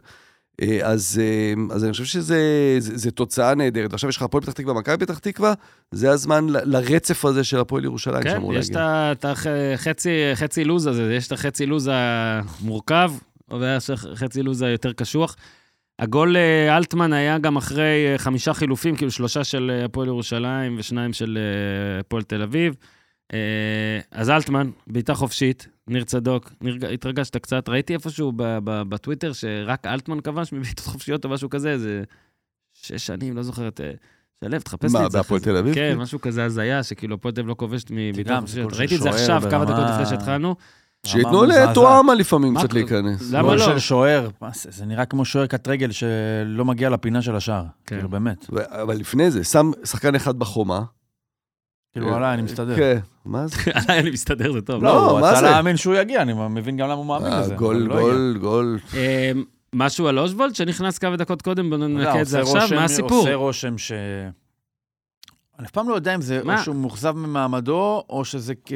אה, 0.62 0.80
אז, 0.84 1.22
אה, 1.24 1.76
אז 1.76 1.84
אני 1.84 1.92
חושב 1.92 2.06
שזה 2.06 2.40
זה, 2.80 2.98
זה 2.98 3.12
תוצאה 3.12 3.56
נהדרת. 3.56 3.94
עכשיו 3.94 4.10
יש 4.10 4.16
לך 4.18 4.22
הפועל 4.22 4.44
פתח 4.44 4.52
תקווה, 4.52 4.74
מכבי 4.74 5.06
פתח 5.06 5.18
תקווה, 5.20 5.54
זה 5.92 6.12
הזמן 6.12 6.50
ל- 6.50 6.76
לרצף 6.78 7.26
הזה 7.26 7.44
של 7.44 7.60
הפועל 7.60 7.84
ירושלים 7.84 8.24
כן, 8.24 8.30
שאמור 8.30 8.54
יש 8.54 8.70
להגיע. 8.70 8.82
ה- 8.86 9.12
את 9.12 9.26
החצי 9.26 10.10
חצי 10.36 10.64
לוז 10.64 10.88
הזה, 10.88 11.14
יש 11.14 11.28
את 11.28 11.32
החצי 11.32 11.66
לוז 11.66 11.90
המורכב, 11.94 13.12
ויש 13.60 13.90
את 13.90 13.96
החצי 14.14 14.44
לוז 14.44 14.62
היותר 14.62 14.94
קשוח. 14.94 15.36
הגול 16.00 16.38
אה, 16.38 16.78
אלטמן 16.78 17.14
היה 17.14 17.38
גם 17.38 17.58
אחרי 17.58 18.14
חמישה 18.18 18.54
חילופים, 18.54 18.96
כאילו 18.96 19.12
שלושה 19.12 19.44
של 19.44 19.82
הפועל 19.86 20.08
ירושלים 20.08 20.76
ושניים 20.80 21.14
של 21.14 21.38
הפועל 22.00 22.24
תל 22.24 22.42
אביב. 22.42 22.76
אז 24.12 24.30
אלטמן, 24.30 24.70
בעיטה 24.88 25.14
חופשית, 25.14 25.68
ניר 25.88 26.04
צדוק, 26.04 26.52
ניר, 26.62 26.88
התרגשת 26.94 27.38
קצת, 27.38 27.70
ראיתי 27.70 27.94
איפשהו 27.94 28.32
ב- 28.32 28.44
ב- 28.64 28.82
בטוויטר 28.90 29.34
שרק 29.34 29.86
אלטמן 29.86 30.20
כבש 30.22 30.54
מבעיטות 30.54 30.86
חופשיות 30.86 31.26
או 31.26 31.30
משהו 31.30 31.50
כזה, 31.50 31.78
זה 31.78 32.04
שש 32.74 33.06
שנים, 33.08 33.36
לא 33.36 33.44
זוכר 33.44 33.68
את... 33.68 33.82
אה, 33.82 33.92
שלו, 34.46 34.60
תחפש 34.60 34.94
לי 34.94 35.00
מה, 35.00 35.06
את 35.06 35.12
זה. 35.12 35.18
בהפועל 35.18 35.42
אחרי 35.42 35.54
זה. 35.54 35.60
תל 35.60 35.64
אביב? 35.64 35.76
כן, 35.76 35.96
משהו 35.98 36.22
כזה 36.22 36.46
הזיה, 36.46 36.84
שכאילו 36.84 37.16
הפועל 37.16 37.34
תל 37.34 37.42
אביב 37.42 37.50
לא 37.50 37.56
כובשת 37.56 37.88
מבעיטות 37.92 38.40
חופשיות. 38.40 38.74
ראיתי 38.74 38.96
את 38.96 39.02
זה 39.02 39.10
עכשיו, 39.10 39.44
כמה 39.50 39.66
דקות 39.66 39.84
לפני 39.94 40.06
שהתחלנו. 40.06 40.56
שייתנו. 41.06 41.44
לטועמה 41.44 42.16
לפעמים 42.16 42.54
מה- 42.54 42.60
קצת 42.64 42.74
להיכנס. 42.74 43.32
למה 43.32 43.56
לא? 43.56 43.66
של 43.66 43.80
שוער, 43.80 44.30
מה 44.42 44.50
זה 44.70 44.86
נראה 44.86 45.06
כמו 45.06 45.26
שוער 45.26 45.46
קט 45.46 45.68
רגל 45.68 45.92
שלא 45.92 46.66
מגיע 46.66 46.90
לפינה 46.90 47.22
של 47.22 47.36
השער. 47.36 47.64
כן. 47.86 47.96
כאילו, 47.96 48.10
באמת. 48.10 48.46
אבל 48.70 48.96
לפני 48.96 49.32
זה, 49.32 49.44
שם 49.44 49.72
שחקן 49.86 50.16
אחד 50.16 50.40
בחומה. 50.40 50.82
כאילו, 51.94 52.16
עליי, 52.16 52.34
אני 52.34 52.42
מסתדר. 52.42 52.76
כן, 52.76 53.00
מה 53.26 53.48
זה? 53.48 53.56
עליי 53.88 54.00
אני 54.00 54.10
מסתדר, 54.10 54.52
זה 54.54 54.62
טוב. 54.62 54.84
לא, 54.84 54.90
לא, 54.96 55.12
הוא 55.12 55.20
מה 55.20 55.28
רצה 55.30 55.40
זה? 55.40 55.46
להאמין 55.46 55.78
שהוא 55.78 55.96
יגיע, 55.96 56.22
אני 56.22 56.34
מבין 56.50 56.78
גם 56.78 56.86
למה 56.88 56.94
הוא 56.94 57.06
מאמין 57.06 57.32
אה, 57.34 57.42
בזה. 57.42 57.56
גול, 57.56 57.76
לא. 57.78 58.00
גול, 58.02 58.38
גול. 58.42 58.80
אמ, 58.94 59.44
משהו 59.76 60.08
על 60.08 60.20
אושוולד 60.20 60.56
שנכנס 60.56 60.98
כמה 60.98 61.16
דקות 61.18 61.42
קודם, 61.42 61.70
בוא 61.70 61.78
אתה 61.78 61.86
יודע, 61.86 61.98
ננקה 62.06 62.22
את 62.22 62.28
זה 62.28 62.42
עכשיו, 62.42 62.68
מה 62.76 62.84
הסיפור? 62.84 63.18
עושה 63.18 63.36
רושם 63.36 63.78
ש... 63.78 63.92
אני 65.60 65.68
אף 65.68 65.72
פעם 65.72 65.90
לא 65.90 65.96
יודע 65.96 66.16
אם 66.16 66.22
זה? 66.22 66.42
או 66.46 66.58
שהוא 66.64 66.76
מאוכזב 66.76 67.16
ממעמדו, 67.18 68.04
או 68.10 68.26
שזה... 68.26 68.54
כ- 68.66 68.72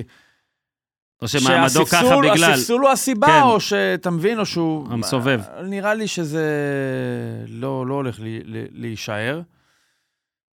או 1.21 1.27
שמעמדו 1.27 1.85
ככה 1.85 2.01
שהספסול- 2.01 2.31
בגלל... 2.31 2.51
הספסול 2.53 2.81
הוא 2.81 2.89
הסיבה, 2.89 3.27
כן. 3.27 3.41
או 3.43 3.59
שאתה 3.59 4.09
מבין, 4.09 4.39
או 4.39 4.45
שהוא... 4.45 4.87
המסובב. 4.91 5.41
נראה 5.63 5.93
לי 5.93 6.07
שזה 6.07 6.45
לא, 7.47 7.87
לא 7.87 7.93
הולך 7.93 8.19
לי, 8.19 8.39
לי, 8.45 8.63
להישאר. 8.71 9.41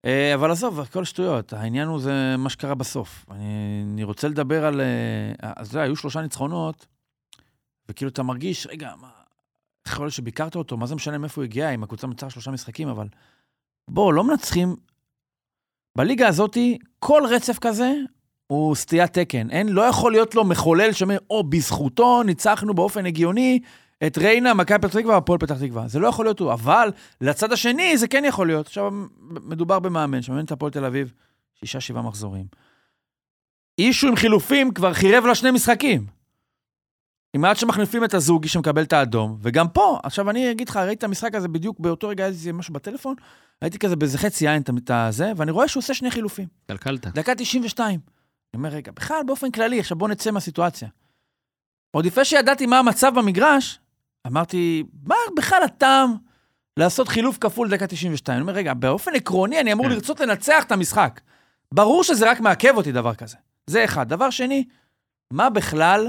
אה, 0.05 0.35
אבל 0.35 0.51
עזוב, 0.51 0.79
הכל 0.79 1.03
שטויות. 1.03 1.53
העניין 1.53 1.87
הוא 1.87 1.99
זה 1.99 2.35
מה 2.37 2.49
שקרה 2.49 2.75
בסוף. 2.75 3.25
אני, 3.31 3.83
אני 3.93 4.03
רוצה 4.03 4.27
לדבר 4.27 4.65
על... 4.65 4.81
אה, 4.81 5.51
אז 5.55 5.67
אתה 5.67 5.75
יודע, 5.75 5.83
היו 5.83 5.95
שלושה 5.95 6.21
ניצחונות, 6.21 6.85
וכאילו 7.89 8.11
אתה 8.11 8.23
מרגיש, 8.23 8.67
רגע, 8.67 8.93
מה... 9.01 9.09
יכול 9.87 10.05
להיות 10.05 10.13
שביקרת 10.13 10.55
אותו? 10.55 10.77
מה 10.77 10.85
זה 10.85 10.95
משנה 10.95 11.17
מאיפה 11.17 11.41
הוא 11.41 11.43
הגיע, 11.43 11.69
אם 11.69 11.83
הקבוצה 11.83 12.07
מנצחה 12.07 12.29
שלושה 12.29 12.51
משחקים, 12.51 12.87
אבל... 12.87 13.07
בוא, 13.87 14.13
לא 14.13 14.23
מנצחים... 14.23 14.75
בליגה 15.97 16.27
הזאתי, 16.27 16.77
כל 16.99 17.23
רצף 17.29 17.59
כזה 17.59 17.93
הוא 18.47 18.75
סטיית 18.75 19.13
תקן. 19.13 19.49
אין, 19.49 19.69
לא 19.69 19.81
יכול 19.81 20.11
להיות 20.11 20.35
לו 20.35 20.43
מחולל 20.43 20.91
שאומר, 20.91 21.17
או, 21.29 21.43
בזכותו 21.43 22.23
ניצחנו 22.23 22.73
באופן 22.73 23.05
הגיוני 23.05 23.59
את 24.07 24.17
ריינה, 24.17 24.53
מכבי 24.53 24.77
פתח 24.77 24.99
תקווה 24.99 25.15
והפועל 25.15 25.39
פתח 25.39 25.55
תקווה. 25.59 25.87
זה 25.87 25.99
לא 25.99 26.07
יכול 26.07 26.25
להיות 26.25 26.39
הוא, 26.39 26.53
אבל 26.53 26.91
לצד 27.21 27.51
השני 27.51 27.97
זה 27.97 28.07
כן 28.07 28.23
יכול 28.25 28.47
להיות. 28.47 28.67
עכשיו, 28.67 28.91
מדובר 29.19 29.79
במאמן 29.79 30.21
שמאמן 30.21 30.45
את 30.45 30.51
הפועל 30.51 30.71
תל 30.71 30.85
אביב, 30.85 31.13
שישה, 31.59 31.81
שבעה 31.81 32.03
מחזורים. 32.03 32.45
אישו 33.77 34.07
עם 34.07 34.15
חילופים 34.15 34.73
כבר 34.73 34.93
חירב 34.93 35.25
לה 35.25 35.35
שני 35.35 35.51
משחקים. 35.51 36.05
אם 37.35 37.45
עד 37.45 37.57
שמחליפים 37.57 38.03
את 38.03 38.13
הזוגי 38.13 38.47
שמקבל 38.47 38.83
את 38.83 38.93
האדום, 38.93 39.37
וגם 39.41 39.67
פה, 39.67 39.99
עכשיו 40.03 40.29
אני 40.29 40.51
אגיד 40.51 40.69
לך, 40.69 40.77
ראיתי 40.77 40.99
את 40.99 41.03
המשחק 41.03 41.35
הזה 41.35 41.47
בדיוק 41.47 41.79
באותו 41.79 42.07
רגע, 42.07 42.23
היה 42.23 42.29
איזה 42.29 42.53
משהו 42.53 42.73
בטלפון, 42.73 43.15
הייתי 43.61 43.79
כזה 43.79 43.95
באיזה 43.95 44.17
חצי 44.17 44.47
עין 44.47 44.61
את 44.61 44.91
הזה, 44.93 45.31
ואני 45.37 45.51
רואה 45.51 45.67
שהוא 45.67 45.81
עושה 45.81 45.93
שני 45.93 46.11
חילופים. 46.11 46.47
קלקלת. 46.67 47.07
דקה 47.07 47.35
92. 47.35 47.89
אני 47.89 47.99
אומר, 48.53 48.69
רגע, 48.69 48.91
בכלל, 48.91 49.21
באופן 49.27 49.51
כללי, 49.51 49.79
עכשיו 49.79 49.97
בוא 49.97 50.07
נצא 50.07 50.31
מהסיטואציה. 50.31 50.87
עוד 51.91 52.05
לפני 52.05 52.25
שידעתי 52.25 52.65
מה 52.65 52.79
המצב 52.79 53.15
במגרש, 53.15 53.79
אמרתי, 54.27 54.83
מה 55.03 55.15
בכלל 55.37 55.63
הטעם 55.63 56.13
לעשות 56.79 57.07
חילוף 57.07 57.37
כפול 57.37 57.69
דקה 57.69 57.87
92? 57.87 58.35
אני 58.35 58.41
אומר, 58.41 58.53
רגע, 58.53 58.73
באופן 58.73 59.15
עקרוני 59.15 59.59
אני 59.59 59.73
אמור 59.73 59.85
כן. 59.85 59.91
לרצות 59.91 60.19
לנצח 60.19 60.63
את 60.63 60.71
המשחק. 60.71 61.21
ברור 61.73 62.03
שזה 62.03 62.31
רק 62.31 62.39
מעכב 62.39 62.73
אותי 62.77 62.91
דבר 62.91 63.15
כזה. 63.15 63.37
זה 63.67 63.85
אחד. 63.85 64.09
דבר 64.09 64.29
שני, 64.29 64.65
מה 65.33 65.49
בכלל, 65.49 66.07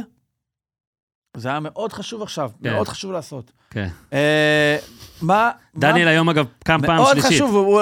זה 1.36 1.48
היה 1.48 1.61
מאוד 1.61 1.92
חשוב 1.92 2.22
עכשיו, 2.22 2.50
כן. 2.62 2.72
מאוד 2.72 2.88
חשוב 2.88 3.12
לעשות. 3.12 3.52
כן. 3.70 3.88
אה, 4.12 4.76
מה... 5.22 5.50
דניאל 5.76 6.08
היום, 6.08 6.28
אגב, 6.28 6.46
קם 6.64 6.80
פעם 6.86 6.96
מאוד 6.96 7.12
שלישית. 7.12 7.30
חשוב, 7.32 7.54
הוא 7.54 7.80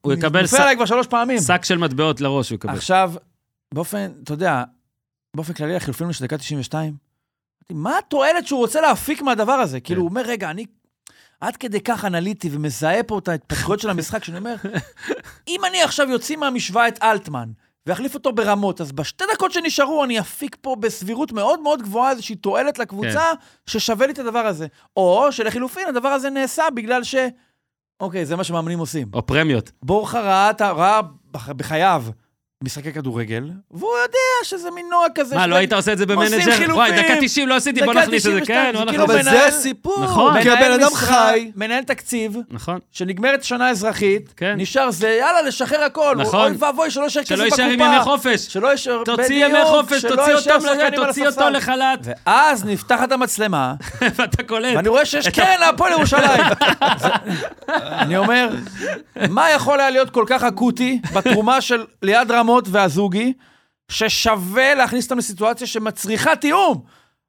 הוא 0.00 0.12
יקבל 0.12 0.46
ס- 0.46 0.54
עליי 0.54 0.76
כבר 0.76 0.86
שלוש 0.86 1.06
פעמים. 1.06 1.38
שק 1.38 1.64
של 1.64 1.78
מטבעות 1.78 2.20
לראש 2.20 2.50
הוא 2.50 2.56
יקבל. 2.56 2.72
עכשיו, 2.72 3.12
באופן, 3.74 4.12
אתה 4.22 4.32
יודע, 4.32 4.64
באופן 5.36 5.52
כללי, 5.52 5.76
החילופים 5.76 6.12
של 6.12 6.24
דקה 6.24 6.38
92, 6.38 6.94
אמרתי, 7.72 7.88
מה 7.88 7.98
התועלת 7.98 8.46
שהוא 8.46 8.60
רוצה 8.60 8.80
להפיק 8.80 9.22
מהדבר 9.22 9.52
הזה? 9.52 9.80
כאילו, 9.80 10.00
הוא 10.02 10.08
אומר, 10.10 10.22
רגע, 10.26 10.50
אני 10.50 10.66
עד 11.40 11.56
כדי 11.56 11.80
כך 11.80 12.04
אנליטי 12.04 12.48
ומזהה 12.52 13.02
פה 13.02 13.18
את 13.18 13.28
ההתפתחויות 13.28 13.80
של 13.80 13.90
המשחק, 13.90 14.24
שאני 14.24 14.38
אומר, 14.38 14.54
אם 15.48 15.60
אני 15.64 15.82
עכשיו 15.82 16.10
יוציא 16.10 16.36
מהמשוואה 16.36 16.88
את 16.88 17.02
אלטמן, 17.02 17.48
ואחליף 17.86 18.14
אותו 18.14 18.32
ברמות, 18.32 18.80
אז 18.80 18.92
בשתי 18.92 19.24
דקות 19.34 19.52
שנשארו 19.52 20.04
אני 20.04 20.20
אפיק 20.20 20.56
פה 20.60 20.76
בסבירות 20.80 21.32
מאוד 21.32 21.60
מאוד 21.60 21.82
גבוהה 21.82 22.10
איזושהי 22.10 22.34
תועלת 22.36 22.78
לקבוצה 22.78 23.32
ששווה 23.66 24.06
לי 24.06 24.12
את 24.12 24.18
הדבר 24.18 24.38
הזה. 24.38 24.66
או 24.96 25.28
שלחילופין, 25.30 25.88
הדבר 25.88 26.08
הזה 26.08 26.30
נעשה 26.30 26.64
בגלל 26.74 27.04
ש... 27.04 27.14
אוקיי, 28.00 28.26
זה 28.26 28.36
מה 28.36 28.44
שמאמנים 28.44 28.78
עושים. 28.78 29.08
או 29.14 29.26
פרמיות. 29.26 29.70
בורחה 29.82 30.20
ראה, 30.20 30.50
ראה 30.72 31.00
בח- 31.30 31.48
בחייו 31.50 32.04
משחקי 32.64 32.92
כדורגל, 32.92 33.44
והוא 33.70 33.90
יודע 34.02 34.18
שזה 34.42 34.70
מין 34.70 34.86
נוהג 34.90 35.10
כזה. 35.14 35.36
מה, 35.36 35.46
לא 35.46 35.56
היית 35.56 35.72
עושה 35.72 35.92
את 35.92 35.98
זה 35.98 36.06
במנג'ר? 36.06 36.40
חילופים. 36.40 36.70
וואי, 36.70 36.92
דקה 36.92 37.14
90 37.20 37.48
לא 37.48 37.54
עשיתי, 37.54 37.82
בוא 37.82 37.94
נכניס 37.94 38.26
את 38.26 38.32
זה. 38.32 38.40
92, 38.40 38.44
כן, 38.46 38.72
בוא 38.72 38.80
זה 38.80 38.84
נכניס 38.84 39.00
כאילו 39.06 39.18
את 39.18 39.24
זה. 39.24 39.30
אבל 39.30 39.38
זה 39.38 39.46
הסיפור. 39.46 40.04
נכון. 40.04 40.42
כי 40.42 40.50
הבן 40.50 40.70
אדם 40.72 40.94
חי. 40.94 41.50
מנהל 41.56 41.82
תקציב, 41.84 42.36
נכון. 42.50 42.78
שנגמרת 42.92 43.44
שנה 43.44 43.70
אזרחית, 43.70 44.32
כן. 44.36 44.54
נשאר 44.58 44.90
זה, 44.90 45.08
יאללה, 45.20 45.42
לשחרר 45.42 45.82
הכל. 45.82 46.14
נכון. 46.18 46.40
אוי 46.48 46.56
ואבוי, 46.58 46.90
שלא 46.90 47.04
יישאר 47.04 47.22
כסף 47.22 47.28
שלא 47.34 47.44
בקופה. 47.46 47.62
יישאר 47.62 47.84
עם 47.86 47.92
ימי 47.92 48.00
חופש. 48.04 48.40
שלא 48.46 48.68
יישאר, 48.68 49.02
תוציא 49.04 49.46
ימי 49.46 49.58
חופש, 49.64 50.02
שלא 50.02 50.16
תוציא 51.06 51.26
אותו. 51.26 51.50
לחל"ת, 51.50 51.98
ואז 52.26 52.64
נפתחת 52.64 53.12
המצלמה, 53.12 53.74
ואתה 54.16 54.42
קולט. 54.42 54.76
ואני 54.76 54.88
רואה 54.88 55.04
שיש 55.04 55.28
קרן 55.28 55.60
להפועל 55.60 55.92
ירושלים. 55.92 56.42
זה- 56.98 57.08
אני 58.02 58.16
אומר, 58.16 58.48
מה 59.30 59.50
יכול 59.50 59.80
היה 59.80 59.90
להיות 59.90 60.10
כל 60.10 60.24
כך 60.26 60.42
אקוטי 60.42 61.00
בתרומה 61.14 61.60
של 61.60 61.84
ליעד 62.02 62.30
רמות 62.54 62.68
והזוגי, 62.70 63.32
ששווה 63.88 64.74
להכניס 64.74 65.04
אותם 65.04 65.18
לסיטואציה 65.18 65.66
שמצריכה 65.66 66.36
תיאום? 66.36 66.82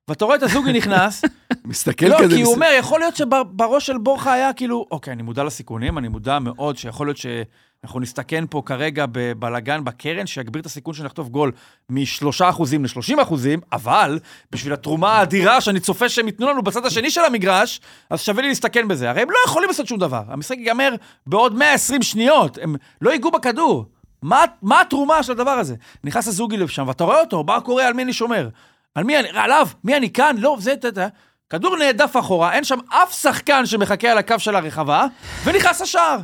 ואתה 0.07 0.25
רואה 0.25 0.35
את 0.35 0.43
הזוגי 0.43 0.73
נכנס, 0.73 1.25
מסתכל 1.65 2.05
לא, 2.05 2.17
כזה. 2.19 2.35
כי 2.35 2.41
הוא 2.41 2.53
אומר, 2.53 2.69
יכול 2.79 2.99
להיות 2.99 3.15
שבראש 3.15 3.85
של 3.85 3.97
בורחה 3.97 4.33
היה 4.33 4.53
כאילו, 4.53 4.85
אוקיי, 4.91 5.13
אני 5.13 5.23
מודע 5.23 5.43
לסיכונים, 5.43 5.97
אני 5.97 6.07
מודע 6.07 6.39
מאוד 6.39 6.77
שיכול 6.77 7.07
להיות 7.07 7.17
שאנחנו 7.17 7.99
נסתכן 7.99 8.43
פה 8.49 8.61
כרגע 8.65 9.05
בבלגן 9.11 9.83
בקרן, 9.83 10.27
שיגביר 10.27 10.61
את 10.61 10.65
הסיכון 10.65 10.93
שנחטוף 10.93 11.27
גול 11.29 11.51
מ-3% 11.89 12.43
ל-30%, 12.79 13.33
אבל 13.71 14.19
בשביל 14.51 14.73
התרומה 14.73 15.11
האדירה 15.11 15.61
שאני 15.61 15.79
צופה 15.79 16.09
שהם 16.09 16.27
ייתנו 16.27 16.49
לנו 16.49 16.61
בצד 16.61 16.85
השני 16.85 17.11
של 17.11 17.21
המגרש, 17.21 17.81
אז 18.09 18.21
שווה 18.21 18.41
לי 18.41 18.47
להסתכן 18.47 18.87
בזה. 18.87 19.09
הרי 19.09 19.21
הם 19.21 19.31
לא 19.31 19.37
יכולים 19.45 19.69
לעשות 19.69 19.87
שום 19.87 19.99
דבר. 19.99 20.23
המשחק 20.27 20.57
ייגמר 20.57 20.95
בעוד 21.27 21.55
120 21.55 22.01
שניות, 22.01 22.57
הם 22.61 22.75
לא 23.01 23.11
ייגעו 23.11 23.31
בכדור. 23.31 23.85
מה, 24.21 24.43
מה 24.61 24.81
התרומה 24.81 25.23
של 25.23 25.31
הדבר 25.31 25.51
הזה? 25.51 25.75
נכנס 26.03 26.27
הזוגי 26.27 26.57
לשם, 26.57 26.87
ואתה 26.87 27.03
רואה 27.03 27.19
אותו, 27.19 27.43
מה 27.43 27.61
קורה, 27.61 27.87
על 27.87 27.93
מי 27.93 28.03
אני 28.03 28.13
שומר? 28.13 28.49
על 28.95 29.03
מי 29.03 29.19
אני, 29.19 29.29
עליו, 29.29 29.67
מי 29.83 29.97
אני 29.97 30.13
כאן? 30.13 30.35
לא, 30.39 30.57
זה, 30.59 30.73
אתה 30.73 30.87
יודע. 30.87 31.07
כדור 31.49 31.77
נהדף 31.77 32.15
אחורה, 32.19 32.53
אין 32.53 32.63
שם 32.63 32.79
אף 32.89 33.13
שחקן 33.13 33.65
שמחכה 33.65 34.11
על 34.11 34.17
הקו 34.17 34.39
של 34.39 34.55
הרחבה, 34.55 35.05
ונכנס 35.45 35.81
לשער. 35.81 36.17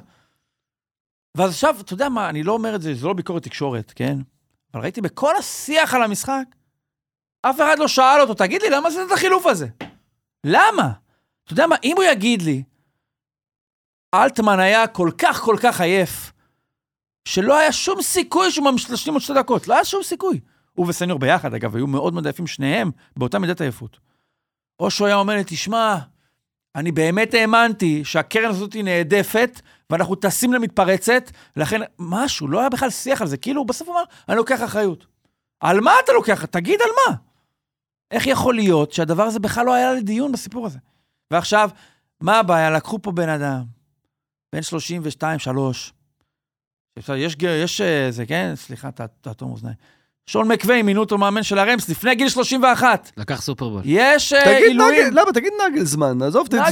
ואז 1.37 1.51
עכשיו, 1.51 1.75
אתה 1.79 1.93
יודע 1.93 2.09
מה, 2.09 2.29
אני 2.29 2.43
לא 2.43 2.51
אומר 2.51 2.75
את 2.75 2.81
זה, 2.81 2.93
זה 2.93 3.07
לא 3.07 3.13
ביקורת 3.13 3.43
תקשורת, 3.43 3.93
כן? 3.95 4.17
אבל 4.73 4.81
ראיתי 4.81 5.01
בכל 5.01 5.35
השיח 5.35 5.93
על 5.93 6.03
המשחק, 6.03 6.43
אף 7.41 7.61
אחד 7.61 7.79
לא 7.79 7.87
שאל 7.87 8.21
אותו, 8.21 8.33
תגיד 8.33 8.61
לי, 8.61 8.69
למה 8.69 8.91
זה 8.91 9.03
את 9.03 9.11
החילוף 9.11 9.45
הזה? 9.45 9.67
למה? 10.43 10.91
אתה 11.43 11.53
יודע 11.53 11.67
מה, 11.67 11.75
אם 11.83 11.93
הוא 11.97 12.03
יגיד 12.03 12.41
לי, 12.41 12.63
אלטמן 14.13 14.59
היה 14.59 14.87
כל 14.87 15.09
כך 15.17 15.41
כל 15.41 15.55
כך 15.61 15.81
עייף, 15.81 16.31
שלא 17.25 17.57
היה 17.57 17.71
שום 17.71 18.01
סיכוי 18.01 18.51
שהוא 18.51 18.71
משלים 18.71 19.13
עוד 19.13 19.21
שתי 19.21 19.33
דקות, 19.33 19.67
לא 19.67 19.73
היה 19.73 19.85
שום 19.85 20.03
סיכוי. 20.03 20.39
הוא 20.73 20.87
וסניור 20.87 21.19
ביחד, 21.19 21.53
אגב, 21.53 21.75
היו 21.75 21.87
מאוד 21.87 22.13
מאוד 22.13 22.25
עייפים 22.25 22.47
שניהם, 22.47 22.91
באותה 23.17 23.39
מידת 23.39 23.61
עייפות. 23.61 23.99
או 24.79 24.91
שהוא 24.91 25.07
היה 25.07 25.15
אומר 25.15 25.35
לי, 25.35 25.43
תשמע, 25.45 25.97
אני 26.75 26.91
באמת 26.91 27.33
האמנתי 27.33 28.05
שהקרן 28.05 28.49
הזאת 28.49 28.73
היא 28.73 28.83
נהדפת, 28.83 29.61
ואנחנו 29.89 30.15
טסים 30.15 30.53
למתפרצת, 30.53 31.31
לכן 31.55 31.81
משהו, 31.99 32.47
לא 32.47 32.59
היה 32.59 32.69
בכלל 32.69 32.89
שיח 32.89 33.21
על 33.21 33.27
זה. 33.27 33.37
כאילו, 33.37 33.61
הוא 33.61 33.67
בסוף 33.67 33.89
אמר, 33.89 34.03
אני 34.29 34.37
לוקח 34.37 34.63
אחריות. 34.63 35.05
על 35.59 35.81
מה 35.81 35.91
אתה 36.03 36.13
לוקח? 36.13 36.45
תגיד 36.45 36.79
על 36.81 36.89
מה. 36.89 37.17
איך 38.11 38.27
יכול 38.27 38.55
להיות 38.55 38.91
שהדבר 38.91 39.23
הזה 39.23 39.39
בכלל 39.39 39.65
לא 39.65 39.73
היה 39.73 39.93
לדיון 39.93 40.31
בסיפור 40.31 40.65
הזה? 40.65 40.79
ועכשיו, 41.31 41.69
מה 42.21 42.39
הבעיה? 42.39 42.69
לקחו 42.69 43.01
פה 43.01 43.11
בן 43.11 43.29
אדם, 43.29 43.63
בן 44.53 44.61
32, 44.61 45.39
3. 45.39 45.93
יש, 46.97 47.35
יש, 47.63 47.81
אה, 47.81 48.07
זה, 48.11 48.25
כן? 48.25 48.51
סליחה, 48.55 48.89
תאטום 49.21 49.51
אוזניים. 49.51 49.75
שון 50.25 50.47
מקווי, 50.47 50.81
מינו 50.81 50.99
אותו 50.99 51.17
מאמן 51.17 51.43
של 51.43 51.59
הרמס 51.59 51.89
לפני 51.89 52.15
גיל 52.15 52.29
31. 52.29 53.11
לקח 53.17 53.41
סופרבול. 53.41 53.81
יש 53.85 54.33
אה, 54.33 54.43
תגיד 54.45 54.67
עילויים. 54.67 55.13
למה? 55.13 55.31
תגיד 55.33 55.53
נגל 55.71 55.83
זמן, 55.83 56.21
עזוב, 56.21 56.47
תישאר 56.47 56.63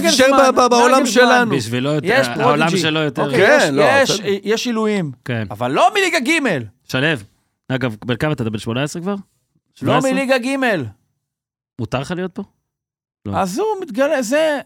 בעולם. 0.69 1.05
שלנו. 1.05 1.51
בשבילו 1.51 1.89
יותר, 1.91 2.07
יש 2.07 2.27
העולם. 2.27 2.69
שלו 2.77 2.99
יותר... 2.99 3.25
אוקיי, 3.25 3.37
כן, 3.47 3.59
יש- 3.63 3.69
לא, 3.69 3.83
יש- 4.43 4.65
עילויים, 4.67 5.11
כן. 5.25 5.47
אבל 5.51 5.71
לא 5.71 5.89
מליגה 5.93 6.19
ג', 6.19 6.39
שלו. 6.87 7.23
אגב, 7.69 7.95
בן 8.05 8.15
כמה 8.15 8.33
אתה? 8.33 8.43
בן 8.49 8.57
18 8.59 9.01
כבר? 9.01 9.11
לא 9.11 9.17
17? 9.75 10.11
מליגה 10.11 10.37
ג'. 10.37 10.55
מותר 11.79 11.99
לך 11.99 12.11
להיות 12.11 12.35
פה? 12.35 12.43
לא. 13.25 13.37
אז 13.37 13.59
הוא 13.59 13.67
מתגלה, 13.81 14.21
זה 14.21 14.59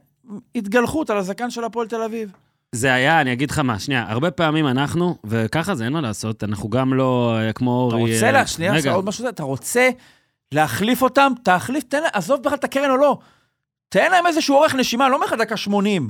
התגלחות 0.55 1.09
על 1.09 1.17
הזקן 1.17 1.49
של 1.49 1.63
הפועל 1.63 1.87
תל 1.87 2.01
אביב. 2.01 2.31
זה 2.73 2.93
היה, 2.93 3.21
אני 3.21 3.33
אגיד 3.33 3.51
לך 3.51 3.59
מה, 3.59 3.79
שנייה, 3.79 4.05
הרבה 4.07 4.31
פעמים 4.31 4.67
אנחנו, 4.67 5.17
וככה 5.23 5.75
זה, 5.75 5.85
אין 5.85 5.93
מה 5.93 6.01
לעשות, 6.01 6.43
אנחנו 6.43 6.69
גם 6.69 6.93
לא 6.93 7.35
אה, 7.37 7.53
כמו 7.53 7.87
אתה 7.89 7.95
אורי... 7.95 8.13
רוצה 8.13 8.25
אה, 8.25 8.31
לה, 8.31 8.47
שנייה, 8.47 8.73
רגע, 8.73 8.91
עוד 8.91 9.05
משהו, 9.05 9.29
אתה 9.29 9.43
רוצה 9.43 9.89
להחליף 10.51 11.01
אותם, 11.01 11.31
תחליף, 11.43 11.83
תן 11.83 12.01
עזוב 12.13 12.43
בכלל 12.43 12.57
את 12.57 12.63
הקרן 12.63 12.89
או 12.89 12.97
לא. 12.97 13.17
תן 13.89 14.11
להם 14.11 14.27
איזשהו 14.27 14.55
אורך 14.55 14.75
נשימה, 14.75 15.09
לא 15.09 15.15
אומר 15.15 15.25
לך 15.25 15.33
דקה 15.33 15.57
80. 15.57 16.09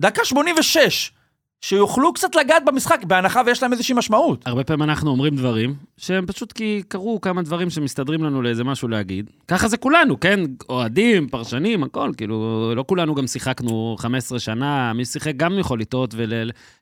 דקה 0.00 0.24
86. 0.24 1.12
שיוכלו 1.60 2.12
קצת 2.12 2.34
לגעת 2.34 2.62
במשחק, 2.66 3.00
בהנחה 3.04 3.42
ויש 3.46 3.62
להם 3.62 3.72
איזושהי 3.72 3.94
משמעות. 3.94 4.46
הרבה 4.46 4.64
פעמים 4.64 4.82
אנחנו 4.82 5.10
אומרים 5.10 5.36
דברים 5.36 5.74
שהם 5.96 6.26
פשוט 6.26 6.52
כי 6.52 6.82
קרו 6.88 7.20
כמה 7.20 7.42
דברים 7.42 7.70
שמסתדרים 7.70 8.24
לנו 8.24 8.42
לאיזה 8.42 8.64
משהו 8.64 8.88
להגיד. 8.88 9.30
ככה 9.48 9.68
זה 9.68 9.76
כולנו, 9.76 10.20
כן? 10.20 10.40
אוהדים, 10.68 11.28
פרשנים, 11.28 11.82
הכל, 11.82 12.12
כאילו, 12.16 12.72
לא 12.76 12.84
כולנו 12.88 13.14
גם 13.14 13.26
שיחקנו 13.26 13.96
15 13.98 14.38
שנה, 14.38 14.92
מי 14.92 15.04
שיחק 15.04 15.32
גם 15.36 15.58
יכול 15.58 15.80
לטעות 15.80 16.14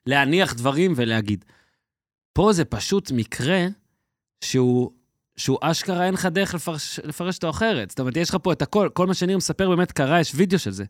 ולהניח 0.05 0.53
דברים 0.53 0.93
ולהגיד. 0.95 1.45
פה 2.33 2.53
זה 2.53 2.65
פשוט 2.65 3.11
מקרה 3.11 3.65
שהוא, 4.43 4.91
שהוא 5.37 5.57
אשכרה 5.61 6.05
אין 6.05 6.13
לך 6.13 6.25
דרך 6.25 6.55
לפרש, 6.55 6.99
לפרש 7.03 7.35
אותו 7.35 7.49
אחרת. 7.49 7.89
זאת 7.89 7.99
אומרת, 7.99 8.17
יש 8.17 8.29
לך 8.29 8.37
פה 8.43 8.53
את 8.53 8.61
הכל, 8.61 8.89
כל 8.93 9.07
מה 9.07 9.13
שניר 9.13 9.37
מספר 9.37 9.69
באמת 9.69 9.91
קרה, 9.91 10.19
יש 10.19 10.31
וידאו 10.35 10.59
של 10.59 10.71
זה. 10.71 10.85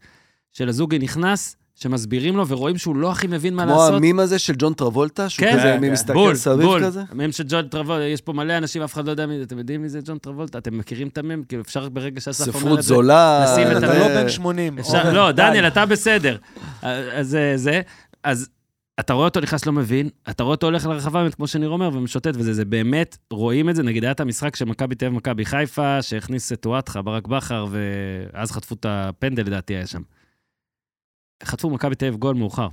של 0.51 0.69
הזוגי 0.69 0.99
נכנס, 0.99 1.55
שמסבירים 1.81 2.37
לו 2.37 2.47
ורואים 2.47 2.77
שהוא 2.77 2.95
לא 2.95 3.11
הכי 3.11 3.27
מבין 3.27 3.53
מה 3.55 3.63
כמו 3.63 3.71
לעשות. 3.71 3.93
המים 3.93 4.19
הזה 4.19 4.39
של 4.39 4.53
ג'ון 4.57 4.73
טרבולטה, 4.73 5.29
שהוא 5.29 5.45
כן, 5.45 5.53
כזה 5.57 5.77
כן. 5.81 5.91
מסתכל 5.91 6.13
בול, 6.13 6.35
סביב 6.35 6.61
בול. 6.61 6.83
כזה? 6.85 7.01
המם 7.11 7.31
של 7.31 7.43
ג'ון 7.49 7.67
טרבולטה, 7.67 8.03
יש 8.03 8.21
פה 8.21 8.33
מלא 8.33 8.57
אנשים, 8.57 8.81
אף 8.81 8.93
אחד 8.93 9.05
לא 9.05 9.11
יודע 9.11 9.25
מי 9.25 9.37
זה. 9.37 9.43
אתם 9.43 9.57
יודעים 9.57 9.81
מי 9.81 9.89
זה 9.89 9.99
ג'ון 10.05 10.17
טרבולטה? 10.17 10.57
אתם 10.57 10.77
מכירים 10.77 11.07
את 11.07 11.17
המם? 11.17 11.43
כאילו, 11.43 11.61
אפשר 11.61 11.89
ברגע 11.89 12.21
שאסף 12.21 12.39
אומר 12.47 12.49
את 12.49 12.53
זה... 12.53 12.59
ספרות 12.59 12.81
זולה. 12.81 13.43
לשים 13.43 13.67
את 13.71 13.81
זה- 13.81 13.85
אתה 13.87 13.95
ה- 13.95 13.99
לא 13.99 14.21
בן 14.23 14.29
80. 14.29 14.79
אפשר, 14.79 15.01
אורן, 15.01 15.15
לא, 15.15 15.31
די. 15.31 15.41
דניאל, 15.41 15.67
אתה 15.67 15.85
בסדר. 15.85 16.37
אז 16.81 17.27
זה, 17.29 17.53
זה, 17.55 17.81
אז 18.23 18.49
אתה 18.99 19.13
רואה 19.13 19.25
אותו 19.25 19.39
נכנס 19.39 19.65
לא 19.65 19.73
מבין, 19.73 20.09
אתה 20.29 20.43
רואה 20.43 20.55
אותו 20.55 20.67
הולך 20.67 20.85
לרחבה, 20.85 21.31
כמו 21.31 21.47
שניר 21.47 21.69
אומר, 21.69 21.89
ומשוטט 21.93 22.31
וזה, 22.35 22.53
זה 22.53 22.65
באמת, 22.65 23.17
רואים 23.31 23.69
את 23.69 23.75
זה, 23.75 23.83
נגיד 23.83 24.03
היה 24.03 24.11
את 24.11 24.19
המשחק 24.19 24.55
של 24.55 24.65
מכבי 24.65 24.95
תל 24.95 25.05
אביב, 25.05 25.17
מכבי 25.17 25.45
חיפה, 25.45 26.01
שהכניס 26.01 26.51
את 26.53 26.61
טואטחה, 26.61 27.01
ברק 27.01 27.27
בכר, 27.27 27.65
ואז 28.33 28.51
חטפו 28.51 28.75
את 28.75 28.85
הפנדל, 28.89 29.43
לדעתי 29.43 29.73
היה 29.75 29.87
שם. 29.87 30.01
חטפו 31.43 31.69
מכבי 31.69 31.95
תל 31.95 32.05
אביב 32.05 32.19
גול 32.19 32.35
מאוחר. 32.35 32.67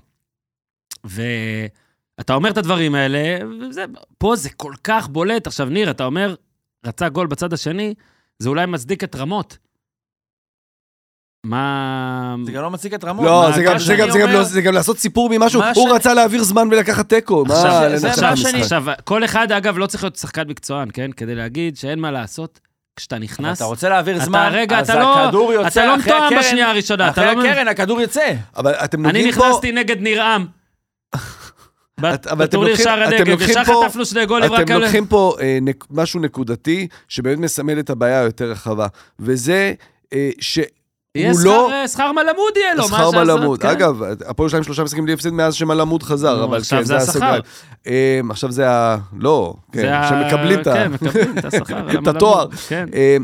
ואתה 1.05 2.35
אומר 2.35 2.51
את 2.51 2.59
הדברים 2.59 2.95
האלה, 2.95 3.39
וזה, 3.61 3.85
פה 4.19 4.37
זה 4.37 4.51
כל 4.51 4.73
כך 4.85 5.09
בולט. 5.09 5.47
עכשיו, 5.47 5.69
ניר, 5.69 5.91
אתה 5.91 6.05
אומר, 6.05 6.35
רצה 6.87 7.09
גול 7.09 7.27
בצד 7.27 7.53
השני, 7.53 7.95
זה 8.39 8.49
אולי 8.49 8.67
מצדיק 8.67 9.05
את 9.05 9.17
רמות. 9.17 9.59
מה... 11.47 12.35
זה 12.45 12.53
גם 12.53 12.63
לא 12.63 12.71
מציג 12.71 12.95
את 12.95 13.05
רמון. 13.05 13.25
לא, 13.27 13.43
מה- 13.49 13.57
זה 13.57 13.63
גם- 13.63 13.79
זה 13.79 13.97
גם- 13.97 14.11
זה 14.11 14.19
גם 14.19 14.25
אומר- 14.25 14.39
לא- 14.39 14.45
זה 14.45 14.63
גם 14.63 14.75
לעשות 14.75 14.99
סיפור 14.99 15.29
ממשהו, 15.33 15.61
מה 15.61 15.67
הוא 15.75 15.75
שאני- 15.75 15.93
רצה 15.97 16.15
להעביר 16.15 16.43
זמן 16.43 16.69
ולקחת 16.71 17.09
תיקו. 17.09 17.45
מה, 17.49 17.55
עכשיו, 17.55 17.99
זה 17.99 18.09
מה? 18.23 18.37
שאני- 18.37 18.63
עכשיו, 18.63 18.85
כל 19.05 19.25
אחד, 19.25 19.53
אגב, 19.53 19.79
לא 19.79 19.87
צריך 19.87 20.05
להיות 20.05 20.17
שחקן 20.17 20.49
מקצוען, 20.49 20.89
כן? 20.93 21.11
כדי 21.13 21.35
להגיד 21.35 21.77
שאין 21.77 21.99
מה 21.99 22.11
לעשות. 22.11 22.61
כשאתה 22.97 23.19
נכנס, 23.19 23.57
אתה 23.57 23.65
רוצה 23.65 23.89
להעביר 23.89 24.17
אתה 24.17 24.25
זמן, 24.25 24.49
רגע, 24.53 24.79
אז 24.79 24.91
אתה 24.91 25.01
לא- 25.01 25.25
הכדור 25.25 25.53
יוצא 25.53 25.69
אתה 25.69 25.87
לא 25.87 25.95
אחרי 25.97 26.05
מתואם 26.13 26.23
הקרן, 26.27 26.39
בשנייה 26.39 26.71
הראשונה, 26.71 27.09
אתה 27.11 27.23
אחרי 27.23 27.35
לא... 27.45 27.51
הקרן 27.51 27.69
הכדור 27.69 28.01
יוצא. 28.01 28.33
אבל 28.57 28.73
אתם 28.75 29.07
אני 29.07 29.19
נוגעים 29.19 29.35
פה... 29.35 29.49
נכנסתי 29.49 29.73
נגד 29.73 30.01
ניר-עם. 30.01 30.47
אתם 32.15 32.39
בטורניר 32.39 32.77
שער 32.77 33.09
אתם 33.09 33.31
ישר 33.41 33.65
פה- 33.65 33.83
חטפנו 33.85 34.07
שני 34.07 34.27
גולים 34.27 34.53
רק 34.53 34.61
אתם 34.61 34.75
על... 34.75 34.81
לוקחים 34.83 35.07
פה 35.07 35.37
אה, 35.41 35.59
משהו 35.91 36.21
נקודתי, 36.21 36.89
שבאמת 37.09 37.39
מסמל 37.39 37.79
את 37.79 37.91
הבעיה 37.91 38.21
היותר 38.21 38.51
רחבה, 38.51 38.87
וזה 39.19 39.75
אה, 40.13 40.31
שהוא 40.41 40.65
יהיה 41.15 41.33
לא... 41.45 41.69
שכר- 41.69 41.87
שכר 41.87 42.13
מלמוד 42.13 42.57
יהיה 42.57 42.75
לו, 42.75 42.89
מה 42.89 42.99
שכר? 42.99 43.11
מלמוד. 43.11 43.63
כן. 43.63 43.69
אגב, 43.69 44.03
הפועל 44.27 44.49
שלהם 44.49 44.63
שלושה 44.63 44.85
משחקים 44.85 45.05
בלי 45.05 45.13
הפסד 45.13 45.31
מאז 45.31 45.55
שמלמוד 45.55 46.03
חזר, 46.03 46.45
אבל 46.45 46.59
עכשיו 46.59 46.79
כן, 46.79 46.85
זה 46.85 46.97
השכר. 46.97 47.39
אה, 47.87 48.21
עכשיו 48.31 48.53
זה 48.53 48.71
ה... 48.71 48.97
לא, 49.19 49.55
כן, 49.73 50.01
שמקבלים 50.09 50.61
את 50.61 50.67
ה... 50.67 50.75
כן, 50.75 50.93
מקבלים 50.93 51.39
את 51.39 51.45
השכר. 51.45 51.89
את. 52.03 52.07
התואר. 52.07 52.47
כן. 52.69 52.87
אה, 52.95 53.17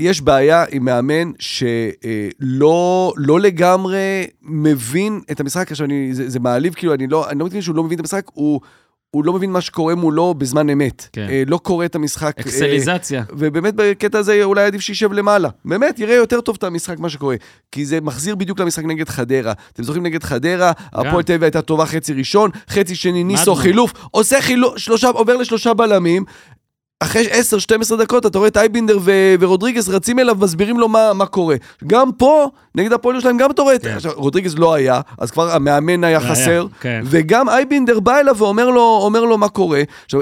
יש 0.00 0.20
בעיה 0.20 0.64
עם 0.70 0.84
מאמן 0.84 1.32
שלא 1.38 3.12
לא 3.16 3.40
לגמרי 3.40 4.26
מבין 4.42 5.20
את 5.30 5.40
המשחק. 5.40 5.70
עכשיו, 5.70 5.86
אני, 5.86 6.14
זה, 6.14 6.28
זה 6.30 6.40
מעליב, 6.40 6.74
כאילו, 6.74 6.94
אני 6.94 7.06
לא, 7.06 7.30
אני 7.30 7.38
לא 7.38 7.44
מתכוון 7.44 7.62
שהוא 7.62 7.76
לא 7.76 7.84
מבין 7.84 7.94
את 7.96 8.00
המשחק, 8.00 8.24
הוא, 8.32 8.60
הוא 9.10 9.24
לא 9.24 9.32
מבין 9.32 9.52
מה 9.52 9.60
שקורה 9.60 9.94
מולו 9.94 10.34
בזמן 10.34 10.70
אמת. 10.70 11.08
כן. 11.12 11.26
אה, 11.30 11.42
לא 11.46 11.58
קורא 11.58 11.84
את 11.84 11.94
המשחק. 11.94 12.34
אה, 12.38 12.44
אקסליזציה. 12.44 13.22
ובאמת 13.30 13.74
בקטע 13.76 14.18
הזה 14.18 14.44
אולי 14.44 14.64
עדיף 14.64 14.80
שישב 14.80 15.12
למעלה. 15.12 15.48
באמת, 15.64 15.98
יראה 15.98 16.14
יותר 16.14 16.40
טוב 16.40 16.56
את 16.58 16.64
המשחק, 16.64 16.98
מה 16.98 17.08
שקורה. 17.08 17.36
כי 17.72 17.86
זה 17.86 18.00
מחזיר 18.00 18.34
בדיוק 18.34 18.60
למשחק 18.60 18.84
נגד 18.84 19.08
חדרה. 19.08 19.52
אתם 19.72 19.82
זוכרים 19.82 20.02
נגד 20.06 20.22
חדרה, 20.22 20.72
הפועל 20.92 21.22
תל 21.22 21.32
אביב 21.32 21.42
הייתה 21.42 21.62
טובה 21.62 21.86
חצי 21.86 22.12
ראשון, 22.12 22.50
חצי 22.70 22.94
שני 22.94 23.24
ניסו. 23.24 23.54
חילוף, 23.54 23.92
עושה 24.10 24.40
חילוף, 24.40 24.78
שלושה, 24.78 25.08
עובר 25.08 25.36
לשלושה 25.36 25.74
בלמים. 25.74 26.24
אחרי 27.00 27.28
10-12 27.92 27.96
דקות 27.96 28.26
אתה 28.26 28.38
רואה 28.38 28.48
את 28.48 28.56
אייבינדר 28.56 28.98
ו- 29.02 29.34
ורודריגז 29.40 29.88
רצים 29.88 30.18
אליו, 30.18 30.36
מסבירים 30.40 30.78
לו 30.78 30.88
מה, 30.88 31.12
מה 31.12 31.26
קורה. 31.26 31.56
גם 31.86 32.12
פה, 32.12 32.48
נגד 32.74 32.92
הפועל 32.92 33.14
ירושלים, 33.14 33.38
גם 33.38 33.50
אתה 33.50 33.62
רואה 33.62 33.74
את... 33.74 33.82
כן. 33.82 33.96
עכשיו, 33.96 34.12
רודריגז 34.16 34.58
לא 34.58 34.74
היה, 34.74 35.00
אז 35.18 35.30
כבר 35.30 35.50
המאמן 35.50 36.04
היה 36.04 36.20
זה 36.20 36.26
היה, 36.26 36.34
חסר, 36.34 36.66
כן. 36.80 37.00
וגם 37.04 37.48
אייבינדר 37.48 38.00
בא 38.00 38.18
אליו 38.18 38.36
ואומר 38.38 38.70
לו, 38.70 39.10
לו 39.14 39.38
מה 39.38 39.48
קורה. 39.48 39.82
עכשיו, 40.04 40.20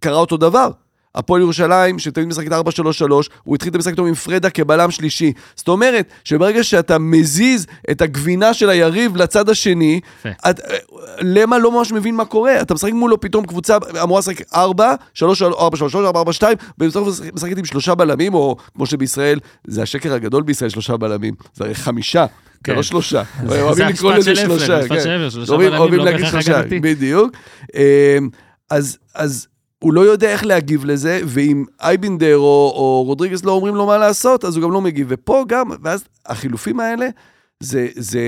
קרה 0.00 0.16
אותו 0.16 0.36
דבר. 0.36 0.70
הפועל 1.18 1.40
ירושלים, 1.40 1.98
שתמיד 1.98 2.28
משחקת 2.28 2.52
4-3-3, 2.52 2.54
הוא 3.44 3.54
התחיל 3.54 3.70
את 3.70 3.74
המשחק 3.74 3.90
איתו 3.90 4.06
עם 4.06 4.14
פרדה 4.14 4.50
כבלם 4.50 4.90
שלישי. 4.90 5.32
זאת 5.56 5.68
אומרת, 5.68 6.08
שברגע 6.24 6.62
שאתה 6.64 6.98
מזיז 6.98 7.66
את 7.90 8.00
הגבינה 8.02 8.54
של 8.54 8.70
היריב 8.70 9.16
לצד 9.16 9.48
השני. 9.48 10.00
את, 10.50 10.60
למה 11.20 11.58
לא 11.58 11.72
ממש 11.72 11.92
מבין 11.92 12.14
מה 12.16 12.24
קורה? 12.24 12.60
אתה 12.62 12.74
משחק 12.74 12.92
מולו 12.92 13.20
פתאום 13.20 13.46
קבוצה 13.46 13.76
אמורה 14.02 14.18
לשחק 14.20 14.42
4, 14.54 14.94
3, 15.14 15.42
4, 15.42 15.76
3, 15.76 15.94
4, 15.94 16.18
4, 16.18 16.32
2, 16.32 16.56
ובסוף 16.78 17.08
משחקת 17.34 17.58
עם 17.58 17.64
שלושה 17.64 17.94
בלמים, 17.94 18.34
או 18.34 18.56
כמו 18.74 18.86
שבישראל, 18.86 19.38
זה 19.66 19.82
השקר 19.82 20.12
הגדול 20.14 20.42
בישראל, 20.42 20.70
שלושה 20.70 20.96
בלמים. 20.96 21.34
זה 21.54 21.64
הרי 21.64 21.74
חמישה, 21.74 22.26
זה 22.54 22.60
כן. 22.64 22.74
לא 22.74 22.82
שלושה. 22.82 23.22
זה 23.46 23.62
אוהבים 23.62 23.86
לקרוא 23.88 24.12
לזה 24.14 24.36
שלושה. 24.36 24.88
כן. 24.88 25.00
שלושה 25.30 25.52
אוהבים- 25.78 25.98
לא 25.98 26.04
להגיד 26.04 26.26
שלושה. 26.26 26.62
בדיוק. 26.82 27.32
אמ, 27.74 28.28
אז 29.14 29.46
הוא 29.78 29.92
לא 29.92 30.00
יודע 30.00 30.28
איך 30.28 30.44
להגיב 30.44 30.84
לזה, 30.84 31.20
ואם 31.24 31.64
אייבינדר 31.80 32.36
או, 32.36 32.72
או 32.76 33.02
רודריגז 33.06 33.44
לא 33.44 33.52
אומרים 33.52 33.74
לו 33.74 33.86
מה 33.86 33.98
לעשות, 33.98 34.44
אז 34.44 34.56
הוא 34.56 34.62
גם 34.62 34.72
לא 34.72 34.80
מגיב. 34.80 35.06
ופה 35.10 35.44
גם, 35.48 35.70
ואז 35.82 36.04
החילופים 36.26 36.80
האלה, 36.80 37.08
זה, 37.60 37.86
זה 37.96 38.20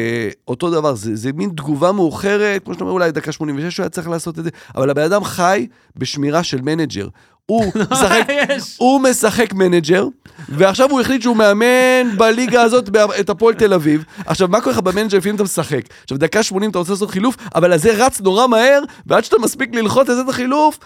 אותו 0.48 0.70
דבר, 0.70 0.94
זה, 0.94 1.16
זה 1.16 1.32
מין 1.32 1.51
תגובה 1.51 1.92
מאוחרת, 1.92 2.64
כמו 2.64 2.74
שאתה 2.74 2.84
אומר, 2.84 2.92
אולי 2.92 3.12
דקה 3.12 3.32
86 3.32 3.78
הוא 3.78 3.84
היה 3.84 3.90
צריך 3.90 4.09
לעשות 4.09 4.38
את 4.38 4.44
זה, 4.44 4.51
אבל 4.76 4.90
הבן 4.90 5.03
אדם 5.03 5.24
חי 5.24 5.66
בשמירה 5.96 6.42
של 6.42 6.61
manager. 6.61 7.09
הוא 7.46 7.72
משחק. 7.92 8.28
הוא 8.76 9.01
משחק 9.01 9.53
manager, 9.53 10.07
ועכשיו 10.48 10.90
הוא 10.90 11.01
החליט 11.01 11.22
שהוא 11.22 11.36
מאמן 11.36 12.16
בליגה 12.16 12.62
הזאת 12.62 12.88
את 13.20 13.30
הפועל 13.30 13.55
תל 13.55 13.74
אביב. 13.74 14.05
עכשיו, 14.26 14.48
מה 14.48 14.61
קורה 14.61 14.72
לך 14.72 14.78
ב 14.78 14.84
manager 14.84 15.18
לפעמים 15.18 15.34
אתה 15.34 15.42
משחק? 15.42 15.82
עכשיו, 16.03 16.18
דקה 16.18 16.42
80 16.42 16.70
אתה 16.70 16.78
רוצה 16.78 16.92
לעשות 16.92 17.11
חילוף, 17.11 17.36
אבל 17.55 17.72
הזה 17.72 18.07
רץ 18.07 18.20
נורא 18.20 18.46
מהר, 18.46 18.80
ועד 19.07 19.24
שאתה 19.24 19.38
מספיק 19.38 19.74
ללחוץ 19.74 20.09
לעשות 20.09 20.24
את 20.24 20.30
החילוף, 20.30 20.78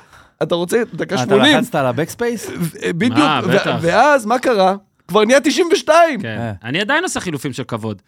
אתה 0.42 0.54
רוצה 0.54 0.82
דקה 0.94 1.16
אה, 1.16 1.22
אתה 1.22 1.34
80. 1.34 1.58
לחצת 1.58 1.74
על 1.74 1.86
ה 1.86 1.92
backspace? 1.92 2.50
ו- 2.60 2.78
בדיוק, 2.98 3.28
בטח. 3.54 3.76
ואז 3.80 4.26
מה 4.26 4.38
קרה? 4.38 4.74
כבר 5.08 5.24
נהיה 5.24 5.40
92. 5.40 6.20
כן. 6.22 6.28
אה. 6.28 6.52
אני 6.64 6.80
עדיין 6.80 7.02
עושה 7.04 7.20
חילופים 7.20 7.52
של 7.52 7.64
כבוד. 7.64 8.02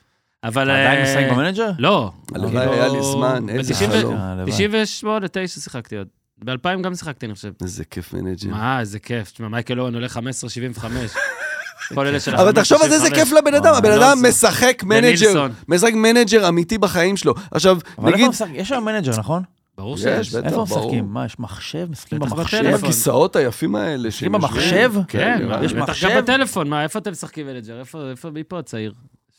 אבל... 0.44 0.70
אתה 0.70 0.80
עדיין 0.80 0.98
אה, 0.98 1.04
משחק 1.04 1.36
במנג'ר? 1.36 1.70
לא. 1.78 2.12
הלוואי 2.34 2.66
היה 2.66 2.88
לי 2.88 3.02
זמן, 3.02 3.48
איזה 3.48 3.74
חלום. 3.74 4.16
הלוואי. 4.16 4.52
98, 4.52 5.28
9 5.28 5.60
שיחקתי 5.60 5.96
עוד. 5.96 6.08
ב-2000 6.44 6.82
גם 6.82 6.94
שיחקתי, 6.94 7.26
אני 7.26 7.34
חושב. 7.34 7.50
איזה 7.62 7.84
כיף 7.84 8.14
מנג'ר. 8.14 8.50
מה, 8.50 8.80
איזה 8.80 8.98
כיף. 8.98 9.30
תשמע, 9.30 9.48
מייקל 9.48 9.80
אורן 9.80 9.94
עולה 9.94 10.06
15.75. 10.06 10.84
כל 11.94 12.06
אלה 12.06 12.20
של 12.20 12.34
אבל 12.34 12.52
תחשוב 12.52 12.82
על 12.82 12.88
זה, 12.88 12.94
איזה 12.94 13.08
15.75. 13.08 13.14
כיף 13.14 13.32
לבן 13.32 13.54
אדם, 13.54 13.74
הבן 13.74 13.90
לא 13.90 13.96
אדם. 13.96 14.24
משחק 14.28 14.82
מנג'ר. 14.86 15.46
משחק 15.68 15.92
מנג'ר 15.94 16.48
אמיתי 16.48 16.78
בחיים 16.78 17.16
שלו. 17.16 17.34
עכשיו, 17.50 17.78
נגיד? 17.98 18.30
יש 18.52 18.72
היום 18.72 18.84
מנג'ר, 18.84 19.18
נכון? 19.18 19.42
ברור 19.76 19.94
יש, 19.94 20.02
שיש. 20.02 20.34
בטח, 20.34 20.46
איפה 20.46 20.64
ברור. 20.64 20.80
משחקים? 20.80 21.04
מה, 21.08 21.24
יש 21.24 21.38
מחשב? 21.40 21.86
משחקים 21.90 22.18
בטח 22.18 22.32
במחשב? 22.32 22.58
בטלפון. 22.58 22.84
הכיסאות 22.84 23.36
היפים 23.36 23.74
האלה. 23.74 24.08
משחקים 24.08 24.32
במחשב? 24.32 24.92
כן, 25.08 25.48
לי. 25.48 25.64
יש 25.64 25.72
בטח 25.72 25.82
מחשב? 25.82 26.08
גם 26.08 26.22
בטלפון. 26.22 26.68
מה, 26.68 26.82
איפה 26.82 26.98
אתם 26.98 27.10
משחקים 27.10 27.46
מנג'ר? 27.46 27.78
איפה, 27.78 28.10
איפה, 28.10 28.30
מי 28.30 28.44
פה 28.44 28.58
הצעיר? 28.58 28.92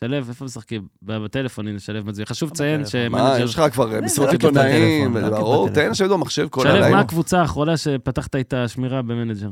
שלו, 0.04 0.18
איפה 0.18 0.46
משחקים? 0.46 0.88
בטלפון, 1.02 1.68
הנה, 1.68 1.80
שלו 1.80 2.04
מצביע. 2.06 2.26
חשוב 2.26 2.50
לציין 2.52 2.82
בטלפון. 2.82 3.12
מה, 3.12 3.18
שמנג'ר... 3.18 3.44
יש 3.44 3.56
לך 3.56 3.64
כבר 3.74 4.02
משרות 4.02 4.28
לא 4.28 4.32
עיתונאים, 4.32 5.14
בטלפון, 5.14 5.32
לא 5.32 5.36
כיף 5.36 5.46
ברור. 5.46 5.70
תן 5.70 5.90
לשבת 5.92 6.10
במחשב 6.10 6.48
כל 6.50 6.62
שלו, 6.62 6.72
מה 6.72 6.78
הלילה. 6.78 7.00
הקבוצה 7.00 7.42
האחרונה 7.42 7.78
שפתחת 7.78 8.36
איתה 8.36 8.68
שמירה 8.68 9.02
במנג'ר? 9.02 9.50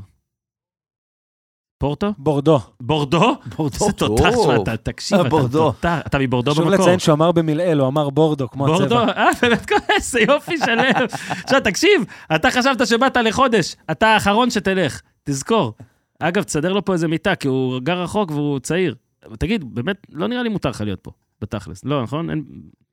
פורטו? 1.77 2.13
בורדו. 2.17 2.59
בורדו? 2.81 3.35
בורדו. 3.57 3.85
זה 3.85 3.91
תותח. 3.91 4.29
שמע, 4.43 4.55
אתה 4.55 4.77
תקשיב, 4.77 5.19
אתה 5.19 5.29
בורדו. 5.29 5.71
תותח. 5.71 5.99
אתה 6.07 6.19
מבורדו 6.19 6.51
חשוב 6.51 6.65
במקור. 6.65 6.85
לציין 6.85 6.99
שהוא 6.99 7.13
אמר 7.13 7.31
במלעיל, 7.31 7.79
הוא 7.79 7.87
אמר 7.87 8.09
בורדו, 8.09 8.49
כמו 8.49 8.65
בורדו, 8.65 8.99
הצבע. 8.99 9.11
אה, 9.11 9.29
באמת 9.41 9.65
כועס, 9.69 10.13
יופי 10.13 10.57
שלם. 10.57 11.05
עכשיו, 11.43 11.61
תקשיב, 11.63 12.01
אתה 12.35 12.51
חשבת 12.51 12.87
שבאת 12.87 13.17
לחודש, 13.17 13.75
אתה 13.91 14.07
האחרון 14.07 14.49
שתלך, 14.49 15.01
תזכור. 15.23 15.73
אגב, 16.19 16.43
תסדר 16.43 16.73
לו 16.73 16.85
פה 16.85 16.93
איזה 16.93 17.07
מיטה, 17.07 17.35
כי 17.35 17.47
הוא 17.47 17.79
גר 17.79 18.01
רחוק 18.01 18.31
והוא 18.31 18.59
צעיר. 18.59 18.95
תגיד, 19.39 19.75
באמת, 19.75 20.07
לא 20.11 20.27
נראה 20.27 20.43
לי 20.43 20.49
מותר 20.49 20.69
לך 20.69 20.81
להיות 20.81 20.99
פה, 20.99 21.11
בתכלס. 21.41 21.85
לא, 21.85 22.03
נכון? 22.03 22.29
אין, 22.29 22.43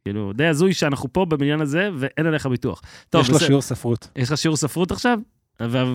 כאילו, 0.04 0.32
די 0.32 0.46
הזוי 0.46 0.74
שאנחנו 0.74 1.12
פה 1.12 1.24
בבניין 1.24 1.60
הזה, 1.60 1.90
ואין 1.96 2.26
עליך 2.26 2.46
ביטוח. 2.46 2.80
טוב, 3.10 3.22
יש 3.22 3.30
לו. 3.30 3.38
שיעור 3.38 3.62
ספרות. 3.62 4.08
יש 4.16 4.30
לך 4.30 4.38
שיעור 4.38 4.56
ספרות 4.56 4.90
עכשיו? 4.90 5.18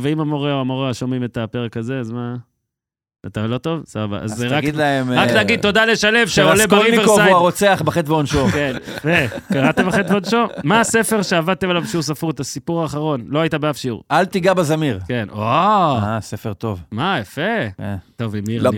ואם 0.01 0.19
המורה 0.19 0.53
או 0.53 0.59
המורה 0.61 0.93
שומעים 0.93 1.23
את 1.23 1.37
הפרק 1.37 1.77
הזה, 1.77 1.99
אז 1.99 2.11
מה? 2.11 2.35
אתה 3.25 3.47
לא 3.47 3.57
טוב? 3.57 3.81
סבבה. 3.85 4.17
אז 4.17 4.31
אז 4.31 4.37
זה 4.37 4.47
רק... 4.47 4.63
תגיד 4.63 4.75
להם... 4.75 5.11
רק 5.11 5.29
אה, 5.29 5.33
להגיד 5.33 5.61
תודה 5.61 5.85
לשלו 5.85 6.27
שעולה 6.27 6.55
שרסקולניקוב 6.57 6.95
בריברסייד. 6.95 7.27
הוא 7.27 7.37
הרוצח 7.37 7.81
בחטא 7.85 8.11
ועונשו. 8.11 8.47
כן, 8.47 8.75
וקראתם 9.49 9.87
אחרי 9.87 10.01
ועונשו? 10.09 10.45
מה 10.63 10.79
הספר 10.79 11.21
שעבדתם 11.21 11.69
עליו 11.69 11.81
בשיעור 11.81 12.03
ספרות, 12.03 12.39
הסיפור 12.39 12.81
האחרון? 12.81 13.25
לא 13.27 13.39
היית 13.39 13.53
באף 13.53 13.77
שיעור. 13.77 14.03
אל 14.11 14.25
תיגע 14.25 14.53
בזמיר. 14.53 14.99
כן, 15.07 15.27
או, 15.31 15.41
אה, 15.43 16.17
ספר 16.21 16.53
טוב. 16.53 16.79
מה, 16.91 17.17
יפה. 17.21 17.41
כן. 17.77 17.95
טוב, 18.15 18.35
עם 18.35 18.43
מתלהב. 18.47 18.73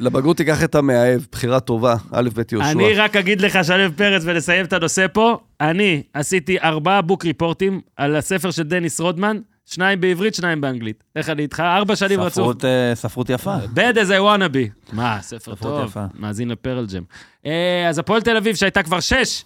לבגרות 0.00 0.36
תיקח 0.36 0.64
את 0.64 0.74
המאהב, 0.74 1.20
בחירה 1.32 1.60
טובה, 1.60 1.94
א' 2.12 2.28
ב' 2.34 2.42
יהושע. 2.52 2.70
אני 2.70 2.94
רק 2.94 3.16
אגיד 3.16 3.40
לך, 3.40 3.58
שלו 3.62 3.96
פרץ, 3.96 4.22
ולסיים 4.24 4.64
את 4.64 4.72
הנושא 4.72 5.06
פה, 5.12 5.38
אני 5.60 6.02
עשיתי 6.14 6.58
ארבעה 6.60 7.02
בוק 7.02 7.24
ריפורטים 7.24 7.80
על 7.96 8.16
הספר 8.16 8.50
של 8.50 8.62
דניס 8.62 9.00
רודמן, 9.00 9.38
שניים 9.66 10.00
בעברית, 10.00 10.34
שניים 10.34 10.60
באנגלית. 10.60 11.04
איך 11.16 11.28
אני 11.28 11.42
איתך? 11.42 11.60
ארבע 11.60 11.96
שנים 11.96 12.20
רצוף. 12.20 12.32
ספרות, 12.32 12.64
אה, 12.64 12.92
ספרות 12.94 13.30
יפה. 13.30 13.56
bad 13.74 13.94
as 13.96 14.08
I 14.08 14.20
wanna 14.20 14.54
be. 14.54 14.92
מה, 14.92 15.18
ספר 15.22 15.38
ספרות 15.38 15.58
טוב, 15.58 15.84
יפה. 15.90 16.04
מאזין 16.14 16.48
לפרל 16.48 16.86
ג'ם. 16.92 17.02
אה, 17.46 17.86
אז 17.88 17.98
הפועל 17.98 18.22
תל 18.22 18.36
אביב, 18.36 18.56
שהייתה 18.56 18.82
כבר 18.82 19.00
שש 19.00 19.44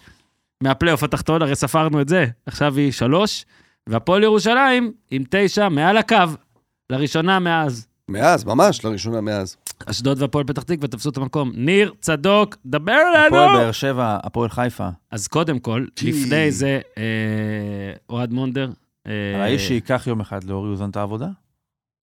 מהפלייאוף 0.61 1.03
התחתון, 1.03 1.41
הרי 1.41 1.55
ספרנו 1.55 2.01
את 2.01 2.09
זה, 2.09 2.25
עכשיו 2.45 2.75
היא 2.77 2.91
שלוש, 2.91 3.45
והפועל 3.87 4.23
ירושלים 4.23 4.91
עם 5.11 5.23
תשע 5.29 5.69
מעל 5.69 5.97
הקו, 5.97 6.15
לראשונה 6.89 7.39
מאז. 7.39 7.87
מאז, 8.09 8.43
ממש, 8.43 8.85
לראשונה 8.85 9.21
מאז. 9.21 9.57
אשדוד 9.85 10.21
והפועל 10.21 10.45
פתח 10.45 10.63
תקווה 10.63 10.87
תפסו 10.87 11.09
את 11.09 11.17
המקום. 11.17 11.51
ניר, 11.55 11.93
צדוק, 11.99 12.55
דבר 12.65 13.01
הפועל 13.27 13.47
לנו! 13.49 13.57
באר 13.57 13.71
שבע, 13.71 14.17
הפועל 14.23 14.49
חיפה. 14.49 14.87
אז 15.11 15.27
קודם 15.27 15.59
כל. 15.59 15.85
לפני 16.03 16.51
זה, 16.51 16.79
אה, 16.97 17.03
אוהד 18.09 18.31
מונדר. 18.33 18.69
אה, 19.07 19.43
האיש 19.43 19.67
שייקח 19.67 20.03
יום 20.07 20.19
אחד 20.19 20.43
לאורי 20.43 20.69
אוזן 20.69 20.89
את 20.89 20.97
העבודה? 20.97 21.27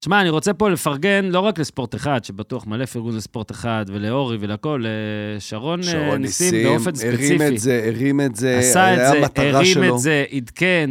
תשמע, 0.05 0.21
אני 0.21 0.31
רוצה 0.31 0.55
פה 0.55 0.71
לפרגן 0.71 1.25
לא 1.25 1.41
רק 1.41 1.59
לספורט 1.59 1.95
אחד, 1.95 2.25
שבטוח 2.25 2.67
מלא 2.67 2.85
פרגון 2.85 3.17
לספורט 3.17 3.51
אחד, 3.51 3.85
ולאורי 3.89 4.37
ולכל, 4.41 4.85
לשרון 4.85 5.81
אה, 5.81 5.85
שרון 5.85 6.21
ניסים 6.23 6.55
ניסים, 6.55 6.65
באופן 6.65 6.91
הרים 7.07 7.17
ספציפי. 7.17 7.49
את 7.49 7.59
זה, 7.59 7.85
הרים 7.87 8.21
את 8.21 8.37
זה, 8.37 8.59
עשה 8.59 8.93
את 8.93 8.99
זה, 8.99 9.43
הרים 9.43 9.65
שלו. 9.65 9.95
את 9.95 10.01
זה, 10.01 10.25
עדכן, 10.33 10.91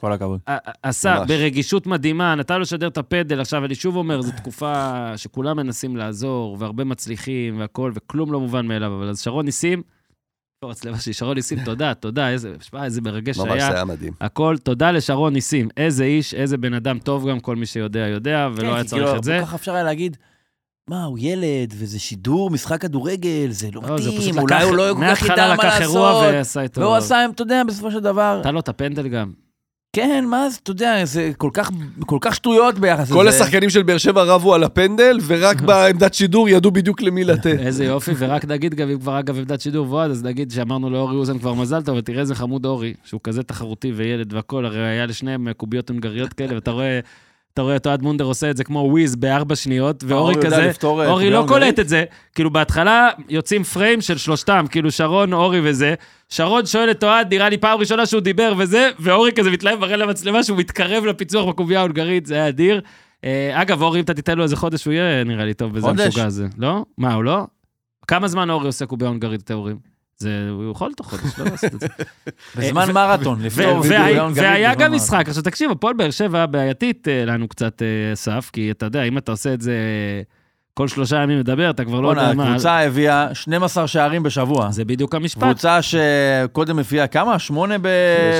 כל 0.00 0.12
הכבוד. 0.12 0.40
עשה 0.82 1.18
ממש. 1.18 1.28
ברגישות 1.28 1.86
מדהימה, 1.86 2.34
נתן 2.34 2.54
לו 2.54 2.60
לשדר 2.60 2.86
את 2.86 2.98
הפדל. 2.98 3.40
עכשיו, 3.40 3.64
אני 3.64 3.74
שוב 3.74 3.96
אומר, 3.96 4.22
זו 4.22 4.32
תקופה 4.36 5.02
שכולם 5.16 5.56
מנסים 5.56 5.96
לעזור, 5.96 6.56
והרבה 6.60 6.84
מצליחים 6.84 7.60
והכול, 7.60 7.92
וכלום 7.94 8.32
לא 8.32 8.40
מובן 8.40 8.66
מאליו. 8.66 8.96
אבל 8.96 9.08
אז 9.08 9.20
שרון 9.20 9.44
ניסים, 9.44 9.82
פה 10.62 10.70
הצלבה 10.70 10.98
שלי, 10.98 11.12
שרון 11.12 11.34
ניסים, 11.34 11.64
תודה, 11.64 11.94
תודה, 11.94 12.30
איזה, 12.30 12.54
שמע, 12.60 12.84
איזה 12.84 13.00
מרגש 13.00 13.38
ממש, 13.38 13.48
היה. 13.50 13.68
זה 13.68 13.74
היה 13.74 13.84
מדהים. 13.84 14.12
הכל, 14.20 14.56
תודה 14.62 14.90
לשרון 14.90 15.32
ניסים. 15.32 15.68
איזה 15.76 16.04
איש, 16.04 16.34
איזה 16.34 16.56
בן 16.56 16.74
אדם 16.74 16.98
טוב 16.98 17.28
גם, 17.28 17.40
כל 17.40 17.56
מי 17.56 17.66
שיודע, 17.66 18.08
יודע, 18.08 18.48
ולא 18.52 18.68
כן, 18.68 18.74
היה 18.74 18.82
כי 18.82 18.88
צריך 18.88 19.02
כאילו, 19.02 19.18
את 19.18 19.24
זה. 19.24 19.38
כל 19.40 19.46
כך 19.46 19.54
אפשר 19.54 19.74
היה 19.74 19.82
להגיד, 19.84 20.16
מה, 20.88 21.04
הוא 21.04 21.18
ילד, 21.20 21.74
וזה 21.78 21.98
שידור, 21.98 22.50
משחק 22.50 22.80
כדורגל, 22.80 23.46
זה 23.50 23.68
לא 23.72 23.82
לא, 23.88 23.98
זה 23.98 24.10
פשוט 24.10 24.18
מתאים, 24.18 24.34
לקח, 24.34 24.42
אולי 24.42 24.64
הוא 24.64 24.76
לא 24.76 24.88
כל 24.88 24.94
כך 24.94 25.00
מההתחלה 25.00 25.32
ידע 25.32 25.48
מה 25.48 25.54
לקח 25.54 25.80
אירוע 25.80 26.12
לעשות. 26.12 26.34
ועשה 26.34 26.62
איתו. 26.62 26.80
והוא 26.80 26.94
עשה, 26.94 27.26
אתה 27.34 27.42
יודע, 27.42 27.62
בסופו 27.64 27.90
של 27.90 28.00
דבר, 28.00 28.38
נתן 28.40 28.54
לו 28.54 28.60
את 28.60 28.68
הפנדל 28.68 29.08
גם. 29.08 29.32
כן, 29.96 30.24
מה 30.24 30.50
זה, 30.50 30.58
אתה 30.62 30.70
יודע, 30.70 31.04
זה 31.04 31.30
כל 31.38 31.50
כך, 31.52 31.70
כל 32.06 32.18
כך 32.20 32.34
שטויות 32.34 32.78
ביחס 32.78 33.04
לזה. 33.04 33.14
כל 33.14 33.28
השחקנים 33.28 33.70
של 33.70 33.82
באר 33.82 33.98
שבע 33.98 34.22
רבו 34.22 34.54
על 34.54 34.64
הפנדל, 34.64 35.18
ורק 35.26 35.60
בעמדת 35.66 36.14
שידור 36.14 36.48
ידעו 36.48 36.70
בדיוק 36.70 37.02
למי 37.02 37.24
לתת. 37.24 37.58
איזה 37.66 37.84
יופי, 37.84 38.10
ורק 38.18 38.44
נגיד 38.44 38.74
גם, 38.74 38.88
אם 38.88 38.98
כבר 38.98 39.18
אגב 39.18 39.38
עמדת 39.38 39.60
שידור 39.60 39.90
ועוד, 39.90 40.10
אז 40.10 40.24
נגיד 40.24 40.50
שאמרנו 40.50 40.90
לאורי 40.90 41.16
אוזן 41.16 41.38
כבר 41.38 41.54
מזל 41.54 41.82
טוב, 41.82 41.96
ותראה 41.98 42.20
איזה 42.20 42.34
חמוד 42.34 42.66
אורי, 42.66 42.94
שהוא 43.04 43.20
כזה 43.24 43.42
תחרותי 43.42 43.92
וילד 43.92 44.32
והכול, 44.32 44.66
הרי 44.66 44.88
היה 44.88 45.06
לשניהם 45.06 45.52
קוביות 45.52 45.90
הונגריות 45.90 46.32
כאלה, 46.32 46.54
ואתה 46.54 46.70
רואה... 46.70 47.00
אתה 47.54 47.62
רואה 47.62 47.76
את 47.76 47.86
אוהד 47.86 48.02
מונדר 48.02 48.24
עושה 48.24 48.50
את 48.50 48.56
זה 48.56 48.64
כמו 48.64 48.78
whiz 48.78 49.16
בארבע 49.16 49.56
שניות, 49.56 50.04
ואורי 50.06 50.34
אורי 50.34 50.34
יודע 50.34 50.46
כזה, 50.46 50.86
אה, 50.86 51.08
אורי 51.08 51.30
לא? 51.30 51.44
קולט 51.48 51.78
את 51.80 51.88
זה. 51.88 52.04
כאילו 52.34 52.50
בהתחלה 52.50 53.08
יוצאים 53.28 53.62
פריים 53.62 54.00
של 54.00 54.18
שלושתם, 54.18 54.64
כאילו 54.70 54.90
שרון, 54.90 55.32
אורי 55.32 55.60
וזה. 55.64 55.94
שרון 56.28 56.66
שואל 56.66 56.90
את 56.90 57.04
אוהד, 57.04 57.34
נראה 57.34 57.48
לי 57.48 57.58
פעם 57.58 57.78
ראשונה 57.78 58.06
שהוא 58.06 58.20
דיבר 58.20 58.54
וזה, 58.58 58.90
ואורי 58.98 59.32
כזה 59.32 59.50
מתלהב 59.50 59.78
מראה 59.78 59.96
למצלמה 59.96 60.42
שהוא 60.42 60.58
מתקרב 60.58 61.04
לפיצוח 61.04 61.48
בקובייה 61.48 61.80
ההונגרית, 61.80 62.26
זה 62.26 62.34
היה 62.34 62.48
אדיר. 62.48 62.80
אה, 63.24 63.62
אגב, 63.62 63.82
אורי, 63.82 63.98
אם 63.98 64.04
אתה 64.04 64.14
תיתן 64.14 64.38
לו 64.38 64.42
איזה 64.42 64.56
חודש, 64.56 64.84
הוא 64.84 64.92
יהיה 64.92 65.24
נראה 65.24 65.44
לי 65.44 65.54
טוב 65.54 65.74
בזה. 65.74 65.88
המשוגע 65.88 66.24
הזה. 66.24 66.46
לא? 66.58 66.84
מה, 66.98 67.14
הוא 67.14 67.24
לא? 67.24 67.46
כמה 68.06 68.28
זמן 68.28 68.50
אורי 68.50 68.66
עושה 68.66 68.86
קובייה 68.86 69.08
הונגרית, 69.08 69.42
תיאורים? 69.42 69.91
זה, 70.22 70.48
הוא 70.50 70.70
יכול 70.70 70.92
תוך 70.96 71.10
חודש, 71.10 71.38
לא 71.38 71.44
לעשות 71.44 71.74
את 71.74 71.80
זה. 71.80 71.86
בזמן 72.56 72.86
ו- 72.88 72.92
מרתון, 72.92 73.42
לפתור 73.42 73.82
והיה- 74.34 74.74
גם. 74.74 74.92
משחק. 74.94 75.24
עכשיו 75.28 75.42
תקשיב, 75.42 75.70
הפועל 75.70 75.94
באר 75.94 76.10
שבע 76.10 76.46
בעייתית 76.46 77.08
אה, 77.08 77.24
לנו 77.24 77.48
קצת, 77.48 77.82
אה, 77.82 78.12
אסף, 78.12 78.50
כי 78.52 78.70
אתה 78.70 78.86
יודע, 78.86 79.02
אם 79.02 79.18
אתה 79.18 79.32
עושה 79.32 79.54
את 79.54 79.60
זה 79.60 79.74
כל 80.74 80.88
שלושה 80.88 81.16
ימים 81.22 81.38
מדבר, 81.38 81.70
אתה 81.70 81.84
כבר 81.84 82.00
לא 82.00 82.08
יודע 82.08 82.32
מה. 82.34 82.48
הקבוצה 82.48 82.78
הביאה 82.78 83.34
12 83.34 83.86
שערים 83.86 84.22
בשבוע. 84.22 84.70
זה 84.70 84.84
בדיוק 84.84 85.14
המשפט. 85.14 85.42
קבוצה 85.42 85.78
שקודם 85.82 86.78
הביאה 86.78 87.06
כמה? 87.06 87.38
שמונה 87.38 87.78
ב- 87.78 87.86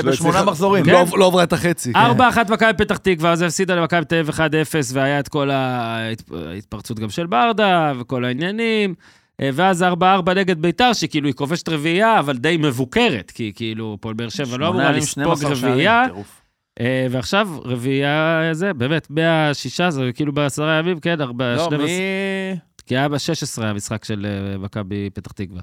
לא 0.03 0.11
בשמונה 0.11 0.43
מחזורים. 0.43 0.85
כן. 0.85 0.91
לא 0.91 1.05
לא 1.17 1.25
עברה 1.27 1.43
את 1.43 1.53
החצי. 1.53 1.91
ארבע 1.95 2.29
אחת 2.29 2.49
מכבי 2.49 2.73
פתח 2.77 2.97
תקווה, 2.97 3.31
אז 3.31 3.41
הפסידה 3.41 3.75
למכבי 3.75 4.05
תל 4.05 4.15
אביב 4.15 4.29
1-0, 4.29 4.39
והיה 4.93 5.19
את 5.19 5.27
כל 5.27 5.49
ההת- 5.51 6.23
ההתפרצות 6.51 6.99
גם 6.99 7.09
של 7.09 7.25
ברדה, 7.27 7.93
וכל 7.99 8.25
העניינים. 8.25 8.95
אה, 9.41 9.49
ואז 9.53 9.83
4-4 9.83 9.85
נגד 10.35 10.61
ביתר, 10.61 10.93
שכאילו 10.93 11.27
היא 11.27 11.35
כובשת 11.35 11.69
רביעייה, 11.69 12.19
אבל 12.19 12.37
די 12.37 12.57
מבוקרת, 12.57 13.31
כי 13.31 13.51
כאילו 13.55 13.95
הפועל 13.99 14.13
באר 14.13 14.29
שבע 14.29 14.57
לא 14.57 14.69
אמורה 14.69 14.91
לספוג 14.91 15.23
12 15.23 15.55
שערים, 15.55 15.71
רביעייה. 15.71 16.05
אה, 16.79 17.07
ועכשיו 17.11 17.49
רביעייה 17.65 18.49
זה, 18.51 18.73
באמת, 18.73 19.09
מהשישה, 19.09 19.91
זה 19.91 20.11
כאילו 20.13 20.33
בעשרה 20.33 20.79
ימים, 20.79 20.99
כן, 20.99 21.21
ארבע, 21.21 21.55
לא, 21.55 21.65
12, 21.65 21.87
מי... 21.87 21.93
כי 22.85 22.97
היה 22.97 23.09
ב-16 23.09 23.63
המשחק 23.63 24.05
של 24.05 24.25
אה, 24.25 24.57
מכבי 24.57 25.09
פתח 25.13 25.31
תקווה. 25.31 25.61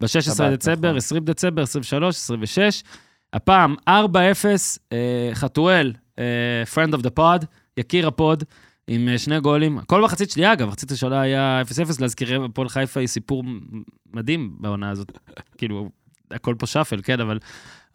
ב-16 0.00 0.20
שבת, 0.20 0.52
דצמבר, 0.52 0.88
נכון. 0.88 0.96
20 0.96 1.24
דצמבר, 1.24 1.62
23, 1.62 2.16
26. 2.16 2.82
הפעם 3.32 3.74
4-0, 3.88 3.92
אה, 4.92 5.30
חתואל, 5.34 5.92
friend 6.74 6.92
of 6.94 7.02
the 7.02 7.18
pod, 7.18 7.44
יקיר 7.76 8.08
ה 8.08 8.15
pod, 8.15 8.44
עם 8.88 9.08
אה, 9.08 9.18
שני 9.18 9.40
גולים. 9.40 9.80
כל 9.86 10.02
מחצית 10.02 10.30
שנייה, 10.30 10.52
אגב, 10.52 10.68
מחצית 10.68 10.92
ראשונה 10.92 11.20
היה 11.20 11.62
0-0, 11.88 12.00
להזכירי 12.00 12.44
הפועל 12.44 12.68
חיפה 12.68 13.00
היא 13.00 13.08
סיפור 13.08 13.44
מדהים 14.12 14.56
בעונה 14.60 14.90
הזאת. 14.90 15.18
כאילו, 15.58 15.88
הכל 16.30 16.54
פה 16.58 16.66
shuffle, 16.66 17.00
כן, 17.02 17.20
אבל 17.20 17.38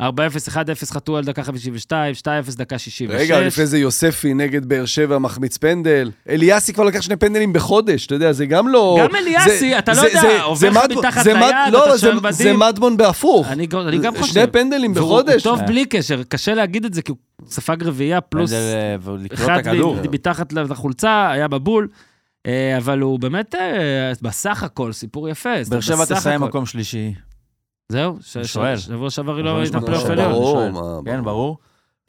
4-0, 0.10 0.14
1-0 0.50 0.56
חתואל, 0.92 1.24
דקה 1.24 1.44
52, 1.44 2.14
2-0, 2.22 2.26
דקה 2.58 2.78
66. 2.80 3.16
רגע, 3.22 3.42
לפני 3.42 3.66
זה 3.66 3.78
יוספי 3.78 4.34
נגד 4.34 4.66
באר 4.66 4.86
שבע 4.86 5.18
מחמיץ 5.18 5.58
פנדל. 5.58 6.12
אליאסי 6.30 6.74
כבר 6.74 6.84
לקח 6.84 7.02
שני 7.02 7.16
פנדלים 7.16 7.54
בחודש, 7.54 8.06
אתה 8.06 8.16
יודע, 8.16 8.32
זה 8.32 8.46
גם 8.46 8.68
לא... 8.68 8.98
גם 9.04 9.16
אליאסי, 9.16 9.58
זה- 9.70 9.80
אתה 9.80 9.92
לא 9.94 10.00
זה- 10.02 10.08
יודע, 10.08 10.22
זה- 10.22 10.42
עובר 10.42 10.70
לך 10.70 10.98
מתחת 10.98 11.26
ליד, 11.26 11.38
לא, 11.72 11.84
אתה 11.86 11.94
זה- 11.94 12.00
שואל 12.02 12.20
בדים. 12.20 12.32
זה 12.34 12.54
מדמון 12.54 12.98
בהפוך. 12.98 13.48
אני, 13.48 13.66
גם- 13.68 13.88
אני 13.88 13.98
גם 13.98 14.14
שני 14.14 14.22
חושב. 14.24 14.46
פנדלים 14.52 14.94
בחודש. 14.94 15.46
הוא 15.46 15.52
טוב 15.52 15.60
אה. 15.60 15.66
בלי 15.68 15.86
קשר, 15.86 16.22
קשה 16.24 16.54
להגיד 16.54 16.86
את 16.86 16.94
זה, 16.94 17.02
כי 17.02 17.12
הוא 17.12 17.18
ספג 17.50 17.84
רביעייה 17.84 18.22
פלוס 18.22 18.52
אחד 19.34 19.62
מתחת 20.12 20.54
לחולצה, 20.54 21.32
היה 21.32 21.48
בבול, 21.48 21.88
אה, 22.48 22.78
אבל 22.78 23.00
הוא 23.00 23.20
באמת, 23.20 23.56
אה, 23.56 23.62
בסך 24.22 24.64
הכל, 24.64 24.92
סיפור 24.92 25.30
יפה. 25.30 25.50
באר 25.70 25.80
שבע 25.82 26.06
תסיים 26.06 26.42
מקום 26.42 26.66
שלישי. 26.66 27.14
זהו? 27.94 28.18
שואל. 28.44 28.78
שבוע 28.78 29.10
שעבר 29.10 29.36
היא 29.36 29.46
לא 29.46 29.60
הייתה 29.60 29.82
פלייאוף. 29.82 30.10
עליון. 30.10 31.06
כן, 31.06 31.24
ברור. 31.24 31.58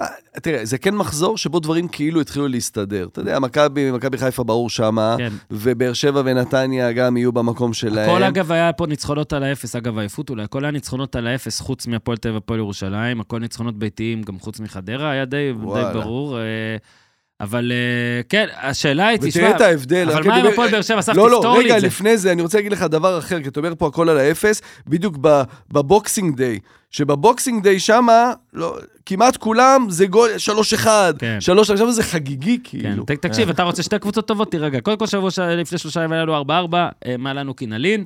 אה, 0.01 0.07
תראה, 0.43 0.64
זה 0.64 0.78
כן 0.78 0.95
מחזור 0.95 1.39
שבו 1.39 1.61
דברים 1.61 1.89
כאילו 1.89 2.20
התחילו 2.20 2.49
להסתדר. 2.49 3.07
אתה 3.12 3.20
יודע, 3.20 3.39
מכבי 3.39 3.91
מכבי 3.91 4.18
חיפה 4.18 4.45
ברור 4.45 4.70
שמה, 4.70 5.14
כן. 5.18 5.32
ובאר 5.51 5.93
שבע 5.93 6.22
ונתניה 6.24 6.93
גם 6.93 7.16
יהיו 7.16 7.32
במקום 7.32 7.72
שלהם. 7.72 8.11
הכל 8.11 8.22
אגב 8.22 8.53
היה 8.53 8.72
פה 8.72 8.87
ניצחונות 8.87 9.32
על 9.32 9.43
האפס, 9.43 9.76
אגב 9.76 9.99
העייפות 9.99 10.30
אולי, 10.30 10.43
הכל 10.43 10.64
היה 10.64 10.70
ניצחונות 10.70 11.16
על 11.16 11.26
האפס 11.26 11.61
חוץ 11.61 11.87
מהפועל 11.87 12.16
תל 12.16 12.28
אביב 12.28 12.35
והפועל 12.41 12.59
ירושלים, 12.59 13.20
הכל 13.20 13.39
ניצחונות 13.39 13.78
ביתיים 13.78 14.22
גם 14.22 14.39
חוץ 14.39 14.61
מחדרה, 14.61 15.11
היה 15.11 15.24
די, 15.24 15.53
די. 15.53 15.82
ברור. 15.93 16.39
אבל 17.45 17.72
אה, 17.72 18.22
כן, 18.28 18.47
השאלה 18.62 19.07
היא, 19.09 19.18
תשמע, 19.18 19.28
ותראה 19.42 19.57
את 19.57 19.61
ההבדל. 19.61 20.11
אבל 20.11 20.26
מה 20.26 20.34
עם 20.34 20.40
אומר- 20.40 20.53
הפועל 20.53 20.70
באר 20.70 20.82
שבע? 20.82 20.99
אסף, 20.99 21.14
לא, 21.16 21.30
לא, 21.30 21.36
תפתור 21.36 21.59
לי 21.59 21.64
רגע, 21.64 21.76
את 21.76 21.80
זה. 21.80 21.86
לפני 21.86 22.16
זה, 22.18 22.32
אני 22.32 22.42
רוצה 22.42 22.59
להגיד 22.59 22.72
לך 22.72 22.82
דבר 22.82 23.18
אחר, 23.18 23.42
כי 23.42 23.49
אתה 23.49 23.61
אומר 23.61 23.72
פה 23.78 23.86
הכל 23.86 24.09
על 24.09 24.18
האפס, 24.18 24.62
בדיוק 24.86 25.16
בבוקסינג 25.72 26.36
דיי, 26.36 26.59
שבבוקסינג 26.90 27.62
דיי 27.62 27.80
שמה, 27.80 28.32
לא, 28.53 28.76
כמעט 29.07 29.36
כולם 29.36 29.86
זה 29.88 30.07
גול 30.07 30.30
3-1, 30.82 30.86
כן. 31.18 31.40
3 31.40 31.70
עכשיו 31.70 31.92
זה 31.92 32.03
חגיגי 32.03 32.59
כן, 32.64 32.70
כאילו. 32.70 33.05
ת- 33.05 33.11
תקשיב, 33.11 33.49
אתה 33.51 33.62
רוצה 33.62 33.82
שתי 33.82 33.99
קבוצות 33.99 34.28
טובות? 34.28 34.51
תראה 34.53 34.66
רגע. 34.66 34.80
קודם 34.80 34.97
כל, 34.97 35.07
שבוע 35.07 35.30
לפני 35.57 35.78
שלושה 35.78 36.01
ימים 36.01 36.12
היה 36.12 36.22
לנו 36.22 36.42
4-4, 36.42 36.74
אה, 37.07 37.16
מה 37.18 37.32
לנו 37.32 37.55
קינלין. 37.55 38.05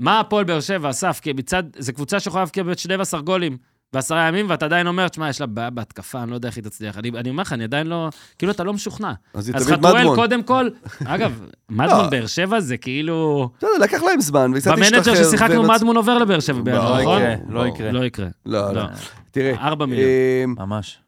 מה 0.00 0.20
הפועל 0.20 0.44
באר 0.44 0.60
שבע, 0.60 0.90
אסף? 0.90 1.20
כי 1.22 1.32
מצד, 1.32 1.62
זו 1.78 1.92
קבוצה 1.92 2.20
שיכולה 2.20 2.42
להבקיע 2.42 2.62
באמת 2.62 2.78
12 2.78 3.20
גולים 3.20 3.56
בעשרה 3.94 4.28
ימים, 4.28 4.46
ואתה 4.50 4.64
עדיין 4.64 4.86
אומר, 4.86 5.08
תשמע, 5.08 5.28
יש 5.28 5.40
לה 5.40 5.46
בעיה 5.46 5.70
בהתקפה, 5.70 6.22
אני 6.22 6.30
לא 6.30 6.34
יודע 6.34 6.48
איך 6.48 6.56
היא 6.56 6.64
תצליח. 6.64 6.98
אני 6.98 7.10
אני 7.16 7.30
אומר 7.30 7.42
לך, 7.42 7.52
אני 7.52 7.64
עדיין 7.64 7.86
לא... 7.86 8.08
כאילו, 8.38 8.52
אתה 8.52 8.64
לא 8.64 8.72
משוכנע. 8.72 9.12
אז 9.34 9.48
היא 9.48 9.56
אז 9.56 9.66
תמיד 9.66 9.78
חתואל, 9.78 9.98
מדמון. 10.00 10.16
קודם 10.16 10.42
כל, 10.42 10.68
אגב, 11.06 11.40
מדמון 11.70 12.04
לא. 12.04 12.10
באר 12.10 12.26
שבע 12.26 12.60
זה 12.60 12.76
כאילו... 12.76 13.48
בסדר, 13.58 13.70
לקח 13.80 14.02
להם 14.02 14.20
זמן, 14.20 14.50
וקצת 14.54 14.70
השתחרר. 14.78 14.90
במנג'ר 15.00 15.24
ששיחקנו, 15.24 15.62
מדמון 15.62 15.96
עובר 15.96 16.18
לבאר 16.18 16.40
שבע, 16.40 16.72
לא 16.72 17.00
נכון? 17.00 17.22
יקרה, 17.22 17.34
לא. 17.48 17.66
יקרה. 17.66 17.92
לא 17.92 18.04
יקרה. 18.04 18.26
לא, 18.46 18.66
לא. 18.74 18.82
לא. 18.82 18.82
תראה, 19.30 19.54
ארבע 19.60 19.86
מיליון. 19.86 20.08
אה, 20.08 20.66
ממש. 20.66 20.98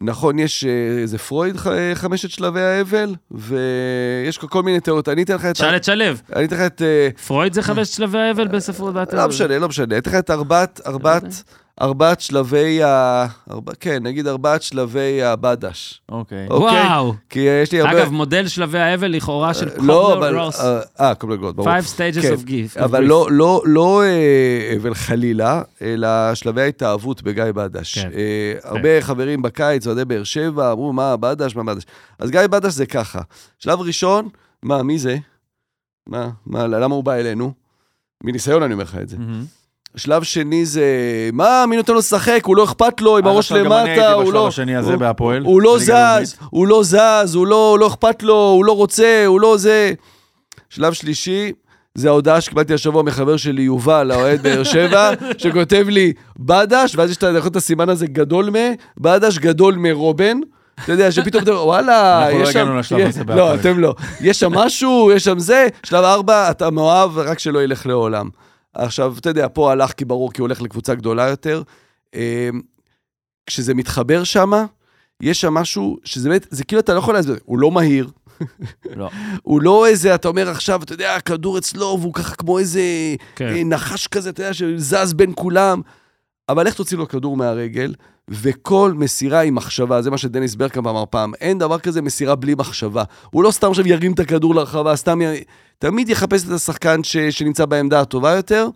נכון, 0.00 0.38
יש 0.38 0.64
אה, 0.64 0.70
איזה 1.02 1.18
פרויד, 1.18 1.56
ח- 1.56 1.66
אה, 1.66 1.92
חמשת 1.94 2.30
שלבי 2.30 2.60
האבל, 2.60 3.14
ויש 3.30 4.38
כל- 4.38 4.62
מיני 4.62 4.80
תיאוריות. 4.80 5.08
אני 5.08 5.22
אתן 5.22 5.34
לך 5.34 5.44
את... 5.44 5.52
תשאל 5.54 5.76
את 5.76 5.84
שלו. 5.84 6.04
אני 6.36 6.44
אתן 6.44 6.56
לך 6.56 6.62
את... 6.62 6.82
אה, 6.82 7.08
פרויד 7.26 7.52
זה 7.52 7.62
חמש 7.62 7.88
שלבי 7.88 8.18
האבל 8.18 8.48
בספרות. 8.48 8.94
לא 9.12 9.28
משנה, 9.28 9.58
לא 9.58 9.68
משנה. 9.68 9.84
אני 9.90 9.98
אתן 9.98 10.10
לך 10.10 10.16
את 10.16 10.30
ארבעת, 10.30 10.80
ארבעת, 10.86 11.42
ארבעת 11.82 12.20
שלבי 12.20 12.82
ה... 12.82 13.26
ארבע- 13.50 13.74
כן, 13.80 14.02
נגיד 14.02 14.26
ארבעת 14.26 14.62
שלבי 14.62 15.22
הבדש. 15.22 16.02
אוקיי. 16.08 16.46
אוקיי? 16.50 16.86
וואו. 16.88 17.14
כי 17.30 17.40
יש 17.40 17.72
לי 17.72 17.80
הרבה... 17.80 18.02
אגב, 18.02 18.10
מודל 18.10 18.48
שלבי 18.48 18.78
האבל 18.78 19.10
לכאורה 19.10 19.54
של 19.54 19.68
לא, 19.76 20.18
אבל... 20.18 20.38
רוס. 20.38 20.60
אה, 20.60 20.80
אה, 21.00 21.14
קובלר 21.14 21.36
גרוס, 21.36 21.52
ברור. 21.54 21.68
Five 21.68 21.96
stages 21.96 22.22
כן, 22.22 22.34
of 22.34 22.48
gift. 22.48 22.84
אבל. 22.84 23.04
לא, 23.04 23.28
לא, 23.30 23.62
לא 23.66 24.02
אה, 24.02 24.74
אבל 24.82 24.94
חלילה, 24.94 25.62
אלא 25.82 26.34
שלבי 26.34 26.62
ההתאהבות 26.62 27.22
בגיא 27.22 27.44
בדש. 27.54 27.98
כן. 27.98 28.10
אה, 28.14 28.54
הרבה 28.70 29.00
חברים 29.00 29.42
בקיץ, 29.42 29.86
אוהדי 29.86 30.04
באר 30.04 30.24
שבע, 30.24 30.72
אמרו, 30.72 30.92
מה 30.92 31.16
בדש, 31.16 31.56
מה 31.56 31.64
בדש. 31.64 31.82
אז 32.18 32.30
גיא 32.30 32.40
בדש 32.46 32.72
זה 32.72 32.86
ככה. 32.86 33.20
שלב 33.58 33.80
ראשון, 33.80 34.28
מה, 34.62 34.82
מי 34.82 34.98
זה? 34.98 35.16
מה, 36.06 36.30
מה, 36.46 36.66
למה 36.66 36.94
הוא 36.94 37.04
בא 37.04 37.12
אלינו? 37.14 37.52
מניסיון 38.24 38.62
אני 38.62 38.72
אומר 38.72 38.84
לך 38.84 38.96
את 39.02 39.08
זה. 39.08 39.18
מהמם. 39.18 39.44
שלב 39.96 40.22
שני 40.22 40.66
זה, 40.66 40.84
מה, 41.32 41.64
מי 41.68 41.76
נותן 41.76 41.92
לו 41.92 41.98
לשחק? 41.98 42.40
הוא 42.44 42.56
לא 42.56 42.64
אכפת 42.64 43.00
לו, 43.00 43.18
עם 43.18 43.26
אז 43.26 43.32
הראש 43.32 43.52
אני 43.52 43.60
למטה, 43.62 44.12
הוא 44.12 44.22
בשלב 44.22 44.34
לא... 44.34 44.48
השני 44.48 44.76
הזה 44.76 44.90
הוא- 44.92 45.00
בהפועל. 45.00 45.42
הוא 45.42 45.62
לא 45.62 45.76
בליגה 45.76 46.08
הלאומית. 46.08 46.28
זז, 46.28 46.36
הוא 46.50 46.66
לא 46.66 46.82
זז, 46.82 47.34
הוא 47.34 47.46
לא, 47.46 47.76
לא 47.80 47.86
אכפת 47.86 48.22
לו, 48.22 48.34
הוא 48.34 48.64
לא 48.64 48.72
רוצה, 48.76 49.22
הוא 49.26 49.40
לא 49.40 49.56
זה. 49.56 49.92
שלב 50.70 50.92
שלישי, 50.92 51.52
זה 51.94 52.08
ההודעה 52.08 52.40
שקיבלתי 52.40 52.74
השבוע 52.74 53.02
מחבר 53.02 53.36
שלי, 53.36 53.62
יובל, 53.62 54.10
האוהד 54.10 54.42
באר 54.42 54.62
שבע, 54.64 55.10
שכותב 55.38 55.84
לי, 55.88 56.12
בדש, 56.38 56.96
ואז 56.96 57.10
יש 57.10 57.16
את 57.46 57.56
הסימן 57.56 57.88
הזה 57.88 58.06
גדול 58.06 58.50
מ, 58.50 58.54
בדש 59.00 59.38
גדול 59.38 59.74
מרובן. 59.74 60.40
אתה 60.84 60.92
יודע, 60.92 61.12
שפתאום 61.12 61.42
אתה 61.42 61.50
אומר, 61.50 61.66
וואלה, 61.66 62.22
אנחנו 62.26 62.38
לא 62.38 62.42
יש 62.44 62.52
שם... 62.52 62.58
הגענו 62.60 62.78
לשלב 62.78 63.06
הזה 63.08 63.22
לא. 63.28 63.54
אתם 63.54 63.78
לא. 63.78 63.94
יש 64.20 64.40
שם 64.40 64.52
משהו, 64.52 65.10
יש 65.14 65.24
שם 65.24 65.38
זה, 65.38 65.66
שלב 65.82 66.04
ארבע, 66.04 66.50
אתה 66.50 66.70
מאוהב, 66.70 67.18
רק 67.18 67.38
שלא 67.38 67.62
ילך 67.62 67.86
לעולם. 67.86 68.28
עכשיו, 68.74 69.14
אתה 69.18 69.30
יודע, 69.30 69.46
פה 69.52 69.72
הלך 69.72 69.92
כי 69.92 70.04
ברור, 70.04 70.32
כי 70.32 70.40
הוא 70.40 70.46
הולך 70.46 70.62
לקבוצה 70.62 70.94
גדולה 70.94 71.28
יותר. 71.28 71.62
אמ, 72.14 72.60
כשזה 73.46 73.74
מתחבר 73.74 74.24
שמה, 74.24 74.64
יש 75.20 75.40
שם 75.40 75.54
משהו 75.54 75.98
שזה 76.04 76.28
באמת, 76.28 76.46
זה 76.50 76.64
כאילו 76.64 76.80
אתה 76.80 76.94
לא 76.94 76.98
יכול 76.98 77.14
להסביר, 77.14 77.38
הוא 77.44 77.58
לא 77.58 77.70
מהיר, 77.70 78.10
לא. 78.96 79.10
הוא 79.42 79.62
לא 79.62 79.86
איזה, 79.86 80.14
אתה 80.14 80.28
אומר 80.28 80.48
עכשיו, 80.48 80.82
אתה 80.82 80.92
יודע, 80.92 81.14
הכדור 81.14 81.58
אצלו, 81.58 81.98
והוא 82.00 82.14
ככה 82.14 82.34
כמו 82.34 82.58
איזה 82.58 82.82
כן. 83.36 83.48
אה, 83.48 83.64
נחש 83.64 84.06
כזה, 84.06 84.30
אתה 84.30 84.42
יודע, 84.42 84.54
שזז 84.54 85.12
בין 85.14 85.32
כולם. 85.36 85.80
אבל 86.48 86.66
איך 86.66 86.74
תוציא 86.74 86.98
לו 86.98 87.08
כדור 87.08 87.36
מהרגל, 87.36 87.94
וכל 88.28 88.92
מסירה 88.96 89.40
עם 89.40 89.54
מחשבה, 89.54 90.02
זה 90.02 90.10
מה 90.10 90.18
שדניס 90.18 90.54
ברקאמפ 90.54 90.86
אמר 90.86 91.04
פעם, 91.10 91.32
אין 91.40 91.58
דבר 91.58 91.78
כזה 91.78 92.02
מסירה 92.02 92.34
בלי 92.34 92.54
מחשבה. 92.54 93.04
הוא 93.30 93.42
לא 93.42 93.50
סתם 93.50 93.70
עכשיו 93.70 93.88
ירים 93.88 94.12
את 94.12 94.20
הכדור 94.20 94.54
לרחבה, 94.54 94.96
סתם 94.96 95.22
י... 95.22 95.24
תמיד 95.78 96.08
יחפש 96.08 96.46
את 96.46 96.50
השחקן 96.50 97.04
ש... 97.04 97.16
שנמצא 97.16 97.64
בעמדה 97.64 98.00
הטובה 98.00 98.30
יותר. 98.30 98.68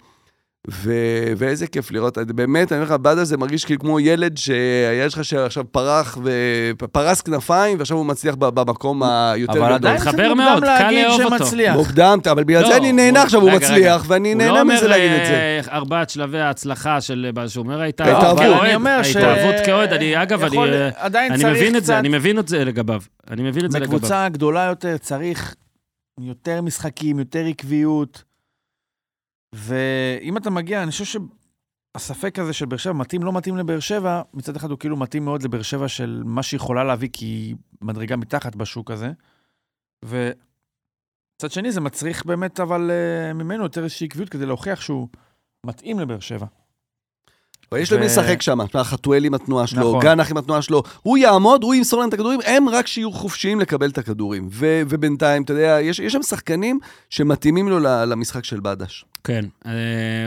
ו... 0.70 0.92
ואיזה 1.36 1.66
כיף 1.66 1.90
לראות, 1.90 2.18
באמת, 2.18 2.72
אני 2.72 2.80
אומר 2.80 2.94
לך, 2.94 3.00
בדה 3.00 3.24
זה 3.24 3.36
מרגיש 3.36 3.64
כאילו 3.64 3.80
כמו 3.80 4.00
ילד 4.00 4.36
שהילד 4.36 5.10
שלך 5.10 5.24
שעכשיו 5.24 5.64
פרח 5.72 6.18
ופרס 6.82 7.20
כנפיים, 7.20 7.78
ועכשיו 7.78 7.96
הוא 7.96 8.06
מצליח 8.06 8.34
ב- 8.34 8.48
במקום 8.48 9.02
היותר 9.02 9.52
אבל 9.52 9.60
גדול. 9.60 9.72
עדיין 9.72 9.98
קצת 9.98 10.06
מתחבר 10.08 10.28
מוקדם 10.34 10.44
מאוד, 10.44 10.62
קל 10.62 10.66
להגיד 10.82 11.04
לאהוב 11.06 11.20
אותו. 11.22 11.38
שמצליח. 11.38 11.76
מוקדם, 11.76 12.18
אבל 12.30 12.44
בגלל 12.44 12.62
לא, 12.62 12.68
זה 12.68 12.76
אני 12.76 12.92
נהנה 12.92 13.18
הוא- 13.18 13.24
עכשיו, 13.24 13.40
הוא 13.40 13.48
רגע, 13.50 13.56
מצליח, 13.56 14.00
רגע. 14.04 14.12
ואני 14.12 14.32
הוא 14.32 14.38
לא 14.42 14.46
נהנה 14.46 14.60
אומר 14.62 14.74
מזה 14.76 14.88
להגיד 14.88 15.10
את 15.12 15.26
זה. 15.26 15.32
אה, 15.32 15.76
ארבעת 15.76 16.10
שלבי 16.10 16.38
ההצלחה 16.40 17.00
של 17.00 17.30
מה 17.34 17.48
שהוא 17.48 17.64
אומר, 17.64 17.80
הייתה 17.80 18.04
ההתאהבות. 18.04 18.38
כאוהד, 18.42 18.60
אני 18.64 18.74
אומר 18.74 19.02
ש- 19.02 19.16
ההתאהבות 19.16 19.54
כאוהד, 19.66 19.92
אני 19.92 20.22
אגב, 20.22 20.42
אני 20.42 20.58
אה, 20.58 20.90
עדיין 20.96 21.32
מבין 21.46 21.76
את 21.76 21.84
זה, 21.84 21.98
אני 21.98 22.08
מבין 22.08 22.38
את 22.38 22.48
זה 22.48 22.64
לגביו. 22.64 23.00
אני 23.30 23.42
מבין 23.42 23.64
את 23.64 23.70
זה 23.70 23.78
לגביו. 23.78 23.96
בקבוצה 23.98 24.28
גדולה 24.28 24.64
יותר 24.64 24.96
צריך 24.96 25.54
יותר 26.20 26.60
משחקים, 26.62 27.18
יותר 27.18 27.44
עקביות. 27.48 28.22
ואם 29.56 30.36
אתה 30.36 30.50
מגיע, 30.50 30.82
אני 30.82 30.90
חושב 30.90 31.04
שהספק 31.04 32.38
הזה 32.38 32.52
של 32.52 32.66
באר 32.66 32.78
שבע 32.78 32.92
מתאים, 32.92 33.22
לא 33.22 33.32
מתאים 33.32 33.56
לבאר 33.56 33.80
שבע, 33.80 34.22
מצד 34.34 34.56
אחד 34.56 34.70
הוא 34.70 34.78
כאילו 34.78 34.96
מתאים 34.96 35.24
מאוד 35.24 35.42
לבאר 35.42 35.62
שבע 35.62 35.88
של 35.88 36.22
מה 36.24 36.42
שהיא 36.42 36.58
יכולה 36.58 36.84
להביא, 36.84 37.08
כי 37.12 37.24
היא 37.26 37.56
מדרגה 37.82 38.16
מתחת 38.16 38.56
בשוק 38.56 38.90
הזה. 38.90 39.12
ומצד 40.04 41.50
שני 41.50 41.72
זה 41.72 41.80
מצריך 41.80 42.26
באמת, 42.26 42.60
אבל 42.60 42.90
אה, 42.90 43.32
ממנו 43.32 43.62
יותר 43.62 43.84
איזושהי 43.84 44.06
עקביות 44.06 44.28
כדי 44.28 44.46
להוכיח 44.46 44.80
שהוא 44.80 45.08
מתאים 45.66 46.00
לבאר 46.00 46.20
שבע. 46.20 46.46
יש 47.78 47.92
לו 47.92 47.98
ו- 47.98 48.00
מי 48.00 48.06
לשחק 48.06 48.42
שם, 48.42 48.58
חתואל 48.82 49.24
עם 49.24 49.34
התנועה 49.34 49.66
שלו, 49.66 49.88
נכון. 49.88 50.00
גנח 50.00 50.30
עם 50.30 50.36
התנועה 50.36 50.62
שלו, 50.62 50.82
הוא 51.02 51.18
יעמוד, 51.18 51.62
הוא 51.62 51.74
ימסור 51.74 52.00
להם 52.00 52.08
את 52.08 52.14
הכדורים, 52.14 52.40
הם 52.46 52.68
רק 52.68 52.86
שיהיו 52.86 53.12
חופשיים 53.12 53.60
לקבל 53.60 53.90
את 53.90 53.98
הכדורים. 53.98 54.48
ו- 54.52 54.82
ובינתיים, 54.88 55.42
אתה 55.42 55.52
יודע, 55.52 55.78
יש, 55.82 55.98
יש 55.98 56.12
שם 56.12 56.22
שחקנים 56.22 56.78
שמתאימים 57.10 57.68
לו 57.68 57.78
למשחק 57.80 58.44
של 58.44 58.60
בדש. 58.60 59.04
כן, 59.24 59.44
אה, 59.66 59.72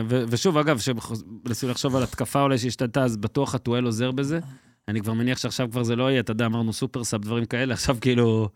ו- 0.10 0.24
ושוב, 0.30 0.58
אגב, 0.58 0.78
כשמנסים 0.78 1.70
לחשוב 1.70 1.96
על 1.96 2.04
התקפה 2.04 2.42
אולי 2.42 2.58
שהשתנתה, 2.58 3.04
אז 3.04 3.18
בטוח 3.18 3.52
חתואל 3.52 3.86
עוזר 3.86 4.12
בזה. 4.12 4.40
אני 4.88 5.02
כבר 5.02 5.14
מניח 5.14 5.38
שעכשיו 5.38 5.68
כבר 5.72 5.84
זה 5.84 5.96
לא 5.96 6.12
יהיה, 6.12 6.20
אתה 6.20 6.32
יודע, 6.32 6.46
אמרנו 6.46 6.74
סופרסאב, 6.74 7.22
דברים 7.22 7.46
כאלה, 7.46 7.74
עכשיו 7.74 7.98
כאילו 8.02 8.50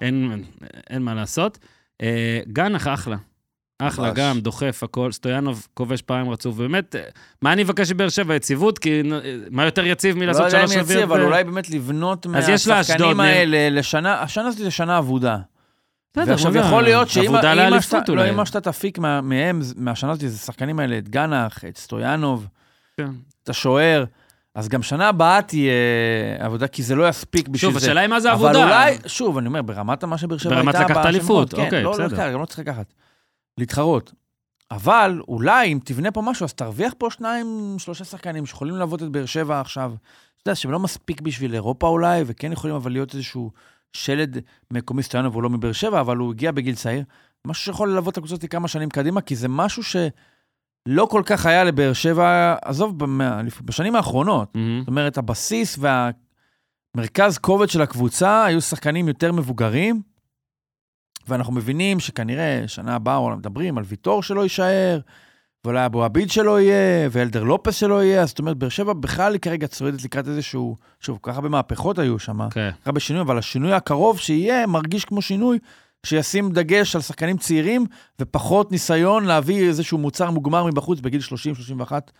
אין, 0.00 0.44
אין 0.90 1.02
מה 1.02 1.14
לעשות. 1.14 1.58
אה, 2.02 2.40
גנח 2.52 2.86
אחלה. 2.88 3.16
אחלה, 3.78 4.08
ממש. 4.08 4.18
גם, 4.18 4.40
דוחף, 4.40 4.80
הכל. 4.82 5.12
סטויאנוב 5.12 5.66
כובש 5.74 6.02
פעם 6.02 6.28
רצוף. 6.28 6.56
באמת, 6.56 6.96
מה 7.42 7.52
אני 7.52 7.62
אבקש 7.62 7.92
מבאר 7.92 8.08
שבע? 8.08 8.34
יציבות? 8.34 8.78
כי 8.78 9.02
מה 9.50 9.64
יותר 9.64 9.86
יציב 9.86 10.16
לא 10.16 10.20
מלעשות 10.24 10.44
יודע 10.46 10.62
אם 10.62 10.66
שלוש 10.66 10.76
יציב, 10.76 10.84
רביעיות? 10.90 11.10
אבל 11.10 11.22
אולי 11.22 11.44
באמת 11.44 11.70
לבנות 11.70 12.26
מהשחקנים. 12.26 13.20
האלה 13.20 13.68
לשנה, 13.70 14.14
השנה 14.22 14.46
הזאת 14.48 14.58
זה 14.58 14.70
שנה 14.70 14.98
אבודה. 14.98 15.38
בסדר, 16.16 16.30
ועכשיו 16.30 16.56
יכול 16.56 16.82
להיות 16.82 17.08
שאם 17.08 17.34
השת- 17.36 18.08
לא, 18.08 18.44
שאתה 18.44 18.60
תפיק 18.60 18.98
מה- 18.98 19.20
מהם, 19.20 19.60
מהשנה 19.76 20.10
הזאת, 20.10 20.30
זה 20.30 20.36
השחקנים 20.42 20.78
האלה, 20.78 20.98
את 20.98 21.08
גנח, 21.08 21.64
את 21.68 21.78
סטויאנוב, 21.78 22.46
כן. 22.96 23.08
את 23.44 23.48
השוער, 23.48 24.04
אז 24.54 24.68
גם 24.68 24.82
שנה 24.82 25.08
הבאה 25.08 25.42
תהיה 25.42 25.72
עבודה, 26.38 26.66
כי 26.66 26.82
זה 26.82 26.94
לא 26.94 27.08
יספיק 27.08 27.48
בשביל 27.48 27.70
שוב, 27.70 27.78
זה. 27.80 27.86
השאלה 27.86 28.00
היא 28.00 28.08
מה 28.08 28.20
זה 28.20 28.32
אבל 28.32 28.44
עבודה. 28.48 28.64
אולי, 28.64 28.96
שוב, 29.06 29.38
אני 29.38 29.46
אומר, 29.46 29.62
ברמת 29.62 30.04
מה 30.04 30.18
שבאר 30.18 30.38
שבע 30.38 30.54
ברמת 30.54 30.74
הייתה... 30.74 30.80
לקחת 30.84 30.96
בשנים 30.96 31.14
אליפות, 31.14 31.52
האחרונות, 31.52 31.66
אוקיי, 31.72 31.78
כן, 31.80 31.84
לא, 31.84 31.90
לא 31.90 32.04
בסדר. 32.06 32.06
לקחת, 32.16 32.32
גם 32.32 32.40
לא 32.40 32.46
צריך 32.46 32.58
לקחת. 32.58 32.86
להתחרות. 33.58 34.12
אבל 34.70 35.20
אולי 35.28 35.72
אם 35.72 35.78
תבנה 35.84 36.10
פה 36.10 36.22
משהו, 36.22 36.44
אז 36.44 36.52
תרוויח 36.52 36.94
פה 36.98 37.10
שניים, 37.10 37.76
שלושה 37.78 38.04
שחקנים 38.04 38.46
שיכולים 38.46 38.74
ללוות 38.74 39.02
את 39.02 39.08
באר 39.08 39.26
שבע 39.26 39.60
עכשיו. 39.60 39.94
אתה 40.42 40.50
יודע, 40.50 40.54
שהם 40.54 40.70
לא 40.70 40.78
מספיק 40.78 41.20
בשביל 41.20 41.54
אירופה 41.54 41.88
אולי, 41.88 42.22
וכן 42.26 42.52
יכולים 42.52 42.76
אבל 42.76 42.92
להיות 42.92 43.14
איזשהו 43.14 43.50
שלד 43.92 44.38
מקומי 44.70 45.02
סטויאנוב, 45.02 45.34
הוא 45.34 45.42
לא 45.42 45.50
מבאר 45.50 45.72
שבע, 45.72 46.00
אבל 46.00 46.16
הוא 46.16 46.32
הגיע 46.32 46.52
בגיל 46.52 46.74
צעיר. 46.74 47.04
משהו 47.46 47.64
שיכול 47.64 47.88
ללוות 47.90 48.12
את 48.12 48.18
הקבוצה 48.18 48.34
הזאת 48.34 48.50
כמה 48.50 48.68
שנים 48.68 48.90
קדימה, 48.90 49.20
כי 49.20 49.36
זה 49.36 49.48
משהו 49.48 49.82
שלא 49.82 51.06
כל 51.10 51.22
כך 51.26 51.46
היה 51.46 51.64
לבאר 51.64 51.92
שבע, 51.92 52.54
עזוב, 52.64 52.98
בשנים 53.64 53.96
האחרונות. 53.96 54.54
מהמם. 54.54 54.80
זאת 54.80 54.88
אומרת, 54.88 55.18
הבסיס 55.18 55.78
והמרכז 56.94 57.38
כובד 57.38 57.68
של 57.68 57.82
הקבוצה 57.82 58.44
היו 58.44 58.60
שחקנים 58.60 59.08
יותר 59.08 59.32
מבוגרים, 59.32 60.02
ואנחנו 61.28 61.52
מבינים 61.52 62.00
שכנראה 62.00 62.64
שנה 62.66 62.94
הבאה 62.94 63.16
אולי 63.16 63.36
מדברים 63.36 63.78
על 63.78 63.84
ויטור 63.86 64.22
שלא 64.22 64.42
יישאר, 64.42 65.00
ואולי 65.64 65.86
אבו 65.86 66.04
עביד 66.04 66.30
שלא 66.30 66.60
יהיה, 66.60 67.08
ואלדר 67.10 67.42
לופס 67.42 67.74
שלא 67.74 68.04
יהיה, 68.04 68.22
אז 68.22 68.28
זאת 68.28 68.38
אומרת, 68.38 68.56
באר 68.56 68.68
שבע 68.68 68.92
בכלל 68.92 69.32
היא 69.32 69.40
כרגע 69.40 69.66
צועדת 69.66 70.04
לקראת 70.04 70.28
איזשהו, 70.28 70.76
שוב, 71.00 71.18
כל 71.20 71.30
כך 71.30 71.36
הרבה 71.36 71.48
מהפכות 71.48 71.98
היו 71.98 72.18
שם, 72.18 72.38
כל 72.38 72.50
כן. 72.50 72.70
כך 72.80 72.86
הרבה 72.86 73.00
שינויים, 73.00 73.26
אבל 73.26 73.38
השינוי 73.38 73.72
הקרוב 73.72 74.18
שיהיה 74.18 74.66
מרגיש 74.66 75.04
כמו 75.04 75.22
שינוי 75.22 75.58
שישים 76.06 76.52
דגש 76.52 76.96
על 76.96 77.02
שחקנים 77.02 77.36
צעירים, 77.36 77.86
ופחות 78.20 78.72
ניסיון 78.72 79.24
להביא 79.24 79.68
איזשהו 79.68 79.98
מוצר 79.98 80.30
מוגמר 80.30 80.66
מבחוץ 80.66 81.00
בגיל 81.00 81.20
30, 81.20 81.54
31, 81.54 82.10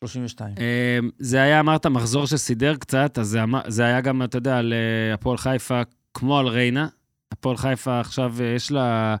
32. 0.00 0.54
אה, 0.58 0.98
זה 1.18 1.42
היה, 1.42 1.60
אמרת, 1.60 1.86
מחזור 1.86 2.26
שסידר 2.26 2.76
קצת, 2.76 3.18
אז 3.18 3.26
זה, 3.28 3.40
זה 3.66 3.84
היה 3.84 4.00
גם, 4.00 4.22
אתה 4.22 4.38
יודע, 4.38 4.58
על 4.58 4.72
אה, 4.72 5.14
הפועל 5.14 5.36
חיפה, 5.36 5.82
כמו 6.14 6.38
על 6.38 6.46
ריינה. 6.46 6.86
הפועל 7.32 7.56
חיפה 7.56 8.00
עכשיו, 8.00 8.34
אה, 8.40 8.46
יש 8.46 8.72
לה... 8.72 9.16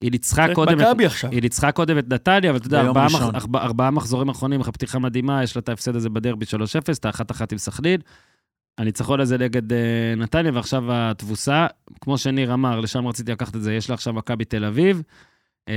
היא 0.00 0.10
ניצחה 0.10 0.54
קודם... 0.54 0.80
את- 0.80 0.86
מכבי 0.86 1.06
עכשיו. 1.06 1.30
היא 1.30 1.42
ניצחה 1.42 1.72
קודם 1.72 1.98
את 1.98 2.08
נתניה, 2.08 2.50
אבל 2.50 2.58
אתה 2.58 2.66
יודע, 2.66 2.80
ארבעה. 2.80 3.06
מח... 3.06 3.22
ארבע, 3.22 3.62
ארבעה 3.62 3.90
מחזורים 3.90 4.28
אחרונים 4.28 4.60
אחרי 4.60 4.72
פתיחה 4.72 4.98
מדהימה, 4.98 5.42
יש 5.42 5.56
לה 5.56 5.60
את 5.60 5.68
ההפסד 5.68 5.96
הזה 5.96 6.10
בדרבי 6.10 6.46
3-0, 6.46 6.56
את 6.98 7.04
האחת-אחת 7.04 7.52
עם 7.52 7.58
סכנין. 7.58 8.00
הניצחון 8.78 9.20
הזה 9.20 9.38
נגד 9.38 9.72
uh, 9.72 9.74
נתניה, 10.16 10.52
ועכשיו 10.54 10.84
התבוסה, 10.88 11.66
כמו 12.00 12.18
שניר 12.18 12.54
אמר, 12.54 12.80
לשם 12.80 13.06
רציתי 13.06 13.32
לקחת 13.32 13.56
את 13.56 13.62
זה, 13.62 13.74
יש 13.74 13.90
לה 13.90 13.94
עכשיו 13.94 14.12
מכבי 14.12 14.44
תל 14.44 14.64
אביב. 14.64 15.02
Uh, 15.70 15.72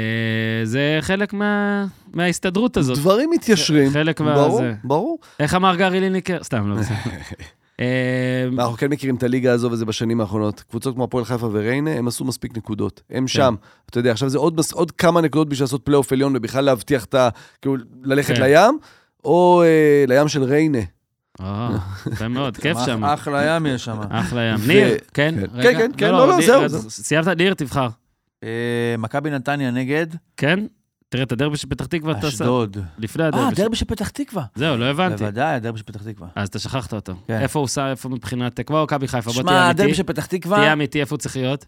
זה 0.63 0.97
חלק 1.01 1.33
מה... 1.33 1.85
מההסתדרות 2.13 2.77
הזאת. 2.77 2.97
דברים 2.97 3.29
מתיישרים. 3.29 3.89
חלק 3.91 4.21
מה... 4.21 4.35
ברור, 4.35 4.57
זה. 4.57 4.73
ברור. 4.83 5.19
איך 5.39 5.53
אמר 5.55 5.75
גרי 5.75 5.99
ליניקר? 5.99 6.43
סתם, 6.43 6.69
לא 6.69 6.75
בסדר. 6.75 6.95
אה, 7.79 8.47
אנחנו 8.57 8.77
כן 8.77 8.89
מכירים 8.89 9.15
את 9.15 9.23
הליגה 9.23 9.51
הזו 9.51 9.71
וזה 9.71 9.85
בשנים 9.85 10.21
האחרונות. 10.21 10.63
קבוצות 10.69 10.95
כמו 10.95 11.03
הפועל 11.03 11.25
חיפה 11.25 11.49
וריינה, 11.51 11.91
הם 11.91 12.07
עשו 12.07 12.25
מספיק 12.25 12.57
נקודות. 12.57 13.01
הם 13.09 13.27
שם. 13.27 13.55
אתה 13.89 13.99
יודע, 13.99 14.11
עכשיו 14.11 14.29
זה 14.29 14.37
עוד, 14.37 14.61
עוד 14.73 14.91
כמה 14.91 15.21
נקודות 15.21 15.49
בשביל 15.49 15.63
לעשות 15.63 15.81
פלייאוף 15.83 16.11
עליון 16.11 16.35
ובכלל 16.35 16.65
להבטיח 16.65 17.05
את 17.05 17.13
ה... 17.13 17.29
כאילו, 17.61 17.75
ללכת 18.03 18.35
כן. 18.35 18.41
לים, 18.41 18.79
או 19.25 19.63
אה, 19.63 20.05
לים 20.07 20.27
של 20.27 20.43
ריינה. 20.43 20.79
אה, 21.41 21.77
יפה 22.11 22.27
מאוד, 22.27 22.57
כיף 22.61 22.77
שם. 22.85 23.05
אחלה 23.05 23.55
ים 23.55 23.65
יש 23.65 23.85
שם. 23.85 23.97
אחלה 24.09 24.41
ים. 24.41 24.67
ניר, 24.67 24.97
כן? 25.13 25.35
כן. 25.39 25.61
כן, 25.61 25.77
כן, 25.77 25.91
כן, 25.97 26.11
לא, 26.11 26.27
לא, 26.27 26.41
זהו, 26.41 26.63
אז 26.63 26.71
זהו. 26.71 26.89
סיימת? 26.89 27.27
ניר, 27.27 27.53
תבחר. 27.53 27.87
אה, 28.43 28.95
מכבי 28.97 29.29
נתניה 29.29 29.71
נגד 29.71 30.07
כן? 30.37 30.59
תראה 31.09 31.23
את 31.23 31.31
הדרבי 31.31 31.57
של 31.57 31.67
פתח 31.69 31.85
תקווה 31.85 32.11
אתה 32.11 32.25
עושה. 32.25 32.43
אשדוד. 32.43 32.77
לפני 32.97 33.23
אה, 33.23 33.27
הדרבי. 33.27 33.55
של- 33.55 33.61
דרבי 33.63 33.75
של 33.75 33.85
פתח 33.85 34.09
תקווה. 34.09 34.43
זהו, 34.55 34.77
לא 34.77 34.85
הבנתי. 34.85 35.23
בוודאי, 35.23 35.55
הדרבי 35.55 35.77
של 35.77 35.83
פתח 35.83 36.03
תקווה. 36.03 36.27
אז 36.35 36.47
אתה 36.47 36.59
שכחת 36.59 36.93
אותו. 36.93 37.13
כן. 37.27 37.39
איפה 37.41 37.59
הוא 37.59 37.67
שם, 37.67 37.81
איפה 37.89 38.09
מבחינת, 38.09 38.59
כמו 38.67 38.83
מכבי 38.83 39.07
חיפה, 39.07 39.31
בוא 39.31 39.41
שמע, 39.41 39.51
תהיה 39.51 39.69
הדרבי 39.69 39.83
אמיתי. 39.83 39.97
של 39.97 40.03
פתח 40.03 40.25
תהיה 40.25 40.39
תקווה... 40.41 40.73
אמיתי, 40.73 41.01
איפה 41.01 41.13
הוא 41.15 41.19
צריך 41.19 41.35
להיות? 41.35 41.65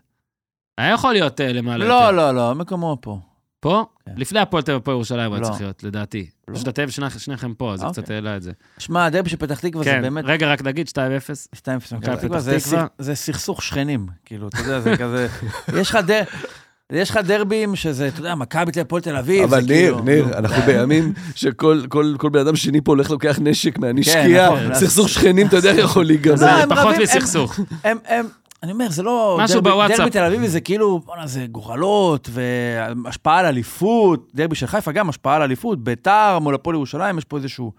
היה 0.77 0.93
יכול 0.93 1.13
להיות 1.13 1.41
אה, 1.41 1.53
למעלה 1.53 1.85
לא, 1.85 1.93
יותר. 1.93 2.11
לא, 2.11 2.31
לא, 2.35 2.55
מקומו 2.55 2.97
פה. 3.01 3.19
פה? 3.59 3.85
כן. 4.05 4.11
לפני 4.17 4.39
הפועל 4.39 4.63
תל 4.63 4.71
אביב, 4.71 4.83
פה 4.83 4.91
ירושלים 4.91 5.25
הוא 5.27 5.35
היה 5.35 5.41
לא. 5.41 5.47
צריך 5.47 5.61
להיות, 5.61 5.83
לדעתי. 5.83 6.29
לא. 6.47 6.55
פשוט 6.55 6.67
אתם 6.67 6.89
שני- 6.91 7.09
שניכם 7.17 7.53
פה, 7.53 7.73
אז 7.73 7.79
זה 7.79 7.85
אוקיי. 7.85 8.03
קצת 8.03 8.11
העלה 8.11 8.37
את 8.37 8.41
זה. 8.41 8.51
שמע, 8.77 9.05
הדרבי 9.05 9.29
של 9.29 9.37
פתח 9.37 9.59
תקווה 9.59 9.83
זה 9.83 9.89
כן, 9.89 10.01
באמת... 10.01 10.23
רגע, 10.27 10.51
רק 10.51 10.61
נגיד 10.61 10.87
2-0. 10.87 10.91
2-0 11.55 11.59
מכבי 11.95 11.97
מכבי 11.97 12.29
פתח 12.29 12.57
תקווה, 12.67 12.85
זה 12.99 13.15
סכסוך 13.15 13.63
שכנים, 13.63 14.07
כאילו, 14.25 14.47
אתה 14.47 14.57
יודע, 14.59 14.79
זה 14.79 14.97
כזה... 14.97 15.27
יש 15.81 15.89
לך 15.89 15.95
דר... 16.07 16.23
יש 16.91 17.09
לך 17.09 17.17
דרבים 17.17 17.75
שזה, 17.75 18.07
אתה 18.07 18.19
יודע, 18.19 18.35
מכבי 18.35 18.71
תל 18.71 18.79
הפועל 18.79 19.01
תל 19.01 19.15
אביב, 19.15 19.43
אבל 19.43 19.61
זה 19.61 19.67
ניר, 19.73 19.93
כאילו... 19.93 20.03
ניר, 20.05 20.25
נו, 20.25 20.33
אנחנו 20.33 20.63
בימים 20.65 21.13
שכל 21.35 21.81
כל- 21.89 22.15
כל 22.17 22.29
בן 22.29 22.39
אדם 22.39 22.55
שני 22.55 22.81
פה 22.81 22.91
הולך 22.91 23.11
לוקח 23.11 23.39
נשק 23.41 23.77
מהנשקייה, 23.79 24.49
נכון. 24.49 24.73
סכסוך 24.75 25.09
שכנים, 25.09 25.47
אתה 25.47 25.55
יודע 25.55 25.69
איך 25.71 25.77
יכול 25.77 26.05
להיגמר. 26.05 26.35
זה 26.35 26.45
לא, 26.45 26.51
הם 26.51 26.69
פחות 26.69 26.95
מסכסוך. 27.01 27.59
אני 28.63 28.71
אומר, 28.71 28.89
זה 28.89 29.03
לא... 29.03 29.37
משהו 29.41 29.61
בוואטסאפ. 29.61 29.97
דרבי 29.99 30.09
תל 30.11 30.23
אביבי 30.23 30.47
זה 30.47 30.61
כאילו, 30.61 30.99
בואנה, 31.05 31.27
זה 31.27 31.45
גורלות, 31.51 32.29
והשפעה 32.31 33.39
על 33.39 33.45
אליפות, 33.45 34.27
דרבי 34.35 34.55
של 34.55 34.67
חיפה 34.67 34.91
גם 34.91 35.09
השפעה 35.09 35.35
על 35.35 35.41
אליפות, 35.41 35.83
ביתר 35.83 36.39
מול 36.41 36.55
הפועל 36.55 36.75
ירושלים, 36.75 37.17
יש 37.17 37.23
פה 37.25 37.37
איזשהו 37.37 37.71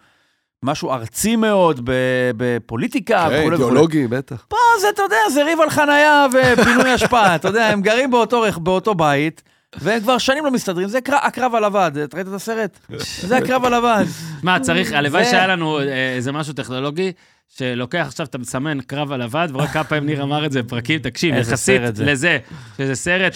משהו 0.64 0.92
ארצי 0.92 1.36
מאוד 1.36 1.80
ב- 1.84 1.90
בפוליטיקה, 2.36 3.26
כן. 3.30 3.52
אידיאולוגי, 3.52 4.06
בטח. 4.06 4.44
פה 4.48 4.56
זה, 4.80 4.86
אתה 4.94 5.02
יודע, 5.02 5.16
זה 5.34 5.44
ריב 5.44 5.60
על 5.60 5.70
חנייה 5.70 6.26
ופינוי 6.32 6.94
אשפה, 6.94 7.34
אתה 7.34 7.48
יודע, 7.48 7.66
הם 7.66 7.82
גרים 7.82 8.10
באותו, 8.10 8.44
באותו 8.56 8.94
בית, 8.94 9.42
והם 9.78 10.00
כבר 10.00 10.18
שנים 10.18 10.44
לא 10.44 10.50
מסתדרים, 10.50 10.88
זה 10.88 11.00
קר- 11.00 11.18
הקרב 11.22 11.54
על 11.54 11.64
הוועד, 11.64 11.98
אתה 11.98 12.16
ראית 12.16 12.28
את 12.28 12.32
הסרט? 12.32 12.78
זה 13.20 13.36
הקרב 13.36 13.64
על 13.64 13.74
הוועד. 13.74 14.06
מה, 14.42 14.60
צריך, 14.60 14.92
הלוואי 14.92 15.24
שהיה 15.24 15.46
לנו 15.46 15.78
אה, 15.80 16.14
איזה 16.16 16.32
משהו 16.32 16.52
טכנולוגי, 16.54 17.12
שלוקח 17.58 18.04
עכשיו, 18.08 18.26
אתה 18.26 18.38
מסמן 18.38 18.80
קרב 18.80 19.12
על 19.12 19.22
הוועד, 19.22 19.50
ורואה 19.50 19.66
כמה 19.66 19.84
פעמים 19.84 20.06
ניר 20.06 20.22
אמר 20.22 20.46
את 20.46 20.52
זה 20.52 20.62
בפרקים, 20.62 20.98
תקשיב, 20.98 21.34
יחסית. 21.34 21.80
לזה, 21.98 22.38
שזה 22.78 22.94
סרט, 22.94 23.34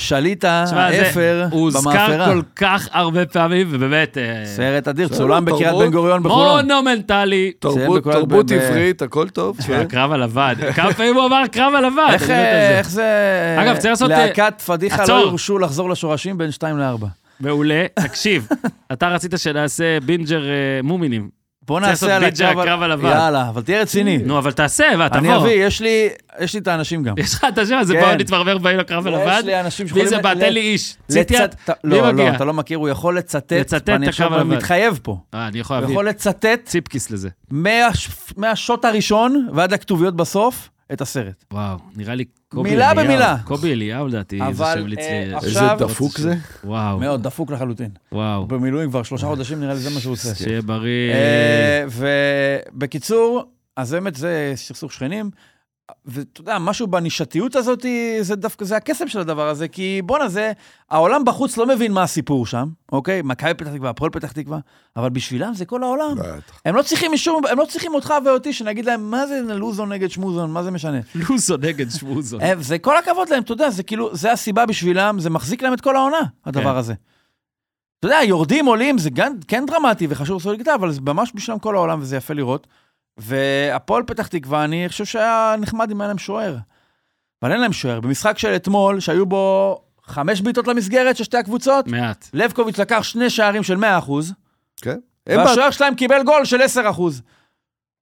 זה- 0.90 1.02
האפר, 1.02 1.46
הוא 1.50 1.60
הוזכר 1.60 1.80
במאפרה. 1.90 2.26
כל 2.34 2.40
כך 2.56 2.88
הרבה 2.92 3.26
פעמים, 3.26 3.66
ובאמת, 3.70 4.18
אה, 4.18 4.42
סרט 4.46 4.88
אדיר, 4.88 5.08
צולם 5.08 5.44
בקריית. 5.44 5.74
בן 5.78 5.90
גוריון 5.90 6.22
בחולון. 6.22 6.70
מונומנטלי. 6.70 7.52
תרבות, 7.58 8.06
ב- 8.06 8.52
עברית, 8.52 9.02
הכל 9.02 9.28
טוב. 9.28 9.56
כן. 9.66 9.72
הקרב 9.80 10.12
על 10.12 10.22
הוועד. 10.22 10.58
כמה 10.74 10.92
פעמים 10.96 11.14
הוא 11.16 11.26
אמר 11.26 11.42
קרב 11.52 11.72
על 11.74 11.84
הוועד? 11.84 12.12
איך, 12.14 12.22
על 12.22 12.30
אה, 12.30 12.80
זה. 12.82 13.56
אגב, 13.62 13.76
צריך 13.76 13.90
לעשות, 13.90 14.10
אה, 14.10 14.26
להקת 14.26 14.60
פדיחה. 14.66 15.04
לא 15.08 15.14
יורשו 15.14 15.58
לחזור 15.58 15.90
לשורשים 15.90 16.38
בין 16.38 16.50
2 16.50 16.78
ל-4. 16.78 17.06
מעולה. 17.40 17.86
תקשיב, 17.94 18.48
אתה 18.92 19.08
רצית 19.08 19.34
שנעשה 19.36 19.98
בינג'ר 20.06 20.44
אה, 20.44 20.52
מומינים. 20.82 21.43
בוא 21.66 21.80
נעשה 21.80 22.16
על 22.16 22.24
בינג'ר 22.24 22.60
הקרב 22.60 22.82
הוועד. 22.82 23.16
יאללה, 23.16 23.48
אבל 23.48 23.62
תהיה 23.62 23.80
רציני. 23.80 24.18
נו, 24.18 24.38
אבל 24.38 24.52
תעשה, 24.52 24.84
תבוא. 25.08 25.18
אני 25.18 25.36
אביא, 25.36 25.50
יש 25.66 25.80
לי 25.80 26.08
יש 26.40 26.54
לי 26.54 26.60
את 26.60 26.68
האנשים 26.68 27.02
גם. 27.02 27.14
יש 27.18 27.34
לך 27.34 27.46
את 27.48 27.58
השם 27.58 27.76
הזה, 27.78 27.94
כן. 27.94 28.00
בואו 28.00 28.14
נתברבר 28.14 28.58
בעיר 28.58 28.80
הקרב 28.80 29.06
על 29.06 29.12
יש 29.12 29.18
הוועד. 29.18 29.44
לי 29.44 29.60
אנשים 29.60 29.84
מי 29.84 29.88
שיכולים... 29.88 30.08
זה 30.08 30.18
בא? 30.18 30.32
ל- 30.32 30.40
תן 30.40 30.52
לי 30.52 30.60
איש. 30.60 30.96
ציטיאט. 31.08 31.70
מי 31.84 31.90
לא, 31.90 32.12
מגיע? 32.12 32.30
לא, 32.30 32.36
אתה 32.36 32.44
לא 32.44 32.52
מכיר, 32.52 32.78
הוא 32.78 32.88
יכול 32.88 33.18
לצטט, 33.18 33.52
לצטט 33.52 33.76
את 33.76 34.08
הקרב 34.08 34.32
על 34.32 34.40
הוועד. 34.40 34.56
מתחייב 34.58 35.00
פה. 35.02 35.16
אה, 35.34 35.48
אני 35.48 35.58
יכול 35.58 35.76
הוא 35.76 35.80
להביא 35.80 35.94
יכול 35.94 36.08
לצטט 36.08 36.60
ציפקיס 36.64 37.10
לזה. 37.10 37.28
מהש- 37.52 38.10
מהשוט 38.36 38.84
הראשון 38.84 39.48
ועד 39.54 39.72
לכתוביות 39.72 40.16
בסוף 40.16 40.68
את 40.92 41.00
הסרט. 41.00 41.44
וואו, 41.52 41.78
נראה 41.96 42.14
לי 42.14 42.24
קובי 42.48 42.70
מילה 42.70 42.90
אליהו. 42.90 43.06
במילה. 43.06 43.36
קובי 43.44 43.72
אליהו, 43.72 44.08
לדעתי, 44.08 44.38
זה 44.38 44.46
אבל, 44.46 44.74
שמליץ 44.80 44.98
אה, 44.98 45.24
לי. 45.26 45.34
עכשיו- 45.34 45.72
איזה 45.72 45.84
דפוק 45.84 46.18
זה. 46.18 46.34
וואו, 46.64 46.98
מאוד 46.98 47.22
דפוק 47.22 47.50
לחלוטין. 47.50 47.90
וואו. 48.12 48.46
במילואים 48.46 48.90
כבר 48.90 49.02
שלושה 49.02 49.26
חודשים, 49.26 49.60
נראה 49.60 49.74
לי 49.74 49.80
זה 49.80 49.90
מה 49.90 50.00
שהוא 50.00 50.12
עושה. 50.12 50.34
שיהיה 50.34 50.62
בריא. 50.62 51.12
אה, 51.12 51.84
ובקיצור, 52.72 53.44
אז 53.76 53.92
באמת 53.92 54.14
זה 54.14 54.52
סכסוך 54.56 54.92
שכנים. 54.92 55.30
ואתה 56.06 56.40
יודע, 56.40 56.58
משהו 56.58 56.86
בנישתיות 56.86 57.56
הזאת, 57.56 57.86
זה 58.20 58.36
דווקא, 58.36 58.64
זה 58.64 58.76
הקסם 58.76 59.08
של 59.08 59.18
הדבר 59.20 59.48
הזה, 59.48 59.68
כי 59.68 60.02
בואנה, 60.04 60.28
זה, 60.28 60.52
העולם 60.90 61.24
בחוץ 61.24 61.56
לא 61.56 61.66
מבין 61.66 61.92
מה 61.92 62.02
הסיפור 62.02 62.46
שם, 62.46 62.68
אוקיי? 62.92 63.20
מכבי 63.24 63.54
פתח 63.54 63.70
תקווה, 63.74 63.90
הפועל 63.90 64.10
פתח 64.10 64.32
תקווה, 64.32 64.58
אבל 64.96 65.08
בשבילם 65.10 65.54
זה 65.54 65.64
כל 65.64 65.82
העולם. 65.82 66.14
בטח. 66.18 66.60
הם 66.64 66.76
לא 66.76 66.82
צריכים 66.82 67.12
משום, 67.12 67.46
הם 67.50 67.58
לא 67.58 67.64
צריכים 67.64 67.94
אותך 67.94 68.14
ואותי 68.24 68.52
שנגיד 68.52 68.84
להם, 68.84 69.10
מה 69.10 69.26
זה 69.26 69.40
לוזון 69.54 69.92
נגד 69.92 70.10
שמוזון, 70.10 70.50
מה 70.50 70.62
זה 70.62 70.70
משנה? 70.70 70.98
לוזו 71.30 71.56
נגד 71.56 71.90
שמוזו. 71.90 72.38
הם- 72.40 72.62
זה 72.62 72.78
כל 72.78 72.96
הכבוד 72.96 73.28
להם, 73.28 73.42
אתה 73.42 73.52
יודע, 73.52 73.70
זה 73.70 73.82
כאילו, 73.82 74.16
זה 74.16 74.32
הסיבה 74.32 74.66
בשבילם, 74.66 75.18
זה 75.20 75.30
מחזיק 75.30 75.62
להם 75.62 75.74
את 75.74 75.80
כל 75.80 75.96
העונה, 75.96 76.20
הדבר 76.46 76.72
כן. 76.72 76.76
הזה. 76.76 76.94
אתה 77.98 78.08
יודע, 78.08 78.18
יורדים, 78.24 78.66
עולים, 78.66 78.98
זה 78.98 79.10
גם, 79.10 79.32
כן 79.48 79.64
דרמטי 79.66 80.06
וחשוב 80.10 80.36
לעשות 80.36 80.58
לגטה, 80.58 80.74
אבל 80.74 80.92
זה 80.92 81.00
ממש 81.00 81.32
בשבילם 81.34 81.58
כל 81.58 81.74
העולם, 81.76 82.00
וזה 82.00 82.16
יפה 82.16 82.34
לראות. 82.34 82.66
והפועל 83.18 84.02
פתח 84.02 84.26
תקווה, 84.26 84.64
אני 84.64 84.84
חושב 84.88 85.04
שהיה 85.04 85.54
נחמד 85.58 85.90
אם 85.90 86.00
היה 86.00 86.08
להם 86.08 86.18
שוער. 86.18 86.56
אבל 87.42 87.52
אין 87.52 87.60
להם 87.60 87.72
שוער. 87.72 88.00
במשחק 88.00 88.38
של 88.38 88.56
אתמול, 88.56 89.00
שהיו 89.00 89.26
בו 89.26 89.80
חמש 90.06 90.40
בעיטות 90.40 90.68
למסגרת 90.68 91.16
של 91.16 91.24
שתי 91.24 91.36
הקבוצות, 91.36 91.88
מעט. 91.88 92.28
לבקוביץ' 92.32 92.78
לקח 92.78 93.02
שני 93.02 93.30
שערים 93.30 93.62
של 93.62 93.76
100%, 93.76 94.10
כן. 94.82 94.98
והשוער 95.26 95.70
שלהם 95.70 95.94
קיבל 95.94 96.22
גול 96.22 96.44
של 96.44 96.60
10%. 96.60 96.62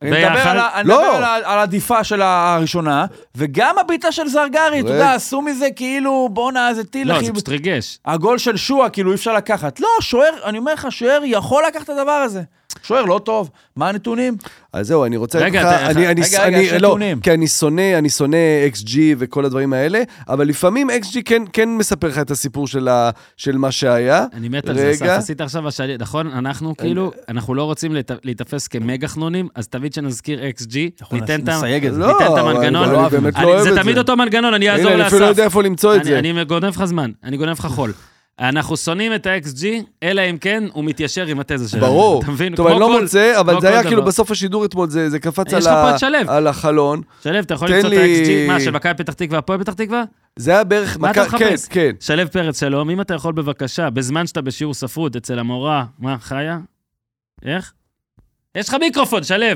אני 0.02 0.10
מדבר? 0.10 0.48
על, 0.48 0.58
אני 0.58 0.88
לא. 0.88 1.02
מדבר 1.02 1.24
על, 1.24 1.44
על 1.44 1.58
עדיפה 1.58 2.04
של 2.04 2.22
הראשונה, 2.22 3.06
וגם 3.34 3.78
הבעיטה 3.78 4.12
של 4.12 4.28
זרגרי, 4.28 4.80
אתה. 4.80 4.88
יודע, 4.88 5.12
עשו 5.12 5.42
מזה 5.42 5.68
כאילו, 5.76 6.28
בואנה, 6.32 6.68
איזה 6.68 6.84
טיל, 6.84 7.08
לא, 7.08 7.16
אחי. 7.16 7.24
זה 7.24 7.32
פשוט 7.32 7.48
ריגש. 7.48 7.98
הגול 8.04 8.38
של 8.38 8.56
שועה, 8.56 8.90
כאילו, 8.90 9.10
אי 9.10 9.14
אפשר 9.14 9.32
לקחת. 9.32 9.80
לא, 9.80 9.88
שוער, 10.00 10.30
אני 10.44 10.58
אומר 10.58 10.74
לך, 10.74 10.86
שוער 10.90 11.20
יכול 11.24 11.64
לקחת 11.68 11.84
את 11.84 11.88
הדבר 11.88 12.10
הזה. 12.10 12.42
שוער 12.82 13.04
לא 13.04 13.20
טוב. 13.24 13.50
מה 13.76 13.88
הנתונים? 13.88 14.36
אז 14.72 14.86
זהו, 14.86 15.04
אני 15.04 15.16
רוצה... 15.16 15.38
רגע, 15.38 15.60
אתה- 15.60 15.86
אני, 15.90 16.08
אני, 16.08 16.22
רגע, 16.22 16.44
אני, 16.44 16.56
רגע, 16.56 16.66
יש 16.66 16.72
לא, 16.72 16.88
נתונים. 16.88 17.20
כי 17.20 17.32
אני 17.32 17.46
שונא, 17.48 17.98
אני 17.98 18.10
שונא 18.10 18.36
XG 18.74 18.88
וכל 19.18 19.44
הדברים 19.44 19.72
האלה, 19.72 20.02
אבל 20.28 20.48
לפעמים 20.48 20.90
XG 20.90 21.18
כן, 21.24 21.42
כן 21.52 21.68
מספר 21.68 22.08
לך 22.08 22.18
את 22.18 22.30
הסיפור 22.30 22.66
של, 22.66 22.88
ה, 22.88 23.10
של 23.36 23.58
מה 23.58 23.70
שהיה. 23.72 24.24
אני 24.32 24.48
מת 24.48 24.68
על 24.68 24.78
זה. 24.78 24.90
אסף, 24.90 25.02
עשית 25.06 25.40
עכשיו 25.40 25.68
השני, 25.68 25.96
נכון? 25.98 26.26
אנחנו 26.26 26.76
כאילו, 26.76 27.10
אנחנו 27.28 27.54
לא 27.54 27.64
רוצים 27.64 27.92
להיתפס 28.24 28.68
כמגה 28.68 29.08
חנונים, 29.08 29.48
אז 29.54 29.68
תמיד 29.68 29.92
שנזכיר 29.92 30.40
XG, 30.58 30.76
ניתן 31.12 31.40
את. 31.40 31.48
לא, 31.48 32.06
ניתן 32.06 32.24
את 32.24 32.30
אבל 32.30 32.38
המנגנון. 32.40 32.94
אני 32.94 33.08
באמת 33.10 33.36
אני- 33.36 33.44
לא 33.44 33.50
אוהב 33.50 33.62
זה 33.62 33.74
את 33.74 33.78
תמיד. 33.82 33.98
אותו 33.98 34.16
מנגנון, 34.16 34.54
אני 34.54 34.70
אעזור 34.70 34.86
הנה, 34.90 34.94
אני 35.00 35.06
אפילו 35.06 35.20
לא 35.20 35.26
לאסף. 35.26 35.38
יודע 35.38 35.44
איפה 35.44 35.62
למצוא 35.62 35.96
את 35.96 36.04
זה. 36.04 36.18
אני 36.18 36.44
גונב 36.44 36.64
לך 36.64 36.84
זמן, 36.84 37.10
אני 37.24 37.36
גונב 37.36 37.52
לך 37.58 37.66
חול. 37.66 37.92
אנחנו 38.48 38.76
שונאים 38.76 39.14
את 39.14 39.26
ה-XG, 39.26 39.64
אלא 40.02 40.22
אם 40.30 40.38
כן 40.38 40.64
הוא 40.72 40.84
מתיישר 40.84 41.26
עם 41.26 41.40
התזה 41.40 41.68
שלנו. 41.68 41.86
ברור. 41.86 42.22
אתה 42.22 42.30
מבין? 42.30 42.54
טוב, 42.56 42.66
אני 42.66 42.80
לא 42.80 42.86
כל- 42.86 43.02
מוצא, 43.02 43.40
אבל 43.40 43.60
זה 43.60 43.68
היה 43.68 43.82
כאילו. 43.82 44.04
בסוף 44.04 44.30
השידור 44.30 44.64
אתמול, 44.64 44.90
זה 44.90 45.10
זה 45.10 45.18
קפץ 45.18 45.46
יש 45.46 45.52
על 45.52 45.60
לך 45.60 45.66
ה- 45.66 45.82
פה 45.88 45.94
את 45.94 45.98
שלו. 45.98 46.48
החלון. 46.48 47.02
שלו, 47.22 47.38
אתה 47.38 47.54
יכול 47.54 47.68
למצוא 47.72 47.88
את 47.92 47.94
ה-XG, 47.96 48.48
מה, 48.48 48.60
של 48.60 48.70
מכבי 48.70 48.94
פתח 48.94 49.12
תקווה, 49.12 49.38
הפועל 49.38 49.60
פתח 49.60 49.72
תקווה? 49.72 50.04
זה 50.36 50.50
היה 50.50 50.64
בערך... 50.64 50.96
מה 51.00 51.10
אתה 51.10 51.24
כן, 51.24 51.26
מחפש? 51.46 51.68
כן. 51.68 51.90
שלו 52.00 52.30
פרץ, 52.32 52.60
שלום, 52.60 52.90
אם 52.90 53.00
אתה 53.00 53.14
יכול 53.14 53.32
בבקשה, 53.32 53.90
בזמן 53.90 54.26
שאתה 54.26 54.40
בשיעור 54.40 54.74
ספרות 54.74 55.16
אצל 55.16 55.38
המורה, 55.38 55.84
מה, 55.98 56.16
חיה? 56.18 56.58
איך? 57.44 57.72
יש 58.54 58.68
לך 58.68 58.76
מיקרופון, 58.80 59.22
שלו. 59.22 59.46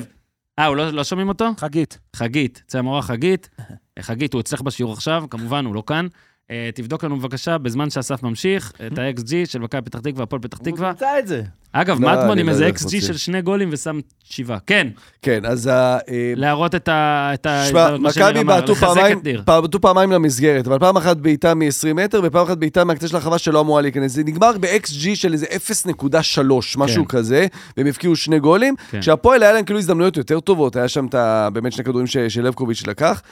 אה, 0.58 0.66
הוא 0.66 0.76
לא, 0.76 0.90
לא 0.90 1.04
שומעים 1.04 1.28
אותו? 1.28 1.50
חגית. 1.58 1.98
חגית, 2.16 2.62
אצל 2.66 2.78
המורה 2.78 3.02
חגית. 3.02 3.48
חגית, 4.00 4.32
הוא 4.32 4.40
אצלך 4.40 4.60
בשיעור 4.60 4.92
עכשיו, 4.92 5.24
כמובן, 5.30 5.64
הוא 5.64 5.74
לא 5.74 5.82
כאן. 5.86 6.06
אה, 6.50 6.70
תבדוק 6.74 7.04
לנו 7.04 7.16
בבקשה, 7.16 7.58
בזמן 7.58 7.90
שאסף 7.90 8.22
ממשיך, 8.22 8.72
את 8.86 8.98
ה-XG 8.98 9.32
של 9.44 9.58
מכבי 9.58 9.82
פתח 9.82 9.98
תקווה, 9.98 10.22
הפועל 10.22 10.42
פתח 10.42 10.58
תקווה. 10.58 10.92
תמצא 10.92 11.18
את 11.18 11.26
זה. 11.26 11.42
אגב, 11.72 12.00
לא, 12.00 12.12
מטמון 12.12 12.38
עם 12.38 12.46
לא 12.46 12.52
איזה 12.52 12.68
XG. 12.68 13.00
של 13.00 13.16
שני 13.16 13.42
גולים 13.42 13.68
ושם 13.72 14.00
שבעה. 14.24 14.58
כן, 14.66 14.88
כן, 15.22 15.44
אז 15.44 15.66
ה... 15.66 15.98
אה, 16.08 16.32
להראות 16.36 16.74
את 16.74 16.88
ה... 16.88 17.32
שמע, 17.68 17.96
מכבי 17.96 18.44
בעטו 18.44 19.80
פעמיים, 19.80 20.12
למסגרת, 20.12 20.66
אבל 20.66 20.78
פעם 20.78 20.96
אחת 20.96 21.16
בעיטה 21.16 21.54
מ-20 21.54 21.94
מטר, 21.94 22.20
ופעם 22.24 22.46
אחת 22.46 22.58
בעיטה 22.58 22.84
מהקצה 22.84 23.08
של 23.08 23.16
הרחבה 23.16 23.38
שלא 23.38 23.60
אמורה 23.60 23.82
להיכנס. 23.82 24.12
זה 24.12 24.24
נגמר 24.24 24.52
ב-XG 24.60 25.14
של 25.14 25.32
איזה 25.32 25.46
0.3, 25.46 26.40
משהו 26.76 27.08
כן. 27.08 27.18
כזה, 27.18 27.46
והם 27.76 27.86
הבקיעו 27.86 28.16
שני 28.16 28.38
גולים. 28.38 28.74
כן. 28.90 29.00
כשהפועל 29.00 29.42
היה 29.42 29.52
להם 29.52 29.64
כאילו 29.64 29.78
הזדמנויות 29.78 30.16
יותר 30.16 30.40
טובות, 30.40 30.76
היה 30.76 30.88
שם. 30.88 31.06
באמת 31.52 31.72
שני 31.72 31.84
כדורים 31.84 32.06
שלבקוביץ' 32.06 32.86
לקח. 32.86 33.22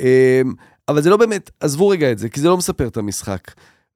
אמ, 0.00 0.52
אבל 0.88 1.02
זה 1.02 1.10
לא 1.10 1.16
באמת, 1.16 1.50
עזבו 1.60 1.88
רגע 1.88 2.12
את 2.12 2.18
זה, 2.18 2.28
כי 2.28 2.40
זה 2.40 2.48
לא 2.48 2.56
מספר 2.56 2.88
את 2.88 2.96
המשחק. 2.96 3.50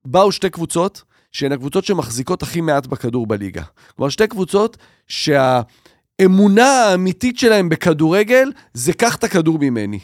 באו 0.04 0.32
שתי 0.32 0.50
קבוצות, 0.50 1.02
שהן 1.32 1.52
הקבוצות 1.52 1.84
שמחזיקות 1.84 2.42
הכי 2.42 2.60
מעט 2.60 2.86
בכדור 2.86 3.26
בליגה. 3.26 3.62
כלומר, 3.96 4.08
שתי 4.08 4.26
קבוצות 4.26 4.76
שהאמונה 5.08 6.66
האמיתית 6.66 7.38
שלהן 7.38 7.68
בכדורגל 7.68 8.52
זה 8.74 8.92
קח 8.92 9.16
את 9.16 9.24
הכדור 9.24 9.58
ממני. 9.58 9.98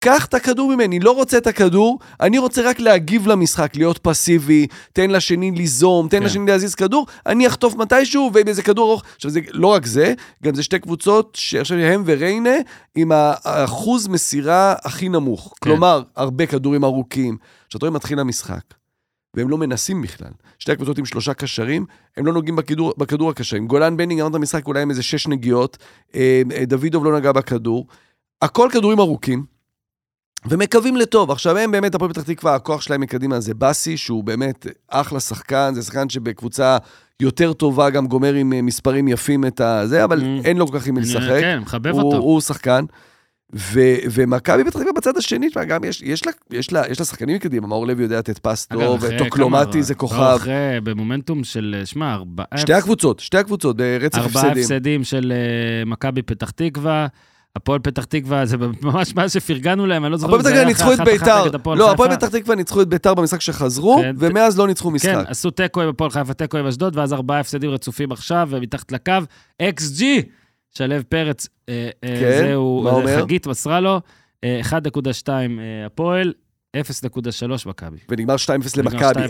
קח 0.00 0.24
את 0.24 0.34
הכדור 0.34 0.74
ממני, 0.74 1.00
לא 1.00 1.10
רוצה 1.10 1.38
את 1.38 1.46
הכדור, 1.46 1.98
אני 2.20 2.38
רוצה 2.38 2.62
רק 2.62 2.80
להגיב 2.80 3.26
למשחק, 3.26 3.76
להיות 3.76 3.98
פסיבי, 3.98 4.66
תן 4.92 5.10
לשני 5.10 5.50
ליזום, 5.50 6.08
תן 6.08 6.18
כן. 6.18 6.24
לשני 6.24 6.46
להזיז 6.46 6.74
כדור, 6.74 7.06
אני 7.26 7.46
אחטוף 7.46 7.74
מתישהו, 7.74 8.30
ואם 8.34 8.48
איזה 8.48 8.62
כדור 8.62 8.90
ארוך. 8.90 9.02
עכשיו, 9.16 9.30
זה 9.30 9.40
לא 9.52 9.66
רק 9.66 9.86
זה, 9.86 10.14
גם 10.42 10.54
זה 10.54 10.62
שתי 10.62 10.78
קבוצות 10.78 11.36
שעכשיו 11.40 11.78
הם 11.78 12.02
וריינה 12.06 12.54
עם 12.94 13.12
האחוז 13.14 14.08
מסירה 14.08 14.74
הכי 14.84 15.08
נמוך. 15.08 15.54
כן. 15.60 15.70
כלומר, 15.70 16.02
הרבה 16.16 16.46
כדורים 16.46 16.84
ארוכים. 16.84 17.36
כשאתה 17.68 17.86
רואה 17.86 17.96
מתחיל 17.96 18.18
המשחק, 18.18 18.62
והם 19.34 19.48
לא 19.48 19.58
מנסים 19.58 20.02
בכלל. 20.02 20.32
שתי 20.58 20.72
הקבוצות 20.72 20.98
עם 20.98 21.04
שלושה 21.04 21.34
קשרים, 21.34 21.86
הם 22.16 22.26
לא 22.26 22.32
נוגעים 22.32 22.56
בכדור, 22.56 22.94
בכדור 22.96 23.30
הקשרים. 23.30 23.66
גולן 23.66 23.96
בני 23.96 24.14
גמר 24.14 24.30
את 24.30 24.34
המשחק 24.34 24.66
אולי 24.66 24.82
עם 24.82 24.90
איזה 24.90 25.02
שש 25.02 25.28
נגיעות, 25.28 25.78
אה, 26.14 26.42
אה, 26.52 26.64
דוידוב 26.64 27.04
לא 27.04 27.18
נגע 27.18 27.32
בכדור. 27.32 27.86
הכל 28.42 28.68
כדורים 28.72 29.00
ארוכים, 29.00 29.59
ומקווים 30.48 30.96
לטוב. 30.96 31.30
עכשיו, 31.30 31.58
הם 31.58 31.70
באמת, 31.70 31.94
הפועל 31.94 32.10
פתח 32.12 32.22
תקווה, 32.22 32.54
הכוח 32.54 32.80
שלהם 32.82 33.00
מקדימה 33.00 33.40
זה 33.40 33.54
באסי, 33.54 33.96
שהוא 33.96 34.24
באמת 34.24 34.66
אחלה 34.88 35.20
שחקן, 35.20 35.70
זה 35.74 35.82
שחקן 35.82 36.08
שבקבוצה 36.08 36.76
יותר 37.20 37.52
טובה 37.52 37.90
גם 37.90 38.06
גומר 38.06 38.34
עם 38.34 38.52
אה, 38.52 38.62
מספרים 38.62 39.08
יפים 39.08 39.46
את 39.46 39.60
הזה, 39.60 40.04
אבל 40.04 40.20
Mm. 40.20 40.44
אין 40.46 40.56
לו 40.56 40.66
כל 40.68 40.78
כך 40.78 40.86
עם 40.86 40.94
מי 40.94 41.00
לשחק. 41.00 41.40
כן, 41.40 41.58
מחבב 41.62 41.90
הוא, 41.94 42.02
אותו. 42.02 42.16
הוא 42.16 42.40
שחקן. 42.40 42.84
ו- 43.54 43.80
ומכבי 44.12 44.64
פתח 44.64 44.78
תקווה 44.78 44.92
בצד 44.92 45.16
השני, 45.16 45.48
תשמע, 45.48 45.64
גם 45.64 45.84
יש, 45.84 46.02
יש, 46.02 46.26
לה, 46.26 46.32
יש, 46.50 46.72
לה, 46.72 46.82
יש 46.90 47.00
לה 47.00 47.06
שחקנים 47.06 47.36
מקדימה, 47.36 47.66
מאור 47.66 47.86
לוי 47.86 48.02
יודע 48.02 48.18
לתת 48.18 48.38
פס 48.38 48.66
טוב, 48.66 49.00
וטוקלומטי 49.02 49.72
כמה- 49.72 49.82
זה 49.82 49.94
לא, 49.94 49.98
כוכב. 49.98 50.16
אחרי, 50.36 50.52
במומנטום 50.84 51.44
של, 51.44 51.82
שמע, 51.84 52.14
ארבעה... 52.14 52.46
שתי 52.56 52.72
הקבוצות, 52.74 53.20
שתי 53.20 53.38
הקבוצות, 53.38 53.80
אה, 53.80 53.96
רצף 54.00 54.18
ארבעה 54.18 54.42
הפסדים. 54.42 54.62
הפסדים 54.62 55.04
של 55.04 55.32
אה, 55.36 55.84
מכבי 55.84 56.22
פתח 56.22 56.50
תקווה. 56.50 57.06
הפועל 57.56 57.78
פתח 57.78 58.04
תקווה, 58.04 58.46
זה 58.46 58.56
ממש 58.82 59.14
מאז 59.14 59.32
שפרגנו 59.32 59.86
להם, 59.86 60.04
אני 60.04 60.12
לא 60.12 60.18
זוכר 60.18 60.36
אם 60.36 60.42
זה 60.42 60.48
היה 60.48 60.70
אחת 60.72 60.82
אחת. 61.16 61.44
נגד 61.44 61.54
הפועל 61.54 61.78
לא, 61.78 61.84
חיפה. 61.84 61.94
הפועל 61.94 62.16
פתח 62.16 62.28
תקווה 62.28 62.56
ניצחו 62.56 62.82
את 62.82 62.88
ביתר 62.88 63.14
במשחק 63.14 63.40
שחזרו, 63.40 63.98
כן, 64.02 64.16
ומאז 64.18 64.58
לא 64.58 64.66
ניצחו 64.66 64.88
כן, 64.88 64.94
משחק. 64.94 65.24
עשו 65.26 65.50
תיקו 65.50 65.82
עם 65.82 65.88
הפועל 65.88 66.10
חיפה, 66.10 66.34
תיקו 66.34 66.58
עם 66.58 66.66
אשדוד, 66.66 66.96
ואז 66.96 67.12
ארבעה 67.12 67.40
הפסדים 67.40 67.70
רצופים 67.70 68.12
עכשיו, 68.12 68.48
ומתחת 68.50 68.92
לקו, 68.92 69.12
אקס 69.62 69.98
ג'י, 69.98 70.22
שלו 70.74 70.96
פרץ, 71.08 71.48
אה, 71.68 71.90
אה, 72.04 72.16
כן, 72.20 72.46
זהו, 72.46 72.82
מה 72.84 72.90
זה 72.90 72.96
אומר? 72.96 73.22
חגית 73.22 73.46
מסרה 73.46 73.80
לו, 73.80 74.00
אה, 74.44 74.60
1.2 74.62 75.28
אה, 75.28 75.86
הפועל, 75.86 76.32
0.3 76.76 77.68
מכבי. 77.68 77.96
ונגמר 78.08 78.34
2-0 78.36 78.48
ונגמר 78.48 78.62
למכבי. 78.76 79.26
2-0 79.26 79.28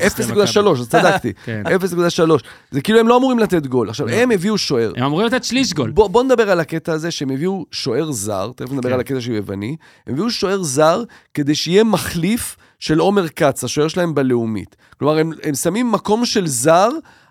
0.3, 0.57 0.81
אז 0.81 0.89
צדקתי. 0.89 1.33
כן. 1.45 1.63
0.3. 1.67 2.31
זה 2.71 2.81
כאילו 2.81 3.01
הם 3.01 3.09
לא 3.09 3.17
אמורים 3.17 3.39
לתת 3.39 3.67
גול. 3.67 3.89
עכשיו, 3.89 4.07
לא. 4.07 4.13
הם 4.13 4.31
הביאו 4.31 4.59
שוער. 4.59 4.93
הם 4.97 5.05
אמורים 5.05 5.27
לתת 5.27 5.45
שליש 5.45 5.73
גול. 5.73 5.91
בוא, 5.91 6.09
בוא 6.09 6.23
נדבר 6.23 6.51
על 6.51 6.61
הקטע 6.61 6.93
הזה 6.93 7.11
שהם 7.11 7.31
הביאו 7.31 7.67
שוער 7.71 8.13
זר, 8.13 8.51
תכף 8.57 8.73
נדבר 8.73 8.89
כן. 8.89 8.95
על 8.95 9.01
הקטע 9.01 9.21
שהוא 9.21 9.37
יווני, 9.37 9.77
הם 10.07 10.13
הביאו 10.13 10.31
שוער 10.31 10.63
זר 10.63 11.05
כדי 11.35 11.55
שיהיה 11.55 11.85
מחליף 11.85 12.57
של 12.79 12.99
עומר 12.99 13.29
כץ, 13.29 13.65
השוער 13.65 13.89
שלהם 13.89 14.15
בלאומית. 14.15 14.77
כלומר, 14.99 15.19
הם, 15.19 15.55
שמים 15.55 15.93
מקום 15.93 16.25
של 16.25 16.47
זר 16.47 16.89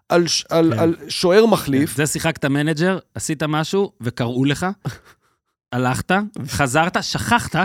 על, 0.10 0.26
כן. 0.50 0.80
על 0.80 0.96
שוער 1.10 1.46
מחליף. 1.46 1.96
זה 1.96 2.08
שיחקת 2.08 2.46
מנג'ר, 2.46 2.98
עשית 3.16 3.44
משהו, 3.44 3.92
וקראו 4.02 4.46
לך, 4.46 4.66
הלכת, 5.72 6.12
חזרת, 6.48 6.98
שכחת, 7.04 7.56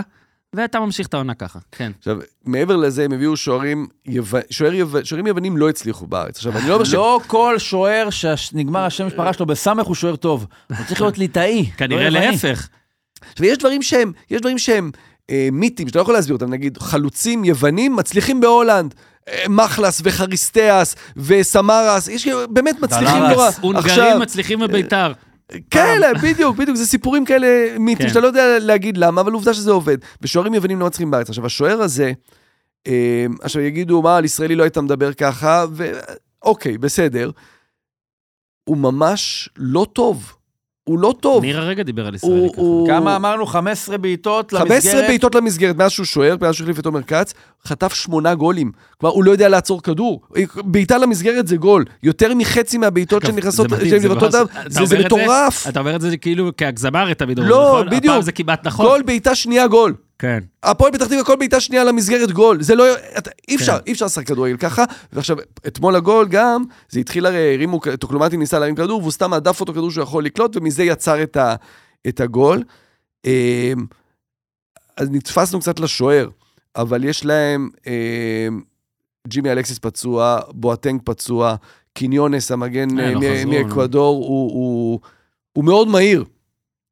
ואתה 0.55 0.79
ממשיך 0.79 1.07
את 1.07 1.13
העונה 1.13 1.33
ככה. 1.33 1.59
כן. 1.71 1.91
עכשיו, 1.99 2.17
מעבר 2.45 2.75
לזה, 2.75 3.05
הם 3.05 3.13
הביאו 3.13 3.37
שוערים, 3.37 3.87
יו... 4.05 4.23
שוער 4.49 4.73
יו... 4.73 4.87
שוערים 5.03 5.27
יוונים 5.27 5.57
לא 5.57 5.69
הצליחו 5.69 6.07
בארץ. 6.07 6.37
עכשיו, 6.37 6.57
אני 6.57 6.69
לא 6.69 6.73
אומר 6.73 6.85
ש... 6.85 6.93
לא 6.93 7.19
כל 7.27 7.55
שוער 7.57 8.09
שנגמר 8.09 8.79
השם 8.79 9.07
משפחה 9.07 9.33
שלו 9.33 9.45
בסמך 9.45 9.85
הוא 9.85 9.95
שוער 9.95 10.15
טוב. 10.15 10.45
הוא 10.69 10.85
צריך 10.87 11.01
להיות 11.01 11.17
ליטאי. 11.17 11.69
כנראה 11.77 12.09
לא 12.09 12.19
יווני. 12.19 12.31
להפך. 12.31 12.67
עכשיו, 13.31 13.45
יש 13.45 13.57
דברים 13.57 13.81
שהם, 13.81 14.11
יש 14.31 14.41
דברים 14.41 14.57
שהם 14.57 14.91
אה, 15.29 15.49
מיתים, 15.51 15.87
שאתה 15.87 15.99
לא 15.99 16.01
יכול 16.01 16.13
להסביר 16.13 16.35
אותם, 16.35 16.49
נגיד, 16.49 16.77
חלוצים 16.77 17.45
יוונים 17.45 17.95
מצליחים 17.95 18.41
בהולנד. 18.41 18.93
אה, 19.29 19.43
מחלס 19.49 20.01
וחריסטיאס 20.03 20.95
וסמרס, 21.17 22.07
יש 22.07 22.23
כאילו, 22.23 22.39
באמת 22.49 22.79
מצליחים 22.79 23.23
נורא. 23.23 23.49
הונגרים 23.61 24.19
מצליחים 24.19 24.59
בביתר. 24.59 25.11
כאלה, 25.71 26.07
בדיוק, 26.23 26.57
בדיוק, 26.57 26.77
זה 26.77 26.85
סיפורים 26.85 27.25
כאלה 27.25 27.79
מיתים, 27.79 28.05
כן. 28.05 28.09
שאתה 28.09 28.19
לא 28.19 28.27
יודע 28.27 28.59
להגיד 28.59 28.97
למה, 28.97 29.21
אבל 29.21 29.31
עובדה 29.31 29.53
שזה 29.53 29.71
עובד. 29.71 29.97
ושוערים 30.21 30.53
יוונים 30.53 30.79
לא 30.79 30.85
מצליחים 30.85 31.11
בארץ. 31.11 31.29
עכשיו, 31.29 31.45
השוער 31.45 31.81
הזה, 31.81 32.11
אה, 32.87 33.25
עכשיו 33.41 33.61
יגידו, 33.61 34.01
מה, 34.01 34.17
על 34.17 34.25
ישראלי 34.25 34.55
לא 34.55 34.63
היית 34.63 34.77
מדבר 34.77 35.13
ככה, 35.13 35.65
ואוקיי, 35.71 36.77
בסדר. 36.77 37.31
הוא 38.63 38.77
ממש 38.77 39.49
לא 39.57 39.87
טוב. 39.93 40.34
הוא 40.89 40.99
לא 40.99 41.13
טוב. 41.19 41.43
ניר 41.43 41.59
הרגע 41.59 41.83
דיבר 41.83 42.07
על 42.07 42.15
ישראלי 42.15 42.49
ככה. 42.53 42.61
הוא- 42.61 42.87
כמה 42.87 43.15
אמרנו? 43.15 43.45
15 43.45 43.97
בעיטות 43.97 44.53
15 44.53 44.75
למסגרת? 44.75 45.07
בעיטות 45.07 45.35
למסגרת, 45.35 45.75
מאז 45.75 45.91
שהוא 45.91 46.05
שוער, 46.05 46.35
מאז 46.41 46.55
שהוא 46.55 46.65
החליף 46.65 46.79
את 46.79 46.85
עומר 46.85 47.01
כץ, 47.01 47.33
חטף 47.67 47.93
שמונה 47.93 48.35
גולים. 48.35 48.71
כלומר, 48.97 49.15
הוא 49.15 49.23
לא 49.23 49.31
יודע 49.31 49.49
לעצור 49.49 49.81
כדור. 49.81 50.21
בעיטה 50.63 50.97
למסגרת 50.97 51.47
זה 51.47 51.55
גול. 51.57 51.85
יותר 52.03 52.35
מחצי 52.35 52.77
מהבעיטות 52.77 53.25
שנכנסות, 53.25 53.67
שהן 53.69 54.11
אתה 54.17 54.29
זה? 54.85 54.99
מטורף. 55.05 55.67
אתה 55.69 55.79
אומר 55.79 55.95
את 55.95 56.01
זה 56.01 56.17
כאילו 56.17 56.51
כהגזמה 56.57 57.01
הרי 57.01 57.15
תמיד 57.15 57.37
אומרים, 57.39 57.55
לא, 57.55 57.67
נכון? 57.73 57.85
בדיוק. 57.87 58.05
הפעם 58.05 58.21
זה 58.21 58.31
כמעט 58.31 58.67
נכון. 58.67 58.85
כל 58.85 59.01
בעיטה 59.05 59.35
שנייה 59.35 59.67
גול. 59.67 59.93
כן. 60.19 60.39
הפועל 60.63 60.91
פתח 60.91 61.05
תקווה, 61.05 61.23
כל 61.23 61.35
בעיטה 61.35 61.59
שנייה 61.59 61.83
למסגרת 61.83 62.31
גול. 62.31 62.63
זה 62.63 62.75
לא... 62.75 62.85
אתה, 63.17 63.31
אי 63.47 63.55
אפשר, 63.55 63.77
כן. 63.77 63.83
אי 63.87 63.91
אפשר 63.91 64.05
לשחק 64.05 64.27
כדורגל 64.27 64.57
ככה. 64.57 64.83
ועכשיו, 65.13 65.37
אתמול 65.67 65.95
הגול 65.95 66.27
גם, 66.27 66.63
זה 66.89 66.99
התחיל 66.99 67.25
הרי, 67.25 67.53
הרימו, 67.53 67.79
טוקלומטי 67.99 68.37
ניסה 68.37 68.59
להרים 68.59 68.75
כדור, 68.75 68.99
והוא 68.99 69.11
סתם 69.11 69.33
הדף 69.33 69.61
אותו 69.61 69.73
כדור 69.73 69.91
שהוא 69.91 70.03
יכול 70.03 70.25
לקלוט, 70.25 70.57
ומזה 70.57 70.83
יצר 70.83 71.23
את, 71.23 71.37
ה, 71.37 71.55
את 72.07 72.19
הגול. 72.19 72.63
אמ, 73.25 73.85
אז 74.97 75.09
נתפסנו 75.11 75.59
קצת 75.59 75.79
לשוער, 75.79 76.29
אבל 76.75 77.03
יש 77.03 77.25
להם 77.25 77.69
אמ, 77.87 78.61
ג'ימי 79.27 79.51
אלקסיס 79.51 79.79
פצוע, 79.79 80.39
בואטנג 80.49 81.01
פצוע, 81.03 81.55
קיניונס, 81.93 82.51
המגן 82.51 82.99
אה, 82.99 83.13
לא 83.13 83.21
מאקוודור, 83.45 84.25
הוא 85.53 85.63
מאוד 85.63 85.87
מהיר. 85.87 86.23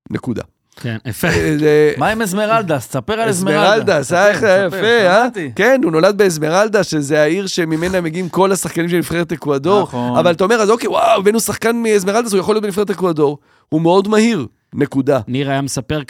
נקודה. 0.09 0.43
כן, 0.75 0.97
יפה. 1.05 1.27
אה, 1.27 1.91
מה 1.97 2.07
עם 2.07 2.21
אזמרלדס? 2.21 2.87
תספר 2.87 3.13
על 3.13 3.29
אזמרלדס. 3.29 3.67
אסמרלדה, 3.67 4.01
זה 4.01 4.15
היה 4.15 4.27
איך 4.27 4.43
היה 4.43 4.69
ספר, 4.69 4.77
יפה, 4.77 5.07
אה? 5.07 5.27
כן, 5.55 5.81
הוא 5.83 5.91
נולד 5.91 6.17
באסמרלדה, 6.17 6.83
שזה 6.83 7.21
העיר 7.21 7.47
שממנה 7.47 8.01
מגיעים 8.01 8.29
כל 8.29 8.51
השחקנים 8.51 8.89
של 8.89 8.97
נבחרת 8.97 9.31
אקוודור. 9.31 9.81
נכון. 9.83 10.17
אבל 10.17 10.31
אתה 10.31 10.43
אומר, 10.43 10.55
אז 10.55 10.69
אוקיי, 10.69 10.89
וואו, 10.89 11.19
הבאנו 11.19 11.39
שחקן 11.39 11.75
מאסמרלדה, 11.75 12.27
אז 12.27 12.33
הוא 12.33 12.39
יכול 12.39 12.55
להיות 12.55 12.63
בנבחרת 12.63 12.89
אקוודור. 12.89 13.37
הוא 13.69 13.81
מאוד 13.81 14.07
מהיר, 14.07 14.47
נקודה. 14.73 15.19
ניר 15.27 15.49
היה 15.49 15.61
מספר 15.61 16.03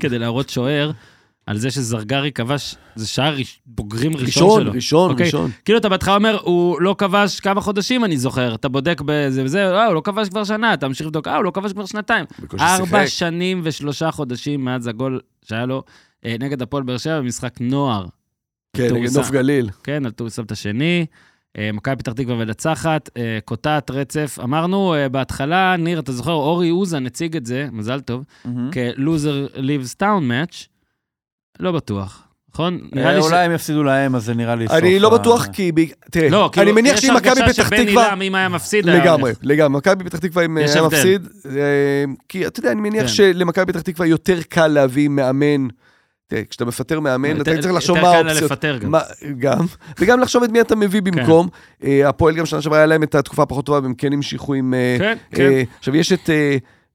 כדי 0.00 0.18
להראות 0.18 0.48
שוער, 0.48 0.90
על 1.46 1.58
זה 1.58 1.70
שזרגרי 1.70 2.32
כבש, 2.32 2.74
זה 2.96 3.06
שער 3.06 3.36
ראש- 3.36 3.60
בוגרים 3.66 4.12
ראשון 4.12 4.24
ראשון, 4.26 4.62
שלו. 4.62 4.72
ראשון, 4.72 5.10
אוקיי? 5.10 5.26
ראשון. 5.26 5.50
כאילו 5.64 5.78
אתה 5.78 5.88
בהתחלה 5.88 6.14
אומר, 6.14 6.38
הוא 6.42 6.80
לא 6.82 6.94
כבש 6.98 7.40
כמה 7.40 7.60
חודשים, 7.60 8.04
אני 8.04 8.16
זוכר. 8.16 8.54
אתה 8.54 8.68
בודק 8.68 9.00
בזה 9.04 9.44
וזה, 9.44 9.66
אה, 9.76 9.86
הוא 9.86 9.94
לא 9.94 10.00
כבש 10.04 10.28
כבר 10.28 10.44
שנה, 10.44 10.74
אתה 10.74 10.88
ממשיך 10.88 11.06
לבדוק, 11.06 11.28
אה, 11.28 11.36
הוא 11.36 11.44
לא 11.44 11.50
כבש 11.50 11.72
כבר 11.72 11.86
שנתיים. 11.86 12.24
ארבע. 12.60 13.06
שנים 13.06 13.60
ושלושה 13.64 14.10
חודשים 14.10 14.64
מאז 14.64 14.86
הגול 14.86 15.20
שהיה 15.44 15.66
לו 15.66 15.82
אה, 16.24 16.36
נגד 16.40 16.62
הפועל 16.62 16.82
באר 16.82 16.96
שבע 16.98 17.20
במשחק 17.20 17.54
נוער. 17.60 18.06
כן, 18.76 18.94
נגד. 18.94 19.16
נוף 19.16 19.30
גליל. 19.30 19.70
כן, 19.84 20.04
על 20.06 20.10
טורי 20.12 20.30
סבתא 20.30 20.54
שני. 20.54 21.06
אה, 21.58 21.70
מכבי 21.72 21.96
פתח 21.96 22.12
תקווה 22.12 22.36
מנצחת, 22.36 23.10
אה, 23.16 23.38
קוטעת 23.44 23.90
רצף. 23.90 24.38
אמרנו 24.42 24.94
אה, 24.94 25.08
בהתחלה, 25.08 25.76
ניר, 25.78 25.98
אתה 25.98 26.12
זוכר, 26.12 26.32
אורי 26.32 26.70
אוזן 26.70 27.06
הציג 27.06 27.36
את 27.36 27.46
זה, 27.46 27.68
מזל 27.72 28.00
טוב. 28.00 28.24
כלוזר 28.72 29.46
ליבס 29.54 29.94
טאון 29.94 30.28
מאץ'. 30.28 30.66
לא 31.60 31.72
בטוח, 31.72 32.22
נכון? 32.54 32.78
נראה 32.92 33.10
אה, 33.10 33.14
לי 33.16 33.22
ש... 33.22 33.24
אולי 33.24 33.44
הם 33.44 33.52
יפסידו 33.52 33.82
להם, 33.82 34.14
אז 34.14 34.24
זה 34.24 34.34
נראה 34.34 34.54
לי 34.54 34.68
סוף. 34.68 34.76
אני 34.76 34.98
לא 34.98 35.14
ה- 35.14 35.18
בטוח 35.18 35.46
כי... 35.52 35.72
תראה, 36.10 36.28
לא, 36.28 36.50
כאילו, 36.52 36.64
אני 36.64 36.80
מניח 36.80 36.96
שאם 37.00 37.14
מכבי 37.14 37.30
יש 37.32 37.38
הרגשה 37.38 37.52
פתח 37.62 37.68
שבן 37.68 37.86
תקווה... 37.86 38.04
עילם, 38.06 38.22
אם 38.22 38.34
היה 38.34 38.48
מפסיד, 38.48 38.84
לגמרי. 38.86 39.32
לגמרי. 39.42 39.78
מכבי 39.78 40.04
פתח 40.04 40.18
תקווה 40.18 40.44
אם 40.44 40.56
היה. 40.56 40.82
מפסיד, 40.82 41.28
אה, 41.46 41.52
כי 42.28 42.46
אתה 42.46 42.60
יודע, 42.60 42.72
אני 42.72 42.80
מניח 42.80 43.02
כן. 43.02 43.08
שלמכבי 43.08 43.72
פתח 43.72 43.80
תקווה 43.80 44.06
יותר 44.06 44.38
קל 44.48 44.66
להביא 44.66 45.08
מאמן. 45.08 45.68
תראה, 46.28 46.42
כשאתה 46.50 46.64
מפטר 46.64 47.00
מאמן, 47.00 47.40
אתה 47.40 47.50
יותר- 47.50 47.62
צריך 47.62 47.74
לחשוב 47.74 47.96
מה 47.98 48.06
יותר 48.06 48.20
קל 48.22 48.28
האופציות. 48.28 48.50
לפטר 48.50 48.78
גם. 48.78 48.90
מה- 48.90 49.00
גם, 49.38 49.58
וגם 50.00 50.20
לחשוב 50.20 50.42
את 50.42 50.50
מי 50.50 50.60
אתה 50.60 50.76
מביא 50.76 51.02
במקום. 51.02 51.48
אה, 51.84 52.08
הפועל 52.08 52.34
גם 52.34 52.46
שנה 52.46 52.62
שעברה 52.62 52.78
היה 52.78 52.86
להם 52.86 53.02
את 53.02 53.14
התקופה 53.14 53.42
הפחות 53.42 53.66
טובה, 53.66 53.80
והם 53.82 53.94
כן 53.94 54.12
המשיכו 54.12 54.54
עם... 54.54 54.74
כן, 54.98 55.16
כן. 55.34 55.50
עכשיו, 55.78 55.96
יש 55.96 56.12
את... 56.12 56.30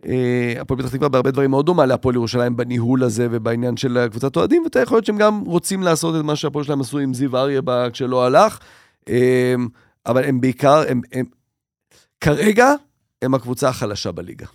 אה, 0.08 0.62
הפועל 0.62 0.80
פתח 0.80 0.90
תקווה 0.90 1.10
בהרבה 1.10 1.32
דברים 1.32 1.52
מאוד 1.52 1.66
דומה 1.66 1.86
להפועל 1.86 2.16
ירושלים 2.16 2.58
בניהול 2.58 3.04
הזה 3.04 3.28
ובעניין 3.32 3.78
של 3.78 3.98
הקבוצת 3.98 4.36
אוהדים, 4.36 4.64
ואתה 4.64 4.80
יכול 4.80 4.96
להיות 4.96 5.06
שהם 5.06 5.18
גם 5.18 5.40
רוצים 5.40 5.84
לעשות 5.84 6.16
את 6.16 6.22
מה 6.22 6.36
שהפועל 6.36 6.66
שלהם 6.66 6.82
עשו 6.82 7.00
עם 7.00 7.14
זיו 7.14 7.38
אריה 7.38 7.62
כשלא 7.94 8.26
הלך, 8.26 8.60
אה, 9.10 9.56
אבל 10.06 10.24
הם 10.24 10.42
בעיקר, 10.42 10.84
הם, 10.90 11.02
הם, 11.12 11.26
כרגע, 12.22 12.72
הם 13.22 13.34
הקבוצה 13.34 13.70
החלשה 13.70 14.12
בליגה. 14.12 14.46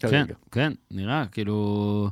כן, 0.00 0.08
כרגע. 0.08 0.34
כן, 0.50 0.72
נראה, 0.90 1.24
כאילו... 1.32 2.08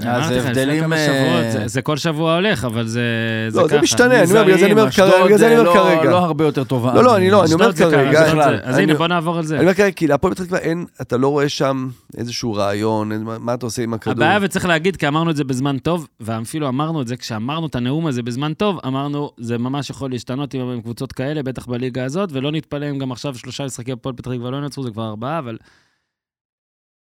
אז 0.00 0.30
לפני 0.32 0.48
הבדלים, 0.48 0.92
אה, 0.92 1.62
זה- 1.66 1.82
כל 1.82 1.96
שבוע 1.96 2.34
הולך, 2.34 2.64
אבל 2.64 2.86
זה 2.86 3.00
זה 3.48 3.60
לא, 3.60 3.66
זה 3.68 3.74
ככה. 3.74 3.82
משתנה, 3.82 4.22
אני 4.22 4.30
אומר, 4.30 4.44
בגלל 4.44 4.58
זה 4.58 4.64
אני 4.66 4.72
אומר 4.72 4.90
כרגע, 4.90 5.36
זה 5.36 5.58
אומר 5.58 5.62
לא-. 5.62 6.04
לא 6.10 6.18
הרבה 6.18 6.44
יותר 6.44 6.64
טובה. 6.64 6.94
לא, 6.94 7.04
לא, 7.04 7.16
אני 7.16 7.30
לא, 7.30 7.44
אני 7.44 7.52
אומר 7.54 7.72
כרגע. 7.72 8.24
ככה, 8.26 8.50
אז 8.62 8.78
הנה, 8.78 8.94
בוא 8.94 9.06
נעבור 9.06 9.38
על 9.38 9.44
זה. 9.44 9.54
אני 9.56 9.62
אומר 9.64 9.74
כרגע, 9.74 9.90
כי 9.90 10.06
להפועל 10.06 10.34
פתח 10.34 10.44
תקווה 10.44 10.58
אין, 10.58 10.84
אתה 11.00 11.16
לא 11.16 11.28
רואה 11.28 11.48
שם 11.48 11.88
איזשהו 12.16 12.54
רעיון, 12.54 13.12
מה 13.40 13.54
אתה 13.54 13.66
עושה 13.66 13.82
עם 13.82 13.94
הכדור? 13.94 14.24
הבעיה, 14.24 14.38
וצריך 14.42 14.64
להגיד, 14.66 14.96
כי 14.96 15.08
אמרנו 15.08 15.30
את 15.30 15.36
זה 15.36 15.44
בזמן 15.44 15.78
טוב, 15.78 16.08
ואפילו 16.20 16.68
אמרנו 16.68 17.02
את 17.02 17.08
זה, 17.08 17.16
כשאמרנו 17.16 17.66
את 17.66 17.74
הנאום 17.74 18.06
הזה 18.06 18.22
בזמן 18.22 18.52
טוב, 18.54 18.78
אמרנו, 18.86 19.30
זה 19.38 19.58
ממש 19.58 19.90
יכול 19.90 20.10
להשתנות 20.10 20.54
עם 20.54 20.60
עם 20.60 20.80
קבוצות 20.80 21.12
כאלה, 21.12 21.42
בטח 21.42 21.66
בליגה 21.66 22.04
הזאת, 22.04 22.28
ולא 22.32 22.52
נתפלא 22.52 22.90
אם 22.90 22.98
גם 22.98 23.12
עכשיו 23.12 23.34
שלושה 23.34 23.64
משחקי 23.64 23.92
הפועל 23.92 24.14
פתח 24.14 24.30
תקווה 24.30 24.50
לא 24.50 24.56
ינצחו, 24.56 24.82
זה 24.82 24.90
כבר 24.90 25.08
ארבעה, 25.08 25.38
אבל... 25.38 25.56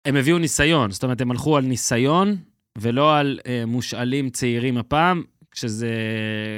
הם 0.05 0.15
הביאו 0.15 0.37
ניסיון, 0.37 0.91
זאת 0.91 1.03
אומרת, 1.03 1.21
הם 1.21 1.31
הלכו 1.31 1.57
על 1.57 1.63
ניסיון, 1.63 2.35
ולא 2.77 3.17
על 3.17 3.39
אה, 3.47 3.63
מושאלים 3.67 4.29
צעירים 4.29 4.77
הפעם. 4.77 5.23
כשזה, 5.51 5.89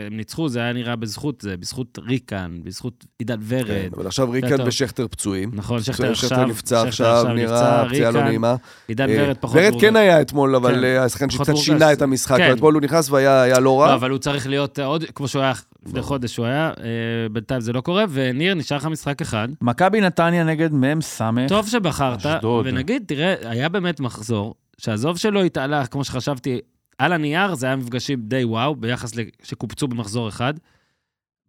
הם 0.07 0.17
ניצחו, 0.17 0.49
זה 0.49 0.59
היה 0.59 0.73
נראה 0.73 0.95
בזכות 0.95 1.41
זה, 1.41 1.57
בזכות 1.57 1.99
ריקן, 2.07 2.59
בזכות 2.63 3.05
עידן 3.19 3.39
ורד. 3.47 3.67
כן, 3.67 3.89
אבל 3.95 4.07
עכשיו 4.07 4.25
טוב. 4.25 4.35
ריקן 4.35 4.55
ושכטר 4.65 5.07
פצועים. 5.07 5.51
נכון, 5.53 5.81
שכטר 5.81 6.13
שכטר 6.13 6.35
עכשיו, 6.35 6.45
נפצע 6.45 6.91
שכטר 6.91 7.17
עכשיו, 7.17 7.33
נראה 7.33 7.89
פציעה 7.89 8.11
לא 8.11 8.23
נעימה. 8.23 8.55
עידן 8.87 9.09
אה, 9.09 9.15
ורד 9.19 9.37
פחות... 9.39 9.57
ורד. 9.61 9.81
כן 9.81 9.95
היה 9.95 10.21
אתמול, 10.21 10.55
אבל 10.55 10.75
כן. 10.75 10.83
אה, 10.83 11.03
השחקן 11.03 11.29
שקצת. 11.29 11.55
שינה 11.55 11.93
את 11.93 12.01
המשחק. 12.01 12.37
כן. 12.37 12.53
אתמול 12.53 12.73
הוא 12.73 12.81
נכנס 12.81 13.09
והיה 13.09 13.41
היה 13.41 13.59
לא 13.59 13.81
רע. 13.81 13.87
לא, 13.87 13.93
אבל 13.93 14.09
הוא 14.09 14.19
צריך 14.19 14.47
להיות 14.47 14.79
עוד, 14.79 15.03
כמו 15.15 15.27
שהוא 15.27 15.41
היה 15.41 15.53
לפני 15.85 16.01
חודש 16.01 16.37
הוא 16.37 16.45
היה, 16.45 16.71
אה, 16.79 17.29
בינתיים 17.31 17.61
זה 17.61 17.73
לא 17.73 17.81
קורה, 17.81 18.05
וניר, 18.09 18.53
נשאר 18.53 18.77
לך 18.77 18.85
משחק 18.85 19.21
אחד. 19.21 19.47
מכבי 19.61 20.01
נתניה 20.01 20.43
נגד 20.43 20.73
מ"ם 20.73 21.01
סמך. 21.01 21.49
טוב 21.49 21.67
שבחרת. 21.67 22.25
ונגיד, 22.65 23.03
תראה, 23.07 23.35
היה 23.43 23.69
באמת 23.69 23.99
מחזור, 23.99 24.55
שעזוב 24.81 25.17
שלא 25.17 25.43
התעלה, 25.43 25.85
כמו 25.87 26.03
שחשבתי, 26.03 26.59
על 26.97 27.13
הנייר 27.13 27.55
זה 27.55 27.65
היה 27.65 27.75
מפגשים 27.75 28.21
די 28.21 28.43
וואו, 28.43 28.75
ביחס 28.75 29.11
שקופצו 29.43 29.87
במחזור 29.87 30.29
אחד. 30.29 30.53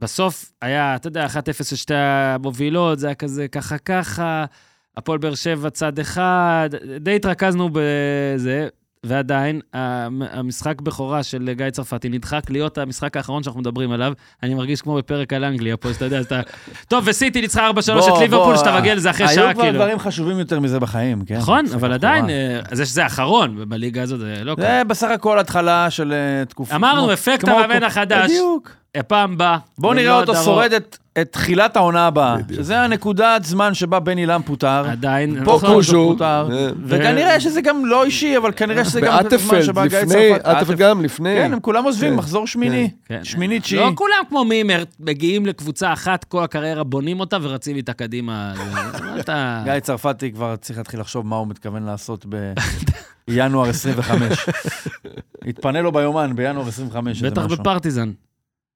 בסוף 0.01 0.53
היה, 0.63 0.97
אתה 0.97 1.09
יודע, 1.09 1.27
1-0 1.27 1.31
של 1.65 1.77
שתי 1.77 1.95
המובילות, 1.95 2.99
זה 2.99 3.07
היה 3.07 3.15
כזה 3.15 3.49
ככה 3.49 3.79
ככה, 3.79 4.45
הפועל 4.97 5.19
באר 5.19 5.35
שבע 5.35 5.71
צד 5.71 5.99
אחד, 5.99 6.71
די 7.01 7.17
התרכזנו 7.17 7.71
בזה, 7.73 8.69
ועדיין, 9.07 9.61
המ- 9.73 10.23
המשחק 10.33 10.81
בכורה 10.81 11.23
של 11.23 11.51
גיא 11.57 11.71
צרפתי 11.71 12.09
נדחק 12.09 12.51
להיות 12.51 12.79
המשחק 12.79 13.17
האחרון 13.17 13.43
שאנחנו 13.43 13.61
מדברים 13.61 13.93
עליו. 13.93 14.13
אני 14.43 14.55
מרגיש 14.55 14.83
כמו 14.83 14.95
בפרק 14.95 15.33
על 15.33 15.45
אנגליה 15.45 15.77
פה, 15.77 15.93
שאתה 15.95 16.05
יודע, 16.05 16.21
אתה... 16.21 16.41
טוב, 16.89 17.05
וסיטי 17.07 17.41
ניצחה 17.41 17.71
4-3 17.71 17.73
בוא, 17.73 17.83
את 17.83 18.21
ליברפול, 18.21 18.29
בוא, 18.47 18.57
שאתה 18.57 18.77
מגיע 18.81 18.95
לזה 18.95 19.11
אחרי 19.11 19.29
שעה, 19.29 19.45
היו 19.45 19.55
כבר 19.55 19.63
כאילו. 19.63 19.79
דברים 19.79 19.99
חשובים 19.99 20.39
יותר 20.39 20.61
מזה 20.61 20.81
בחיים, 20.81 21.25
כן? 21.25 21.37
נכון, 21.37 21.65
אבל. 21.75 21.93
עדיין, 21.93 22.31
אה, 22.31 22.61
זה 22.73 22.87
שזה 22.87 23.03
האחרון 23.03 23.65
בליגה 23.69 24.03
הזאת, 24.03 24.21
זה 24.21 24.35
לא 24.45 24.55
קורה. 24.55 24.67
זה 24.67 24.83
בסך 24.87 25.09
הכל 25.11 25.39
התחלה 25.39 25.91
של 25.91 26.13
אה, 26.13 26.45
תקופה. 26.45 26.75
אמרנו, 26.77 27.13
אפקט 27.13 27.49
המאמן 27.49 27.83
החדש. 27.83 28.31
בדיוק. 28.31 28.71
הפעם 28.95 29.39
בא. 29.39 29.57
בואו 29.79 29.95
נראה 29.95 30.21
אותו. 30.21 30.35
שורד 30.35 30.73
את- 30.73 30.99
את 31.21 31.33
תחילת 31.33 31.77
העונה 31.77 32.07
הבאה, 32.07 32.37
בדיוק. 32.37 32.61
שזה 32.61 32.81
הנקודת 32.81 33.45
זמן 33.45 33.75
שבה 33.75 34.01
בן 34.01 34.19
אילם 34.19 34.41
פוטר. 34.45 34.85
עדיין, 34.91 35.45
פה 35.45 35.57
נכון. 35.57 35.69
קוז'ו 35.69 36.09
פוטר. 36.13 36.49
אה, 36.53 36.69
וכנראה 36.87 37.41
שזה 37.41 37.61
גם 37.61 37.87
לא 37.87 38.05
אישי, 38.05 38.37
אבל 38.37 38.53
כנראה 38.57 38.85
שזה 38.85 39.01
גם 39.01 39.23
באטפלד, 39.23 39.63
שבה 39.63 39.87
גיא 39.87 39.99
לפני, 39.99 40.31
צרפת... 40.33 40.47
אטפלד 40.47 40.79
גם 40.79 41.03
לפני. 41.05 41.35
כן, 41.35 41.53
הם 41.53 41.61
כולם 41.61 41.85
עוזבים, 41.85 42.11
כן. 42.11 42.17
מחזור 42.17 42.47
שמיני. 42.47 42.91
כן. 43.05 43.25
שמיני, 43.25 43.61
תשיעי. 43.61 43.81
לא 43.81 43.93
כולם 43.95 44.23
כמו 44.29 44.45
מימר, 44.45 44.83
מגיעים 45.01 45.47
לקבוצה 45.47 45.93
אחת, 45.93 46.25
כל 46.25 46.45
הקריירה 46.45 46.85
בונים 46.85 47.21
אותה 47.21 47.37
ורצים 47.43 47.77
איתה 47.77 47.93
קדימה. 47.93 48.55
גיא 49.65 49.81
צרפתי 49.81 50.33
כבר 50.33 50.57
צריך 50.57 50.79
להתחיל 50.79 51.01
לחשוב 51.01 51.27
מה 51.27 51.37
הוא 51.37 51.49
מתכוון 51.49 51.83
לעשות 51.83 52.27
בינואר 53.29 53.69
25. 53.69 54.47
יתפנה 55.45 55.81
לו 55.85 55.93
ביומן 55.93 56.37
בינואר 56.37 56.69
25. 56.69 57.25
איזה 57.25 57.31
בטח. 57.31 57.47
בפרטיזן. 57.47 58.11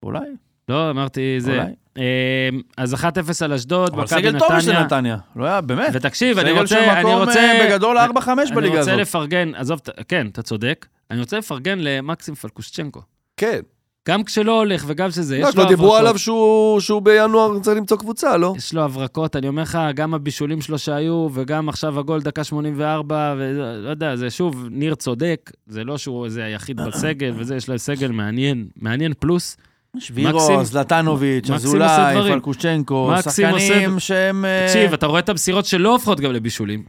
אולי, 0.02 0.20
לא, 0.68 0.90
אמרתי 0.90 1.36
זה. 1.40 1.62
אה, 1.98 2.48
אז 2.76 2.94
1-0 2.94 2.98
על 3.40 3.52
אשדוד, 3.52 3.92
אבל 3.92 4.02
מכבי 4.02 4.20
סגל 4.20 4.38
טוב 4.38 4.48
יש 4.58 4.68
נתניה. 4.68 5.16
לא 5.36 5.44
היה, 5.44 5.60
באמת. 5.60 5.90
ותקשיב, 5.92 6.38
אני 6.38 6.50
סגל 6.50 6.60
רוצה, 6.60 6.74
של 6.74 6.90
אני 6.90 7.00
מקום. 7.00 7.28
אה, 7.28 7.66
בגדול 7.66 7.98
4-5 7.98 8.00
בליגה 8.28 8.58
אני 8.58 8.68
רוצה 8.68 8.80
הזאת. 8.80 9.00
לפרגן, 9.00 9.54
עזוב, 9.54 9.80
כן, 10.08 10.26
אתה 10.32 10.42
צודק. 10.42 10.86
אני 11.10 11.20
רוצה 11.20 11.38
לפרגן 11.38 11.78
למקסים 11.78 12.34
פלקושצ'נקו. 12.34 13.00
כן. 13.36 13.60
גם 14.08 14.24
כשלא 14.24 14.58
הולך 14.58 14.84
וגם 14.86 15.10
כשזה, 15.10 15.38
לא, 15.38 15.40
יש 15.40 15.46
לו 15.46 15.52
כבר 15.52 15.68
דיברו 15.68 15.86
הברקות. 15.86 16.00
עליו 16.00 16.18
שהוא 16.18 16.80
שהוא 16.80 17.02
בינואר 17.02 17.58
צריך 17.58 17.76
למצוא 17.76 17.96
קבוצה, 17.96 18.36
לא? 18.36 18.54
יש 18.56 18.74
לו 18.74 18.82
הברקות, 18.82 19.36
אני 19.36 19.48
אומר 19.48 19.62
לך, 19.62 19.78
גם 19.94 20.14
הבישולים 20.14 20.60
שלו 20.60 20.78
שהיו, 20.78 21.28
וגם 21.32 21.68
עכשיו 21.68 21.98
הגול 21.98 22.22
דקה 22.22 22.44
84, 22.44 23.34
ולא 23.38 23.88
יודע, 23.88 24.16
זה 24.16 24.30
שוב, 24.30 24.66
ניר 24.70 24.94
צודק, 24.94 25.50
זה 25.66 25.84
לא 25.84 25.98
שהוא 25.98 26.24
איזה 26.24 26.44
היחיד 26.44 26.80
בסגל, 26.86 27.32
וזה, 27.36 27.56
יש 27.56 27.68
לו 27.68 27.78
סגל 27.78 28.10
מעניין, 28.10 28.68
מעניין 28.76 29.12
פלוס. 29.18 29.56
שבירו, 30.00 30.64
זלטנוביץ', 30.64 31.50
אזולאי. 31.50 32.32
פלקושצ'נקו, 32.32 32.94
עושה 33.16 33.30
שחקנים 33.30 34.00
שהם... 34.00 34.44
אה, 34.44 34.66
תקשיב, 34.66 34.92
אתה 34.92 35.06
רואה 35.06 35.20
את 35.20 35.28
המסירות 35.28 35.64
שלא 35.66 35.92
הופכות 35.92 36.20
גם 36.20 36.32
לבישולים. 36.32 36.82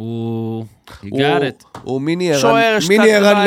הוא... 0.00 0.64
he 0.90 1.06
הוא- 1.10 1.20
got 1.20 1.42
it. 1.42 1.78
הוא 1.82 2.00
מיני 2.00 2.32
ערן 3.14 3.46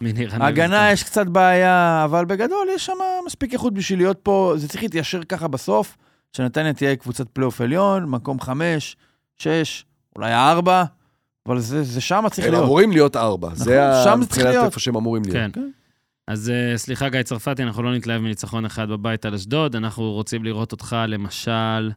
לוי. 0.00 0.26
הגנה 0.30 0.92
יש 0.92 1.02
קצת 1.02 1.26
בעיה, 1.26 2.02
אבל 2.04 2.24
בגדול 2.24 2.68
יש 2.74 2.86
שם 2.86 2.92
מספיק 3.26 3.52
איכות 3.52 3.74
בשביל 3.74 3.98
להיות 3.98 4.18
פה, 4.22 4.52
זה 4.56 4.68
צריך 4.68 4.82
להתיישר 4.82 5.22
ככה 5.24 5.48
בסוף, 5.48 5.96
שנתניה 6.32 6.72
תהיה 6.72 6.96
קבוצת 6.96 7.28
פלייאוף 7.28 7.60
עליון, 7.60 8.04
מקום 8.04 8.40
חמש, 8.40 8.96
שש, 9.38 9.84
אולי 10.16 10.34
ארבע, 10.34 10.84
אבל 11.48 11.60
זה 11.60 11.82
זה 11.82 12.00
שם 12.00 12.24
צריך 12.30 12.46
הם 12.46 12.52
להיות. 12.52 12.64
אמורים 12.64 12.92
להיות 12.92 13.16
ארבע. 13.16 13.48
זה 13.54 13.88
נכון, 13.90 14.04
שם 14.04 14.20
זה 14.20 14.26
צריך 14.26 14.38
מבחינת 14.38 14.46
להיות. 14.54 14.64
איפה 14.64 14.80
שהם 14.80 14.96
אמורים 14.96 15.22
להיות. 15.26 15.54
כן. 15.54 15.60
אז 16.28 16.50
אה, 16.50 16.78
סליחה, 16.78 17.08
גיא 17.08 17.22
צרפתי, 17.22 17.62
אנחנו 17.62 17.82
לא 17.82 17.94
נתלהב 17.94 18.20
מניצחון 18.22 18.64
אחד 18.64 18.88
בבית 18.88 19.24
על 19.24 19.34
אשדוד, 19.34 19.76
אנחנו 19.76 20.12
רוצים 20.12 20.44
לראות 20.44 20.72
אותך, 20.72 20.96
למשל... 21.08 21.90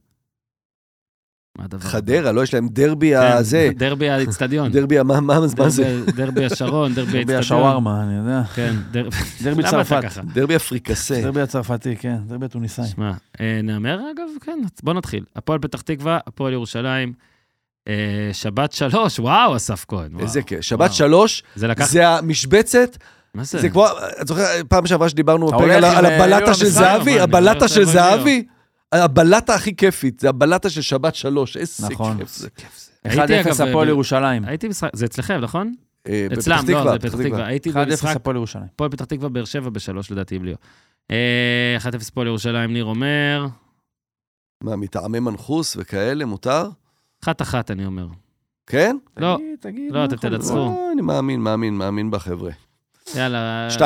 מה 1.58 1.64
הדבר? 1.66 1.80
חדרה, 1.82 2.32
לא, 2.32 2.44
יש 2.44 2.54
להם 2.54 2.68
דרבי 2.68 3.12
כן, 3.16 3.38
הזה. 3.38 3.70
דרבי 3.76 4.10
האיצטדיון. 4.10 4.72
דרבי, 4.76 5.04
מה 5.04 5.20
מה- 5.22 5.40
מה 5.40 5.70
זה? 5.70 5.84
דרבי- 6.06 6.12
דרבי 6.12 6.45
השרון, 6.45 6.94
דרבי 6.94 7.06
דרבי 7.06 7.18
האיצטדיון. 7.18 7.40
השווארמה, 7.40 8.04
אני 8.04 8.14
יודע. 8.18 8.44
כן, 8.44 8.76
דר- 8.91 9.10
דרבי 9.44 9.62
אתה 9.62 9.70
צרפת. 9.72 10.04
דרבי 10.34 10.56
אפריקסה. 10.56 11.22
דרבי 11.22 11.41
הצרפתי, 11.41 11.95
כן, 11.95 12.18
דרבי 12.28 12.45
התוניסאי. 12.45 12.86
שמע, 12.88 13.12
אה, 13.41 13.60
נאמר 13.64 13.99
אגב, 14.12 14.28
כן, 14.41 14.60
בוא 14.84 14.94
נתחיל. 14.94 15.24
הפועל 15.36 15.60
פתח 15.60 15.82
תקווה, 15.82 16.20
הפועל 16.28 16.54
ירושלים, 16.54 17.14
אה, 17.88 17.94
שבת 18.34 18.72
שלוש, 18.72 19.20
וואו, 19.20 19.56
אסף 19.56 19.86
כהן. 19.88 20.20
איזה 20.20 20.41
כיף. 20.41 20.62
שבת 20.62 20.80
וואו. 20.80 20.94
שלוש, 20.94 21.44
זה 21.56 21.68
לקח... 21.68 21.88
זה 21.90 22.08
המשבצת, 22.10 22.98
מה 23.38 23.44
זה? 23.44 23.60
זה 23.62 23.70
כמו, 23.70 23.86
את 24.22 24.28
זוכר, 24.28 24.44
פעם 24.70 24.88
שעברה 24.88 25.10
שדיברנו 25.10 25.48
בפרק 25.48 25.72
על 25.72 25.84
עם, 25.84 25.98
על 25.98 26.06
אה, 26.06 26.16
הבלטה 26.16 26.54
של 26.54 26.66
זהבי, 26.66 27.20
הבלטה 27.20 27.68
של 27.68 27.84
זה 27.86 27.92
זהבי, 27.92 28.46
הבלטה 28.92 29.56
הכי 29.56 29.76
כיפית, 29.76 30.20
זה 30.20 30.30
הבלטה 30.30 30.70
של 30.70 30.82
שבת 30.82 31.16
שלוש, 31.16 31.58
איזה 31.58 31.88
נכון. 31.90 32.18
כיף 32.18 32.38
זה. 32.38 32.48
1-0 33.08 33.10
הייתי, 33.10 33.42
אגב, 33.42 33.62
הפועל 33.62 33.88
ירושלים. 33.88 34.46
הייתי 34.46 34.68
משחק, 34.68 34.90
זה 34.94 35.06
אצלכם, 35.06 35.40
נכון? 35.42 35.74
אה, 36.08 36.28
אצלם, 36.34 36.58
לא, 36.70 36.92
זה 36.92 37.00
פתח 37.00 37.16
תקווה. 37.16 37.46
הייתי 37.46 37.70
1-0 37.70 37.74
במשחק, 37.74 38.16
הפועל 38.16 38.36
ירושלים. 38.36 38.66
הפועל 38.74 38.90
פתח 38.90 39.06
תקווה, 39.06 39.30
באר 39.30 39.46
שבע 39.46 39.70
בשלוש, 39.70 40.12
לדעתי, 40.12 40.40
בלי... 40.40 40.54
אה, 41.12 41.78
1-0 41.80 41.88
הפועל 42.08 42.28
ירושלים, 42.28 42.74
ניר 42.74 42.86
אומר. 42.86 43.48
מה, 44.64 44.76
מטעמי 44.76 45.20
מנחוס 45.20 45.78
וכאלה, 45.80 46.26
מותר? 46.26 46.70
אחת-אחת, 47.24 47.72
אני 47.72 47.86
אומר. 47.86 48.08
כן? 48.68 48.98
לא. 49.18 49.38
לא, 49.90 50.06
אתם? 50.06 50.16
תנצחו. 50.16 50.58
אה, 50.58 50.92
אני 50.94 51.02
מאמין, 51.02 51.40
מאמין, 51.40 51.74
מאמין 51.74 52.12
בחבר'ה. 52.12 52.52
יאללה. 53.16 53.68
2-0. 53.70 53.80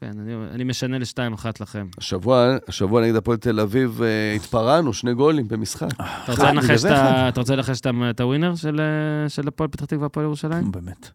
כן, 0.00 0.12
אני- 0.18 0.34
אני 0.54 0.64
משנה 0.64 0.98
ל-2-1 0.98 1.46
לכם. 1.60 1.86
השבוע, 1.98 2.56
השבוע 2.68 3.02
נגד 3.02 3.14
הפועל 3.16 3.36
תל 3.38 3.60
אביב 3.60 4.02
אה, 4.02 4.32
התפרענו, 4.36 4.92
שני 4.92 5.14
גולים 5.14 5.48
במשחק. 5.48 5.88
אתה 5.94 6.02
רוצה 6.32 6.42
בגלל 6.42 6.54
לנחש 6.54 6.70
זה 6.80 6.88
את 6.88 6.92
ה- 6.92 6.96
אחד. 7.20 7.28
אתה 7.28 7.40
רוצה 7.40 7.56
לנחש 7.56 7.80
את 8.10 8.20
הווינר 8.20 8.54
של 8.54 8.80
אה, 8.80 9.28
של 9.28 9.48
הפועל 9.48 9.68
פתח 9.70 9.84
תקווה, 9.84 10.06
הפועל 10.06 10.26
ירושלים? 10.26 10.72
באמת. 10.72 11.10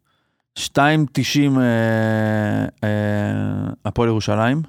2.90 0.60 1.58
אה, 1.60 2.66
אה, 2.84 2.90
הפועל 3.86 4.10
ירושלים. 4.10 4.62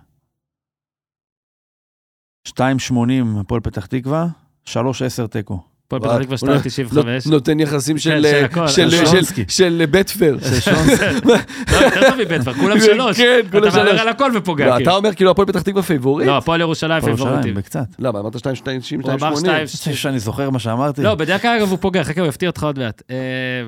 2.80 2.49 2.93
הפועל 3.40 3.61
פתח 3.61 3.86
תקווה. 3.86 4.27
3.10 4.69 4.73
תיקו. 5.31 5.62
הפועל 5.97 6.24
פתח 6.24 6.36
תקווה 6.40 6.55
הוא 7.02 7.10
2.95. 7.24 7.31
נותן 7.31 7.60
יחסים 7.60 7.98
של 7.98 8.10
כן, 8.10 8.23
של 8.23 8.44
הכל, 8.44 8.69
של- 8.69 8.90
של 8.90 8.97
של- 8.97 9.06
שרונסקי. 9.06 9.44
של 9.48 9.85
בטפר. 9.90 10.36
לא, 11.27 11.35
יותר 11.77 12.01
טוב 12.10 12.19
מבטפר, 12.19 12.52
כולם 12.55 12.81
שלוש. 12.81 13.16
כן, 13.16 13.40
כולם 13.51 13.69
אתה 13.69 13.77
מהמר 13.77 13.89
שלוש. 13.90 14.01
על 14.01 14.09
הכל 14.09 14.31
ופוגע. 14.36 14.66
לא, 14.66 14.70
כאילו. 14.77 14.90
אתה 14.90 14.97
אומר 14.97 15.15
כאילו 15.15 15.31
הפועל 15.31 15.48
פתח 15.48 15.62
תקווה 15.62 15.82
פייבוריט? 15.82 16.28
לא, 16.28 16.36
הפועל 16.36 16.60
ירושלים 16.60 17.01
פיבוריטים. 17.05 17.55
בקצת. 17.55 17.85
למה, 17.98 18.20
אמרת 18.20 18.39
2, 18.39 18.55
2, 18.56 18.81
2, 18.81 19.01
הוא 19.01 19.10
אמר 19.10 19.19
80? 19.19 19.36
שתיים, 19.39 19.66
חושב 19.66 19.94
שאני 19.94 20.19
זוכר 20.19 20.51
מה 20.51 20.59
שאמרתי. 20.59 21.02
לא, 21.02 21.15
בדרך 21.15 21.43
כלל 21.43 21.56
אגב 21.59 21.70
הוא 21.70 21.78
פוגע, 21.78 22.05
חכה, 22.05 22.20
הוא 22.20 22.28
יפתיע 22.28 22.48
אותך 22.48 22.62
עוד 22.65 22.78
מעט. 22.78 23.02
אה, 23.10 23.16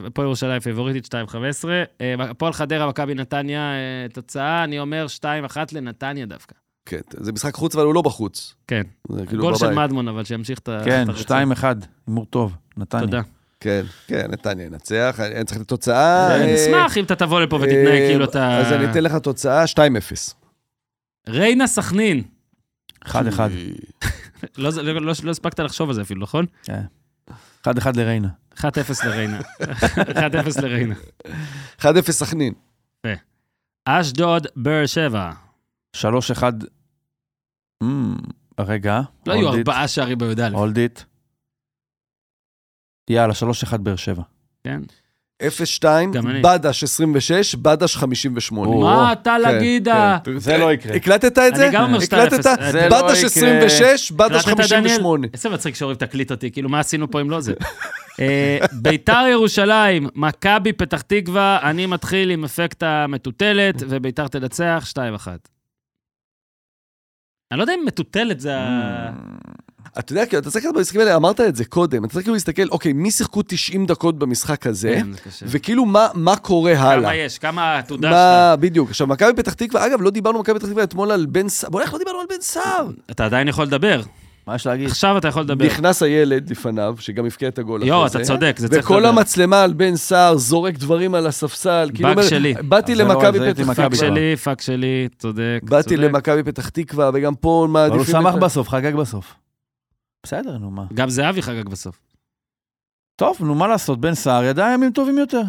הפועל 0.06 0.26
ירושלים 0.26 0.60
פיבוריטית 0.60 1.08
2-15. 1.14 1.68
אה, 2.00 2.14
הפועל 2.18 2.52
חדרה, 2.52 2.88
מכבי 2.88 3.14
נתניה, 3.14 3.60
אה, 3.60 3.76
תוצאה, 4.12 4.64
אני 4.64 4.78
אומר 4.80 5.06
2-1 5.08 5.24
לנתניה 5.72 6.26
דווקא. 6.26 6.54
כן, 6.90 7.00
זה 7.20 7.32
משחק 7.32 7.54
חוץ, 7.54 7.74
אבל 7.74 7.84
הוא 7.84 7.94
לא 7.94 8.02
בחוץ. 8.02 8.54
כן. 8.66 8.82
זה 9.12 9.26
כאילו 9.26 9.42
גול 9.42 9.54
של. 9.54 9.74
מדמון, 9.74 10.08
אבל 10.08 10.24
שימשיך 10.24 10.58
את 10.58 10.68
ה... 10.68 10.80
כן, 10.84 11.02
את 11.02 11.08
הרצף. 11.08 11.30
2-1, 11.62 11.64
הימור 12.06 12.26
טוב, 12.26 12.56
נתניה. 12.76 13.04
תודה. 13.04 13.20
כן, 13.60 13.82
כן, 14.06 14.26
נתניה 14.30 14.66
ינצח, 14.66 15.20
אני 15.20 15.44
צריך 15.44 15.60
לתת 15.60 15.68
תוצאה. 15.68 16.36
אני 16.36 16.44
אה, 16.50 16.54
אשמח 16.54 16.96
אם 16.96 17.04
אתה 17.04 17.16
תבוא 17.16 17.40
לפה 17.40 17.56
ותתנהג 17.56 17.86
אה, 17.86 18.08
כאילו 18.08 18.24
אתה... 18.24 18.58
אז 18.58 18.72
אני 18.72 18.90
אתן 18.90 19.04
לך 19.04 19.14
תוצאה 19.14 19.64
2-0. 19.64 19.78
ריינה 21.28 21.66
סכנין. 21.66 22.22
1-1. 23.04 23.08
לא 24.58 24.70
לא- 24.82 25.00
לא- 25.00 25.12
לא 25.22 25.30
הספקת 25.30 25.60
לחשוב 25.60 25.88
על 25.88 25.94
זה 25.94 26.02
אפילו, 26.02 26.20
נכון? 26.22 26.46
1-1 26.66 27.68
לריינה. 27.96 28.28
1-0 28.56 28.62
לריינה. 29.04 29.40
1-0 30.60 30.62
לריינה. 30.62 30.94
1-0 31.80 31.84
סכנין. 32.10 32.52
אשדוד, 33.84 34.46
באר 34.56 34.86
שבע. 34.86 35.30
3-1. 35.96 36.00
אמ, 37.82 38.14
רגע. 38.60 39.00
לא 39.26 39.34
it, 39.34 39.46
ארבעה 39.46 39.88
שערים 39.88 40.18
בי"א, 40.18 40.48
hold 40.54 40.76
it. 40.76 41.02
יאללה, 43.10 43.32
3-1 43.72 43.76
באר 43.76 43.96
שבע. 43.96 44.22
כן? 44.64 44.80
0-2, 45.42 45.84
גם 46.12 46.26
אני. 46.26 46.42
בדש 46.42 46.84
26, 46.84 47.54
בדש 47.54 47.96
58. 47.96 48.70
או, 48.70 48.80
מה 48.80 49.12
אתה 49.12 49.36
כן, 49.44 49.56
לגידה? 49.56 50.18
כן. 50.24 50.38
זה 50.38 50.58
לא 50.58 50.72
יקרה. 50.72 50.96
הקלטת 50.96 51.38
את 51.38 51.54
זה? 51.54 51.64
אני 51.66 51.74
גם 51.74 51.82
אומר 51.82 51.98
2-0. 51.98 52.02
הקלטת? 52.02 52.46
לא 52.90 53.02
בדש 53.02 53.18
יקרה. 53.18 53.26
26, 53.26 54.12
בדש 54.12 54.48
הקלטת, 54.48 54.70
דניאל? 54.70 54.88
58. 54.88 55.26
איזה 55.34 55.48
מצחיק 55.48 55.74
שאוהב 55.74 55.96
תקליט 55.96 56.30
אותי, 56.30 56.50
כאילו, 56.50 56.68
מה 56.68 56.80
עשינו 56.80 57.10
פה 57.10 57.20
אם 57.20 57.30
לא 57.30 57.40
זה? 57.40 57.52
אה, 58.20 58.58
ביתר 58.72 59.24
ירושלים, 59.30 60.08
מכבי 60.14 60.72
פתח 60.72 61.00
תקווה, 61.00 61.58
אני 61.62 61.86
מתחיל 61.86 62.30
עם 62.30 62.44
אפקט 62.44 62.82
המטוטלת, 62.82 63.82
וביתר 63.88 64.28
תנצח 64.28 64.84
2-1. 64.92 65.26
אני 67.52 67.58
לא 67.58 67.62
יודע 67.62 67.74
אם 67.74 67.86
מטוטלת 67.86 68.40
זה 68.40 68.56
ה... 68.56 69.10
אתה 69.98 70.12
יודע, 70.12 70.26
כאילו, 70.26 70.42
אתה 70.42 70.50
צריך 70.50 70.64
לקחת 70.64 70.76
במשחקים 70.76 71.00
האלה, 71.00 71.16
אמרת 71.16 71.40
את 71.40 71.56
זה 71.56 71.64
קודם, 71.64 72.04
אתה 72.04 72.12
צריך 72.12 72.24
כאילו 72.24 72.34
להסתכל, 72.34 72.62
אוקיי, 72.70 72.92
מי 72.92 73.10
שיחקו 73.10 73.42
90 73.46 73.86
דקות 73.86 74.18
במשחק 74.18 74.66
הזה, 74.66 74.94
כן. 75.00 75.06
וכאילו 75.42 75.84
מה- 75.86 76.08
מה 76.14 76.36
קורה 76.36 76.74
כמה 76.76 76.90
הלאה. 76.90 77.14
יש? 77.16 77.38
כמה 77.38 77.62
העתודה 77.74 78.08
שלך? 78.10 78.60
בדיוק. 78.62 78.88
עכשיו, 78.90 79.06
מכבי 79.06 79.32
פתח 79.36 79.52
תקווה, 79.54 79.86
אגב, 79.86 80.02
לא 80.02 80.10
דיברנו 80.10 80.38
במכבי 80.38 80.58
פתח 80.58 80.68
תקווה 80.68 80.84
אתמול 80.84 81.10
על 81.10 81.26
בן 81.26 81.48
סער, 81.48 81.70
בוא, 81.70 81.80
איך 81.80 81.92
לא 81.92 81.98
דיברנו 81.98 82.20
על 82.20 82.26
בן 82.28 82.40
סער? 82.40 82.88
אתה 83.10 83.24
עדיין 83.24 83.48
יכול 83.48 83.64
לדבר. 83.64 84.02
מה 84.46 84.54
יש 84.54 84.66
להגיד? 84.66 84.86
עכשיו 84.88 85.18
אתה 85.18 85.28
יכול 85.28 85.42
לדבר. 85.42 85.64
נכנס 85.66 86.02
הילד 86.02 86.50
לפניו, 86.50 86.94
שגם 87.00 87.26
הבקיע 87.26 87.48
את 87.48 87.58
הגול 87.58 87.82
יואו, 87.82 87.98
אחרי 88.06 88.08
אתה 88.08 88.18
זה. 88.18 88.24
צודק, 88.24 88.54
זה 88.58 88.68
צריך 88.68 88.84
וכל 88.84 88.96
לדבר. 88.98 89.08
המצלמה 89.08 89.62
על 89.62 89.72
בן 89.72 89.96
סער 89.96 90.36
זורק 90.36 90.74
דברים 90.74 91.14
על 91.14 91.26
הספסל. 91.26 91.90
כאילו 91.94 92.08
באג 92.08 92.18
אומר, 92.18 92.28
שלי. 92.28 92.54
באתי 92.54 92.94
לא- 92.94 93.04
למכבי 93.04 93.38
פתח 93.38 93.62
פאק 93.66 93.72
תקווה. 93.74 93.88
כבר. 93.88 93.96
שלי, 93.98 94.36
פאק 94.36 94.60
שלי, 94.60 95.08
צודק. 95.18 95.60
באתי. 95.62 95.96
למכבי 95.96 96.42
פתח 96.42 96.68
תקווה, 96.68 97.10
וגם 97.14 97.34
פה 97.34 97.50
אבל 97.50 97.66
הוא 97.66 97.72
מעדיפים... 97.72 98.04
שמח 98.20 98.34
את- 98.34 98.40
בסוף, 98.40 98.68
חגג 98.68 98.94
בסוף. 98.94 99.34
בסדר, 100.22 100.58
נו 100.58 100.70
מה. 100.70 100.84
גם 100.94 101.10
זהבי 101.10 101.42
חגג 101.42 101.68
בסוף. 101.68 102.00
טוב, 103.16 103.36
נו 103.40 103.54
מה 103.54 103.68
לעשות, 103.68 104.00
בן 104.00 104.14
סער 104.14 104.44
ידע 104.44 104.70
ימים 104.74 104.92
טובים 104.92 105.18
יותר. 105.18 105.42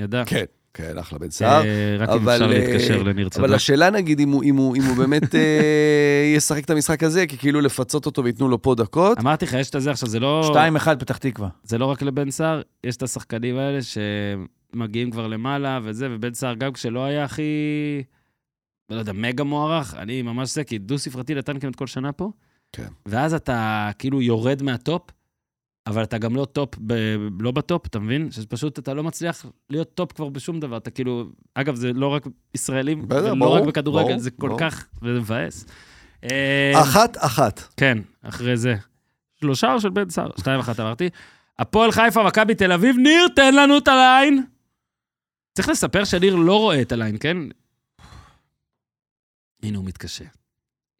ידע. 0.00 0.22
כן, 0.26 0.44
כן, 0.74 0.98
אחלה 0.98 1.18
בן 1.18 1.30
סער. 1.30 1.64
אה, 1.64 1.96
רק 1.98 2.08
אם 2.08 2.14
אבל, 2.14 2.32
אפשר 2.32 2.44
אה, 2.44 2.58
להתקשר 2.58 3.02
לניר 3.02 3.28
צדוק. 3.28 3.44
אבל 3.44 3.54
השאלה 3.54 3.90
נגיד 3.90 4.20
אם 4.20 4.28
הוא, 4.28 4.44
אם 4.44 4.56
הוא, 4.56 4.76
אם 4.76 4.82
הוא 4.82 4.96
באמת 4.96 5.34
אה, 5.34 6.32
ישחק 6.36 6.64
את 6.64 6.70
המשחק 6.70 7.02
הזה, 7.02 7.26
כי 7.26 7.38
כאילו 7.38 7.60
לפצות 7.60 8.06
אותו 8.06 8.24
וייתנו 8.24 8.48
לו 8.48 8.62
פה 8.62 8.74
דקות. 8.74 9.18
אמרתי 9.18 9.44
לך, 9.44 9.52
יש 9.52 9.70
את 9.70 9.80
זה 9.80 9.90
עכשיו, 9.90 10.08
זה 10.08 10.20
לא... 10.20 10.52
2-1 10.78 10.88
פתח 10.98 11.16
תקווה. 11.16 11.48
זה 11.62 11.78
לא 11.78 11.86
רק 11.86 12.02
לבן 12.02 12.30
סער, 12.30 12.62
יש 12.84 12.96
את 12.96 13.02
השחקנים 13.02 13.56
האלה 13.56 13.78
שמגיעים 13.82 15.10
כבר 15.10 15.26
למעלה 15.26 15.80
וזה, 15.82 16.08
ובן 16.10 16.34
סער 16.34 16.54
גם 16.54 16.72
כשלא 16.72 17.04
היה 17.04 17.24
הכי, 17.24 17.42
לא 18.90 18.96
יודע, 18.96 19.12
מגה 19.12 19.44
מוערך, 19.44 19.94
אני 19.98 20.22
ממש 20.22 20.54
זה, 20.54 20.64
כי 20.64 20.78
דו-ספרתי 20.78 21.34
נתן 21.34 21.58
כמעט 21.58 21.76
כל 21.76 21.86
שנה 21.86 22.12
פה. 22.12 22.30
כן. 22.72 22.88
ואז 23.06 23.34
אתה 23.34 23.90
כאילו 23.98 24.22
יורד 24.22 24.62
מהטופ, 24.62 25.02
אבל 25.86 26.02
אתה 26.02 26.18
גם 26.18 26.36
לא 26.36 26.44
טופ, 26.44 26.74
ב, 26.86 26.92
לא 27.40 27.50
בטופ, 27.50 27.86
אתה 27.86 27.98
מבין? 27.98 28.30
שפשוט 28.30 28.78
אתה 28.78 28.94
לא 28.94 29.04
מצליח 29.04 29.46
להיות 29.70 29.94
טופ 29.94 30.12
כבר 30.12 30.28
בשום 30.28 30.60
דבר. 30.60 30.76
אתה 30.76 30.90
כאילו, 30.90 31.24
אגב, 31.54 31.74
זה 31.74 31.92
לא 31.92 32.08
רק 32.08 32.22
ישראלים, 32.54 33.08
בטח, 33.08 33.20
ולא 33.24 33.34
ברור, 33.34 33.56
רק 33.58 33.64
בכדורגל, 33.64 34.08
ברור, 34.08 34.18
זה 34.20 34.30
כל 34.30 34.48
ברור. 34.48 34.60
כך, 34.60 34.86
וזה 35.02 35.20
מבאס. 35.20 35.66
אה, 36.24 36.72
אחת, 36.82 37.16
אחת. 37.20 37.60
כן, 37.76 37.98
אחרי 38.22 38.56
זה. 38.56 38.74
שלושה 39.40 39.80
של 39.80 39.90
בן 39.90 40.10
סער, 40.10 40.30
שתיים 40.38 40.60
אחת 40.60 40.80
אמרתי. 40.80 41.08
הפועל 41.58 41.92
חיפה, 41.92 42.22
מכבי 42.22 42.54
תל 42.54 42.72
אביב, 42.72 42.96
ניר, 42.96 43.28
תן 43.36 43.54
לנו 43.54 43.78
את 43.78 43.88
הליין. 43.88 44.44
צריך 45.54 45.68
לספר 45.68 46.04
שניר 46.04 46.34
לא 46.36 46.56
רואה 46.60 46.82
את 46.82 46.92
הליין, 46.92 47.16
כן? 47.20 47.36
הנה 49.62 49.78
הוא 49.78 49.84
מתקשה. 49.84 50.24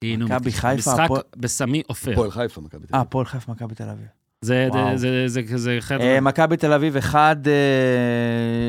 הנה 0.05 0.25
הוא 0.25 0.31
מכבי 0.31 0.49
מתקשה. 0.49 0.61
חיפה, 0.61 0.77
משחק 0.93 1.05
הפועל- 1.05 1.23
בסמי 1.37 1.83
עופר. 1.87 2.13
הפועל 2.13 2.31
חיפה, 2.31 2.61
מכבי 2.61 2.87
תל 2.87 2.95
אה, 2.95 3.01
אביב. 3.01 3.09
הפועל 3.09 3.27
חיפה, 3.27 3.53
מכבי 3.53 3.75
תל 3.75 3.89
אביב. 3.89 4.07
זה- 4.45 4.69
וואו. 4.71 4.97
זה- 4.99 5.29
זה- 5.29 5.43
זה 5.47 5.57
זה 5.59 5.75
אחד... 5.79 6.01
אה, 6.01 6.21
מכבי 6.21 6.57
תל 6.57 6.73
אביב 6.73 6.97
1 6.97 7.37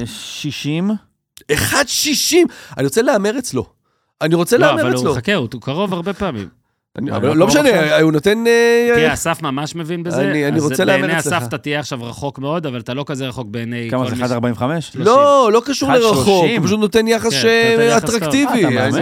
60. 0.05 0.91
1.60! 1.51 2.35
אני 2.77 2.85
רוצה 2.85 3.01
להמר 3.01 3.37
אצלו. 3.39 3.65
אני 4.21 4.35
רוצה 4.35 4.57
לא, 4.57 4.67
להמר 4.67 4.81
אבל 4.81 4.95
אצלו. 4.95 5.09
הוא 5.09 5.17
חכה, 5.17 5.33
הוא 5.33 5.47
קרוב 5.61 5.93
הרבה 5.93 6.13
פעמים. 6.13 6.47
אני- 6.97 7.11
אבל 7.11 7.17
אבל 7.17 7.27
לא 7.27 7.35
לא 7.35 7.47
משנה. 7.47 7.99
הוא 7.99 8.11
נותן... 8.11 8.47
אה, 8.47 8.91
תראה, 8.95 9.13
אסף 9.13 9.41
ממש 9.41 9.75
מבין 9.75 10.03
בזה. 10.03 10.21
אני- 10.21 10.47
אני 10.47 10.59
רוצה 10.59 10.85
בעיני 10.85 11.19
אצלך. 11.19 11.33
אסף 11.33 11.47
אתה 11.47 11.57
תהיה 11.57 11.79
עכשיו 11.79 12.03
רחוק 12.03 12.39
מאוד, 12.39 12.65
אבל 12.65 12.79
אתה 12.79 12.93
לא 12.93 13.03
כזה 13.07 13.27
רחוק 13.27 13.47
בעיני 13.47 13.87
כמה 13.91 14.03
כל 14.03 14.09
זה 14.09 14.15
מי 14.15 14.27
ש- 14.27 14.31
1.45? 14.31 14.63
לא, 14.95 15.49
לא 15.53 15.61
קשור 15.65 15.89
1.30. 15.91 15.97
לרחוק, 15.99 16.45
הוא 16.57 16.65
פשוט 16.65 16.79
נותן 16.79 17.07
יחס 17.07 17.33
כן, 17.41 17.75
טוב. 17.77 17.81
אטרקטיבי. 17.97 18.65
אה, 18.65 18.87
אתה 18.87 18.97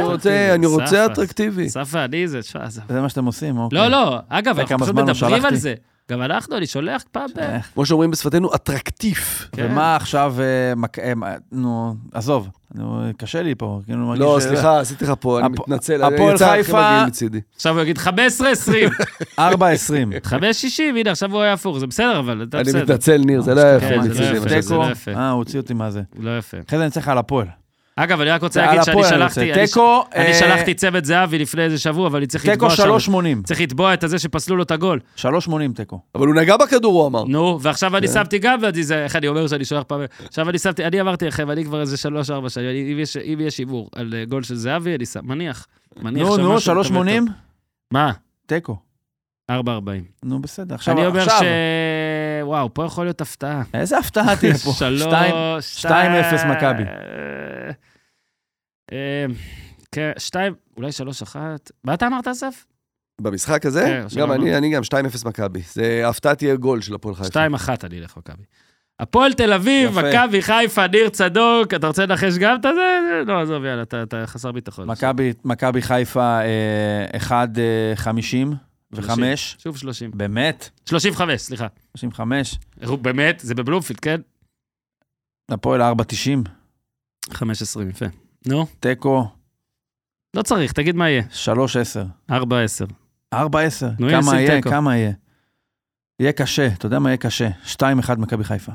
אני? 0.55 0.65
רוצה-. 0.65 1.05
אטרקטיבי. 1.05 1.67
אסף 1.67 1.87
ואני 1.91 2.27
זה, 2.27 2.39
זה... 2.67 2.81
זה 2.89 3.01
מה 3.01 3.09
שאתם 3.09 3.25
עושים, 3.25 3.57
אוקיי. 3.57 3.79
לא, 3.79 3.87
לא, 3.87 4.17
אגב, 4.29 4.59
אנחנו 4.59 4.79
פשוט 4.79 4.95
לא 4.95 5.03
מדברים 5.05 5.45
על? 5.45 5.55
זה. 5.55 5.73
גם 6.11 6.21
אנחנו, 6.21 6.57
אני 6.57 6.67
שולח 6.67 7.03
פעם 7.11 7.29
ב... 7.35 7.57
כמו 7.73 7.85
שאומרים 7.85 8.11
בשפתנו, 8.11 8.55
אטרקטיף. 8.55 9.47
כן. 9.51 9.67
ומה 9.71 9.95
עכשיו, 9.95 10.35
אה, 10.39 10.73
אה, 11.03 11.35
נו, 11.51 11.95
עזוב, 12.11 12.49
נו, 12.75 13.01
קשה 13.17 13.41
לי 13.41 13.55
פה. 13.55 13.81
כאילו, 13.85 14.15
לא, 14.15 14.37
סליחה, 14.39 14.79
עשיתי 14.79 15.05
לך 15.05 15.13
פה, 15.19 15.39
אני 15.39 15.49
מתנצל. 15.49 16.03
הפועל 16.03 16.37
חיפה-. 16.37 17.05
עכשיו 17.55 17.73
הוא 17.73 17.81
יגיד 17.81 17.97
15-20, 17.97 18.01
4.20. 19.39 19.41
5-60, 20.25 20.33
הנה, 20.95 21.11
עכשיו 21.11 21.33
הוא 21.33 21.41
היה 21.41 21.53
הפוך, 21.53 21.79
זה 21.79 21.87
בסדר, 21.87 22.19
אבל 22.19 22.45
אתה 22.49 22.57
אני 22.57 22.63
בסדר. 22.69 22.83
מתנצל, 22.83 23.17
ניר, 23.17 23.41
זה 23.41 23.53
לא. 23.55 23.61
יפה. 24.91 25.11
אה, 25.11 25.29
הוא 25.29 25.37
הוציא 25.37 25.59
אותי 25.59 25.73
מה 25.73 25.91
זה. 25.91 26.01
לא 26.19 26.37
יפה. 26.37 26.57
אחרי 26.67 26.77
זה 26.79 26.83
אני 26.83 26.91
צריך 26.91 27.07
על 27.07 27.17
הפועל. 27.17 27.47
אגב, 27.95 28.21
אני 28.21 28.29
רק 28.29 28.41
רוצה 28.43 28.61
להגיד 28.65 28.83
שאני 28.83 29.03
שלחתי... 29.03 29.23
רוצה. 29.23 29.41
אני- 29.59 29.67
תיקו, 29.67 30.03
אני 30.15 30.25
אה, 30.25 30.33
שלחתי 30.33 30.73
צוות 30.73 31.05
זהבי 31.05 31.39
לפני 31.39 31.63
איזה 31.63 31.79
שבוע, 31.79 32.07
אבל 32.07 32.17
אני 32.17 32.27
צריך 32.27 32.49
תיקו 32.49 32.65
לתבוע 32.67 32.99
שם... 32.99 33.11
3.80. 33.13 33.43
צריך 33.43 33.61
לתבוע 33.61 33.93
את 33.93 34.03
הזה 34.03 34.19
שפסלו 34.19 34.55
לו 34.55 34.63
את 34.63 34.71
הגול. 34.71 34.99
3.80 35.17 35.23
תיקו. 35.75 35.99
אבל 36.15 36.27
הוא 36.27 36.35
נגע 36.35 36.57
בכדור, 36.57 36.93
הוא 36.93 37.07
אמר. 37.07 37.23
נו, 37.23 37.59
ועכשיו 37.61 37.97
אני 37.97 38.07
כן. 38.07 38.13
שמתי 38.13 38.39
גם, 38.39 38.59
איך 38.93 39.15
אני 39.15 39.27
אומר 39.27 39.47
שאני 39.47 39.65
שולח 39.65 39.83
פעם... 39.83 40.01
עכשיו 40.27 40.49
אני 40.49 40.59
שמתי, 40.59 40.85
אני 40.85 41.01
אמרתי 41.01 41.25
לכם, 41.27 41.51
אני 41.51 41.63
כבר 41.65 41.81
איזה 41.81 41.97
שלוש-ארבע 41.97 42.49
שנים, 42.49 42.69
אני- 42.69 42.93
אם 43.33 43.39
יש- 43.39 43.57
הימור 43.57 43.89
על 43.95 44.13
אה, 44.17 44.25
גול 44.25 44.43
של 44.43 44.55
זהבי, 44.55 44.95
אני 44.95 45.05
שם, 45.05 45.19
מניח. 45.23 45.67
מניח 46.01 46.27
נו, 46.27 46.37
נו, 46.37 46.53
משהו, 46.55 46.81
3.80? 46.83 46.97
מה? 47.91 48.11
תיקו. 48.45 48.77
4.40. 49.51 49.55
נו, 50.23 50.41
בסדר. 50.41 50.75
עכשיו, 50.75 50.97
אני 50.97 51.05
אומר 51.05 51.19
עכשיו. 51.21 51.39
ש... 51.39 51.43
וואו, 52.43 52.73
פה 52.73 52.85
יכול 52.85 53.05
להיות 53.05 53.21
הפתעה. 53.21 53.61
איזה 53.73 53.97
הפתעה 53.97 54.35
תהיה 54.35 54.53
פה. 54.57 54.71
שלוש, 54.71 55.01
שתיים. 55.01 55.35
שתיים, 55.61 56.11
2-0 56.39 56.47
מכבי. 56.47 56.83
אה, 58.91 58.97
אה, 58.97 59.25
כן, 59.91 60.11
שתיים, 60.17 60.53
אולי 60.77 60.91
שלוש 60.91 61.21
אחת. 61.21 61.71
מה 61.83 61.93
אתה 61.93 62.07
אמרת, 62.07 62.27
אסף? 62.27 62.65
במשחק 63.21 63.65
הזה, 63.65 63.83
כן, 64.11 64.19
גם 64.19 64.31
אני. 64.31 64.57
אני 64.57 64.69
גם 64.73 64.81
2-0 64.83 64.95
מכבי. 65.27 65.61
זה 65.73 66.01
ההפתעה 66.05 66.35
תהיה 66.35 66.55
גול 66.55 66.81
של 66.81 66.95
הפועל 66.95 67.15
חיפה. 67.15 67.27
שתיים 67.27 67.53
אחת 67.53 67.85
אני 67.85 67.99
אלך 67.99 68.17
מכבי. 68.17 68.43
הפועל 68.99 69.33
תל 69.33 69.53
אביב. 69.53 69.99
מכבי 69.99 70.41
חיפה, 70.41 70.87
ניר 70.87 71.09
צדוק, 71.09 71.73
אתה 71.73 71.87
רוצה 71.87 72.05
לנחש 72.05 72.37
גם 72.37 72.57
את 72.59 72.65
הזה? 72.65 72.99
לא, 73.27 73.41
עזוב, 73.41 73.63
יאללה, 73.65 73.81
אתה- 73.81 74.03
אתה 74.03 74.23
חסר 74.25 74.51
ביטחון. 74.51 74.87
מכבי- 75.45 75.81
חיפה 75.81 76.39
1.50 77.17 78.53
ו-5. 78.91 79.19
שוב 79.59 79.77
30. 79.77 80.11
באמת? 80.13 80.69
35, 80.89 81.41
סליחה. 81.41 81.67
35. 81.97 82.59
הוא 82.85 82.97
באמת, 82.97 83.39
זה 83.43 83.55
בבלומפילד, 83.55 83.99
כן? 83.99 84.21
הפועל 85.51 85.81
4.90. 85.81 86.43
5-20, 87.33 87.33
יפה. 87.89 88.05
נו, 88.47 88.65
תיקו 88.79 89.27
לא 90.35 90.41
צריך, 90.41 90.71
תגיד 90.71 90.95
מה 90.95 91.09
יהיה. 91.09 91.23
3.10. 91.45 92.31
4-10. 92.31 92.33
4.10. 93.33 93.37
נו, 93.99 94.09
יהיה, 94.09 94.21
כמה 94.21 94.31
שים 94.31 94.39
יהיה? 94.39 94.55
תיקו. 94.55 94.69
כמה 94.69 94.97
יהיה? 94.97 95.11
יהיה 96.19 96.31
קשה, 96.31 96.67
אתה 96.67 96.85
יודע 96.85 96.99
מה 96.99 97.09
יהיה 97.09 97.17
קשה? 97.17 97.49
2-1 97.65 98.15
מכבי 98.17 98.43
חיפה. 98.43 98.71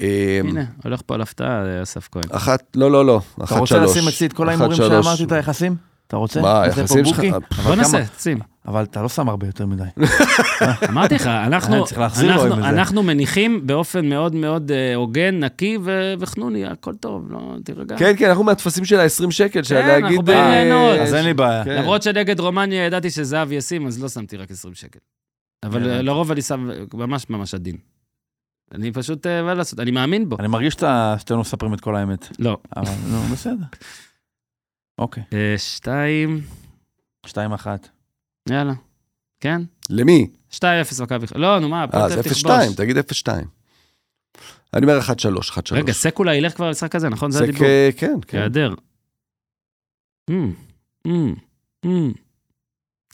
אה, 0.00 0.40
הנה, 0.44 0.64
הולך 0.84 1.02
פה 1.06 1.14
על 1.14 1.20
הפתעה, 1.20 1.82
אסף 1.82 2.08
כהן. 2.12 2.24
אחת, 2.30 2.76
לא, 2.76 2.90
לא, 2.90 3.06
לא. 3.06 3.20
אתה 3.34 3.44
אחת 3.44 3.56
רוצה 3.58 3.74
שלוש. 3.74 3.96
לשים 3.96 4.08
אצלי 4.08 4.26
את 4.26 4.32
כל 4.32 4.42
אחת, 4.42 4.48
ההימורים 4.48 4.76
שלוש. 4.76 5.06
שאמרתי 5.06 5.24
את 5.24 5.32
היחסים? 5.32 5.76
אתה 6.06 6.16
רוצה? 6.16 6.40
מה, 6.42 6.62
נעשה 6.66 6.74
פה 6.74 6.80
היחסים 6.80 7.04
שלך? 7.04 7.16
בוקי? 7.16 7.30
בוא 7.30 7.38
אבל 7.64 7.76
נעשה, 7.76 8.04
שים. 8.18 8.38
אבל 8.68 8.82
אתה 8.82 9.02
לא 9.02 9.08
שם 9.08 9.28
הרבה 9.28 9.46
יותר 9.46 9.66
מדי. 9.66 9.82
אמרתי 10.90 11.14
לך, 11.14 11.26
אנחנו, 11.26 11.76
לו 11.76 11.84
אנחנו. 12.44 12.64
אנחנו 12.64 13.02
מניחים 13.02 13.66
באופן 13.66 14.08
מאוד 14.08 14.34
מאוד 14.34 14.70
אה, 14.70 14.94
הוגן, 14.94 15.44
נקי 15.44 15.78
ו- 15.82 16.14
וחנוני, 16.18 16.66
הכל 16.66 16.94
טוב, 16.94 17.32
לא, 17.32 17.54
תירגע. 17.64 17.96
כן, 17.98 18.12
כן, 18.18 18.28
אנחנו 18.28 18.44
מהטפסים 18.44 18.84
של 18.84 19.00
ה-20 19.00 19.30
שקל, 19.30 19.62
של 19.62 19.74
כן, 19.74 19.88
אנחנו 19.88 20.02
להגיד... 20.02 20.24
באים 20.24 20.38
אה, 20.38 20.64
ליהנות. 20.64 20.98
אז 21.00 21.14
אין 21.14 21.24
לי 21.24 21.34
בעיה. 21.34 21.64
כן. 21.64 21.82
למרות 21.82 22.02
שנגד 22.02 22.40
רומניה 22.40 22.86
ידעתי 22.86 23.10
שזהב 23.10 23.52
ישים, 23.52 23.86
אז 23.86 24.02
לא 24.02 24.08
שמתי 24.08 24.36
רק 24.36 24.50
20 24.50 24.74
שקל. 24.74 24.98
אבל. 25.64 25.90
אה, 25.90 26.02
לרוב 26.02 26.30
אני 26.32 26.42
שם 26.42 26.70
ממש 26.94 27.30
ממש 27.30 27.54
עדין. 27.54 27.76
אני 28.72 28.92
פשוט, 28.92 29.26
אה, 29.26 29.42
מה 29.42 29.54
לעשות, 29.54 29.80
אני 29.80 29.90
מאמין 29.90 30.28
בו. 30.28 30.36
אני 30.38 30.48
מרגיש 30.48 30.74
שאתם 30.74 31.34
לא 31.34 31.40
מספרים 31.40 31.74
את 31.74 31.80
כל 31.80 31.96
האמת. 31.96 32.28
לא. 32.38 32.58
אבל 32.76 32.92
נו, 33.10 33.20
בסדר. 33.32 33.64
אוקיי, 34.98 35.22
אה, 35.32 35.54
שתיים, 35.58 36.40
שתיים 37.26 37.52
אחת. 37.52 37.88
יאללה. 38.50 38.72
כן? 39.40 39.62
למי? 39.90 40.26
2-0 40.52 40.58
מכבי 41.02 41.26
חיפה. 41.26 41.38
לא, 41.38 41.58
נו 41.58 41.68
מה, 41.68 41.78
אה, 41.78 41.84
הפועל 41.84 42.10
זה 42.10 42.22
תכבוש. 42.22 42.44
0-2, 42.44 42.48
תגיד 42.76 42.98
0-2. 42.98 43.28
אני 44.74 44.86
אומר 44.86 45.00
1-3, 45.00 45.02
1-3. 45.50 45.72
רגע, 45.72 45.92
סקולה 45.92 46.34
ילך 46.34 46.54
כבר 46.54 46.66
למשחק 46.66 46.94
הזה, 46.94 47.08
נכון? 47.08 47.30
זה 47.30 47.38
זה 47.38 47.44
הדיבור. 47.44 47.66
כן, 47.66 47.90
כן. 47.96 48.18
כהיעדר. 48.28 48.74
אמ, 50.30 50.52
אמ, 51.06 51.34
אמ. 51.84 52.12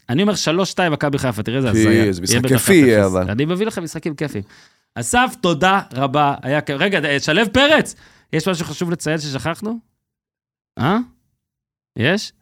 אני 0.09 0.23
אומר 0.23 0.33
3-2 0.77 0.91
מכבי 0.91 1.19
חיפה, 1.19 1.43
תראה 1.43 1.57
איזה 1.57 1.71
הזיה. 1.71 2.05
איזה 2.05 2.23
משחק 2.23 2.47
כיפי 2.49 2.75
יהיה, 2.75 3.05
1-0. 3.05 3.07
אבל. 3.07 3.31
אני 3.31 3.45
מביא 3.45 3.67
לכם 3.67 3.85
משחקים 3.85 4.15
כיפים. 4.15 4.43
אסף, 4.95 5.35
תודה 5.41 5.81
רבה. 5.93 6.35
היה 6.43 6.61
כיף. 6.61 6.77
רגע, 6.81 7.05
אה, 7.05 7.21
שלו 7.21 7.53
פרץ, 7.53 7.95
יש 8.33 8.49
משהו 8.49 8.67
חשוב 8.67 8.91
לציין 8.91 9.19
ששכחנו? 9.19 9.79
אה? 10.79 10.99
יש? 11.99 12.33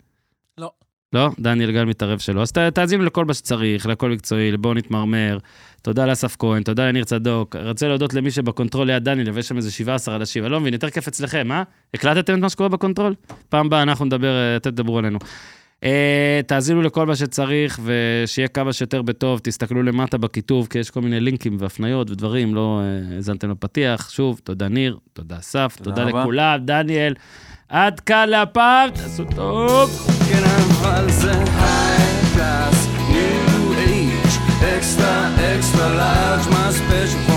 לא. 1.12 1.30
דניאל 1.40 1.70
גל 1.72 1.84
מתערב 1.84 2.18
שלא. 2.18 2.43
אז 2.43 2.52
ת- 2.52 2.59
תאזינו 2.59 3.05
לכל 3.05 3.24
מה 3.24 3.34
שצריך, 3.34 3.86
לכל 3.86 4.10
מקצועי, 4.10 4.52
לבואו 4.52 4.74
נתמרמר. 4.74 5.39
תודה 5.82 6.06
לאסף 6.06 6.36
כהן, 6.39 6.62
תודה 6.62 6.89
לניר 6.89 7.05
צדוק. 7.05 7.56
רוצה 7.56 7.89
להודות 7.89 8.14
למי 8.14 8.30
שבקונטרול 8.30 8.86
ליד 8.86 9.05
דניאל, 9.05 9.30
ויש 9.30 9.48
שם 9.48 9.56
איזה 9.56 9.70
17 9.72 10.16
אנשים. 10.16 10.44
אני 10.44 10.52
לא 10.52 10.60
מבין, 10.60 10.72
יותר 10.72 10.90
כיף 10.90 11.09
אצלכם, 11.09 11.52
אה? 11.52 11.62
הקלטתם 11.94 12.34
את 12.34 12.40
מה 12.40 12.48
שקורה 12.48 12.68
בקונטרול? 12.68 13.14
פעם 13.48 13.66
הבאה 13.66 13.82
אנחנו 13.82 14.05
נדבר, 14.05 14.28
אה, 14.36 14.56
אתם 14.56 14.70
תדברו 14.70 14.98
עלינו. 14.98 15.18
אה, 15.84 16.40
תאזינו 16.47 16.82
לכל 16.82 17.06
מה 17.06 17.16
שצריך, 17.16 17.80
ושיהיה 17.84 18.48
כמה 18.48 18.72
שיותר 18.72 19.02
בטוב. 19.02 19.40
תסתכלו 19.43 19.82
למטה 19.82 20.18
בכיתוב, 20.18 20.66
כי 20.70 20.78
יש 20.78 20.90
כל 20.90 21.01
מיני 21.01 21.20
לינקים 21.20 21.56
והפניות 21.60 22.10
ודברים, 22.10 22.55
לא 22.55 22.80
אה, 22.82 23.14
האזנתם 23.16 23.51
לפתיח. 23.51 24.10
שוב, 24.10 24.40
תודה 24.44 24.68
ניר, 24.68 24.98
תודה 25.12 25.36
אסף, 25.39 25.76
תודה 25.82 26.05
תודה. 26.06 26.20
לכולם, 26.20 26.59
דניאל. 26.64 27.14
עד 27.72 28.00
כאן 28.00 28.28
להפעם, 28.28 28.90
תעשו 28.90 29.24
טוב. 29.36 29.90
כן 30.28 30.42
אבל 30.44 31.10
זה 31.10 31.32
high 31.32 31.98
class, 32.34 32.86
new 33.09 33.72
age, 33.78 34.16
extra 34.76 35.28
extra 35.56 35.88
large, 35.88 36.50
מה 36.50 36.72
special 36.72 37.31